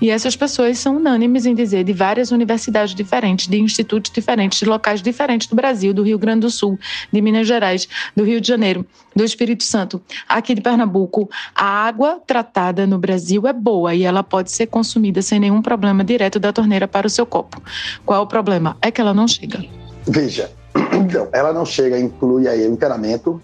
E 0.00 0.10
essas 0.10 0.36
pessoas 0.36 0.78
são 0.78 0.96
unânimes 0.96 1.46
em 1.46 1.54
dizer 1.54 1.84
de 1.84 1.92
várias 1.92 2.30
universidades 2.30 2.94
diferentes, 2.94 3.48
de 3.48 3.60
institutos 3.60 4.10
diferentes, 4.10 4.58
de 4.58 4.64
locais 4.64 5.02
diferentes 5.02 5.46
do 5.46 5.56
Brasil, 5.56 5.92
do 5.92 6.02
Rio 6.02 6.18
Grande 6.18 6.40
do 6.40 6.50
Sul, 6.50 6.78
de 7.12 7.20
Minas 7.20 7.46
Gerais, 7.46 7.88
do 8.16 8.24
Rio 8.24 8.40
de 8.40 8.48
Janeiro, 8.48 8.86
do 9.14 9.24
Espírito 9.24 9.64
Santo, 9.64 10.00
aqui 10.28 10.54
de 10.54 10.60
Pernambuco, 10.60 11.28
a 11.54 11.64
água 11.64 12.20
tratada 12.26 12.86
no 12.86 12.98
Brasil 12.98 13.46
é 13.46 13.52
boa 13.52 13.94
e 13.94 14.04
ela 14.04 14.22
pode 14.22 14.50
ser 14.50 14.66
consumida 14.66 15.22
sem 15.22 15.38
nenhum 15.38 15.62
problema 15.62 16.02
direto 16.02 16.38
da 16.38 16.52
torneira 16.52 16.88
para 16.88 17.06
o 17.06 17.10
seu 17.10 17.26
copo. 17.26 17.62
Qual 18.04 18.20
é 18.20 18.22
o 18.22 18.26
problema? 18.26 18.76
É 18.80 18.90
que 18.90 19.00
ela 19.00 19.14
não 19.14 19.28
chega. 19.28 19.64
Veja, 20.06 20.50
então, 20.92 21.28
ela 21.32 21.52
não 21.52 21.64
chega, 21.64 21.98
inclui 21.98 22.48
aí 22.48 22.66
o 22.66 22.72
encanamento 22.72 23.40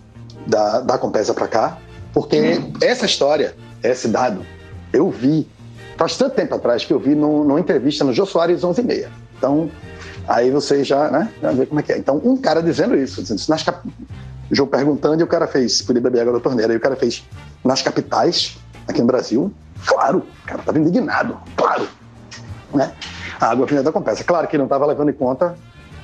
da, 0.46 0.80
da 0.80 0.98
Compesa 0.98 1.34
para 1.34 1.46
cá, 1.46 1.78
porque 2.12 2.58
hum. 2.58 2.72
essa 2.80 3.06
história 3.06 3.54
esse 3.82 4.08
dado, 4.08 4.44
eu 4.92 5.10
vi, 5.10 5.48
faz 5.96 6.16
tanto 6.16 6.34
tempo 6.34 6.54
atrás 6.54 6.84
que 6.84 6.92
eu 6.92 6.98
vi 6.98 7.14
no, 7.14 7.44
numa 7.44 7.60
entrevista 7.60 8.04
no 8.04 8.12
Jô 8.12 8.26
Soares 8.26 8.62
11 8.62 8.80
e 8.80 8.84
meia. 8.84 9.10
Então, 9.36 9.70
aí 10.26 10.50
você 10.50 10.82
já, 10.82 11.10
né, 11.10 11.30
já 11.40 11.52
vê 11.52 11.66
como 11.66 11.80
é 11.80 11.82
que 11.82 11.92
é. 11.92 11.98
Então, 11.98 12.20
um 12.24 12.36
cara 12.36 12.62
dizendo 12.62 12.96
isso, 12.96 13.22
dizendo 13.22 13.38
isso 13.38 13.50
nas 13.50 13.62
cap... 13.62 13.86
o 14.50 14.54
João 14.54 14.68
perguntando 14.68 15.20
e 15.20 15.24
o 15.24 15.26
cara 15.26 15.46
fez, 15.46 15.82
podia 15.82 16.02
beber 16.02 16.22
água 16.22 16.34
da 16.34 16.40
torneira, 16.40 16.72
e 16.72 16.76
o 16.76 16.80
cara 16.80 16.96
fez, 16.96 17.24
nas 17.64 17.82
capitais, 17.82 18.56
aqui 18.86 19.00
no 19.00 19.06
Brasil, 19.06 19.52
claro, 19.86 20.18
o 20.18 20.46
cara 20.46 20.60
estava 20.60 20.78
indignado, 20.78 21.38
claro, 21.56 21.86
né? 22.74 22.92
A 23.40 23.50
água 23.50 23.66
vinha 23.66 23.82
da 23.82 23.92
Compesa. 23.92 24.24
Claro 24.24 24.48
que 24.48 24.58
não 24.58 24.64
estava 24.64 24.84
levando 24.84 25.10
em 25.10 25.14
conta 25.14 25.54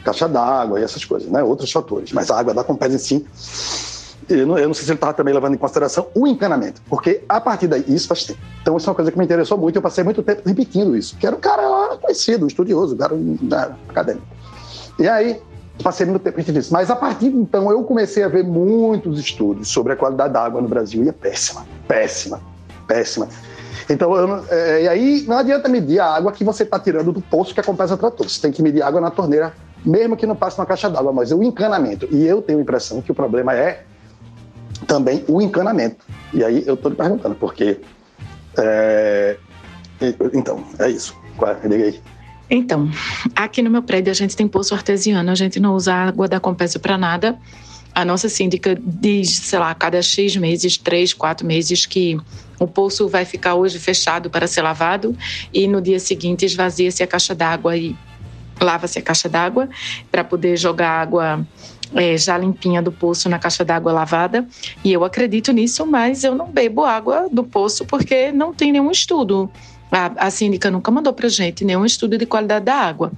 caixa 0.05 0.29
d'água 0.29 0.79
e 0.79 0.85
essas 0.85 1.05
coisas, 1.05 1.31
né? 1.31 1.43
Outros 1.43 1.73
fatores, 1.73 2.13
mas 2.13 2.31
a 2.31 2.39
água 2.39 2.53
da 2.53 2.63
Compesa 2.63 2.95
em 2.95 2.99
si 2.99 3.27
eu 4.29 4.47
não, 4.47 4.59
eu 4.59 4.69
não 4.69 4.75
sei 4.75 4.85
se 4.85 4.91
ele 4.91 4.97
estava 4.97 5.13
também 5.13 5.35
levando 5.35 5.55
em 5.55 5.59
consideração 5.59 6.09
o 6.15 6.27
encanamento, 6.27 6.81
porque 6.89 7.23
a 7.29 7.41
partir 7.41 7.67
daí, 7.67 7.85
isso 7.89 8.09
faz 8.09 8.25
tempo. 8.25 8.39
Então, 8.63 8.77
isso 8.77 8.89
é 8.89 8.91
uma 8.91 8.95
coisa 8.95 9.11
que 9.11 9.19
me 9.19 9.25
interessou 9.25 9.59
muito, 9.59 9.77
eu 9.77 9.83
passei 9.83 10.05
muito 10.05 10.23
tempo 10.23 10.43
repetindo 10.47 10.97
isso, 10.97 11.17
que 11.17 11.27
era 11.27 11.35
um 11.35 11.41
cara 11.41 11.97
conhecido, 11.97 12.45
um 12.45 12.49
estudioso, 12.49 12.95
um 12.95 12.99
cara 12.99 13.15
né, 13.17 13.77
acadêmico. 13.89 14.27
E 14.99 15.09
aí, 15.09 15.41
passei 15.83 16.07
muito 16.07 16.23
tempo 16.23 16.37
repetindo 16.37 16.59
isso. 16.59 16.73
Mas 16.73 16.91
a 16.91 16.97
partir 16.97 17.31
de 17.31 17.37
então, 17.37 17.71
eu 17.71 17.83
comecei 17.85 18.23
a 18.23 18.29
ver 18.29 18.45
muitos 18.45 19.19
estudos 19.19 19.69
sobre 19.69 19.93
a 19.93 19.97
qualidade 19.97 20.33
da 20.33 20.43
água 20.43 20.61
no 20.61 20.69
Brasil, 20.69 21.03
e 21.05 21.09
é 21.09 21.13
péssima, 21.13 21.67
péssima, 21.89 22.41
péssima. 22.87 23.29
Então, 23.89 24.15
eu, 24.17 24.45
é, 24.49 24.83
e 24.83 24.89
aí 24.89 25.25
não 25.27 25.39
adianta 25.39 25.69
medir 25.69 25.99
a 26.01 26.07
água 26.07 26.33
que 26.33 26.45
você 26.45 26.63
está 26.63 26.79
tirando 26.79 27.13
do 27.13 27.21
poço 27.21 27.53
que 27.53 27.61
a 27.61 27.63
Compesa 27.63 27.97
tratou. 27.97 28.29
Você 28.29 28.41
tem 28.41 28.51
que 28.51 28.63
medir 28.63 28.83
água 28.83 29.01
na 29.01 29.11
torneira, 29.11 29.53
mesmo 29.85 30.17
que 30.17 30.27
não 30.27 30.35
passe 30.35 30.59
uma 30.59 30.65
caixa 30.65 30.89
d'água, 30.89 31.13
mas 31.13 31.31
é 31.31 31.35
o 31.35 31.43
encanamento. 31.43 32.09
E 32.11 32.25
eu 32.27 32.41
tenho 32.41 32.59
a 32.59 32.63
impressão 32.63 33.03
que 33.03 33.13
o 33.13 33.15
problema 33.15 33.55
é 33.55 33.85
também 34.85 35.25
o 35.29 35.41
encanamento. 35.41 36.05
E 36.33 36.45
aí 36.45 36.65
eu 36.67 36.75
estou 36.75 36.91
perguntando, 36.91 37.35
porque. 37.35 37.81
É... 38.59 39.37
Então, 40.33 40.65
é 40.79 40.91
isso. 40.91 41.17
Diga 41.69 41.85
aí. 41.85 42.01
Então, 42.51 42.91
aqui 43.35 43.63
no 43.63 43.71
meu 43.71 43.83
prédio 43.83 44.11
a 44.11 44.15
gente 44.15 44.37
tem 44.37 44.47
poço 44.47 44.75
artesiano, 44.75 45.31
a 45.31 45.35
gente 45.35 45.59
não 45.59 45.75
usa 45.75 45.95
água 45.95 46.29
da 46.29 46.39
Compesa 46.39 46.79
para 46.79 46.99
nada. 46.99 47.39
A 47.95 48.05
nossa 48.05 48.29
síndica 48.29 48.77
diz, 48.81 49.31
sei 49.31 49.59
lá, 49.59 49.71
a 49.71 49.75
cada 49.75 50.03
X 50.03 50.37
meses, 50.37 50.77
três, 50.77 51.15
quatro 51.15 51.47
meses, 51.47 51.87
que 51.87 52.19
o 52.59 52.67
poço 52.67 53.09
vai 53.09 53.25
ficar 53.25 53.55
hoje 53.55 53.79
fechado 53.79 54.29
para 54.29 54.47
ser 54.47 54.63
lavado 54.63 55.17
e 55.53 55.67
no 55.67 55.81
dia 55.81 56.01
seguinte 56.01 56.45
esvazia-se 56.45 57.03
a 57.03 57.07
caixa 57.07 57.35
d'água 57.35 57.77
e 57.77 57.97
lava-se 58.61 58.99
a 58.99 59.03
caixa 59.03 59.29
d'água 59.29 59.69
para 60.11 60.25
poder 60.25 60.57
jogar 60.57 60.91
água 60.91 61.47
é, 61.95 62.17
já 62.17 62.37
limpinha 62.37 62.83
do 62.83 62.93
poço 62.93 63.29
na 63.29 63.39
caixa 63.39 63.65
d'água 63.65 63.93
lavada. 63.93 64.47
E 64.85 64.93
eu 64.93 65.05
acredito 65.05 65.53
nisso, 65.53 65.87
mas 65.87 66.25
eu 66.25 66.35
não 66.35 66.47
bebo 66.51 66.85
água 66.85 67.29
do 67.31 67.45
poço 67.45 67.85
porque 67.85 68.33
não 68.33 68.53
tem 68.53 68.73
nenhum 68.73 68.91
estudo 68.91 69.51
A, 69.95 70.27
a 70.27 70.31
síndica 70.31 70.73
nunca 70.73 70.91
mandou 70.91 71.13
para 71.13 71.29
gente 71.29 71.65
nenhum 71.65 71.85
estudo 71.85 72.19
de 72.19 72.27
qualidade 72.27 72.65
da 72.65 72.75
água. 72.75 73.13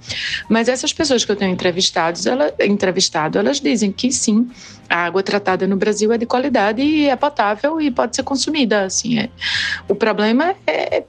Mas 0.47 0.69
essas 0.69 0.93
pessoas 0.93 1.25
que 1.25 1.33
eu 1.33 1.37
tenho 1.37 1.51
entrevistados, 1.51 2.27
ela, 2.27 2.53
entrevistado, 2.61 3.39
elas 3.39 3.61
dizem 3.61 3.91
que 3.91 4.13
sim, 4.13 4.47
a 4.89 5.07
água 5.07 5.23
tratada 5.23 5.67
no 5.67 5.77
Brasil 5.77 6.13
é 6.13 6.19
de 6.19 6.27
qualidade 6.27 6.83
e 6.83 7.09
é 7.09 7.17
potável 7.17 7.81
e 7.81 7.91
pode 7.91 8.15
ser 8.15 8.23
consumida. 8.23 8.83
Assim, 8.83 9.19
é. 9.19 9.31
O 9.89 9.95
problema 9.95 10.55
é, 10.67 10.99
é, 10.99 11.05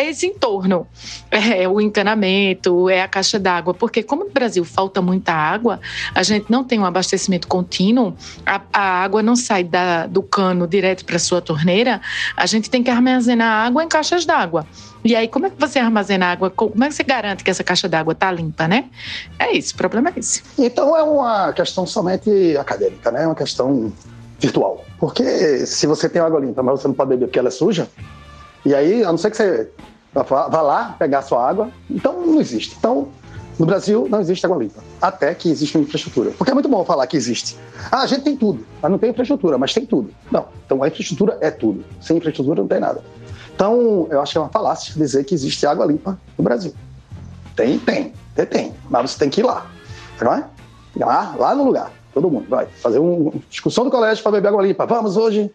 é 0.00 0.10
esse 0.10 0.26
entorno, 0.26 0.88
é 1.30 1.68
o 1.68 1.80
encanamento, 1.80 2.90
é 2.90 3.02
a 3.02 3.08
caixa 3.08 3.38
d'água, 3.38 3.72
porque 3.72 4.02
como 4.02 4.24
no 4.24 4.30
Brasil 4.30 4.64
falta 4.64 5.00
muita 5.00 5.32
água, 5.32 5.80
a 6.14 6.22
gente 6.22 6.50
não 6.50 6.64
tem 6.64 6.80
um 6.80 6.84
abastecimento 6.84 7.46
contínuo, 7.46 8.16
a, 8.44 8.60
a 8.72 9.02
água 9.04 9.22
não 9.22 9.36
sai 9.36 9.62
da, 9.62 10.06
do 10.06 10.22
cano 10.22 10.66
direto 10.66 11.04
para 11.04 11.18
sua 11.18 11.40
torneira, 11.40 12.00
a 12.36 12.46
gente 12.46 12.68
tem 12.68 12.82
que 12.82 12.90
armazenar 12.90 13.66
água 13.66 13.84
em 13.84 13.88
caixas 13.88 14.24
d'água. 14.24 14.66
E 15.04 15.16
aí, 15.16 15.26
como 15.26 15.46
é 15.46 15.50
que 15.50 15.58
você 15.58 15.78
armazena 15.78 16.26
água? 16.26 16.50
Como 16.50 16.84
é 16.84 16.88
que 16.88 16.94
você 16.94 17.02
garante 17.02 17.42
que 17.42 17.50
essa 17.50 17.64
caixa 17.64 17.88
d'água 17.88 18.12
está 18.12 18.30
limpa, 18.30 18.68
né? 18.68 18.84
É 19.38 19.52
isso, 19.52 19.74
o 19.74 19.76
problema 19.76 20.10
é 20.10 20.18
esse. 20.18 20.42
Então 20.58 20.96
é 20.96 21.02
uma 21.02 21.52
questão 21.52 21.86
somente 21.86 22.56
acadêmica, 22.56 23.10
né? 23.10 23.24
É 23.24 23.26
uma 23.26 23.34
questão 23.34 23.92
virtual. 24.38 24.84
Porque 24.98 25.66
se 25.66 25.86
você 25.86 26.08
tem 26.08 26.22
água 26.22 26.40
limpa, 26.40 26.62
mas 26.62 26.80
você 26.80 26.88
não 26.88 26.94
pode 26.94 27.10
beber 27.10 27.26
porque 27.26 27.38
ela 27.38 27.48
é 27.48 27.50
suja, 27.50 27.88
e 28.64 28.74
aí, 28.74 29.02
a 29.02 29.10
não 29.10 29.18
ser 29.18 29.30
que 29.30 29.36
você 29.36 29.68
vá 30.14 30.62
lá 30.62 30.94
pegar 30.98 31.18
a 31.18 31.22
sua 31.22 31.48
água, 31.48 31.70
então 31.90 32.24
não 32.24 32.40
existe. 32.40 32.76
Então, 32.78 33.08
no 33.58 33.66
Brasil 33.66 34.06
não 34.08 34.20
existe 34.20 34.46
água 34.46 34.58
limpa, 34.58 34.82
até 35.00 35.34
que 35.34 35.50
existe 35.50 35.76
uma 35.76 35.84
infraestrutura. 35.84 36.30
Porque 36.30 36.50
é 36.50 36.54
muito 36.54 36.68
bom 36.68 36.84
falar 36.84 37.06
que 37.08 37.16
existe. 37.16 37.56
Ah, 37.90 38.02
a 38.02 38.06
gente 38.06 38.22
tem 38.22 38.36
tudo, 38.36 38.64
mas 38.80 38.90
não 38.90 38.98
tem 38.98 39.10
infraestrutura, 39.10 39.58
mas 39.58 39.74
tem 39.74 39.84
tudo. 39.84 40.14
Não, 40.30 40.46
então 40.64 40.82
a 40.82 40.88
infraestrutura 40.88 41.38
é 41.40 41.50
tudo. 41.50 41.84
Sem 42.00 42.18
infraestrutura 42.18 42.60
não 42.60 42.68
tem 42.68 42.78
nada. 42.78 43.02
Então, 43.54 44.08
eu 44.10 44.20
acho 44.20 44.32
que 44.32 44.38
é 44.38 44.40
uma 44.40 44.50
falácia 44.50 44.94
dizer 44.94 45.24
que 45.24 45.34
existe 45.34 45.66
água 45.66 45.86
limpa 45.86 46.18
no 46.36 46.44
Brasil. 46.44 46.74
Tem, 47.54 47.78
tem, 47.78 48.12
tem, 48.34 48.46
tem. 48.46 48.74
Mas 48.88 49.10
você 49.10 49.18
tem 49.18 49.30
que 49.30 49.40
ir 49.40 49.44
lá. 49.44 49.70
Não 50.20 50.32
é? 50.32 50.44
Lá, 50.96 51.34
lá 51.38 51.54
no 51.54 51.64
lugar. 51.64 51.92
Todo 52.12 52.30
mundo 52.30 52.46
vai 52.48 52.66
fazer 52.66 52.98
uma 52.98 53.32
discussão 53.48 53.84
do 53.84 53.90
colégio 53.90 54.22
para 54.22 54.32
beber 54.32 54.48
água 54.48 54.62
limpa. 54.62 54.86
Vamos 54.86 55.16
hoje 55.16 55.50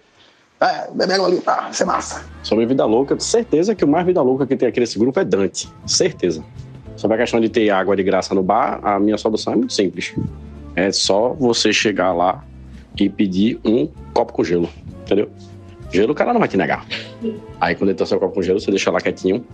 é, 0.59 1.13
água 1.13 1.29
limpa, 1.29 1.51
ah, 1.51 1.69
isso 1.69 1.83
é 1.83 1.85
massa. 1.85 2.25
Sobre 2.41 2.65
vida 2.65 2.83
louca, 2.83 3.19
certeza 3.19 3.75
que 3.75 3.85
o 3.85 3.87
mais 3.87 4.05
vida 4.05 4.21
louca 4.21 4.45
que 4.47 4.55
tem 4.55 4.67
aqui 4.67 4.79
nesse 4.79 4.97
grupo 4.97 5.19
é 5.19 5.23
Dante. 5.23 5.69
Certeza. 5.85 6.43
Sobre 6.95 7.15
a 7.15 7.19
questão 7.19 7.39
de 7.39 7.47
ter 7.47 7.69
água 7.69 7.95
de 7.95 8.01
graça 8.01 8.33
no 8.33 8.41
bar, 8.41 8.79
a 8.81 8.99
minha 8.99 9.17
solução 9.19 9.53
é 9.53 9.55
muito 9.55 9.73
simples. 9.73 10.15
É 10.75 10.91
só 10.91 11.33
você 11.33 11.71
chegar 11.71 12.11
lá 12.11 12.43
e 12.99 13.07
pedir 13.07 13.59
um 13.63 13.87
copo 14.13 14.33
com 14.33 14.43
gelo. 14.43 14.67
Entendeu? 15.01 15.29
Gelo 15.91 16.11
o 16.11 16.15
cara 16.15 16.33
não 16.33 16.39
vai 16.39 16.49
te 16.49 16.57
negar. 16.57 16.85
Aí 17.59 17.75
quando 17.75 17.89
ele 17.89 17.97
trouxer 17.97 18.17
o 18.17 18.21
copo 18.21 18.35
com 18.35 18.41
gelo, 18.41 18.59
você 18.59 18.69
deixa 18.69 18.91
lá 18.91 18.99
quietinho. 18.99 19.45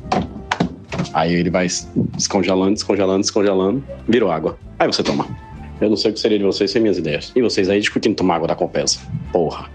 Aí 1.14 1.34
ele 1.34 1.50
vai 1.50 1.68
descongelando, 2.16 2.74
descongelando, 2.74 3.22
descongelando, 3.22 3.84
virou 4.08 4.32
água. 4.32 4.58
Aí 4.80 4.88
você 4.88 5.04
toma. 5.04 5.28
Eu 5.80 5.90
não 5.90 5.98
sei 5.98 6.12
o 6.12 6.14
que 6.14 6.20
seria 6.20 6.38
de 6.38 6.44
vocês 6.44 6.72
sem 6.72 6.82
minhas 6.82 6.98
ideias. 6.98 7.32
E 7.36 7.42
vocês 7.42 7.70
aí 7.70 7.80
discutindo 7.80 8.16
tomar 8.16 8.36
água 8.36 8.48
da 8.48 8.56
Compesa. 8.56 9.00
Porra. 9.32 9.70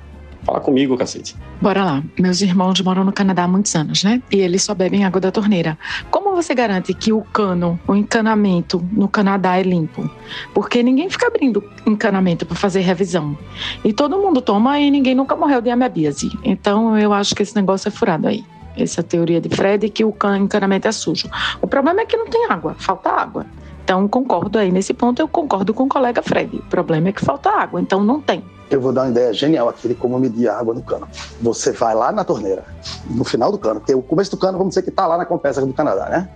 Fala 0.48 0.60
comigo, 0.60 0.96
cacete. 0.96 1.36
Bora 1.60 1.84
lá. 1.84 2.02
Meus 2.18 2.40
irmãos 2.40 2.80
moram 2.80 3.04
no 3.04 3.12
Canadá 3.12 3.44
há 3.44 3.48
muitos 3.48 3.76
anos, 3.76 4.02
né? 4.02 4.22
E 4.32 4.36
eles 4.36 4.62
só 4.62 4.74
bebem 4.74 5.04
água 5.04 5.20
da 5.20 5.30
torneira. 5.30 5.78
Como 6.10 6.34
você 6.34 6.54
garante 6.54 6.94
que 6.94 7.12
o 7.12 7.20
cano, 7.20 7.78
o 7.86 7.94
encanamento 7.94 8.82
no 8.90 9.08
Canadá 9.08 9.58
é 9.58 9.62
limpo? 9.62 10.10
Porque 10.54 10.82
ninguém 10.82 11.10
fica 11.10 11.26
abrindo 11.26 11.62
encanamento 11.86 12.46
para 12.46 12.56
fazer 12.56 12.80
revisão. 12.80 13.36
E 13.84 13.92
todo 13.92 14.16
mundo 14.16 14.40
toma 14.40 14.80
e 14.80 14.90
ninguém 14.90 15.14
nunca 15.14 15.36
morreu 15.36 15.60
de 15.60 15.68
amiabíase. 15.68 16.30
Então 16.42 16.96
eu 16.96 17.12
acho 17.12 17.34
que 17.34 17.42
esse 17.42 17.54
negócio 17.54 17.88
é 17.88 17.90
furado 17.90 18.26
aí. 18.26 18.42
Essa 18.74 19.02
teoria 19.02 19.42
de 19.42 19.50
Fred 19.50 19.86
que 19.90 20.02
o 20.02 20.14
encanamento 20.34 20.88
é 20.88 20.92
sujo. 20.92 21.28
O 21.60 21.66
problema 21.66 22.00
é 22.00 22.06
que 22.06 22.16
não 22.16 22.26
tem 22.26 22.46
água, 22.48 22.74
falta 22.78 23.10
água. 23.10 23.44
Então 23.84 24.08
concordo 24.08 24.58
aí 24.58 24.72
nesse 24.72 24.94
ponto, 24.94 25.20
eu 25.20 25.28
concordo 25.28 25.74
com 25.74 25.82
o 25.82 25.88
colega 25.88 26.22
Fred. 26.22 26.56
O 26.56 26.62
problema 26.70 27.10
é 27.10 27.12
que 27.12 27.22
falta 27.22 27.50
água, 27.50 27.82
então 27.82 28.02
não 28.02 28.18
tem 28.18 28.42
eu 28.70 28.80
vou 28.80 28.92
dar 28.92 29.02
uma 29.02 29.10
ideia 29.10 29.32
genial 29.32 29.68
aqui 29.68 29.88
de 29.88 29.94
como 29.94 30.18
medir 30.18 30.48
a 30.48 30.58
água 30.58 30.74
no 30.74 30.82
cano. 30.82 31.08
Você 31.40 31.72
vai 31.72 31.94
lá 31.94 32.12
na 32.12 32.24
torneira, 32.24 32.64
no 33.08 33.24
final 33.24 33.50
do 33.50 33.58
cano, 33.58 33.80
porque 33.80 33.94
o 33.94 34.02
começo 34.02 34.30
do 34.30 34.36
cano, 34.36 34.58
vamos 34.58 34.70
dizer 34.70 34.82
que 34.82 34.90
está 34.90 35.06
lá 35.06 35.16
na 35.16 35.24
Compesa 35.24 35.64
do 35.64 35.72
Canadá, 35.72 36.08
né? 36.08 36.28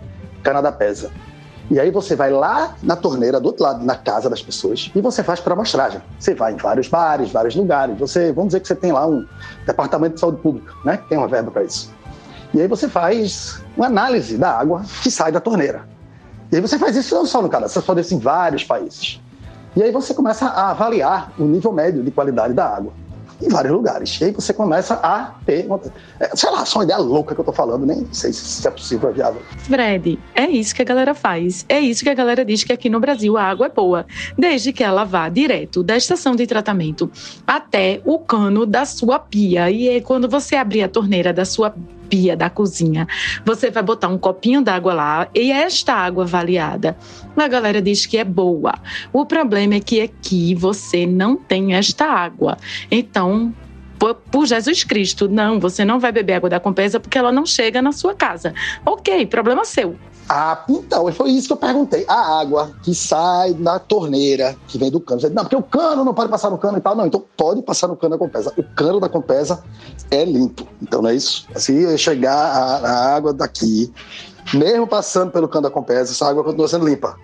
Canadá 0.42 0.72
pesa. 0.72 1.10
E 1.70 1.78
aí 1.78 1.90
você 1.90 2.14
vai 2.16 2.30
lá 2.30 2.74
na 2.82 2.96
torneira, 2.96 3.40
do 3.40 3.46
outro 3.46 3.62
lado, 3.64 3.84
na 3.84 3.94
casa 3.94 4.28
das 4.28 4.42
pessoas, 4.42 4.90
e 4.94 5.00
você 5.00 5.22
faz 5.22 5.40
para 5.40 5.54
amostragem. 5.54 6.02
Você 6.18 6.34
vai 6.34 6.52
em 6.52 6.56
vários 6.56 6.88
bares, 6.88 7.30
vários 7.30 7.54
lugares. 7.54 7.98
Você, 7.98 8.32
vamos 8.32 8.48
dizer 8.48 8.60
que 8.60 8.68
você 8.68 8.74
tem 8.74 8.92
lá 8.92 9.06
um 9.06 9.24
departamento 9.66 10.14
de 10.14 10.20
saúde 10.20 10.38
pública, 10.42 10.72
né? 10.84 11.00
Tem 11.08 11.16
uma 11.16 11.28
verba 11.28 11.50
para 11.50 11.64
isso. 11.64 11.90
E 12.52 12.60
aí 12.60 12.68
você 12.68 12.88
faz 12.88 13.62
uma 13.76 13.86
análise 13.86 14.36
da 14.36 14.50
água 14.50 14.82
que 15.02 15.10
sai 15.10 15.32
da 15.32 15.40
torneira. 15.40 15.88
E 16.50 16.56
aí 16.56 16.60
você 16.60 16.78
faz 16.78 16.94
isso 16.96 17.14
não 17.14 17.24
só 17.24 17.40
no 17.40 17.48
Canadá, 17.48 17.68
você 17.68 17.80
faz 17.80 17.98
isso 18.00 18.14
em 18.14 18.18
vários 18.18 18.64
países. 18.64 19.20
E 19.74 19.82
aí 19.82 19.90
você 19.90 20.12
começa 20.12 20.46
a 20.46 20.70
avaliar 20.70 21.32
o 21.38 21.44
nível 21.44 21.72
médio 21.72 22.02
de 22.02 22.10
qualidade 22.10 22.52
da 22.52 22.66
água 22.66 22.92
em 23.42 23.48
vários 23.48 23.72
lugares. 23.72 24.20
E 24.20 24.24
aí 24.24 24.30
você 24.32 24.52
começa 24.52 24.94
a 24.94 25.34
ter, 25.44 25.66
uma, 25.66 25.80
é, 26.20 26.34
sei 26.34 26.50
lá, 26.50 26.64
só 26.64 26.78
uma 26.78 26.84
ideia 26.84 26.98
louca 26.98 27.34
que 27.34 27.40
eu 27.40 27.44
tô 27.44 27.52
falando, 27.52 27.84
nem 27.84 28.06
sei 28.12 28.32
se 28.32 28.66
é 28.66 28.70
possível, 28.70 29.10
é 29.10 29.12
viável. 29.12 29.42
Fred, 29.58 30.18
é 30.34 30.44
isso 30.48 30.74
que 30.74 30.82
a 30.82 30.84
galera 30.84 31.14
faz. 31.14 31.64
É 31.68 31.80
isso 31.80 32.04
que 32.04 32.10
a 32.10 32.14
galera 32.14 32.44
diz 32.44 32.62
que 32.64 32.72
aqui 32.72 32.88
no 32.88 33.00
Brasil 33.00 33.36
a 33.36 33.42
água 33.42 33.66
é 33.66 33.70
boa, 33.70 34.06
desde 34.38 34.72
que 34.72 34.84
ela 34.84 35.04
vá 35.04 35.28
direto 35.28 35.82
da 35.82 35.96
estação 35.96 36.36
de 36.36 36.46
tratamento 36.46 37.10
até 37.46 38.00
o 38.04 38.18
cano 38.18 38.64
da 38.64 38.84
sua 38.84 39.18
pia. 39.18 39.70
E 39.70 39.88
aí, 39.88 40.00
quando 40.00 40.28
você 40.28 40.56
abrir 40.56 40.82
a 40.82 40.88
torneira 40.88 41.32
da 41.32 41.44
sua 41.44 41.74
pia 42.12 42.36
da 42.36 42.50
cozinha. 42.50 43.08
Você 43.42 43.70
vai 43.70 43.82
botar 43.82 44.08
um 44.08 44.18
copinho 44.18 44.60
d'água 44.60 44.92
lá 44.92 45.28
e 45.34 45.50
esta 45.50 45.94
água 45.94 46.24
avaliada, 46.24 46.94
a 47.34 47.48
galera 47.48 47.80
diz 47.80 48.04
que 48.04 48.18
é 48.18 48.24
boa. 48.24 48.74
O 49.14 49.24
problema 49.24 49.76
é 49.76 49.80
que 49.80 49.98
aqui 50.02 50.54
você 50.54 51.06
não 51.06 51.38
tem 51.38 51.72
esta 51.74 52.04
água. 52.04 52.58
Então, 52.90 53.54
por 54.30 54.44
Jesus 54.44 54.84
Cristo, 54.84 55.26
não, 55.26 55.58
você 55.58 55.86
não 55.86 55.98
vai 55.98 56.12
beber 56.12 56.34
água 56.34 56.50
da 56.50 56.60
Compesa 56.60 57.00
porque 57.00 57.16
ela 57.16 57.32
não 57.32 57.46
chega 57.46 57.80
na 57.80 57.92
sua 57.92 58.14
casa. 58.14 58.52
Ok, 58.84 59.24
problema 59.24 59.64
seu. 59.64 59.96
Ah, 60.28 60.64
então, 60.68 61.10
foi 61.12 61.30
isso 61.30 61.46
que 61.48 61.52
eu 61.52 61.56
perguntei. 61.56 62.04
A 62.08 62.40
água 62.40 62.70
que 62.82 62.94
sai 62.94 63.52
da 63.54 63.78
torneira, 63.78 64.56
que 64.68 64.78
vem 64.78 64.90
do 64.90 65.00
cano. 65.00 65.20
Não, 65.30 65.42
porque 65.44 65.56
o 65.56 65.62
cano 65.62 66.04
não 66.04 66.14
pode 66.14 66.30
passar 66.30 66.50
no 66.50 66.58
cano 66.58 66.78
e 66.78 66.80
tal. 66.80 66.94
Não, 66.94 67.06
então 67.06 67.22
pode 67.36 67.62
passar 67.62 67.88
no 67.88 67.96
cano 67.96 68.12
da 68.12 68.18
Compesa. 68.18 68.52
O 68.56 68.62
cano 68.62 69.00
da 69.00 69.08
Compesa 69.08 69.62
é 70.10 70.24
limpo. 70.24 70.66
Então 70.80 71.02
não 71.02 71.10
é 71.10 71.14
isso? 71.14 71.46
Se 71.56 71.98
chegar 71.98 72.34
a, 72.34 72.76
a 72.76 73.14
água 73.14 73.32
daqui, 73.32 73.92
mesmo 74.54 74.86
passando 74.86 75.30
pelo 75.30 75.48
cano 75.48 75.64
da 75.64 75.70
Compesa, 75.70 76.12
essa 76.12 76.28
água 76.28 76.44
continua 76.44 76.68
sendo 76.68 76.86
limpa. 76.86 77.16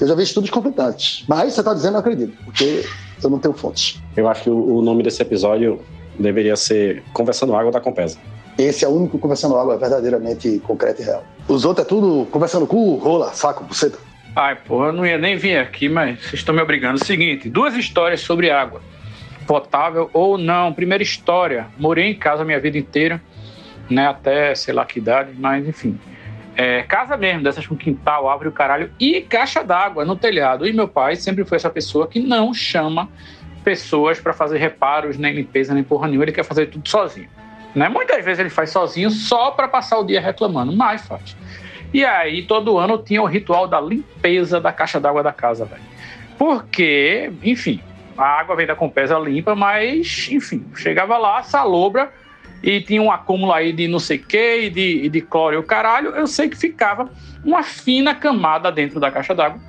Eu 0.00 0.06
já 0.06 0.14
vi 0.14 0.22
estudos 0.24 0.50
conflitantes. 0.50 1.24
Mas 1.28 1.54
você 1.54 1.60
está 1.60 1.72
dizendo, 1.72 1.94
eu 1.94 2.00
acredito, 2.00 2.36
porque 2.44 2.84
eu 3.22 3.30
não 3.30 3.38
tenho 3.38 3.54
fontes. 3.54 4.00
Eu 4.16 4.28
acho 4.28 4.42
que 4.42 4.50
o, 4.50 4.78
o 4.78 4.82
nome 4.82 5.02
desse 5.02 5.22
episódio 5.22 5.80
deveria 6.18 6.56
ser 6.56 7.02
Conversando 7.12 7.54
Água 7.54 7.72
da 7.72 7.80
Compesa. 7.80 8.18
Esse 8.58 8.84
é 8.84 8.88
o 8.88 8.90
único 8.90 9.18
Conversando 9.18 9.56
Água 9.56 9.76
verdadeiramente 9.76 10.60
concreto 10.60 11.02
e 11.02 11.04
real. 11.04 11.24
Os 11.46 11.64
outros 11.64 11.86
é 11.86 11.88
tudo 11.88 12.26
conversando 12.30 12.66
com 12.66 12.96
rola, 12.96 13.32
saco, 13.32 13.64
buceta. 13.64 13.98
Ai, 14.34 14.56
porra, 14.56 14.88
eu 14.88 14.92
não 14.92 15.06
ia 15.06 15.18
nem 15.18 15.36
vir 15.36 15.58
aqui, 15.58 15.88
mas 15.88 16.20
vocês 16.20 16.34
estão 16.34 16.54
me 16.54 16.60
obrigando. 16.60 17.02
Seguinte, 17.04 17.48
duas 17.48 17.74
histórias 17.74 18.20
sobre 18.20 18.50
água. 18.50 18.80
Potável 19.46 20.10
ou 20.12 20.36
não. 20.36 20.72
Primeira 20.72 21.02
história, 21.02 21.68
morei 21.78 22.06
em 22.10 22.14
casa 22.14 22.42
a 22.42 22.44
minha 22.44 22.58
vida 22.58 22.76
inteira, 22.76 23.22
né? 23.88 24.08
Até 24.08 24.54
sei 24.54 24.74
lá 24.74 24.84
que 24.84 24.98
idade, 24.98 25.32
mas 25.38 25.66
enfim. 25.66 25.98
É, 26.56 26.82
casa 26.82 27.16
mesmo, 27.18 27.42
dessas 27.42 27.66
com 27.66 27.76
quintal, 27.76 28.28
árvore, 28.28 28.48
o 28.48 28.52
caralho, 28.52 28.90
e 28.98 29.20
caixa 29.20 29.62
d'água 29.62 30.04
no 30.04 30.16
telhado. 30.16 30.66
E 30.66 30.72
meu 30.72 30.88
pai 30.88 31.14
sempre 31.14 31.44
foi 31.44 31.56
essa 31.56 31.68
pessoa 31.68 32.08
que 32.08 32.20
não 32.20 32.54
chama 32.54 33.08
pessoas 33.62 34.18
para 34.18 34.32
fazer 34.32 34.58
reparos, 34.58 35.18
nem 35.18 35.34
limpeza, 35.34 35.74
nem 35.74 35.82
porra 35.82 36.06
nenhuma, 36.06 36.24
ele 36.24 36.32
quer 36.32 36.44
fazer 36.44 36.66
tudo 36.66 36.88
sozinho. 36.88 37.28
Né? 37.76 37.90
Muitas 37.90 38.24
vezes 38.24 38.38
ele 38.38 38.48
faz 38.48 38.70
sozinho 38.70 39.10
só 39.10 39.50
para 39.50 39.68
passar 39.68 39.98
o 39.98 40.04
dia 40.04 40.18
reclamando, 40.18 40.74
mas 40.74 41.06
faz. 41.06 41.36
E 41.92 42.02
aí, 42.06 42.42
todo 42.42 42.78
ano 42.78 42.96
tinha 42.96 43.22
o 43.22 43.26
ritual 43.26 43.68
da 43.68 43.78
limpeza 43.78 44.58
da 44.58 44.72
caixa 44.72 44.98
d'água 44.98 45.22
da 45.22 45.30
casa, 45.30 45.66
velho. 45.66 45.82
Porque, 46.38 47.30
enfim, 47.42 47.80
a 48.16 48.24
água 48.24 48.56
vem 48.56 48.66
da 48.66 48.74
Compesa 48.74 49.18
limpa, 49.18 49.54
mas, 49.54 50.26
enfim, 50.32 50.64
chegava 50.74 51.18
lá, 51.18 51.42
salobra, 51.42 52.10
e 52.62 52.80
tinha 52.80 53.02
um 53.02 53.12
acúmulo 53.12 53.52
aí 53.52 53.74
de 53.74 53.86
não 53.86 53.98
sei 53.98 54.16
o 54.16 54.24
que, 54.24 54.70
de, 54.70 55.10
de 55.10 55.20
cloro 55.20 55.56
e 55.56 55.58
o 55.58 55.62
caralho. 55.62 56.10
Eu 56.10 56.26
sei 56.26 56.48
que 56.48 56.56
ficava 56.56 57.10
uma 57.44 57.62
fina 57.62 58.14
camada 58.14 58.72
dentro 58.72 58.98
da 58.98 59.10
caixa 59.10 59.34
d'água, 59.34 59.60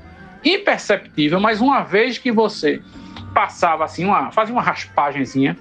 imperceptível, 0.45 1.41
mas 1.41 1.59
uma 1.59 1.81
vez 1.81 2.17
que 2.17 2.31
você 2.31 2.81
passava 3.33 3.83
assim, 3.83 4.05
uma, 4.05 4.31
fazia 4.31 4.55
uma 4.55 4.61
raspagenzinha, 4.61 5.57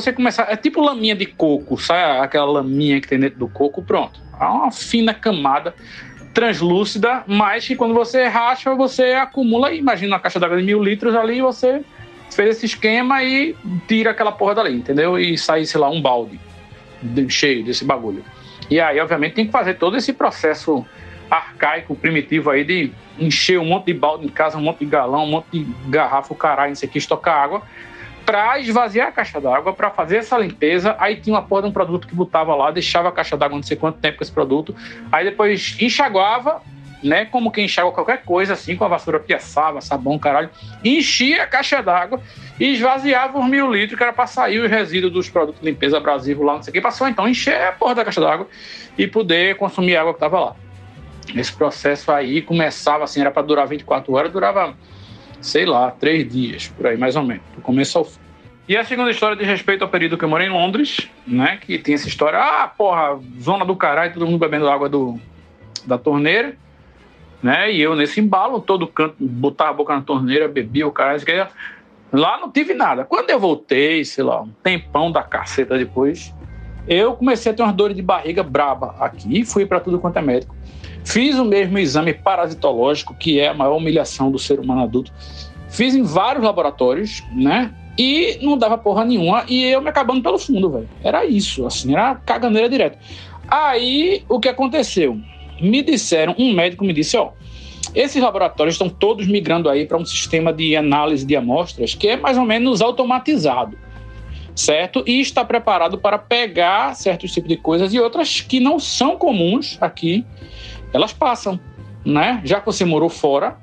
você 0.00 0.12
começa. 0.12 0.42
É 0.42 0.56
tipo 0.56 0.80
laminha 0.80 1.14
de 1.14 1.26
coco, 1.26 1.78
sabe? 1.78 2.20
Aquela 2.20 2.50
laminha 2.50 3.00
que 3.00 3.08
tem 3.08 3.18
dentro 3.18 3.38
do 3.38 3.48
coco, 3.48 3.82
pronto. 3.82 4.20
É 4.38 4.44
uma 4.44 4.70
fina 4.70 5.14
camada 5.14 5.74
translúcida, 6.34 7.24
mas 7.26 7.66
que 7.66 7.74
quando 7.74 7.94
você 7.94 8.26
racha, 8.26 8.74
você 8.74 9.14
acumula. 9.14 9.72
Imagina 9.72 10.14
uma 10.14 10.20
caixa 10.20 10.38
d'água 10.38 10.58
de 10.58 10.62
mil 10.62 10.82
litros 10.82 11.14
ali, 11.14 11.40
você 11.40 11.82
fez 12.30 12.56
esse 12.56 12.66
esquema 12.66 13.22
e 13.22 13.56
tira 13.88 14.10
aquela 14.10 14.32
porra 14.32 14.56
dali, 14.56 14.76
entendeu? 14.76 15.18
E 15.18 15.38
sai, 15.38 15.64
sei 15.64 15.80
lá, 15.80 15.88
um 15.88 16.00
balde 16.00 16.38
cheio 17.28 17.64
desse 17.64 17.84
bagulho. 17.84 18.22
E 18.68 18.78
aí, 18.78 19.00
obviamente, 19.00 19.34
tem 19.34 19.46
que 19.46 19.52
fazer 19.52 19.74
todo 19.74 19.96
esse 19.96 20.12
processo 20.12 20.84
arcaico, 21.30 21.96
primitivo 21.96 22.50
aí 22.50 22.64
de 22.64 22.92
encher 23.18 23.58
um 23.58 23.64
monte 23.64 23.86
de 23.86 23.94
balde 23.94 24.26
em 24.26 24.28
casa, 24.28 24.58
um 24.58 24.62
monte 24.62 24.80
de 24.80 24.86
galão, 24.86 25.24
um 25.24 25.30
monte 25.30 25.46
de 25.52 25.66
garrafa, 25.88 26.32
o 26.32 26.36
caralho, 26.36 26.68
não 26.68 26.76
sei 26.76 26.88
o 26.88 26.92
que, 26.92 26.98
estocar 26.98 27.42
água, 27.42 27.62
para 28.26 28.58
esvaziar 28.58 29.08
a 29.08 29.12
caixa 29.12 29.40
d'água, 29.40 29.72
para 29.72 29.88
fazer 29.88 30.16
essa 30.16 30.36
limpeza. 30.36 30.96
Aí 30.98 31.16
tinha 31.16 31.34
uma 31.34 31.42
porra 31.42 31.62
de 31.62 31.68
um 31.68 31.72
produto 31.72 32.08
que 32.08 32.14
botava 32.14 32.54
lá, 32.56 32.72
deixava 32.72 33.08
a 33.08 33.12
caixa 33.12 33.36
d'água 33.36 33.56
não 33.56 33.62
sei 33.62 33.76
quanto 33.76 34.00
tempo 34.00 34.18
com 34.18 34.24
esse 34.24 34.32
produto, 34.32 34.74
aí 35.12 35.24
depois 35.24 35.76
enxaguava, 35.80 36.60
né, 37.02 37.24
como 37.26 37.52
quem 37.52 37.66
enxágua 37.66 37.92
qualquer 37.92 38.22
coisa, 38.24 38.54
assim, 38.54 38.74
com 38.74 38.84
a 38.84 38.88
vassoura 38.88 39.20
piaçava, 39.20 39.80
sabão, 39.80 40.18
caralho, 40.18 40.50
enchia 40.84 41.44
a 41.44 41.46
caixa 41.46 41.80
d'água 41.80 42.20
e 42.58 42.72
esvaziava 42.72 43.38
os 43.38 43.46
mil 43.48 43.70
litros 43.72 43.96
que 43.96 44.02
era 44.02 44.12
para 44.12 44.26
sair 44.26 44.58
os 44.58 44.68
resíduos 44.68 45.12
dos 45.12 45.28
produtos 45.28 45.60
de 45.60 45.66
limpeza 45.66 45.96
abrasivo 45.96 46.42
lá, 46.42 46.54
não 46.54 46.62
sei 46.62 46.72
o 46.72 46.74
que, 46.74 46.80
passou 46.80 47.06
então 47.06 47.28
encher 47.28 47.62
a 47.62 47.72
porra 47.72 47.94
da 47.94 48.04
caixa 48.04 48.20
d'água 48.20 48.48
e 48.98 49.06
poder 49.06 49.56
consumir 49.56 49.96
a 49.96 50.00
água 50.00 50.14
que 50.14 50.20
tava 50.20 50.40
lá. 50.40 50.56
Esse 51.34 51.52
processo 51.52 52.10
aí 52.10 52.42
começava 52.42 53.04
assim, 53.04 53.20
era 53.20 53.30
para 53.30 53.42
durar 53.42 53.66
24 53.66 54.12
horas, 54.12 54.32
durava, 54.32 54.74
sei 55.40 55.66
lá, 55.66 55.90
três 55.90 56.30
dias, 56.30 56.68
por 56.68 56.86
aí, 56.86 56.96
mais 56.96 57.16
ou 57.16 57.22
menos, 57.22 57.44
do 57.54 57.60
começo 57.60 57.98
ao 57.98 58.04
fim. 58.04 58.20
E 58.68 58.76
a 58.76 58.84
segunda 58.84 59.10
história 59.10 59.36
de 59.36 59.44
respeito 59.44 59.82
ao 59.82 59.88
período 59.88 60.18
que 60.18 60.24
eu 60.24 60.28
morei 60.28 60.48
em 60.48 60.50
Londres, 60.50 61.08
né? 61.26 61.56
Que 61.56 61.78
tem 61.78 61.94
essa 61.94 62.08
história, 62.08 62.38
ah, 62.38 62.66
porra, 62.66 63.18
zona 63.40 63.64
do 63.64 63.76
caralho, 63.76 64.12
todo 64.12 64.26
mundo 64.26 64.38
bebendo 64.38 64.68
água 64.68 64.88
do, 64.88 65.20
da 65.86 65.96
torneira, 65.96 66.56
né? 67.40 67.70
E 67.72 67.80
eu 67.80 67.94
nesse 67.94 68.20
embalo, 68.20 68.60
todo 68.60 68.88
canto, 68.88 69.14
botava 69.20 69.70
a 69.70 69.74
boca 69.74 69.94
na 69.94 70.02
torneira, 70.02 70.48
bebia 70.48 70.86
o 70.86 70.90
caralho, 70.90 71.24
que 71.24 71.46
Lá 72.12 72.38
não 72.38 72.50
tive 72.50 72.72
nada. 72.72 73.04
Quando 73.04 73.30
eu 73.30 73.38
voltei, 73.38 74.04
sei 74.04 74.24
lá, 74.24 74.40
um 74.40 74.50
tempão 74.62 75.12
da 75.12 75.22
caceta 75.22 75.76
depois, 75.76 76.34
eu 76.88 77.14
comecei 77.14 77.52
a 77.52 77.54
ter 77.54 77.62
umas 77.62 77.74
dores 77.74 77.96
de 77.96 78.02
barriga 78.02 78.42
braba 78.42 78.94
aqui 79.00 79.44
fui 79.44 79.66
para 79.66 79.80
tudo 79.80 79.98
quanto 79.98 80.18
é 80.18 80.22
médico. 80.22 80.54
Fiz 81.06 81.38
o 81.38 81.44
mesmo 81.44 81.78
exame 81.78 82.12
parasitológico, 82.12 83.14
que 83.14 83.38
é 83.38 83.48
a 83.48 83.54
maior 83.54 83.76
humilhação 83.76 84.28
do 84.28 84.40
ser 84.40 84.58
humano 84.58 84.82
adulto. 84.82 85.12
Fiz 85.68 85.94
em 85.94 86.02
vários 86.02 86.44
laboratórios, 86.44 87.22
né? 87.32 87.72
E 87.96 88.40
não 88.42 88.58
dava 88.58 88.76
porra 88.76 89.04
nenhuma. 89.04 89.44
E 89.48 89.64
eu 89.64 89.80
me 89.80 89.88
acabando 89.88 90.20
pelo 90.20 90.36
fundo, 90.36 90.68
velho. 90.68 90.88
Era 91.04 91.24
isso, 91.24 91.64
assim, 91.64 91.92
era 91.92 92.16
caganeira 92.16 92.68
direto. 92.68 92.98
Aí, 93.46 94.24
o 94.28 94.40
que 94.40 94.48
aconteceu? 94.48 95.16
Me 95.60 95.80
disseram, 95.80 96.34
um 96.36 96.52
médico 96.52 96.84
me 96.84 96.92
disse, 96.92 97.16
ó, 97.16 97.30
esses 97.94 98.20
laboratórios 98.20 98.74
estão 98.74 98.88
todos 98.88 99.28
migrando 99.28 99.70
aí 99.70 99.86
para 99.86 99.96
um 99.96 100.04
sistema 100.04 100.52
de 100.52 100.74
análise 100.74 101.24
de 101.24 101.36
amostras 101.36 101.94
que 101.94 102.08
é 102.08 102.16
mais 102.16 102.36
ou 102.36 102.44
menos 102.44 102.82
automatizado, 102.82 103.78
certo? 104.56 105.04
E 105.06 105.20
está 105.20 105.44
preparado 105.44 105.98
para 105.98 106.18
pegar 106.18 106.96
certos 106.96 107.32
tipos 107.32 107.48
de 107.48 107.56
coisas 107.56 107.94
e 107.94 108.00
outras 108.00 108.40
que 108.40 108.58
não 108.58 108.80
são 108.80 109.16
comuns 109.16 109.78
aqui 109.80 110.26
elas 110.96 111.12
passam, 111.12 111.58
né? 112.04 112.40
Já 112.44 112.60
que 112.60 112.66
você 112.66 112.84
morou 112.84 113.08
fora, 113.08 113.56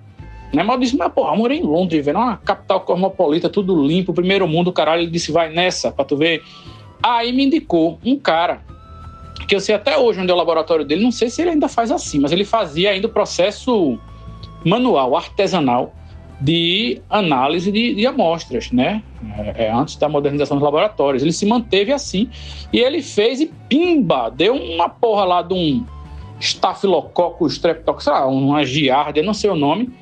né? 0.54 0.66
Eu 0.68 0.78
disse, 0.78 0.96
mas 0.96 1.12
porra, 1.12 1.34
eu 1.34 1.38
morei 1.38 1.60
em 1.60 1.64
Londres, 1.64 2.06
velho, 2.06 2.18
uma 2.18 2.38
capital 2.38 2.82
cosmopolita, 2.82 3.50
tudo 3.50 3.82
limpo, 3.86 4.14
primeiro 4.14 4.48
mundo, 4.48 4.72
caralho. 4.72 5.02
Ele 5.02 5.12
disse, 5.12 5.32
vai 5.32 5.52
nessa, 5.52 5.92
pra 5.92 6.06
tu 6.06 6.16
ver. 6.16 6.44
Aí 7.02 7.34
me 7.34 7.46
indicou 7.46 8.00
um 8.06 8.18
cara, 8.18 8.62
que 9.48 9.56
eu 9.56 9.60
sei 9.60 9.76
até 9.76 9.98
hoje 9.98 10.22
onde 10.22 10.32
é 10.32 10.34
o 10.34 10.38
laboratório 10.38 10.86
dele, 10.86 11.04
não 11.04 11.12
sei 11.12 11.30
se 11.30 11.42
ele 11.42 11.52
ainda 11.52 11.68
faz 11.68 11.92
assim, 11.92 12.20
mas 12.20 12.32
ele 12.32 12.46
fazia 12.46 12.92
ainda 12.92 13.08
o 13.08 13.10
processo 13.10 14.00
manual, 14.64 15.18
artesanal, 15.18 15.94
de 16.40 17.02
análise 17.10 17.72
de, 17.72 17.96
de 17.96 18.06
amostras, 18.06 18.72
né? 18.72 19.02
É, 19.38 19.66
é, 19.66 19.72
antes 19.72 19.96
da 19.96 20.10
modernização 20.10 20.58
dos 20.58 20.64
laboratórios. 20.64 21.24
Ele 21.24 21.32
se 21.32 21.46
manteve 21.46 21.94
assim 21.94 22.30
e 22.72 22.80
ele 22.80 23.02
fez 23.02 23.40
e 23.40 23.52
pimba, 23.70 24.30
deu 24.30 24.54
uma 24.54 24.90
porra 24.90 25.24
lá 25.24 25.42
de 25.42 25.54
um 25.54 25.86
Staphylococcus 26.40 27.54
streptococcus, 27.54 28.04
sei 28.04 28.14
lá, 28.14 28.28
uma 28.28 28.66
giardia, 28.66 29.24
não 29.24 29.34
sei 29.34 29.50
o 29.50 29.56
nome. 29.56 29.94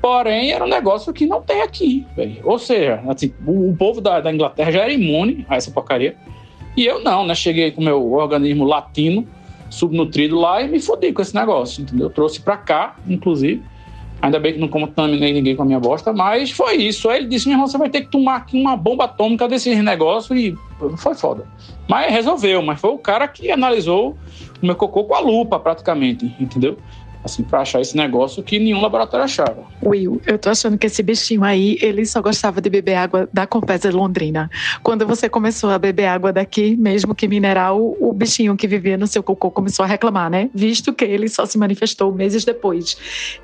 Porém, 0.00 0.52
era 0.52 0.64
um 0.64 0.68
negócio 0.68 1.12
que 1.12 1.26
não 1.26 1.42
tem 1.42 1.62
aqui. 1.62 2.06
Véio. 2.16 2.40
Ou 2.44 2.58
seja, 2.58 3.02
assim, 3.08 3.32
o, 3.46 3.70
o, 3.70 3.76
povo 3.76 4.00
da, 4.00 4.20
da, 4.20 4.32
Inglaterra 4.32 4.70
já 4.70 4.82
era 4.82 4.92
imune 4.92 5.44
a 5.48 5.56
essa 5.56 5.70
porcaria. 5.70 6.16
E 6.76 6.84
eu 6.84 7.02
não, 7.02 7.26
né? 7.26 7.34
Cheguei 7.34 7.70
com 7.72 7.82
meu 7.82 8.12
organismo 8.12 8.64
latino, 8.64 9.26
subnutrido 9.70 10.38
lá 10.38 10.62
e 10.62 10.68
me 10.68 10.80
fodi 10.80 11.12
com 11.12 11.22
esse 11.22 11.34
negócio, 11.34 11.82
entendeu? 11.82 12.06
Eu 12.06 12.10
trouxe 12.10 12.40
para 12.40 12.56
cá, 12.56 12.96
inclusive. 13.08 13.62
Ainda 14.22 14.38
bem 14.38 14.54
que 14.54 14.58
não 14.58 14.68
contaminei 14.68 15.32
ninguém 15.32 15.54
com 15.54 15.62
a 15.62 15.66
minha 15.66 15.80
bosta, 15.80 16.12
mas 16.12 16.50
foi 16.50 16.76
isso. 16.76 17.08
Aí 17.08 17.18
ele 17.18 17.28
disse: 17.28 17.46
meu 17.48 17.54
irmão, 17.54 17.66
você 17.66 17.76
vai 17.76 17.90
ter 17.90 18.02
que 18.02 18.08
tomar 18.08 18.36
aqui 18.36 18.58
uma 18.58 18.76
bomba 18.76 19.04
atômica 19.04 19.46
desses 19.46 19.76
negócios 19.82 20.38
e 20.38 20.56
foi 20.96 21.14
foda. 21.14 21.46
Mas 21.88 22.12
resolveu, 22.12 22.62
mas 22.62 22.80
foi 22.80 22.90
o 22.90 22.98
cara 22.98 23.28
que 23.28 23.50
analisou 23.50 24.16
meu 24.62 24.74
cocô 24.74 25.04
com 25.04 25.14
a 25.14 25.20
lupa, 25.20 25.58
praticamente, 25.58 26.34
entendeu? 26.38 26.78
Assim, 27.24 27.42
pra 27.42 27.62
achar 27.62 27.80
esse 27.80 27.96
negócio 27.96 28.40
que 28.40 28.56
nenhum 28.56 28.80
laboratório 28.80 29.24
achava. 29.24 29.64
Will, 29.84 30.20
eu 30.24 30.38
tô 30.38 30.48
achando 30.48 30.78
que 30.78 30.86
esse 30.86 31.02
bichinho 31.02 31.42
aí, 31.42 31.76
ele 31.82 32.06
só 32.06 32.22
gostava 32.22 32.60
de 32.60 32.70
beber 32.70 32.94
água 32.94 33.28
da 33.32 33.48
Compesa 33.48 33.90
Londrina. 33.90 34.48
Quando 34.80 35.04
você 35.04 35.28
começou 35.28 35.70
a 35.70 35.78
beber 35.78 36.06
água 36.06 36.32
daqui, 36.32 36.76
mesmo 36.76 37.16
que 37.16 37.26
mineral, 37.26 37.96
o 37.98 38.12
bichinho 38.12 38.56
que 38.56 38.68
vivia 38.68 38.96
no 38.96 39.08
seu 39.08 39.24
cocô 39.24 39.50
começou 39.50 39.84
a 39.84 39.88
reclamar, 39.88 40.30
né? 40.30 40.48
Visto 40.54 40.92
que 40.92 41.04
ele 41.04 41.28
só 41.28 41.44
se 41.44 41.58
manifestou 41.58 42.12
meses 42.12 42.44
depois. 42.44 42.96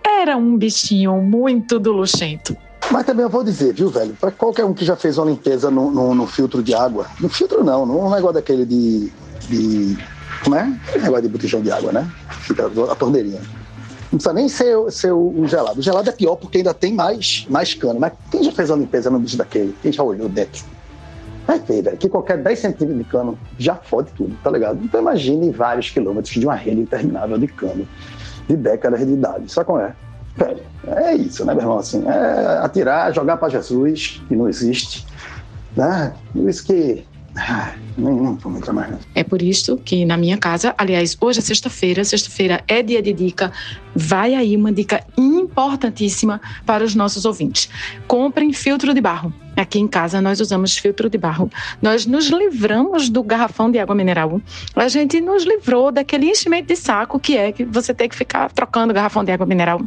Era 0.06 0.36
um 0.36 0.56
bichinho 0.56 1.20
muito 1.20 1.80
do 1.80 1.90
luxento. 1.90 2.56
Mas 2.88 3.04
também 3.04 3.24
eu 3.24 3.30
vou 3.30 3.42
dizer, 3.42 3.74
viu, 3.74 3.88
velho? 3.90 4.14
Para 4.20 4.30
qualquer 4.30 4.64
um 4.64 4.74
que 4.74 4.84
já 4.84 4.94
fez 4.94 5.18
uma 5.18 5.26
limpeza 5.26 5.70
no, 5.70 5.90
no, 5.90 6.14
no 6.14 6.26
filtro 6.26 6.62
de 6.62 6.72
água, 6.72 7.06
no 7.20 7.28
filtro 7.28 7.64
não, 7.64 7.84
num 7.84 8.10
negócio 8.10 8.34
daquele 8.34 8.64
de, 8.64 9.10
de 9.48 9.98
como 10.42 10.56
é? 10.56 10.72
Negócio 10.94 11.22
de 11.22 11.28
botijão 11.28 11.60
de 11.60 11.70
água, 11.70 11.92
né? 11.92 12.10
Fica 12.40 12.66
a 12.66 12.94
torneirinha. 12.94 13.40
Não 14.12 14.18
precisa 14.18 14.32
nem 14.34 14.48
ser, 14.48 14.76
ser 14.90 15.12
o, 15.12 15.46
gelado. 15.46 15.80
O 15.80 15.82
gelado 15.82 16.08
é 16.08 16.12
pior 16.12 16.36
porque 16.36 16.58
ainda 16.58 16.74
tem 16.74 16.92
mais, 16.92 17.46
mais 17.48 17.72
cano. 17.72 17.98
Mas 17.98 18.12
quem 18.30 18.44
já 18.44 18.52
fez 18.52 18.68
uma 18.68 18.78
limpeza 18.78 19.08
no 19.08 19.18
bicho 19.18 19.38
daquele? 19.38 19.74
Quem 19.80 19.90
já 19.90 20.02
olhou 20.02 20.28
dentro? 20.28 20.62
Vai 21.46 21.58
ver, 21.58 21.82
velho, 21.82 21.96
que 21.96 22.08
qualquer 22.08 22.38
10 22.38 22.58
centímetros 22.58 22.98
de 22.98 23.04
cano 23.04 23.38
já 23.58 23.74
fode 23.74 24.12
tudo, 24.12 24.36
tá 24.44 24.50
ligado? 24.50 24.78
Então 24.84 25.00
imagine 25.00 25.50
vários 25.50 25.90
quilômetros 25.90 26.34
de 26.34 26.44
uma 26.44 26.54
rede 26.54 26.82
interminável 26.82 27.38
de 27.38 27.48
cano 27.48 27.88
de 28.46 28.56
décadas 28.56 29.04
de 29.06 29.12
idade. 29.12 29.50
Só 29.50 29.64
como 29.64 29.80
é? 29.80 29.94
Velho, 30.36 30.62
é 30.86 31.14
isso, 31.14 31.44
né, 31.44 31.52
meu 31.54 31.62
irmão? 31.62 31.78
Assim, 31.78 32.04
é 32.06 32.58
atirar, 32.58 33.12
jogar 33.14 33.38
para 33.38 33.48
Jesus, 33.48 34.22
que 34.28 34.36
não 34.36 34.48
existe. 34.48 35.06
Né? 35.76 36.12
Por 36.32 36.48
isso 36.48 36.64
que 36.64 37.04
ah, 37.36 37.72
nem, 37.96 38.12
nem 38.12 38.34
vou 38.34 38.74
mais. 38.74 38.94
É 39.14 39.24
por 39.24 39.40
isso 39.40 39.78
que 39.78 40.04
na 40.04 40.16
minha 40.16 40.36
casa, 40.36 40.74
aliás, 40.76 41.16
hoje 41.18 41.38
é 41.38 41.42
sexta-feira, 41.42 42.04
sexta-feira 42.04 42.62
é 42.68 42.82
dia 42.82 43.00
de 43.00 43.12
dica. 43.12 43.50
Vai 43.94 44.34
aí 44.34 44.54
uma 44.54 44.70
dica 44.70 45.04
importantíssima 45.16 46.40
para 46.66 46.84
os 46.84 46.94
nossos 46.94 47.24
ouvintes. 47.24 47.70
Comprem 48.06 48.52
filtro 48.52 48.92
de 48.92 49.00
barro. 49.00 49.32
Aqui 49.56 49.78
em 49.78 49.86
casa 49.86 50.20
nós 50.20 50.40
usamos 50.40 50.76
filtro 50.76 51.08
de 51.08 51.16
barro. 51.16 51.50
Nós 51.80 52.04
nos 52.06 52.26
livramos 52.26 53.08
do 53.08 53.22
garrafão 53.22 53.70
de 53.70 53.78
água 53.78 53.94
mineral. 53.94 54.40
A 54.74 54.88
gente 54.88 55.20
nos 55.20 55.44
livrou 55.44 55.90
daquele 55.90 56.26
enchimento 56.26 56.68
de 56.68 56.76
saco 56.76 57.18
que 57.18 57.36
é 57.36 57.52
que 57.52 57.64
você 57.64 57.94
tem 57.94 58.08
que 58.08 58.16
ficar 58.16 58.50
trocando 58.50 58.92
garrafão 58.92 59.24
de 59.24 59.32
água 59.32 59.46
mineral. 59.46 59.80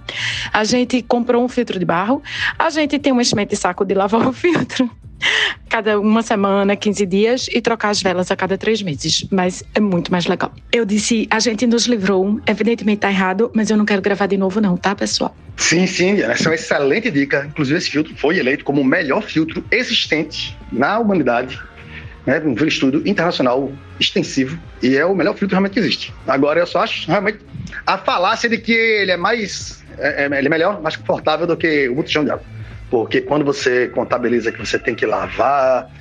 A 0.51 0.63
gente 0.63 1.01
comprou 1.03 1.43
um 1.43 1.47
filtro 1.47 1.77
de 1.77 1.85
barro. 1.85 2.21
A 2.57 2.69
gente 2.69 2.97
tem 2.97 3.13
um 3.13 3.21
enchimento 3.21 3.51
de 3.51 3.55
saco 3.55 3.85
de 3.85 3.93
lavar 3.93 4.27
o 4.27 4.33
filtro 4.33 4.89
cada 5.69 5.99
uma 5.99 6.21
semana, 6.21 6.75
15 6.75 7.05
dias 7.05 7.47
e 7.51 7.61
trocar 7.61 7.89
as 7.89 8.01
velas 8.01 8.31
a 8.31 8.35
cada 8.35 8.57
três 8.57 8.81
meses. 8.81 9.25
Mas 9.31 9.63
é 9.73 9.79
muito 9.79 10.11
mais 10.11 10.25
legal. 10.25 10.53
Eu 10.71 10.85
disse, 10.85 11.27
a 11.29 11.39
gente 11.39 11.65
nos 11.67 11.85
livrou, 11.85 12.39
evidentemente 12.45 12.99
tá 12.99 13.09
errado, 13.09 13.51
mas 13.53 13.69
eu 13.69 13.77
não 13.77 13.85
quero 13.85 14.01
gravar 14.01 14.27
de 14.27 14.37
novo, 14.37 14.61
não, 14.61 14.77
tá, 14.77 14.95
pessoal? 14.95 15.35
Sim, 15.57 15.87
sim, 15.87 16.21
essa 16.21 16.43
é 16.43 16.49
uma 16.49 16.55
excelente 16.55 17.09
dica. 17.09 17.45
Inclusive, 17.49 17.77
esse 17.77 17.89
filtro 17.89 18.15
foi 18.15 18.37
eleito 18.37 18.63
como 18.63 18.81
o 18.81 18.85
melhor 18.85 19.21
filtro 19.23 19.63
existente 19.71 20.57
na 20.71 20.99
humanidade. 20.99 21.61
Né, 22.25 22.41
um 22.43 22.55
estudo 22.65 23.07
internacional 23.07 23.71
extensivo 23.99 24.59
e 24.81 24.97
é 24.97 25.05
o 25.05 25.13
melhor 25.13 25.35
filtro 25.35 25.53
realmente 25.53 25.73
que 25.73 25.79
existe. 25.79 26.11
Agora, 26.25 26.59
eu 26.59 26.65
só 26.65 26.79
acho 26.79 27.07
realmente 27.07 27.37
a 27.85 27.99
falácia 27.99 28.49
de 28.49 28.57
que 28.57 28.71
ele 28.71 29.11
é 29.11 29.17
mais, 29.17 29.83
é, 29.99 30.23
é 30.23 30.25
ele 30.25 30.47
é 30.47 30.49
melhor, 30.49 30.81
mais 30.81 30.95
confortável 30.95 31.45
do 31.45 31.55
que 31.55 31.87
o 31.87 31.93
botijão 31.93 32.25
de 32.25 32.31
água. 32.31 32.54
Porque 32.95 33.19
quando 33.19 33.43
você 33.43 33.89
contabiliza 33.89 34.53
que 34.53 34.57
você 34.57 34.79
tem 34.79 34.95
que 34.95 35.05
lavar, 35.05 35.91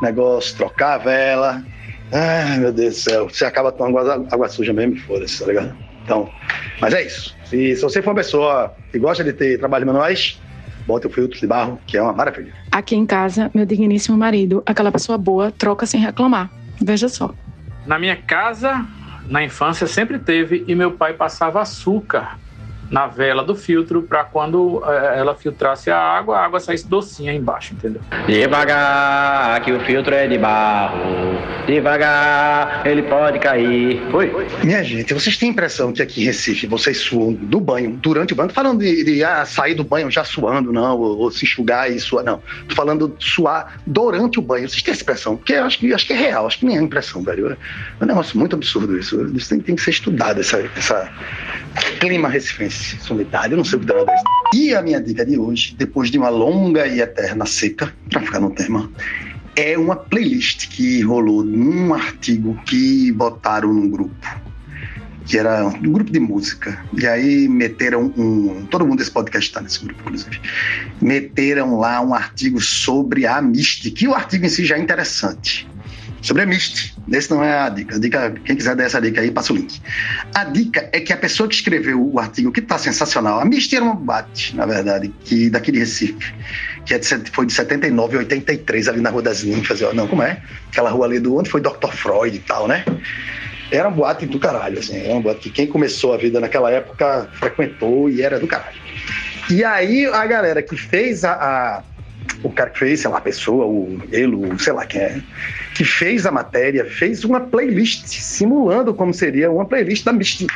negócio, 0.00 0.56
trocar 0.56 0.94
a 0.94 0.96
vela, 0.96 1.62
ai 2.10 2.58
meu 2.58 2.72
Deus 2.72 2.94
do 2.94 3.00
céu, 3.00 3.28
você 3.28 3.44
acaba 3.44 3.70
tomando 3.70 3.98
água, 3.98 4.26
água 4.32 4.48
suja 4.48 4.72
mesmo, 4.72 4.96
foda-se, 5.00 5.40
tá 5.40 5.46
ligado? 5.46 5.76
Então, 6.02 6.26
mas 6.80 6.94
é 6.94 7.04
isso. 7.04 7.36
Se, 7.44 7.76
se 7.76 7.82
você 7.82 8.00
for 8.00 8.12
uma 8.12 8.16
pessoa 8.16 8.74
que 8.90 8.98
gosta 8.98 9.22
de 9.22 9.34
ter 9.34 9.58
trabalhos 9.58 9.86
manuais, 9.86 10.40
bote 10.86 11.06
o 11.06 11.10
filtro 11.10 11.38
de 11.38 11.46
barro, 11.46 11.78
que 11.86 11.98
é 11.98 12.02
uma 12.02 12.14
maravilha. 12.14 12.54
Aqui 12.72 12.96
em 12.96 13.04
casa, 13.04 13.50
meu 13.52 13.66
digníssimo 13.66 14.16
marido, 14.16 14.62
aquela 14.64 14.90
pessoa 14.90 15.18
boa, 15.18 15.50
troca 15.50 15.84
sem 15.84 16.00
reclamar. 16.00 16.50
Veja 16.80 17.10
só. 17.10 17.34
Na 17.84 17.98
minha 17.98 18.16
casa, 18.16 18.86
na 19.28 19.44
infância, 19.44 19.86
sempre 19.86 20.18
teve 20.18 20.64
e 20.66 20.74
meu 20.74 20.92
pai 20.92 21.12
passava 21.12 21.60
açúcar 21.60 22.38
na 22.90 23.06
vela 23.06 23.42
do 23.44 23.54
filtro 23.54 24.02
para 24.02 24.24
quando 24.24 24.82
é, 24.86 25.18
ela 25.18 25.34
filtrasse 25.34 25.90
a 25.90 25.98
água, 25.98 26.38
a 26.38 26.44
água 26.44 26.60
saísse 26.60 26.88
docinha 26.88 27.32
embaixo, 27.32 27.74
entendeu? 27.74 28.00
Devagar, 28.26 29.60
que 29.62 29.72
o 29.72 29.80
filtro 29.80 30.14
é 30.14 30.26
de 30.26 30.38
barro. 30.38 30.98
Devagar, 31.66 32.86
ele 32.86 33.02
pode 33.02 33.38
cair. 33.38 34.02
Oi. 34.12 34.46
Minha 34.64 34.82
gente, 34.82 35.12
vocês 35.12 35.36
têm 35.36 35.50
a 35.50 35.52
impressão 35.52 35.92
que 35.92 36.00
aqui 36.00 36.22
em 36.22 36.24
Recife 36.24 36.66
vocês 36.66 36.98
suam 36.98 37.32
do 37.32 37.60
banho, 37.60 37.90
durante 37.90 38.32
o 38.32 38.36
banho? 38.36 38.48
Não 38.48 38.54
tô 38.54 38.60
falando 38.60 38.80
de, 38.80 39.04
de 39.04 39.24
ah, 39.24 39.44
sair 39.44 39.74
do 39.74 39.84
banho 39.84 40.10
já 40.10 40.24
suando, 40.24 40.72
não, 40.72 40.98
ou, 40.98 41.18
ou 41.18 41.30
se 41.30 41.44
enxugar 41.44 41.90
e 41.90 42.00
suar, 42.00 42.24
não. 42.24 42.42
Tô 42.68 42.74
falando 42.74 43.14
de 43.18 43.24
suar 43.24 43.80
durante 43.86 44.38
o 44.38 44.42
banho. 44.42 44.68
Vocês 44.68 44.82
têm 44.82 44.92
essa 44.92 45.02
impressão? 45.02 45.36
Porque 45.36 45.52
eu 45.52 45.64
acho 45.64 45.78
que, 45.78 45.92
acho 45.92 46.06
que 46.06 46.12
é 46.12 46.16
real, 46.16 46.46
acho 46.46 46.58
que 46.58 46.66
nem 46.66 46.78
é 46.78 46.80
impressão, 46.80 47.22
velho. 47.22 47.56
É 48.00 48.04
um 48.04 48.06
negócio 48.06 48.38
muito 48.38 48.56
absurdo 48.56 48.98
isso. 48.98 49.20
Isso 49.36 49.50
tem, 49.50 49.60
tem 49.60 49.74
que 49.74 49.82
ser 49.82 49.90
estudado, 49.90 50.40
essa, 50.40 50.58
essa 50.76 51.10
clima 52.00 52.28
recifense, 52.28 52.77
eu 53.50 53.56
não 53.56 53.64
sei 53.64 53.78
o 53.78 53.80
que 53.80 53.86
desse. 53.86 54.24
E 54.54 54.74
a 54.74 54.82
minha 54.82 55.00
dica 55.00 55.24
de 55.24 55.38
hoje, 55.38 55.74
depois 55.76 56.10
de 56.10 56.18
uma 56.18 56.28
longa 56.28 56.86
e 56.86 57.00
eterna 57.00 57.46
seca, 57.46 57.92
para 58.10 58.20
ficar 58.20 58.40
no 58.40 58.50
tema, 58.50 58.90
é 59.56 59.76
uma 59.76 59.96
playlist 59.96 60.68
que 60.68 61.02
rolou 61.02 61.44
num 61.44 61.92
artigo 61.92 62.58
que 62.64 63.12
botaram 63.12 63.72
num 63.72 63.88
grupo. 63.88 64.48
Que 65.26 65.36
era 65.36 65.66
um 65.66 65.92
grupo 65.92 66.10
de 66.10 66.18
música. 66.18 66.82
E 66.96 67.06
aí 67.06 67.48
meteram 67.48 68.12
um. 68.16 68.66
Todo 68.70 68.86
mundo 68.86 68.98
desse 68.98 69.10
podcast 69.10 69.50
está 69.50 69.60
nesse 69.60 69.84
grupo, 69.84 70.00
inclusive. 70.00 70.40
Meteram 71.02 71.78
lá 71.78 72.00
um 72.00 72.14
artigo 72.14 72.60
sobre 72.60 73.26
a 73.26 73.42
Mystic, 73.42 73.94
que 73.94 74.08
o 74.08 74.14
artigo 74.14 74.46
em 74.46 74.48
si 74.48 74.64
já 74.64 74.76
é 74.76 74.80
interessante 74.80 75.68
sobre 76.20 76.42
a 76.42 76.46
Mist. 76.46 76.94
Esse 77.10 77.30
não 77.30 77.42
é 77.42 77.58
a 77.58 77.68
dica. 77.68 77.96
A 77.96 77.98
dica, 77.98 78.34
quem 78.44 78.56
quiser 78.56 78.74
dar 78.76 78.84
essa 78.84 79.00
dica 79.00 79.20
aí, 79.20 79.30
passa 79.30 79.52
o 79.52 79.56
link. 79.56 79.80
A 80.34 80.44
dica 80.44 80.88
é 80.92 81.00
que 81.00 81.12
a 81.12 81.16
pessoa 81.16 81.48
que 81.48 81.54
escreveu 81.54 82.00
o 82.12 82.18
artigo, 82.18 82.52
que 82.52 82.60
está 82.60 82.78
sensacional, 82.78 83.40
a 83.40 83.44
Mist 83.44 83.74
era 83.74 83.84
uma 83.84 83.94
bate, 83.94 84.54
na 84.56 84.66
verdade, 84.66 85.12
que 85.24 85.48
daqui 85.50 85.72
de 85.72 85.78
Recife, 85.80 86.34
que 86.84 86.94
é 86.94 86.98
de, 86.98 87.06
foi 87.30 87.46
de 87.46 87.52
79 87.52 88.16
a 88.16 88.18
83, 88.20 88.88
ali 88.88 89.00
na 89.00 89.10
Rua 89.10 89.22
das 89.22 89.42
Ninfas. 89.42 89.80
Não, 89.94 90.06
como 90.06 90.22
é? 90.22 90.42
Aquela 90.70 90.90
rua 90.90 91.06
ali 91.06 91.20
do 91.20 91.36
onde 91.36 91.50
foi 91.50 91.60
Dr. 91.60 91.92
Freud 91.92 92.36
e 92.36 92.40
tal, 92.40 92.66
né? 92.66 92.84
Era 93.70 93.88
uma 93.88 93.96
boate 93.96 94.26
do 94.26 94.38
caralho, 94.38 94.78
assim. 94.78 94.96
Era 94.96 95.12
uma 95.12 95.20
boate 95.20 95.40
que 95.40 95.50
quem 95.50 95.66
começou 95.66 96.14
a 96.14 96.16
vida 96.16 96.40
naquela 96.40 96.70
época 96.70 97.28
frequentou 97.34 98.08
e 98.08 98.22
era 98.22 98.40
do 98.40 98.46
caralho. 98.46 98.78
E 99.50 99.64
aí 99.64 100.06
a 100.06 100.26
galera 100.26 100.62
que 100.62 100.76
fez 100.76 101.24
a, 101.24 101.32
a 101.32 101.82
o 102.42 102.50
cara 102.50 102.70
que 102.70 102.78
fez, 102.78 103.00
sei 103.00 103.10
lá, 103.10 103.18
a 103.18 103.20
pessoa, 103.20 103.66
o 103.66 104.00
ele, 104.10 104.34
o, 104.34 104.58
sei 104.58 104.72
lá 104.72 104.86
quem 104.86 105.00
é, 105.00 105.22
que 105.74 105.84
fez 105.84 106.26
a 106.26 106.30
matéria, 106.30 106.84
fez 106.84 107.24
uma 107.24 107.40
playlist 107.40 108.06
simulando 108.06 108.94
como 108.94 109.12
seria 109.12 109.50
uma 109.50 109.64
playlist 109.64 110.04
da 110.04 110.12
Misty. 110.12 110.46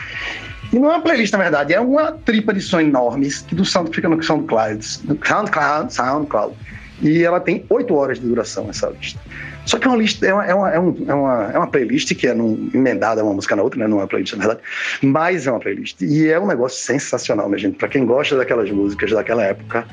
E 0.73 0.79
não 0.79 0.91
é 0.91 0.95
uma 0.95 1.03
playlist, 1.03 1.33
na 1.33 1.39
verdade, 1.39 1.75
é 1.75 1.81
uma 1.81 2.13
tripa 2.13 2.55
de 2.55 2.61
sons 2.61 2.83
enormes 2.83 3.43
que 3.43 3.55
do 3.55 3.65
sound 3.65 3.95
fica 3.95 4.09
no 4.09 4.23
SoundCloud, 4.23 4.85
SoundCloud, 4.85 5.93
SoundCloud. 5.93 6.55
E 7.03 7.23
ela 7.23 7.41
tem 7.41 7.65
oito 7.69 7.95
horas 7.95 8.19
de 8.19 8.27
duração, 8.27 8.71
essa 8.71 8.89
lista. 8.89 9.21
Só 9.65 9.79
que 9.79 9.87
é 9.87 9.91
uma 9.91 9.97
lista, 9.97 10.27
é 10.27 10.35
uma, 10.35 10.47
é 10.47 10.55
uma, 10.55 10.71
é 10.71 10.77
é 10.77 11.15
uma, 11.15 11.51
é 11.53 11.59
uma 11.59 11.67
playlist 11.67 12.15
que 12.15 12.27
é 12.27 12.35
num, 12.35 12.71
emendada 12.75 13.23
uma 13.23 13.35
música 13.35 13.55
na 13.55 13.63
outra, 13.63 13.79
né? 13.79 13.87
Não 13.87 13.99
é 13.99 14.01
uma 14.03 14.09
playlist, 14.09 14.35
na 14.35 14.47
verdade. 14.47 14.61
Mas 15.03 15.47
é 15.47 15.51
uma 15.51 15.61
playlist. 15.61 16.01
E 16.01 16.29
é 16.29 16.39
um 16.39 16.47
negócio 16.47 16.83
sensacional, 16.83 17.49
minha 17.49 17.59
gente. 17.59 17.77
Pra 17.77 17.89
quem 17.89 18.05
gosta 18.05 18.37
daquelas 18.37 18.71
músicas 18.71 19.11
daquela 19.11 19.45
época. 19.45 19.87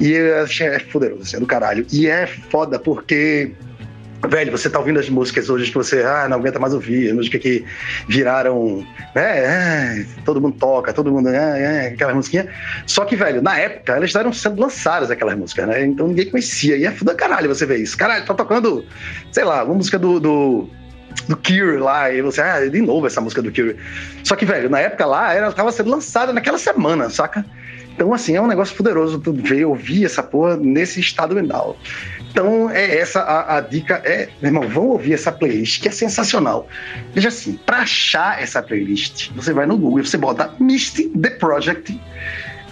E 0.00 0.14
é, 0.14 0.44
é 0.60 0.78
poderoso, 0.78 1.22
assim, 1.22 1.36
é 1.36 1.40
do 1.40 1.46
caralho. 1.46 1.86
E 1.92 2.06
é 2.06 2.26
foda 2.26 2.78
porque 2.78 3.52
Velho, 4.26 4.50
você 4.50 4.68
tá 4.68 4.78
ouvindo 4.78 4.98
as 4.98 5.08
músicas 5.08 5.48
hoje 5.48 5.70
que 5.70 5.76
você 5.76 6.02
ah, 6.02 6.26
não 6.28 6.38
aguenta 6.38 6.58
mais 6.58 6.74
ouvir, 6.74 7.14
músicas 7.14 7.40
que 7.40 7.64
viraram, 8.08 8.84
né? 9.14 9.38
É, 10.00 10.06
todo 10.24 10.40
mundo 10.40 10.56
toca, 10.58 10.92
todo 10.92 11.12
mundo, 11.12 11.28
é, 11.28 11.88
aquelas 11.88 12.16
musiquinhas. 12.16 12.46
Só 12.84 13.04
que, 13.04 13.14
velho, 13.14 13.40
na 13.40 13.56
época 13.58 13.92
elas 13.92 14.10
estavam 14.10 14.32
sendo 14.32 14.60
lançadas 14.60 15.10
aquelas 15.10 15.36
músicas, 15.36 15.68
né? 15.68 15.84
Então 15.84 16.08
ninguém 16.08 16.28
conhecia. 16.30 16.76
E 16.76 16.84
é 16.84 16.90
foda 16.90 17.14
caralho 17.14 17.48
você 17.48 17.64
ver 17.64 17.78
isso. 17.78 17.96
Caralho, 17.96 18.24
tá 18.26 18.34
tocando, 18.34 18.84
sei 19.30 19.44
lá, 19.44 19.62
uma 19.62 19.74
música 19.74 19.98
do, 19.98 20.18
do 20.18 20.68
do 21.28 21.36
Cure 21.36 21.78
lá, 21.78 22.12
e 22.12 22.22
você, 22.22 22.40
ah, 22.40 22.68
de 22.68 22.80
novo 22.80 23.06
essa 23.06 23.20
música 23.20 23.42
do 23.42 23.52
Cure. 23.52 23.76
Só 24.24 24.34
que, 24.34 24.44
velho, 24.44 24.68
na 24.68 24.80
época 24.80 25.06
lá, 25.06 25.34
ela 25.34 25.52
tava 25.52 25.72
sendo 25.72 25.90
lançada 25.90 26.32
naquela 26.32 26.58
semana, 26.58 27.10
saca? 27.10 27.44
Então, 27.98 28.14
assim, 28.14 28.36
é 28.36 28.40
um 28.40 28.46
negócio 28.46 28.76
poderoso 28.76 29.18
tu 29.18 29.32
ver, 29.32 29.64
ouvir 29.64 30.04
essa 30.04 30.22
porra 30.22 30.56
nesse 30.56 31.00
estado 31.00 31.34
mental. 31.34 31.76
Então, 32.30 32.70
é 32.70 32.96
essa 32.96 33.18
a, 33.18 33.56
a, 33.56 33.60
dica. 33.60 34.00
É, 34.04 34.28
meu 34.40 34.52
irmão, 34.52 34.68
vão 34.68 34.86
ouvir 34.90 35.14
essa 35.14 35.32
playlist 35.32 35.82
que 35.82 35.88
é 35.88 35.90
sensacional. 35.90 36.68
Veja 37.12 37.26
assim, 37.26 37.58
para 37.66 37.78
achar 37.78 38.40
essa 38.40 38.62
playlist, 38.62 39.32
você 39.34 39.52
vai 39.52 39.66
no 39.66 39.76
Google 39.76 40.04
você 40.04 40.16
bota 40.16 40.54
Misty 40.60 41.08
The 41.08 41.30
Project. 41.30 42.00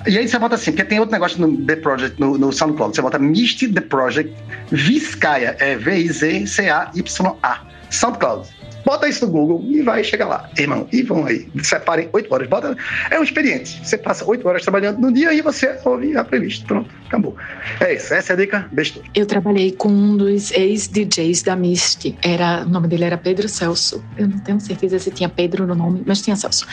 E 0.07 0.17
aí 0.17 0.29
você 0.29 0.39
bota 0.39 0.55
assim, 0.55 0.71
porque 0.71 0.85
tem 0.85 1.01
outro 1.01 1.13
negócio 1.13 1.45
no 1.45 1.57
The 1.57 1.75
Project, 1.75 2.21
no, 2.21 2.39
no 2.39 2.53
SoundCloud. 2.53 2.95
Você 2.95 3.03
bota 3.03 3.19
Misty 3.19 3.67
The 3.67 3.81
Project 3.81 4.33
Vizcaya, 4.71 5.57
é 5.59 5.75
V-I-Z-C-A-Y-A. 5.75 7.67
SoundCloud. 7.91 8.49
Bota 8.87 9.09
isso 9.09 9.27
no 9.27 9.33
Google 9.33 9.65
e 9.67 9.83
vai 9.83 10.05
chegar 10.05 10.29
lá, 10.29 10.49
irmão. 10.57 10.87
E 10.93 11.03
vão 11.03 11.27
aí, 11.27 11.49
separem 11.61 12.09
oito 12.13 12.33
horas. 12.33 12.49
Bota, 12.49 12.77
é 13.11 13.19
um 13.19 13.25
experiente. 13.25 13.85
Você 13.85 13.99
passa 13.99 14.25
oito 14.25 14.47
horas 14.47 14.63
trabalhando 14.63 15.01
no 15.01 15.13
dia 15.13 15.35
e 15.35 15.43
você 15.43 15.77
ouve 15.85 16.17
a 16.17 16.23
playlist. 16.23 16.65
Pronto, 16.67 16.89
acabou. 17.07 17.35
É 17.81 17.95
isso, 17.95 18.15
essa 18.15 18.33
é 18.33 18.35
a 18.35 18.37
dica 18.37 18.69
besta. 18.71 19.01
Eu 19.13 19.27
trabalhei 19.27 19.73
com 19.73 19.89
um 19.89 20.17
dos 20.17 20.53
ex-DJs 20.53 21.43
da 21.43 21.57
Misty. 21.57 22.17
Era, 22.23 22.63
o 22.65 22.69
nome 22.69 22.87
dele 22.87 23.03
era 23.03 23.19
Pedro 23.19 23.49
Celso. 23.49 24.05
Eu 24.17 24.29
não 24.29 24.39
tenho 24.39 24.61
certeza 24.61 25.01
se 25.01 25.11
tinha 25.11 25.29
Pedro 25.29 25.67
no 25.67 25.75
nome, 25.75 26.05
mas 26.07 26.23
tinha 26.23 26.37
Celso. 26.37 26.65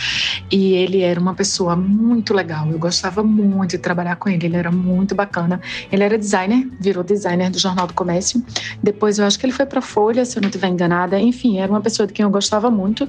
E 0.52 0.74
ele 0.74 1.02
era 1.02 1.20
uma 1.20 1.34
pessoa 1.34 1.76
muito 1.76 2.32
legal. 2.32 2.70
Eu 2.70 2.78
gostava 2.78 3.24
muito 3.24 3.72
de 3.72 3.78
trabalhar 3.80 4.18
com 4.18 4.30
ele. 4.30 4.46
Ele 4.46 4.58
era 4.58 4.72
muito 4.72 5.16
bacana. 5.16 5.60
Ele 5.92 6.04
era 6.04 6.16
designer, 6.16 6.70
virou 6.80 7.04
designer 7.04 7.50
do 7.50 7.58
Jornal 7.58 7.88
do 7.88 7.94
Comércio. 7.94 8.44
Depois 8.84 9.18
eu 9.18 9.26
acho 9.26 9.40
que 9.40 9.48
ele 9.48 9.54
foi 9.54 9.66
para 9.66 9.82
Folha, 9.82 10.26
se 10.26 10.38
eu 10.38 10.42
não 10.42 10.50
estiver 10.50 10.68
enganada. 10.68 11.20
Enfim, 11.20 11.60
era 11.60 11.72
uma 11.72 11.82
pessoa 11.82 12.03
pessoa 12.04 12.08
de 12.08 12.14
quem 12.14 12.24
eu 12.24 12.30
gostava 12.30 12.70
muito 12.70 13.08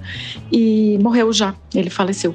e 0.51 0.99
morreu 1.01 1.33
já, 1.33 1.55
ele 1.75 1.91
faleceu. 1.91 2.35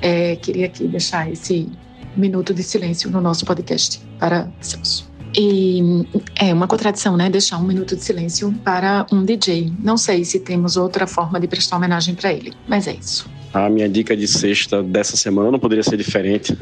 É, 0.00 0.36
queria 0.36 0.66
aqui 0.66 0.86
deixar 0.86 1.30
esse 1.30 1.68
minuto 2.16 2.54
de 2.54 2.62
silêncio 2.62 3.10
no 3.10 3.20
nosso 3.20 3.44
podcast 3.44 4.00
para 4.18 4.48
Celso. 4.60 5.12
E 5.36 6.06
é 6.38 6.54
uma 6.54 6.68
contradição, 6.68 7.16
né? 7.16 7.28
Deixar 7.28 7.58
um 7.58 7.64
minuto 7.64 7.96
de 7.96 8.04
silêncio 8.04 8.52
para 8.64 9.04
um 9.10 9.24
DJ. 9.24 9.72
Não 9.82 9.96
sei 9.96 10.24
se 10.24 10.38
temos 10.38 10.76
outra 10.76 11.08
forma 11.08 11.40
de 11.40 11.48
prestar 11.48 11.76
homenagem 11.76 12.14
para 12.14 12.32
ele, 12.32 12.52
mas 12.68 12.86
é 12.86 12.94
isso. 12.94 13.28
A 13.52 13.68
minha 13.68 13.88
dica 13.88 14.16
de 14.16 14.28
sexta 14.28 14.80
dessa 14.82 15.16
semana 15.16 15.50
não 15.50 15.58
poderia 15.58 15.82
ser 15.82 15.96
diferente. 15.96 16.56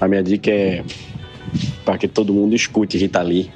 A 0.00 0.08
minha 0.08 0.22
dica 0.22 0.50
é 0.50 0.82
para 1.84 1.98
que 1.98 2.08
todo 2.08 2.32
mundo 2.32 2.54
escute 2.54 2.96
Rita 2.96 3.20
Lee, 3.20 3.50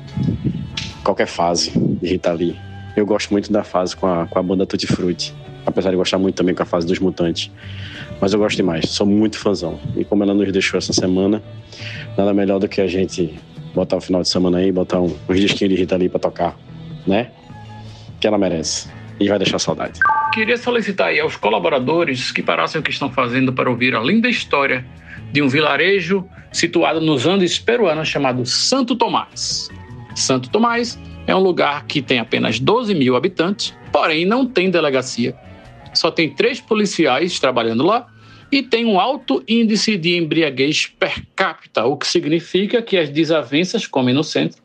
qualquer 1.03 1.27
fase 1.27 1.70
de 1.74 2.07
Rita 2.07 2.33
Lee. 2.33 2.57
Eu 2.97 3.05
gosto 3.05 3.31
muito 3.31 3.52
da 3.52 3.62
fase 3.62 3.94
com 3.94 4.06
a, 4.06 4.27
com 4.27 4.39
a 4.39 4.43
banda 4.43 4.64
Tutti 4.64 4.86
Frutti, 4.86 5.35
apesar 5.66 5.90
de 5.90 5.97
gostar 5.97 6.16
muito 6.16 6.35
também 6.35 6.55
com 6.55 6.62
a 6.62 6.66
fase 6.66 6.86
dos 6.86 6.98
Mutantes. 6.98 7.52
Mas 8.18 8.32
eu 8.32 8.39
gosto 8.39 8.56
demais, 8.56 8.89
sou 8.89 9.06
muito 9.06 9.39
fãzão. 9.39 9.78
E 9.94 10.02
como 10.02 10.23
ela 10.23 10.32
nos 10.32 10.51
deixou 10.51 10.78
essa 10.78 10.94
semana, 10.94 11.43
nada 12.16 12.32
melhor 12.32 12.59
do 12.59 12.66
que 12.66 12.81
a 12.81 12.86
gente 12.86 13.39
botar 13.74 13.98
o 13.98 14.01
final 14.01 14.23
de 14.23 14.31
semana 14.31 14.59
aí, 14.59 14.73
botar 14.73 14.98
um, 14.98 15.14
uns 15.28 15.39
disquinhos 15.39 15.74
de 15.74 15.81
Rita 15.81 15.94
ali 15.94 16.09
pra 16.09 16.18
tocar, 16.18 16.56
né? 17.06 17.31
Que 18.18 18.27
ela 18.27 18.39
merece. 18.39 18.89
E 19.20 19.28
vai 19.28 19.39
deixar 19.39 19.59
saudade. 19.59 20.01
Queria 20.32 20.56
solicitar 20.56 21.09
aí 21.09 21.20
aos 21.20 21.36
colaboradores 21.36 22.32
que 22.32 22.43
parassem 22.43 22.81
o 22.81 22.85
que 22.85 22.90
estão 22.90 23.10
fazendo 23.10 23.52
para 23.52 23.68
ouvir 23.68 23.94
a 23.94 24.01
linda 24.01 24.28
história 24.28 24.86
de 25.32 25.43
um 25.43 25.48
vilarejo 25.48 26.27
situado 26.51 27.01
nos 27.02 27.27
Andes 27.27 27.59
peruanos 27.59 28.09
chamado 28.09 28.47
Santo 28.47 28.97
Tomás. 28.97 29.68
Santo 30.14 30.48
Tomás 30.48 30.98
é 31.27 31.35
um 31.35 31.40
lugar 31.40 31.86
que 31.86 32.01
tem 32.01 32.19
apenas 32.19 32.61
12 32.61 32.94
mil 32.94 33.16
habitantes, 33.16 33.74
porém 33.93 34.24
não 34.24 34.47
tem 34.47 34.70
delegacia. 34.70 35.35
Só 35.93 36.11
tem 36.11 36.31
três 36.31 36.61
policiais 36.61 37.40
trabalhando 37.40 37.82
lá 37.82 38.07
e 38.51 38.62
tem 38.62 38.85
um 38.85 39.01
alto 39.01 39.43
índice 39.48 39.97
de 39.97 40.16
embriaguez 40.16 40.86
per 40.86 41.23
capita, 41.35 41.85
o 41.85 41.97
que 41.97 42.07
significa 42.07 42.81
que 42.81 42.97
as 42.97 43.09
desavenças 43.09 43.86
comem 43.86 44.15
no 44.15 44.23
centro. 44.23 44.62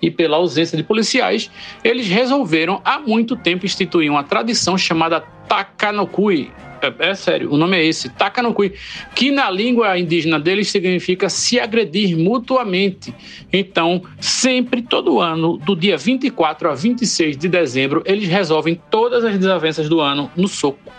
E 0.00 0.10
pela 0.10 0.36
ausência 0.36 0.76
de 0.76 0.82
policiais, 0.82 1.50
eles 1.84 2.08
resolveram 2.08 2.80
há 2.84 2.98
muito 2.98 3.36
tempo 3.36 3.64
instituir 3.64 4.10
uma 4.10 4.24
tradição 4.24 4.76
chamada 4.76 5.20
Takanokui, 5.48 6.50
é, 6.82 7.10
é, 7.10 7.14
sério, 7.14 7.52
o 7.52 7.56
nome 7.56 7.78
é 7.78 7.84
esse, 7.84 8.08
Takanokui, 8.08 8.72
que 9.14 9.30
na 9.30 9.48
língua 9.48 9.96
indígena 9.96 10.40
deles 10.40 10.68
significa 10.68 11.28
se 11.28 11.60
agredir 11.60 12.16
mutuamente. 12.16 13.14
Então, 13.52 14.02
sempre, 14.20 14.82
todo 14.82 15.20
ano, 15.20 15.58
do 15.58 15.76
dia 15.76 15.96
24 15.96 16.70
a 16.70 16.74
26 16.74 17.36
de 17.36 17.48
dezembro, 17.48 18.02
eles 18.04 18.28
resolvem 18.28 18.80
todas 18.90 19.24
as 19.24 19.38
desavenças 19.38 19.88
do 19.88 20.00
ano 20.00 20.28
no 20.36 20.48
soco. 20.48 20.92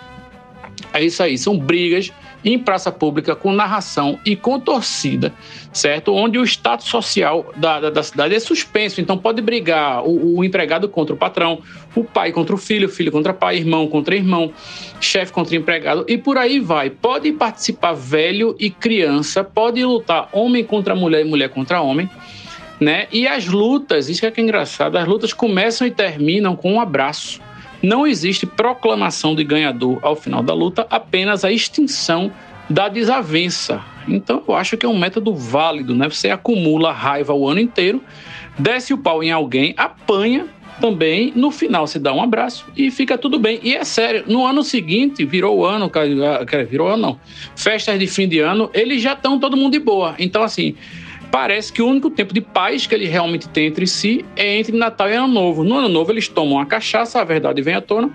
É 0.94 1.04
isso 1.04 1.22
aí, 1.22 1.38
são 1.38 1.58
brigas 1.58 2.12
em 2.44 2.60
praça 2.60 2.92
pública 2.92 3.36
com 3.36 3.52
narração 3.52 4.20
e 4.26 4.36
com 4.36 4.60
torcida, 4.60 5.34
certo? 5.72 6.14
Onde 6.14 6.38
o 6.38 6.44
status 6.44 6.88
social 6.88 7.52
da, 7.56 7.80
da, 7.80 7.90
da 7.90 8.04
cidade 8.04 8.36
é 8.36 8.40
suspenso. 8.40 9.00
Então 9.00 9.18
pode 9.18 9.42
brigar 9.42 10.04
o, 10.04 10.38
o, 10.38 10.44
empregado 10.44 10.90
contra 10.90 11.14
o 11.14 11.18
patrão, 11.18 11.62
o 11.96 12.04
pai 12.04 12.32
contra 12.32 12.56
o 12.56 12.58
filho, 12.58 12.88
o 12.88 12.92
filho 12.92 13.12
contra 13.12 13.34
pai, 13.34 13.58
irmão 13.58 13.88
contra 13.88 14.16
irmão, 14.16 14.52
chefe 15.00 15.32
contra 15.32 15.56
empregado 15.56 16.06
e 16.08 16.18
por 16.18 16.38
aí 16.38 16.60
vai. 16.60 16.90
Pode 16.90 17.32
participar 17.32 17.94
velho 17.94 18.56
e 18.60 18.70
criança, 18.70 19.44
pode 19.44 19.84
lutar 19.84 20.30
homem 20.32 20.64
contra 20.64 20.96
mulher 20.96 21.22
e 21.22 21.30
mulher 21.30 21.50
contra 21.50 21.82
homem. 21.82 22.10
Né? 22.80 23.08
E 23.12 23.28
as 23.28 23.48
lutas, 23.48 24.10
isso 24.10 24.20
que 24.20 24.42
é, 24.42 24.44
engraçado, 24.44 24.98
as 24.98 25.08
lutas 25.08 25.32
começam 25.32 25.88
e 25.88 25.92
terminam 25.92 26.56
com 26.56 26.74
um 26.74 26.82
abraço. 26.82 27.40
Não 27.84 28.08
existe 28.08 28.46
proclamação 28.46 29.36
de 29.36 29.44
ganhador 29.44 30.00
ao 30.02 30.16
final 30.16 30.42
da 30.42 30.54
luta, 30.54 30.88
apenas 30.90 31.44
a 31.44 31.52
extinção 31.52 32.32
da 32.70 32.88
desavença. 32.88 33.84
Então 34.08 34.42
eu 34.48 34.56
acho 34.56 34.78
que 34.78 34.86
é 34.86 34.90
um 34.90 34.98
método 34.98 35.36
válido, 35.36 35.94
né? 35.94 36.08
Você 36.08 36.30
acumula 36.30 36.94
raiva 36.94 37.34
o 37.34 37.48
ano 37.48 37.60
inteiro, 37.60 38.02
desce 38.58 38.94
o 38.94 38.98
pau 38.98 39.22
em 39.22 39.32
alguém, 39.32 39.74
apanha 39.76 40.48
também, 40.80 41.32
no 41.36 41.52
final 41.52 41.86
se 41.86 42.00
dá 42.00 42.14
um 42.14 42.22
abraço 42.22 42.66
e 42.76 42.90
fica 42.90 43.18
tudo 43.18 43.38
bem. 43.38 43.60
E 43.62 43.76
é 43.76 43.84
sério, 43.84 44.24
no 44.28 44.46
ano 44.46 44.64
seguinte, 44.64 45.26
virou 45.26 45.60
o 45.60 45.66
ano, 45.66 45.92
virou 46.70 46.88
ano 46.88 47.02
não, 47.02 47.20
festas 47.56 48.00
de 48.00 48.08
fim 48.08 48.28
de 48.28 48.40
ano, 48.40 48.70
eles 48.74 49.02
já 49.02 49.14
estão 49.14 49.38
todo 49.38 49.58
mundo 49.58 49.74
de 49.74 49.80
boa. 49.80 50.16
Então 50.18 50.42
assim, 50.42 50.76
parece 51.34 51.74
que 51.74 51.82
o 51.82 51.88
único 51.88 52.12
tempo 52.12 52.32
de 52.32 52.42
paz 52.42 52.86
que 52.86 52.94
eles 52.94 53.10
realmente 53.10 53.50
têm 53.50 53.66
entre 53.66 53.88
si 53.88 54.24
é 54.36 54.56
entre 54.60 54.78
Natal 54.78 55.10
e 55.10 55.14
Ano 55.16 55.28
Novo. 55.28 55.64
No 55.64 55.80
Ano 55.80 55.90
Novo 55.90 56.12
eles 56.12 56.28
tomam 56.28 56.58
uma 56.58 56.66
cachaça, 56.68 57.20
a 57.20 57.24
verdade 57.24 57.60
vem 57.60 57.74
à 57.74 57.82
tona, 57.82 58.12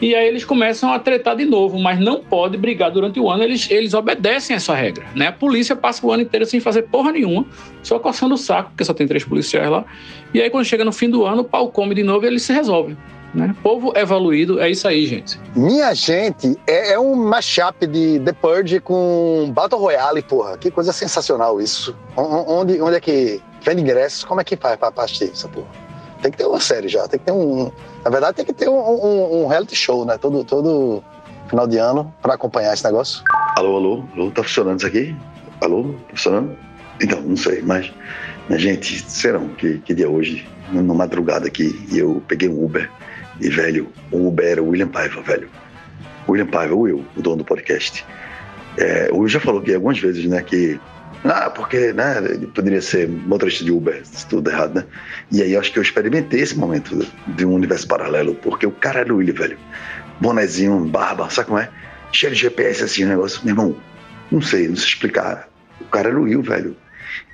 e 0.00 0.16
aí 0.16 0.26
eles 0.26 0.44
começam 0.44 0.92
a 0.92 0.98
tretar 0.98 1.36
de 1.36 1.44
novo, 1.44 1.78
mas 1.78 2.00
não 2.00 2.24
pode 2.24 2.56
brigar 2.56 2.90
durante 2.90 3.20
o 3.20 3.30
ano, 3.30 3.44
eles, 3.44 3.70
eles 3.70 3.94
obedecem 3.94 4.56
essa 4.56 4.74
regra. 4.74 5.06
Né? 5.14 5.28
A 5.28 5.32
polícia 5.32 5.76
passa 5.76 6.04
o 6.04 6.10
ano 6.10 6.24
inteiro 6.24 6.44
sem 6.44 6.58
fazer 6.58 6.82
porra 6.82 7.12
nenhuma, 7.12 7.46
só 7.84 8.00
coçando 8.00 8.34
o 8.34 8.38
saco, 8.38 8.70
porque 8.70 8.82
só 8.82 8.92
tem 8.92 9.06
três 9.06 9.22
policiais 9.22 9.70
lá, 9.70 9.84
e 10.34 10.42
aí 10.42 10.50
quando 10.50 10.64
chega 10.64 10.84
no 10.84 10.90
fim 10.90 11.08
do 11.08 11.24
ano, 11.24 11.42
o 11.42 11.44
pau 11.44 11.70
come 11.70 11.94
de 11.94 12.02
novo 12.02 12.24
e 12.24 12.26
eles 12.26 12.42
se 12.42 12.52
resolvem. 12.52 12.96
Né? 13.34 13.54
Povo 13.62 13.92
evoluído, 13.96 14.58
é 14.60 14.68
isso 14.70 14.88
aí, 14.88 15.06
gente. 15.06 15.38
Minha 15.54 15.94
gente, 15.94 16.58
é, 16.66 16.94
é, 16.94 16.98
um 16.98 17.14
mashup 17.14 17.86
de 17.86 18.18
The 18.20 18.32
Purge 18.32 18.80
com 18.80 19.50
Battle 19.54 19.80
Royale, 19.80 20.22
porra. 20.22 20.58
Que 20.58 20.70
coisa 20.70 20.92
sensacional 20.92 21.60
isso. 21.60 21.96
Onde, 22.16 22.80
onde 22.80 22.96
é 22.96 23.00
que 23.00 23.40
vende 23.64 23.82
ingressos? 23.82 24.24
Como 24.24 24.40
é 24.40 24.44
que 24.44 24.56
faz 24.56 24.76
pra 24.76 24.92
assistir 24.96 25.30
essa 25.30 25.48
porra? 25.48 25.68
Tem 26.20 26.30
que 26.30 26.38
ter 26.38 26.46
uma 26.46 26.60
série 26.60 26.88
já, 26.88 27.06
tem 27.06 27.18
que 27.18 27.26
ter 27.26 27.32
um. 27.32 27.70
Na 28.04 28.10
verdade, 28.10 28.36
tem 28.36 28.44
que 28.44 28.52
ter 28.52 28.68
um, 28.68 28.78
um, 28.78 29.42
um 29.42 29.46
reality 29.46 29.76
show, 29.76 30.04
né? 30.04 30.18
Todo, 30.18 30.44
todo 30.44 31.02
final 31.48 31.66
de 31.66 31.78
ano 31.78 32.12
para 32.20 32.34
acompanhar 32.34 32.74
esse 32.74 32.84
negócio. 32.84 33.22
Alô, 33.56 33.76
alô, 33.76 34.04
alô, 34.14 34.30
tá 34.30 34.42
funcionando 34.42 34.78
isso 34.78 34.86
aqui? 34.86 35.16
Alô, 35.60 35.94
tá 36.08 36.16
funcionando? 36.16 36.56
Então, 37.00 37.20
não 37.22 37.36
sei, 37.36 37.62
mas, 37.62 37.90
gente, 38.50 39.02
serão 39.10 39.48
que, 39.48 39.78
que 39.78 39.94
dia 39.94 40.10
hoje, 40.10 40.46
na 40.70 40.82
madrugada 40.82 41.46
aqui, 41.46 41.86
e 41.90 41.98
eu 41.98 42.22
peguei 42.28 42.48
um 42.48 42.62
Uber 42.62 42.90
e, 43.40 43.48
velho, 43.48 43.88
o 44.10 44.28
Uber 44.28 44.46
era 44.46 44.62
o 44.62 44.68
William 44.68 44.88
Paiva, 44.88 45.22
velho. 45.22 45.48
William 46.28 46.46
Paiva, 46.46 46.74
o 46.74 46.80
Will, 46.80 47.04
o 47.16 47.22
dono 47.22 47.38
do 47.38 47.44
podcast. 47.44 48.04
É, 48.76 49.08
o 49.12 49.18
Will 49.18 49.28
já 49.28 49.40
falou 49.40 49.60
aqui 49.60 49.74
algumas 49.74 49.98
vezes, 49.98 50.24
né, 50.26 50.42
que. 50.42 50.78
Ah, 51.24 51.50
porque, 51.50 51.92
né, 51.92 52.14
poderia 52.54 52.80
ser 52.80 53.06
motorista 53.06 53.62
de 53.62 53.70
Uber, 53.70 54.02
tudo 54.30 54.50
errado, 54.50 54.76
né? 54.76 54.84
E 55.30 55.42
aí 55.42 55.52
eu 55.52 55.60
acho 55.60 55.70
que 55.70 55.78
eu 55.78 55.82
experimentei 55.82 56.40
esse 56.40 56.56
momento 56.56 57.06
de 57.26 57.44
um 57.44 57.52
universo 57.52 57.86
paralelo, 57.86 58.34
porque 58.36 58.66
o 58.66 58.70
cara 58.70 59.00
era 59.00 59.12
o 59.12 59.18
William, 59.18 59.34
velho. 59.34 59.58
Bonezinho, 60.18 60.82
barba, 60.86 61.28
sabe 61.28 61.48
como 61.48 61.58
é? 61.58 61.68
Cheio 62.12 62.32
de 62.32 62.40
GPS 62.40 62.84
assim, 62.84 63.04
negócio. 63.04 63.40
Meu 63.44 63.52
irmão, 63.52 63.76
não 64.30 64.40
sei, 64.40 64.68
não 64.68 64.76
sei 64.76 64.86
explicar. 64.86 65.48
O 65.80 65.84
cara 65.86 66.08
era 66.08 66.18
o 66.18 66.22
Will, 66.22 66.42
velho. 66.42 66.76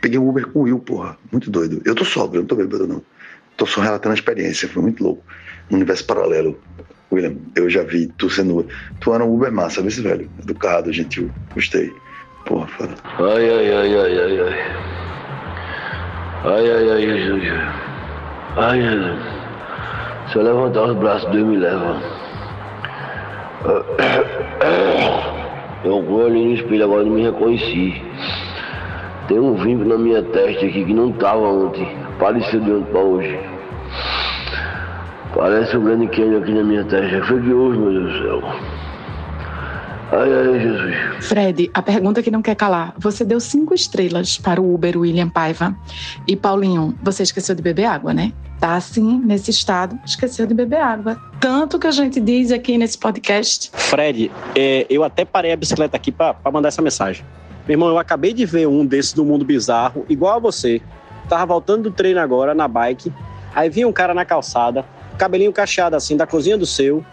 Peguei 0.01 0.19
um 0.19 0.28
Uber 0.28 0.47
com 0.49 0.61
o 0.61 0.62
Will, 0.62 0.78
porra. 0.78 1.16
Muito 1.31 1.51
doido. 1.51 1.81
Eu 1.85 1.95
tô 1.95 2.05
sóbrio, 2.05 2.39
eu 2.39 2.43
não 2.43 2.49
tô 2.49 2.57
bebendo, 2.57 2.87
não. 2.87 3.03
Tô 3.57 3.66
só 3.66 3.81
relatando 3.81 4.12
a 4.12 4.19
experiência, 4.19 4.69
foi 4.69 4.83
muito 4.83 5.03
louco 5.03 5.24
um 5.70 5.77
universo 5.77 6.05
paralelo. 6.05 6.59
William, 7.12 7.37
eu 7.55 7.70
já 7.70 7.83
vi 7.83 8.07
tu 8.19 8.28
sendo. 8.28 8.66
Tu 9.01 9.15
era 9.15 9.24
um 9.24 9.35
Uber 9.35 9.53
massa, 9.53 9.83
vê 9.83 9.91
se 9.91 10.01
velho. 10.01 10.28
Educado, 10.43 10.93
gentil. 10.93 11.31
Gostei. 11.55 11.93
Porra, 12.45 12.66
foda. 12.66 12.95
Ai, 13.19 13.51
ai, 13.51 13.73
ai, 13.73 13.97
ai, 13.97 14.19
ai, 14.19 14.41
ai. 14.41 14.77
Ai, 16.45 16.70
ai, 16.70 16.91
ai, 16.91 17.03
Jesus. 17.03 17.45
Ai, 18.57 18.81
Jesus. 18.81 19.19
Se 20.31 20.39
eu 20.39 20.43
levantar 20.43 20.83
os 20.85 20.97
braços, 20.97 21.31
Deus 21.31 21.47
me 21.47 21.57
leva. 21.57 22.01
Eu 25.85 26.05
olhei 26.09 26.45
no 26.45 26.55
espelho 26.55 26.85
agora 26.85 27.05
não 27.05 27.12
me 27.12 27.23
reconheci. 27.23 28.03
Tem 29.28 29.39
um 29.39 29.55
vínculo 29.55 29.91
na 29.91 29.99
minha 29.99 30.23
testa 30.23 30.66
aqui 30.66 30.85
que 30.85 30.95
não 30.95 31.12
tava 31.12 31.41
ontem. 31.41 32.06
De 32.16 32.72
ontem 32.72 32.90
pra 32.90 33.01
hoje. 33.01 33.38
Parece 35.34 35.76
um 35.76 35.84
grande 35.84 36.09
Canyon 36.09 36.38
aqui 36.38 36.52
na 36.52 36.64
minha 36.64 36.84
testa. 36.84 37.22
Foi 37.26 37.40
de 37.43 37.52
hoje, 37.52 37.78
meu 37.78 37.93
Deus 37.93 38.12
do 38.12 38.18
céu. 38.22 38.43
Ai, 40.12 40.32
ai, 40.32 40.60
Jesus. 40.60 41.26
Fred, 41.26 41.70
a 41.74 41.82
pergunta 41.82 42.22
que 42.22 42.30
não 42.30 42.40
quer 42.40 42.55
calar. 42.55 42.94
Você 42.98 43.22
deu 43.22 43.38
cinco 43.38 43.74
estrelas 43.74 44.38
para 44.38 44.62
o 44.62 44.74
Uber 44.74 44.97
William 44.97 45.28
Paiva. 45.28 45.76
E 46.26 46.34
Paulinho, 46.34 46.94
você 47.02 47.22
esqueceu 47.22 47.55
de 47.55 47.62
beber 47.62 47.84
água, 47.84 48.14
né? 48.14 48.32
Tá 48.59 48.76
assim, 48.76 49.20
nesse 49.22 49.51
estado, 49.51 49.98
esqueceu 50.06 50.47
de 50.47 50.55
beber 50.55 50.80
água. 50.80 51.20
Tanto 51.38 51.78
que 51.78 51.86
a 51.86 51.90
gente 51.90 52.18
diz 52.18 52.51
aqui 52.51 52.78
nesse 52.78 52.97
podcast. 52.97 53.70
Fred, 53.74 54.32
é, 54.55 54.86
eu 54.88 55.05
até 55.05 55.26
parei 55.26 55.52
a 55.52 55.56
bicicleta 55.56 55.98
aqui 55.98 56.10
para 56.10 56.34
mandar 56.51 56.68
essa 56.68 56.80
mensagem. 56.80 57.26
Meu 57.68 57.74
irmão, 57.74 57.88
eu 57.88 57.98
acabei 57.98 58.32
de 58.32 58.47
ver 58.47 58.66
um 58.66 58.86
desses 58.86 59.12
do 59.12 59.24
mundo 59.24 59.44
bizarro, 59.44 60.06
igual 60.09 60.36
a 60.36 60.38
você. 60.38 60.80
Tava 61.28 61.47
voltando 61.47 61.85
do 61.85 61.90
treino 61.90 62.20
agora 62.20 62.55
na 62.55 62.69
bike. 62.69 63.12
Aí 63.55 63.69
vinha 63.69 63.89
um 63.89 63.93
cara 63.93 64.12
na 64.12 64.24
calçada, 64.24 64.85
cabelinho 65.16 65.53
cacheado 65.53 65.97
assim, 65.97 66.16
da 66.16 66.27
cozinha 66.27 66.59
do 66.59 66.66
seu. 66.66 67.05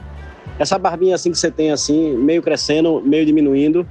Essa 0.59 0.77
barbinha 0.77 1.15
assim 1.15 1.31
que 1.31 1.37
você 1.37 1.49
tem 1.49 1.71
assim, 1.71 2.15
meio 2.15 2.41
crescendo, 2.41 3.01
meio 3.01 3.25
diminuindo. 3.25 3.87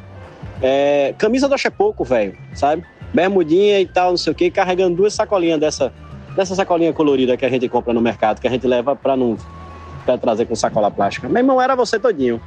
É, 0.60 1.14
camisa 1.18 1.48
do 1.48 1.56
pouco, 1.76 2.04
velho, 2.04 2.36
sabe? 2.54 2.84
Bermudinha 3.12 3.80
e 3.80 3.86
tal, 3.86 4.10
não 4.10 4.16
sei 4.16 4.32
o 4.32 4.34
quê, 4.34 4.50
carregando 4.50 4.96
duas 4.96 5.12
sacolinhas 5.12 5.58
dessa, 5.58 5.92
dessa 6.36 6.54
sacolinha 6.54 6.92
colorida 6.92 7.36
que 7.36 7.44
a 7.44 7.48
gente 7.48 7.68
compra 7.68 7.92
no 7.92 8.00
mercado, 8.00 8.40
que 8.40 8.46
a 8.46 8.50
gente 8.50 8.66
leva 8.66 8.94
pra 8.94 9.16
não 9.16 9.36
pra 10.04 10.18
trazer 10.18 10.46
com 10.46 10.54
sacola 10.54 10.90
plástica. 10.90 11.28
Meu 11.28 11.38
irmão, 11.38 11.60
era 11.60 11.74
você 11.74 11.98
todinho, 11.98 12.40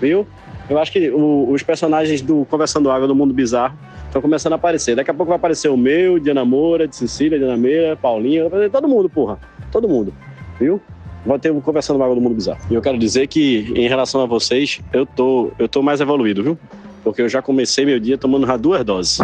viu? 0.00 0.26
Eu 0.68 0.78
acho 0.78 0.92
que 0.92 1.10
o, 1.10 1.50
os 1.50 1.62
personagens 1.62 2.20
do 2.20 2.44
Conversando 2.50 2.90
Água 2.90 3.08
do 3.08 3.14
Mundo 3.14 3.32
Bizarro 3.32 3.76
estão 4.06 4.20
começando 4.20 4.52
a 4.52 4.56
aparecer. 4.56 4.94
Daqui 4.94 5.10
a 5.10 5.14
pouco 5.14 5.28
vai 5.30 5.36
aparecer 5.36 5.68
o 5.68 5.76
meu, 5.76 6.18
Diana 6.18 6.44
Moura, 6.44 6.86
de 6.86 6.94
Cecília, 6.94 7.38
Diana 7.38 7.56
Meira, 7.56 7.96
Paulinha, 7.96 8.44
todo 8.70 8.86
mundo, 8.86 9.08
porra. 9.08 9.38
Todo 9.70 9.88
mundo, 9.88 10.12
viu? 10.58 10.80
vai 11.28 11.38
ter 11.38 11.52
um 11.52 11.60
conversando 11.60 12.02
água 12.02 12.14
do 12.14 12.20
mundo 12.20 12.34
bizarro. 12.34 12.60
E 12.70 12.74
eu 12.74 12.80
quero 12.80 12.98
dizer 12.98 13.26
que, 13.26 13.72
em 13.74 13.88
relação 13.88 14.20
a 14.22 14.26
vocês, 14.26 14.80
eu 14.92 15.04
tô, 15.04 15.50
eu 15.58 15.68
tô 15.68 15.82
mais 15.82 16.00
evoluído, 16.00 16.42
viu? 16.42 16.58
Porque 17.04 17.22
eu 17.22 17.28
já 17.28 17.42
comecei 17.42 17.84
meu 17.84 18.00
dia 18.00 18.16
tomando 18.16 18.46
já 18.46 18.56
duas 18.56 18.84
doses 18.84 19.18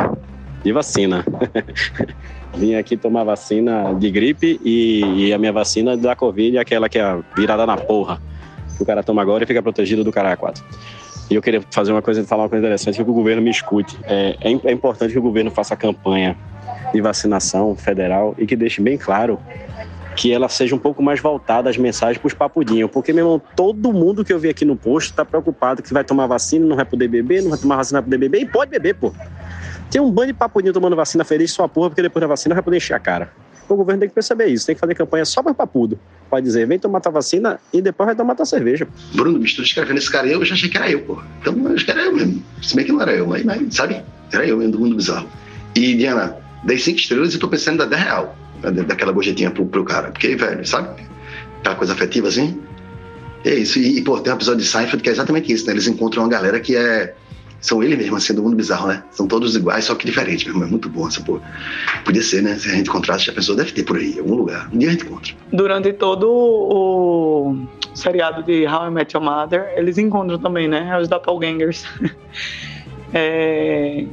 de 0.63 0.73
vacina. 0.73 1.25
Vim 2.55 2.75
aqui 2.75 2.97
tomar 2.97 3.25
vacina 3.25 3.95
de 3.95 4.11
gripe 4.11 4.61
e, 4.65 5.29
e, 5.29 5.33
a 5.33 5.39
minha 5.39 5.53
vacina 5.53 5.97
da 5.97 6.15
Covid, 6.15 6.59
aquela 6.59 6.89
que 6.89 6.99
é 6.99 7.19
virada 7.37 7.67
na 7.67 7.77
porra. 7.77 8.21
Que 8.77 8.83
o 8.83 8.87
cara 8.87 9.03
toma 9.03 9.23
agora 9.23 9.45
e 9.45 9.47
fica 9.47 9.63
protegido 9.63 10.05
do 10.05 10.13
cara 10.13 10.37
4. 10.37 10.65
E 11.31 11.35
eu 11.35 11.43
queria 11.43 11.63
fazer 11.71 11.93
uma 11.93 12.03
coisa, 12.03 12.23
falar 12.25 12.45
uma 12.45 12.49
coisa 12.49 12.65
interessante, 12.65 13.03
que 13.03 13.11
o 13.11 13.15
governo 13.15 13.43
me 13.43 13.51
escute. 13.51 13.99
É, 14.05 14.37
é, 14.41 14.71
é 14.71 14.73
importante 14.73 15.13
que 15.13 15.19
o 15.19 15.23
governo 15.23 15.51
faça 15.51 15.75
campanha 15.77 16.37
de 16.93 17.01
vacinação 17.01 17.75
federal 17.75 18.35
e 18.39 18.47
que 18.47 18.55
deixe 18.55 18.81
bem 18.81 18.97
claro 18.97 19.39
que 20.15 20.33
ela 20.33 20.49
seja 20.49 20.75
um 20.75 20.79
pouco 20.79 21.03
mais 21.03 21.21
voltada 21.21 21.69
às 21.69 21.77
mensagens 21.77 22.19
para 22.19 22.29
os 22.29 22.35
papudinhos. 22.35 22.91
Porque, 22.91 23.13
meu 23.13 23.25
irmão, 23.25 23.43
todo 23.57 23.93
mundo 23.93 24.25
que 24.25 24.33
eu 24.33 24.39
vi 24.39 24.49
aqui 24.49 24.65
no 24.65 24.77
posto 24.77 25.11
está 25.11 25.25
preocupado 25.25 25.83
que 25.83 25.93
vai 25.93 26.05
tomar 26.05 26.27
vacina, 26.27 26.65
não 26.65 26.77
vai 26.77 26.85
poder 26.85 27.09
beber, 27.09 27.43
não 27.43 27.51
vai 27.51 27.59
tomar 27.59 27.77
vacina, 27.77 28.01
não 28.01 28.03
vai 28.03 28.19
poder 28.19 28.29
beber, 28.29 28.43
e 28.43 28.47
pode 28.47 28.71
beber, 28.71 28.95
pô. 28.95 29.13
Tem 29.91 30.01
um 30.01 30.11
bando 30.11 30.29
de 30.29 30.35
papudinho 30.35 30.73
tomando 30.73 30.95
vacina 30.95 31.25
feliz 31.25 31.51
sua 31.51 31.69
porra, 31.69 31.91
porque 31.91 32.03
depois 32.03 32.21
da 32.21 32.27
vacina 32.27 32.55
vai 32.55 32.63
poder 32.63 32.77
encher 32.77 32.95
a 32.95 33.01
cara. 33.01 33.31
O 33.69 33.77
governo 33.77 34.01
tem 34.01 34.09
que 34.09 34.15
perceber 34.15 34.47
isso, 34.47 34.67
tem 34.67 34.75
que 34.75 34.81
fazer 34.81 34.95
campanha 34.95 35.25
só 35.25 35.43
para 35.43 35.55
papudo. 35.55 35.99
Pode 36.29 36.45
dizer, 36.45 36.67
vem 36.67 36.79
tomar 36.79 37.01
tua 37.01 37.13
vacina 37.13 37.61
e 37.73 37.81
depois 37.81 38.07
vai 38.07 38.17
tomar 38.17 38.35
tua 38.35 38.45
cerveja. 38.45 38.87
Bruno, 39.15 39.39
me 39.39 39.45
estou 39.45 39.65
escrevendo 39.65 39.99
esse 39.99 40.11
cara 40.11 40.27
eu 40.27 40.45
já 40.45 40.55
achei 40.55 40.69
que 40.69 40.77
era 40.77 40.91
eu, 40.91 41.01
pô. 41.01 41.23
Então, 41.41 41.57
eu 41.57 41.75
acho 41.75 41.85
que 41.85 41.91
era 41.91 42.03
eu 42.03 42.15
mesmo. 42.15 42.43
Se 42.63 42.75
bem 42.77 42.85
que 42.85 42.93
não 42.93 43.01
era 43.01 43.13
eu, 43.13 43.27
mas, 43.27 43.45
mas 43.45 43.75
sabe? 43.75 44.03
Era 44.33 44.47
eu 44.47 44.57
mesmo, 44.57 44.73
do 44.73 44.81
mundo 44.81 44.97
bizarro. 44.97 45.29
E, 45.75 45.95
Diana, 45.95 46.37
dei 46.65 46.79
cinco 46.79 46.99
estrelas 46.99 47.35
e 47.35 47.39
tô 47.39 47.49
pensando 47.49 47.75
em 47.75 47.79
dar 47.79 47.87
10 47.87 48.03
real 48.03 48.37
daquela 48.87 49.13
gorjetinha 49.13 49.51
pro, 49.51 49.67
pro 49.67 49.85
cara. 49.85 50.11
Porque, 50.11 50.35
velho, 50.37 50.67
sabe? 50.67 51.03
Aquela 51.61 51.77
coisa 51.77 51.93
afetiva 51.93 52.29
assim. 52.29 52.61
É 53.45 53.55
isso. 53.55 53.79
E, 53.79 54.01
pô, 54.03 54.19
tem 54.21 54.33
um 54.33 54.37
episódio 54.37 54.61
de 54.61 54.67
Seinfeld 54.67 55.03
que 55.03 55.09
é 55.09 55.13
exatamente 55.13 55.53
isso, 55.53 55.67
né? 55.67 55.73
Eles 55.73 55.87
encontram 55.87 56.23
uma 56.23 56.29
galera 56.29 56.59
que 56.61 56.77
é. 56.77 57.15
São 57.65 57.83
ele 57.83 57.97
mesmo, 57.97 58.15
assim, 58.15 58.35
do 58.35 58.43
mundo 58.43 58.55
bizarro, 58.55 58.89
né? 58.89 59.03
São 59.11 59.27
todos 59.27 59.57
iguais, 59.57 59.87
só 59.87 59.95
que 59.95 60.05
diferentes, 60.05 60.45
meu 60.45 60.53
irmão. 60.53 60.69
É 60.69 60.71
muito 60.71 60.87
bom 60.91 61.09
essa 61.09 61.23
porra. 61.23 61.41
Podia 62.05 62.23
ser, 62.23 62.43
né? 62.43 62.59
Se 62.59 62.69
a 62.69 62.75
gente 62.75 62.91
encontrasse, 62.91 63.31
a 63.31 63.33
pessoa 63.33 63.57
deve 63.57 63.73
ter 63.73 63.85
por 63.85 63.97
aí, 63.97 64.17
em 64.17 64.19
algum 64.19 64.35
lugar. 64.35 64.69
Um 64.71 64.77
dia 64.77 64.91
a 64.91 64.93
gente 64.93 65.07
encontra. 65.07 65.33
Durante 65.51 65.91
todo 65.95 66.31
o 66.31 67.57
seriado 67.95 68.43
de 68.43 68.67
How 68.67 68.89
I 68.89 68.91
Met 68.91 69.17
Your 69.17 69.25
Mother, 69.25 69.73
eles 69.79 69.97
encontram 69.97 70.39
também, 70.39 70.69
né? 70.69 71.01
Os 71.01 71.09
doppelgangers. 71.09 71.87
É, 73.17 74.05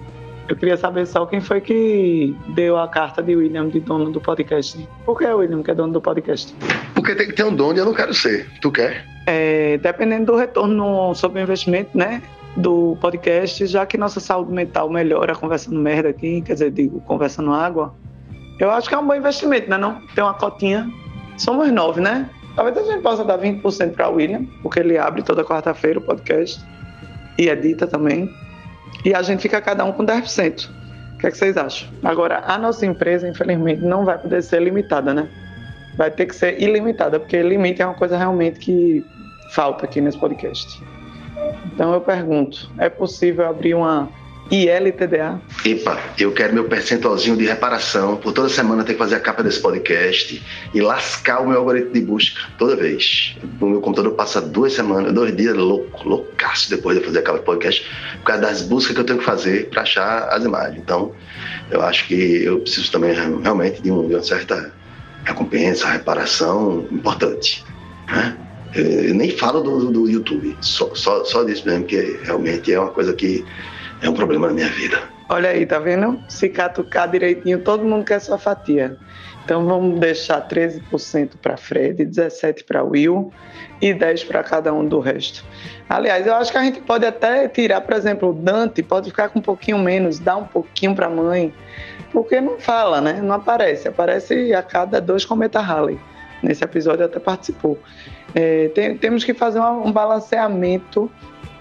eu 0.47 0.55
queria 0.55 0.77
saber 0.77 1.07
só 1.07 1.25
quem 1.25 1.41
foi 1.41 1.59
que 1.59 2.35
deu 2.49 2.77
a 2.77 2.87
carta 2.87 3.23
de 3.23 3.35
William 3.35 3.67
de 3.67 3.79
dono 3.79 4.11
do 4.11 4.21
podcast. 4.21 4.87
Por 5.03 5.17
que 5.17 5.25
é 5.25 5.33
o 5.33 5.39
William 5.39 5.63
que 5.63 5.71
é 5.71 5.73
dono 5.73 5.91
do 5.91 5.99
podcast? 5.99 6.53
Porque 6.93 7.15
tem 7.15 7.25
que 7.25 7.33
ter 7.33 7.43
um 7.43 7.55
dono 7.55 7.77
e 7.77 7.79
eu 7.79 7.85
não 7.85 7.95
quero 7.95 8.13
ser. 8.13 8.47
Tu 8.61 8.69
quer? 8.69 9.03
É, 9.25 9.79
dependendo 9.79 10.27
do 10.27 10.37
retorno 10.37 11.15
sobre 11.15 11.41
o 11.41 11.41
investimento, 11.41 11.97
né? 11.97 12.21
Do 12.57 12.97
podcast, 12.99 13.65
já 13.65 13.85
que 13.85 13.97
nossa 13.97 14.19
saúde 14.19 14.51
mental 14.51 14.89
melhora 14.89 15.33
conversando 15.33 15.79
merda 15.79 16.09
aqui, 16.09 16.41
quer 16.41 16.53
dizer, 16.53 16.71
digo, 16.71 16.99
conversando 17.01 17.53
água, 17.53 17.95
eu 18.59 18.69
acho 18.69 18.89
que 18.89 18.93
é 18.93 18.97
um 18.97 19.07
bom 19.07 19.15
investimento, 19.15 19.69
né? 19.69 19.77
Não? 19.77 20.01
Tem 20.13 20.23
uma 20.23 20.33
cotinha. 20.33 20.89
Somos 21.37 21.71
nove, 21.71 22.01
né? 22.01 22.29
Talvez 22.55 22.77
a 22.77 22.83
gente 22.83 23.01
possa 23.01 23.23
dar 23.23 23.39
20% 23.39 23.93
para 23.93 24.09
o 24.09 24.15
William, 24.15 24.45
porque 24.61 24.79
ele 24.79 24.97
abre 24.97 25.23
toda 25.23 25.43
quarta-feira 25.43 25.99
o 25.99 26.01
podcast 26.01 26.63
e 27.39 27.47
edita 27.47 27.87
também. 27.87 28.29
E 29.05 29.13
a 29.13 29.21
gente 29.21 29.41
fica 29.41 29.61
cada 29.61 29.83
um 29.85 29.91
com 29.91 30.05
10%. 30.05 30.69
O 31.15 31.17
que, 31.17 31.27
é 31.27 31.31
que 31.31 31.37
vocês 31.37 31.57
acham? 31.57 31.89
Agora, 32.03 32.43
a 32.45 32.57
nossa 32.57 32.85
empresa, 32.85 33.27
infelizmente, 33.27 33.81
não 33.81 34.03
vai 34.03 34.17
poder 34.17 34.43
ser 34.43 34.61
limitada, 34.61 35.13
né? 35.13 35.27
Vai 35.97 36.11
ter 36.11 36.25
que 36.25 36.35
ser 36.35 36.61
ilimitada, 36.61 37.19
porque 37.19 37.41
limite 37.41 37.81
é 37.81 37.85
uma 37.85 37.95
coisa 37.95 38.17
realmente 38.17 38.59
que 38.59 39.05
falta 39.51 39.85
aqui 39.85 40.01
nesse 40.01 40.17
podcast. 40.17 40.83
Então 41.73 41.93
eu 41.93 42.01
pergunto, 42.01 42.69
é 42.77 42.89
possível 42.89 43.47
abrir 43.47 43.73
uma 43.73 44.09
ILTDA? 44.51 45.39
Epa, 45.63 45.97
eu 46.19 46.33
quero 46.33 46.53
meu 46.53 46.65
percentualzinho 46.65 47.37
de 47.37 47.45
reparação 47.45 48.17
por 48.17 48.33
toda 48.33 48.49
semana 48.49 48.83
ter 48.83 48.93
que 48.93 48.99
fazer 48.99 49.15
a 49.15 49.19
capa 49.19 49.41
desse 49.41 49.61
podcast 49.61 50.43
e 50.73 50.81
lascar 50.81 51.39
o 51.39 51.47
meu 51.47 51.59
algoritmo 51.59 51.93
de 51.93 52.01
busca 52.01 52.41
toda 52.57 52.75
vez. 52.75 53.37
O 53.61 53.65
meu 53.65 53.79
computador 53.79 54.13
passa 54.13 54.41
duas 54.41 54.73
semanas, 54.73 55.13
dois 55.13 55.33
dias 55.35 55.55
louco, 55.55 56.07
loucaço 56.07 56.69
depois 56.69 56.99
de 56.99 57.05
fazer 57.05 57.19
a 57.19 57.21
capa 57.21 57.37
do 57.37 57.45
podcast, 57.45 57.89
por 58.17 58.23
causa 58.25 58.41
das 58.41 58.61
buscas 58.63 58.93
que 58.93 58.99
eu 58.99 59.05
tenho 59.05 59.19
que 59.19 59.25
fazer 59.25 59.69
para 59.69 59.83
achar 59.83 60.27
as 60.29 60.43
imagens. 60.43 60.81
Então, 60.81 61.13
eu 61.69 61.81
acho 61.81 62.05
que 62.07 62.43
eu 62.43 62.59
preciso 62.59 62.91
também 62.91 63.13
realmente 63.13 63.81
de, 63.81 63.89
um, 63.89 64.05
de 64.05 64.15
uma 64.15 64.23
certa 64.23 64.73
recompensa, 65.23 65.87
reparação 65.87 66.85
importante. 66.91 67.63
Né? 68.07 68.37
Eu 68.73 69.13
nem 69.13 69.31
falo 69.31 69.61
do, 69.61 69.91
do 69.91 70.09
YouTube, 70.09 70.57
só, 70.61 70.93
só, 70.95 71.23
só 71.25 71.43
disso 71.43 71.67
mesmo, 71.67 71.85
que 71.85 72.19
realmente 72.23 72.71
é 72.71 72.79
uma 72.79 72.91
coisa 72.91 73.13
que 73.13 73.45
é 74.01 74.09
um 74.09 74.13
problema 74.13 74.47
na 74.47 74.53
minha 74.53 74.69
vida. 74.69 75.01
Olha 75.29 75.49
aí, 75.49 75.65
tá 75.65 75.79
vendo? 75.79 76.21
Se 76.27 76.49
catucar 76.49 77.09
direitinho, 77.09 77.59
todo 77.59 77.83
mundo 77.83 78.03
quer 78.03 78.19
sua 78.19 78.37
fatia. 78.37 78.97
Então 79.43 79.65
vamos 79.65 79.99
deixar 79.99 80.47
13% 80.47 81.31
para 81.41 81.57
Fred, 81.57 82.05
17% 82.05 82.63
para 82.65 82.83
Will 82.83 83.31
e 83.81 83.93
10% 83.93 84.27
para 84.27 84.43
cada 84.43 84.73
um 84.73 84.85
do 84.85 84.99
resto. 84.99 85.43
Aliás, 85.89 86.27
eu 86.27 86.35
acho 86.35 86.51
que 86.51 86.57
a 86.57 86.63
gente 86.63 86.81
pode 86.81 87.05
até 87.05 87.47
tirar, 87.47 87.81
por 87.81 87.95
exemplo, 87.95 88.29
o 88.29 88.33
Dante, 88.33 88.83
pode 88.83 89.09
ficar 89.09 89.29
com 89.29 89.39
um 89.39 89.41
pouquinho 89.41 89.79
menos, 89.79 90.19
dar 90.19 90.37
um 90.37 90.45
pouquinho 90.45 90.95
para 90.95 91.07
a 91.07 91.09
mãe, 91.09 91.53
porque 92.11 92.39
não 92.39 92.59
fala, 92.59 93.01
né? 93.01 93.19
Não 93.21 93.35
aparece. 93.35 93.87
Aparece 93.87 94.53
a 94.53 94.61
cada 94.61 95.01
dois 95.01 95.25
cometa 95.25 95.59
Halley. 95.59 95.99
Nesse 96.43 96.63
episódio 96.63 97.05
até 97.05 97.19
participou. 97.19 97.79
É, 98.33 98.69
tem, 98.69 98.97
temos 98.97 99.23
que 99.23 99.33
fazer 99.33 99.59
um, 99.59 99.87
um 99.87 99.91
balanceamento 99.91 101.11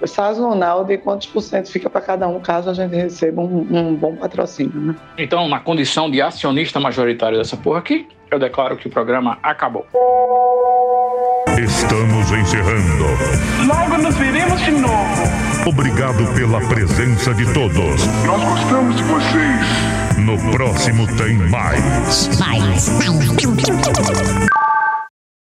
sazonal 0.07 0.85
de 0.85 0.97
quantos 0.99 1.27
por 1.27 1.43
cento 1.43 1.71
fica 1.71 1.91
para 1.91 2.01
cada 2.01 2.27
um, 2.27 2.41
caso 2.41 2.71
a 2.71 2.75
gente 2.75 2.95
receba 2.95 3.43
um, 3.43 3.67
um, 3.71 3.95
bom 3.95 4.17
patrocínio, 4.17 4.81
né? 4.81 4.97
Então, 5.19 5.49
na 5.49 5.61
condição 5.61 6.11
de 6.11 6.23
acionista 6.23 6.81
majoritário 6.81 7.39
dessa 7.39 7.57
porra 7.57 7.81
aqui, 7.81 8.09
eu 8.31 8.39
declaro 8.39 8.77
que 8.77 8.87
o 8.87 8.91
programa 8.91 9.39
acabou. 9.43 9.87
Estamos 11.59 12.31
encerrando. 12.31 13.05
Logo 13.67 14.03
nos 14.03 14.15
veremos 14.17 14.61
de 14.63 14.71
novo. 14.71 15.23
Obrigado 15.67 16.33
pela 16.35 16.61
presença 16.69 17.35
de 17.35 17.53
todos. 17.53 18.07
Nós 18.25 18.43
gostamos 18.43 18.97
de 18.97 19.03
vocês. 19.03 20.01
No 20.19 20.39
próximo 20.53 21.07
tem 21.17 21.35
mais. 21.51 22.39
Mais. 22.39 22.89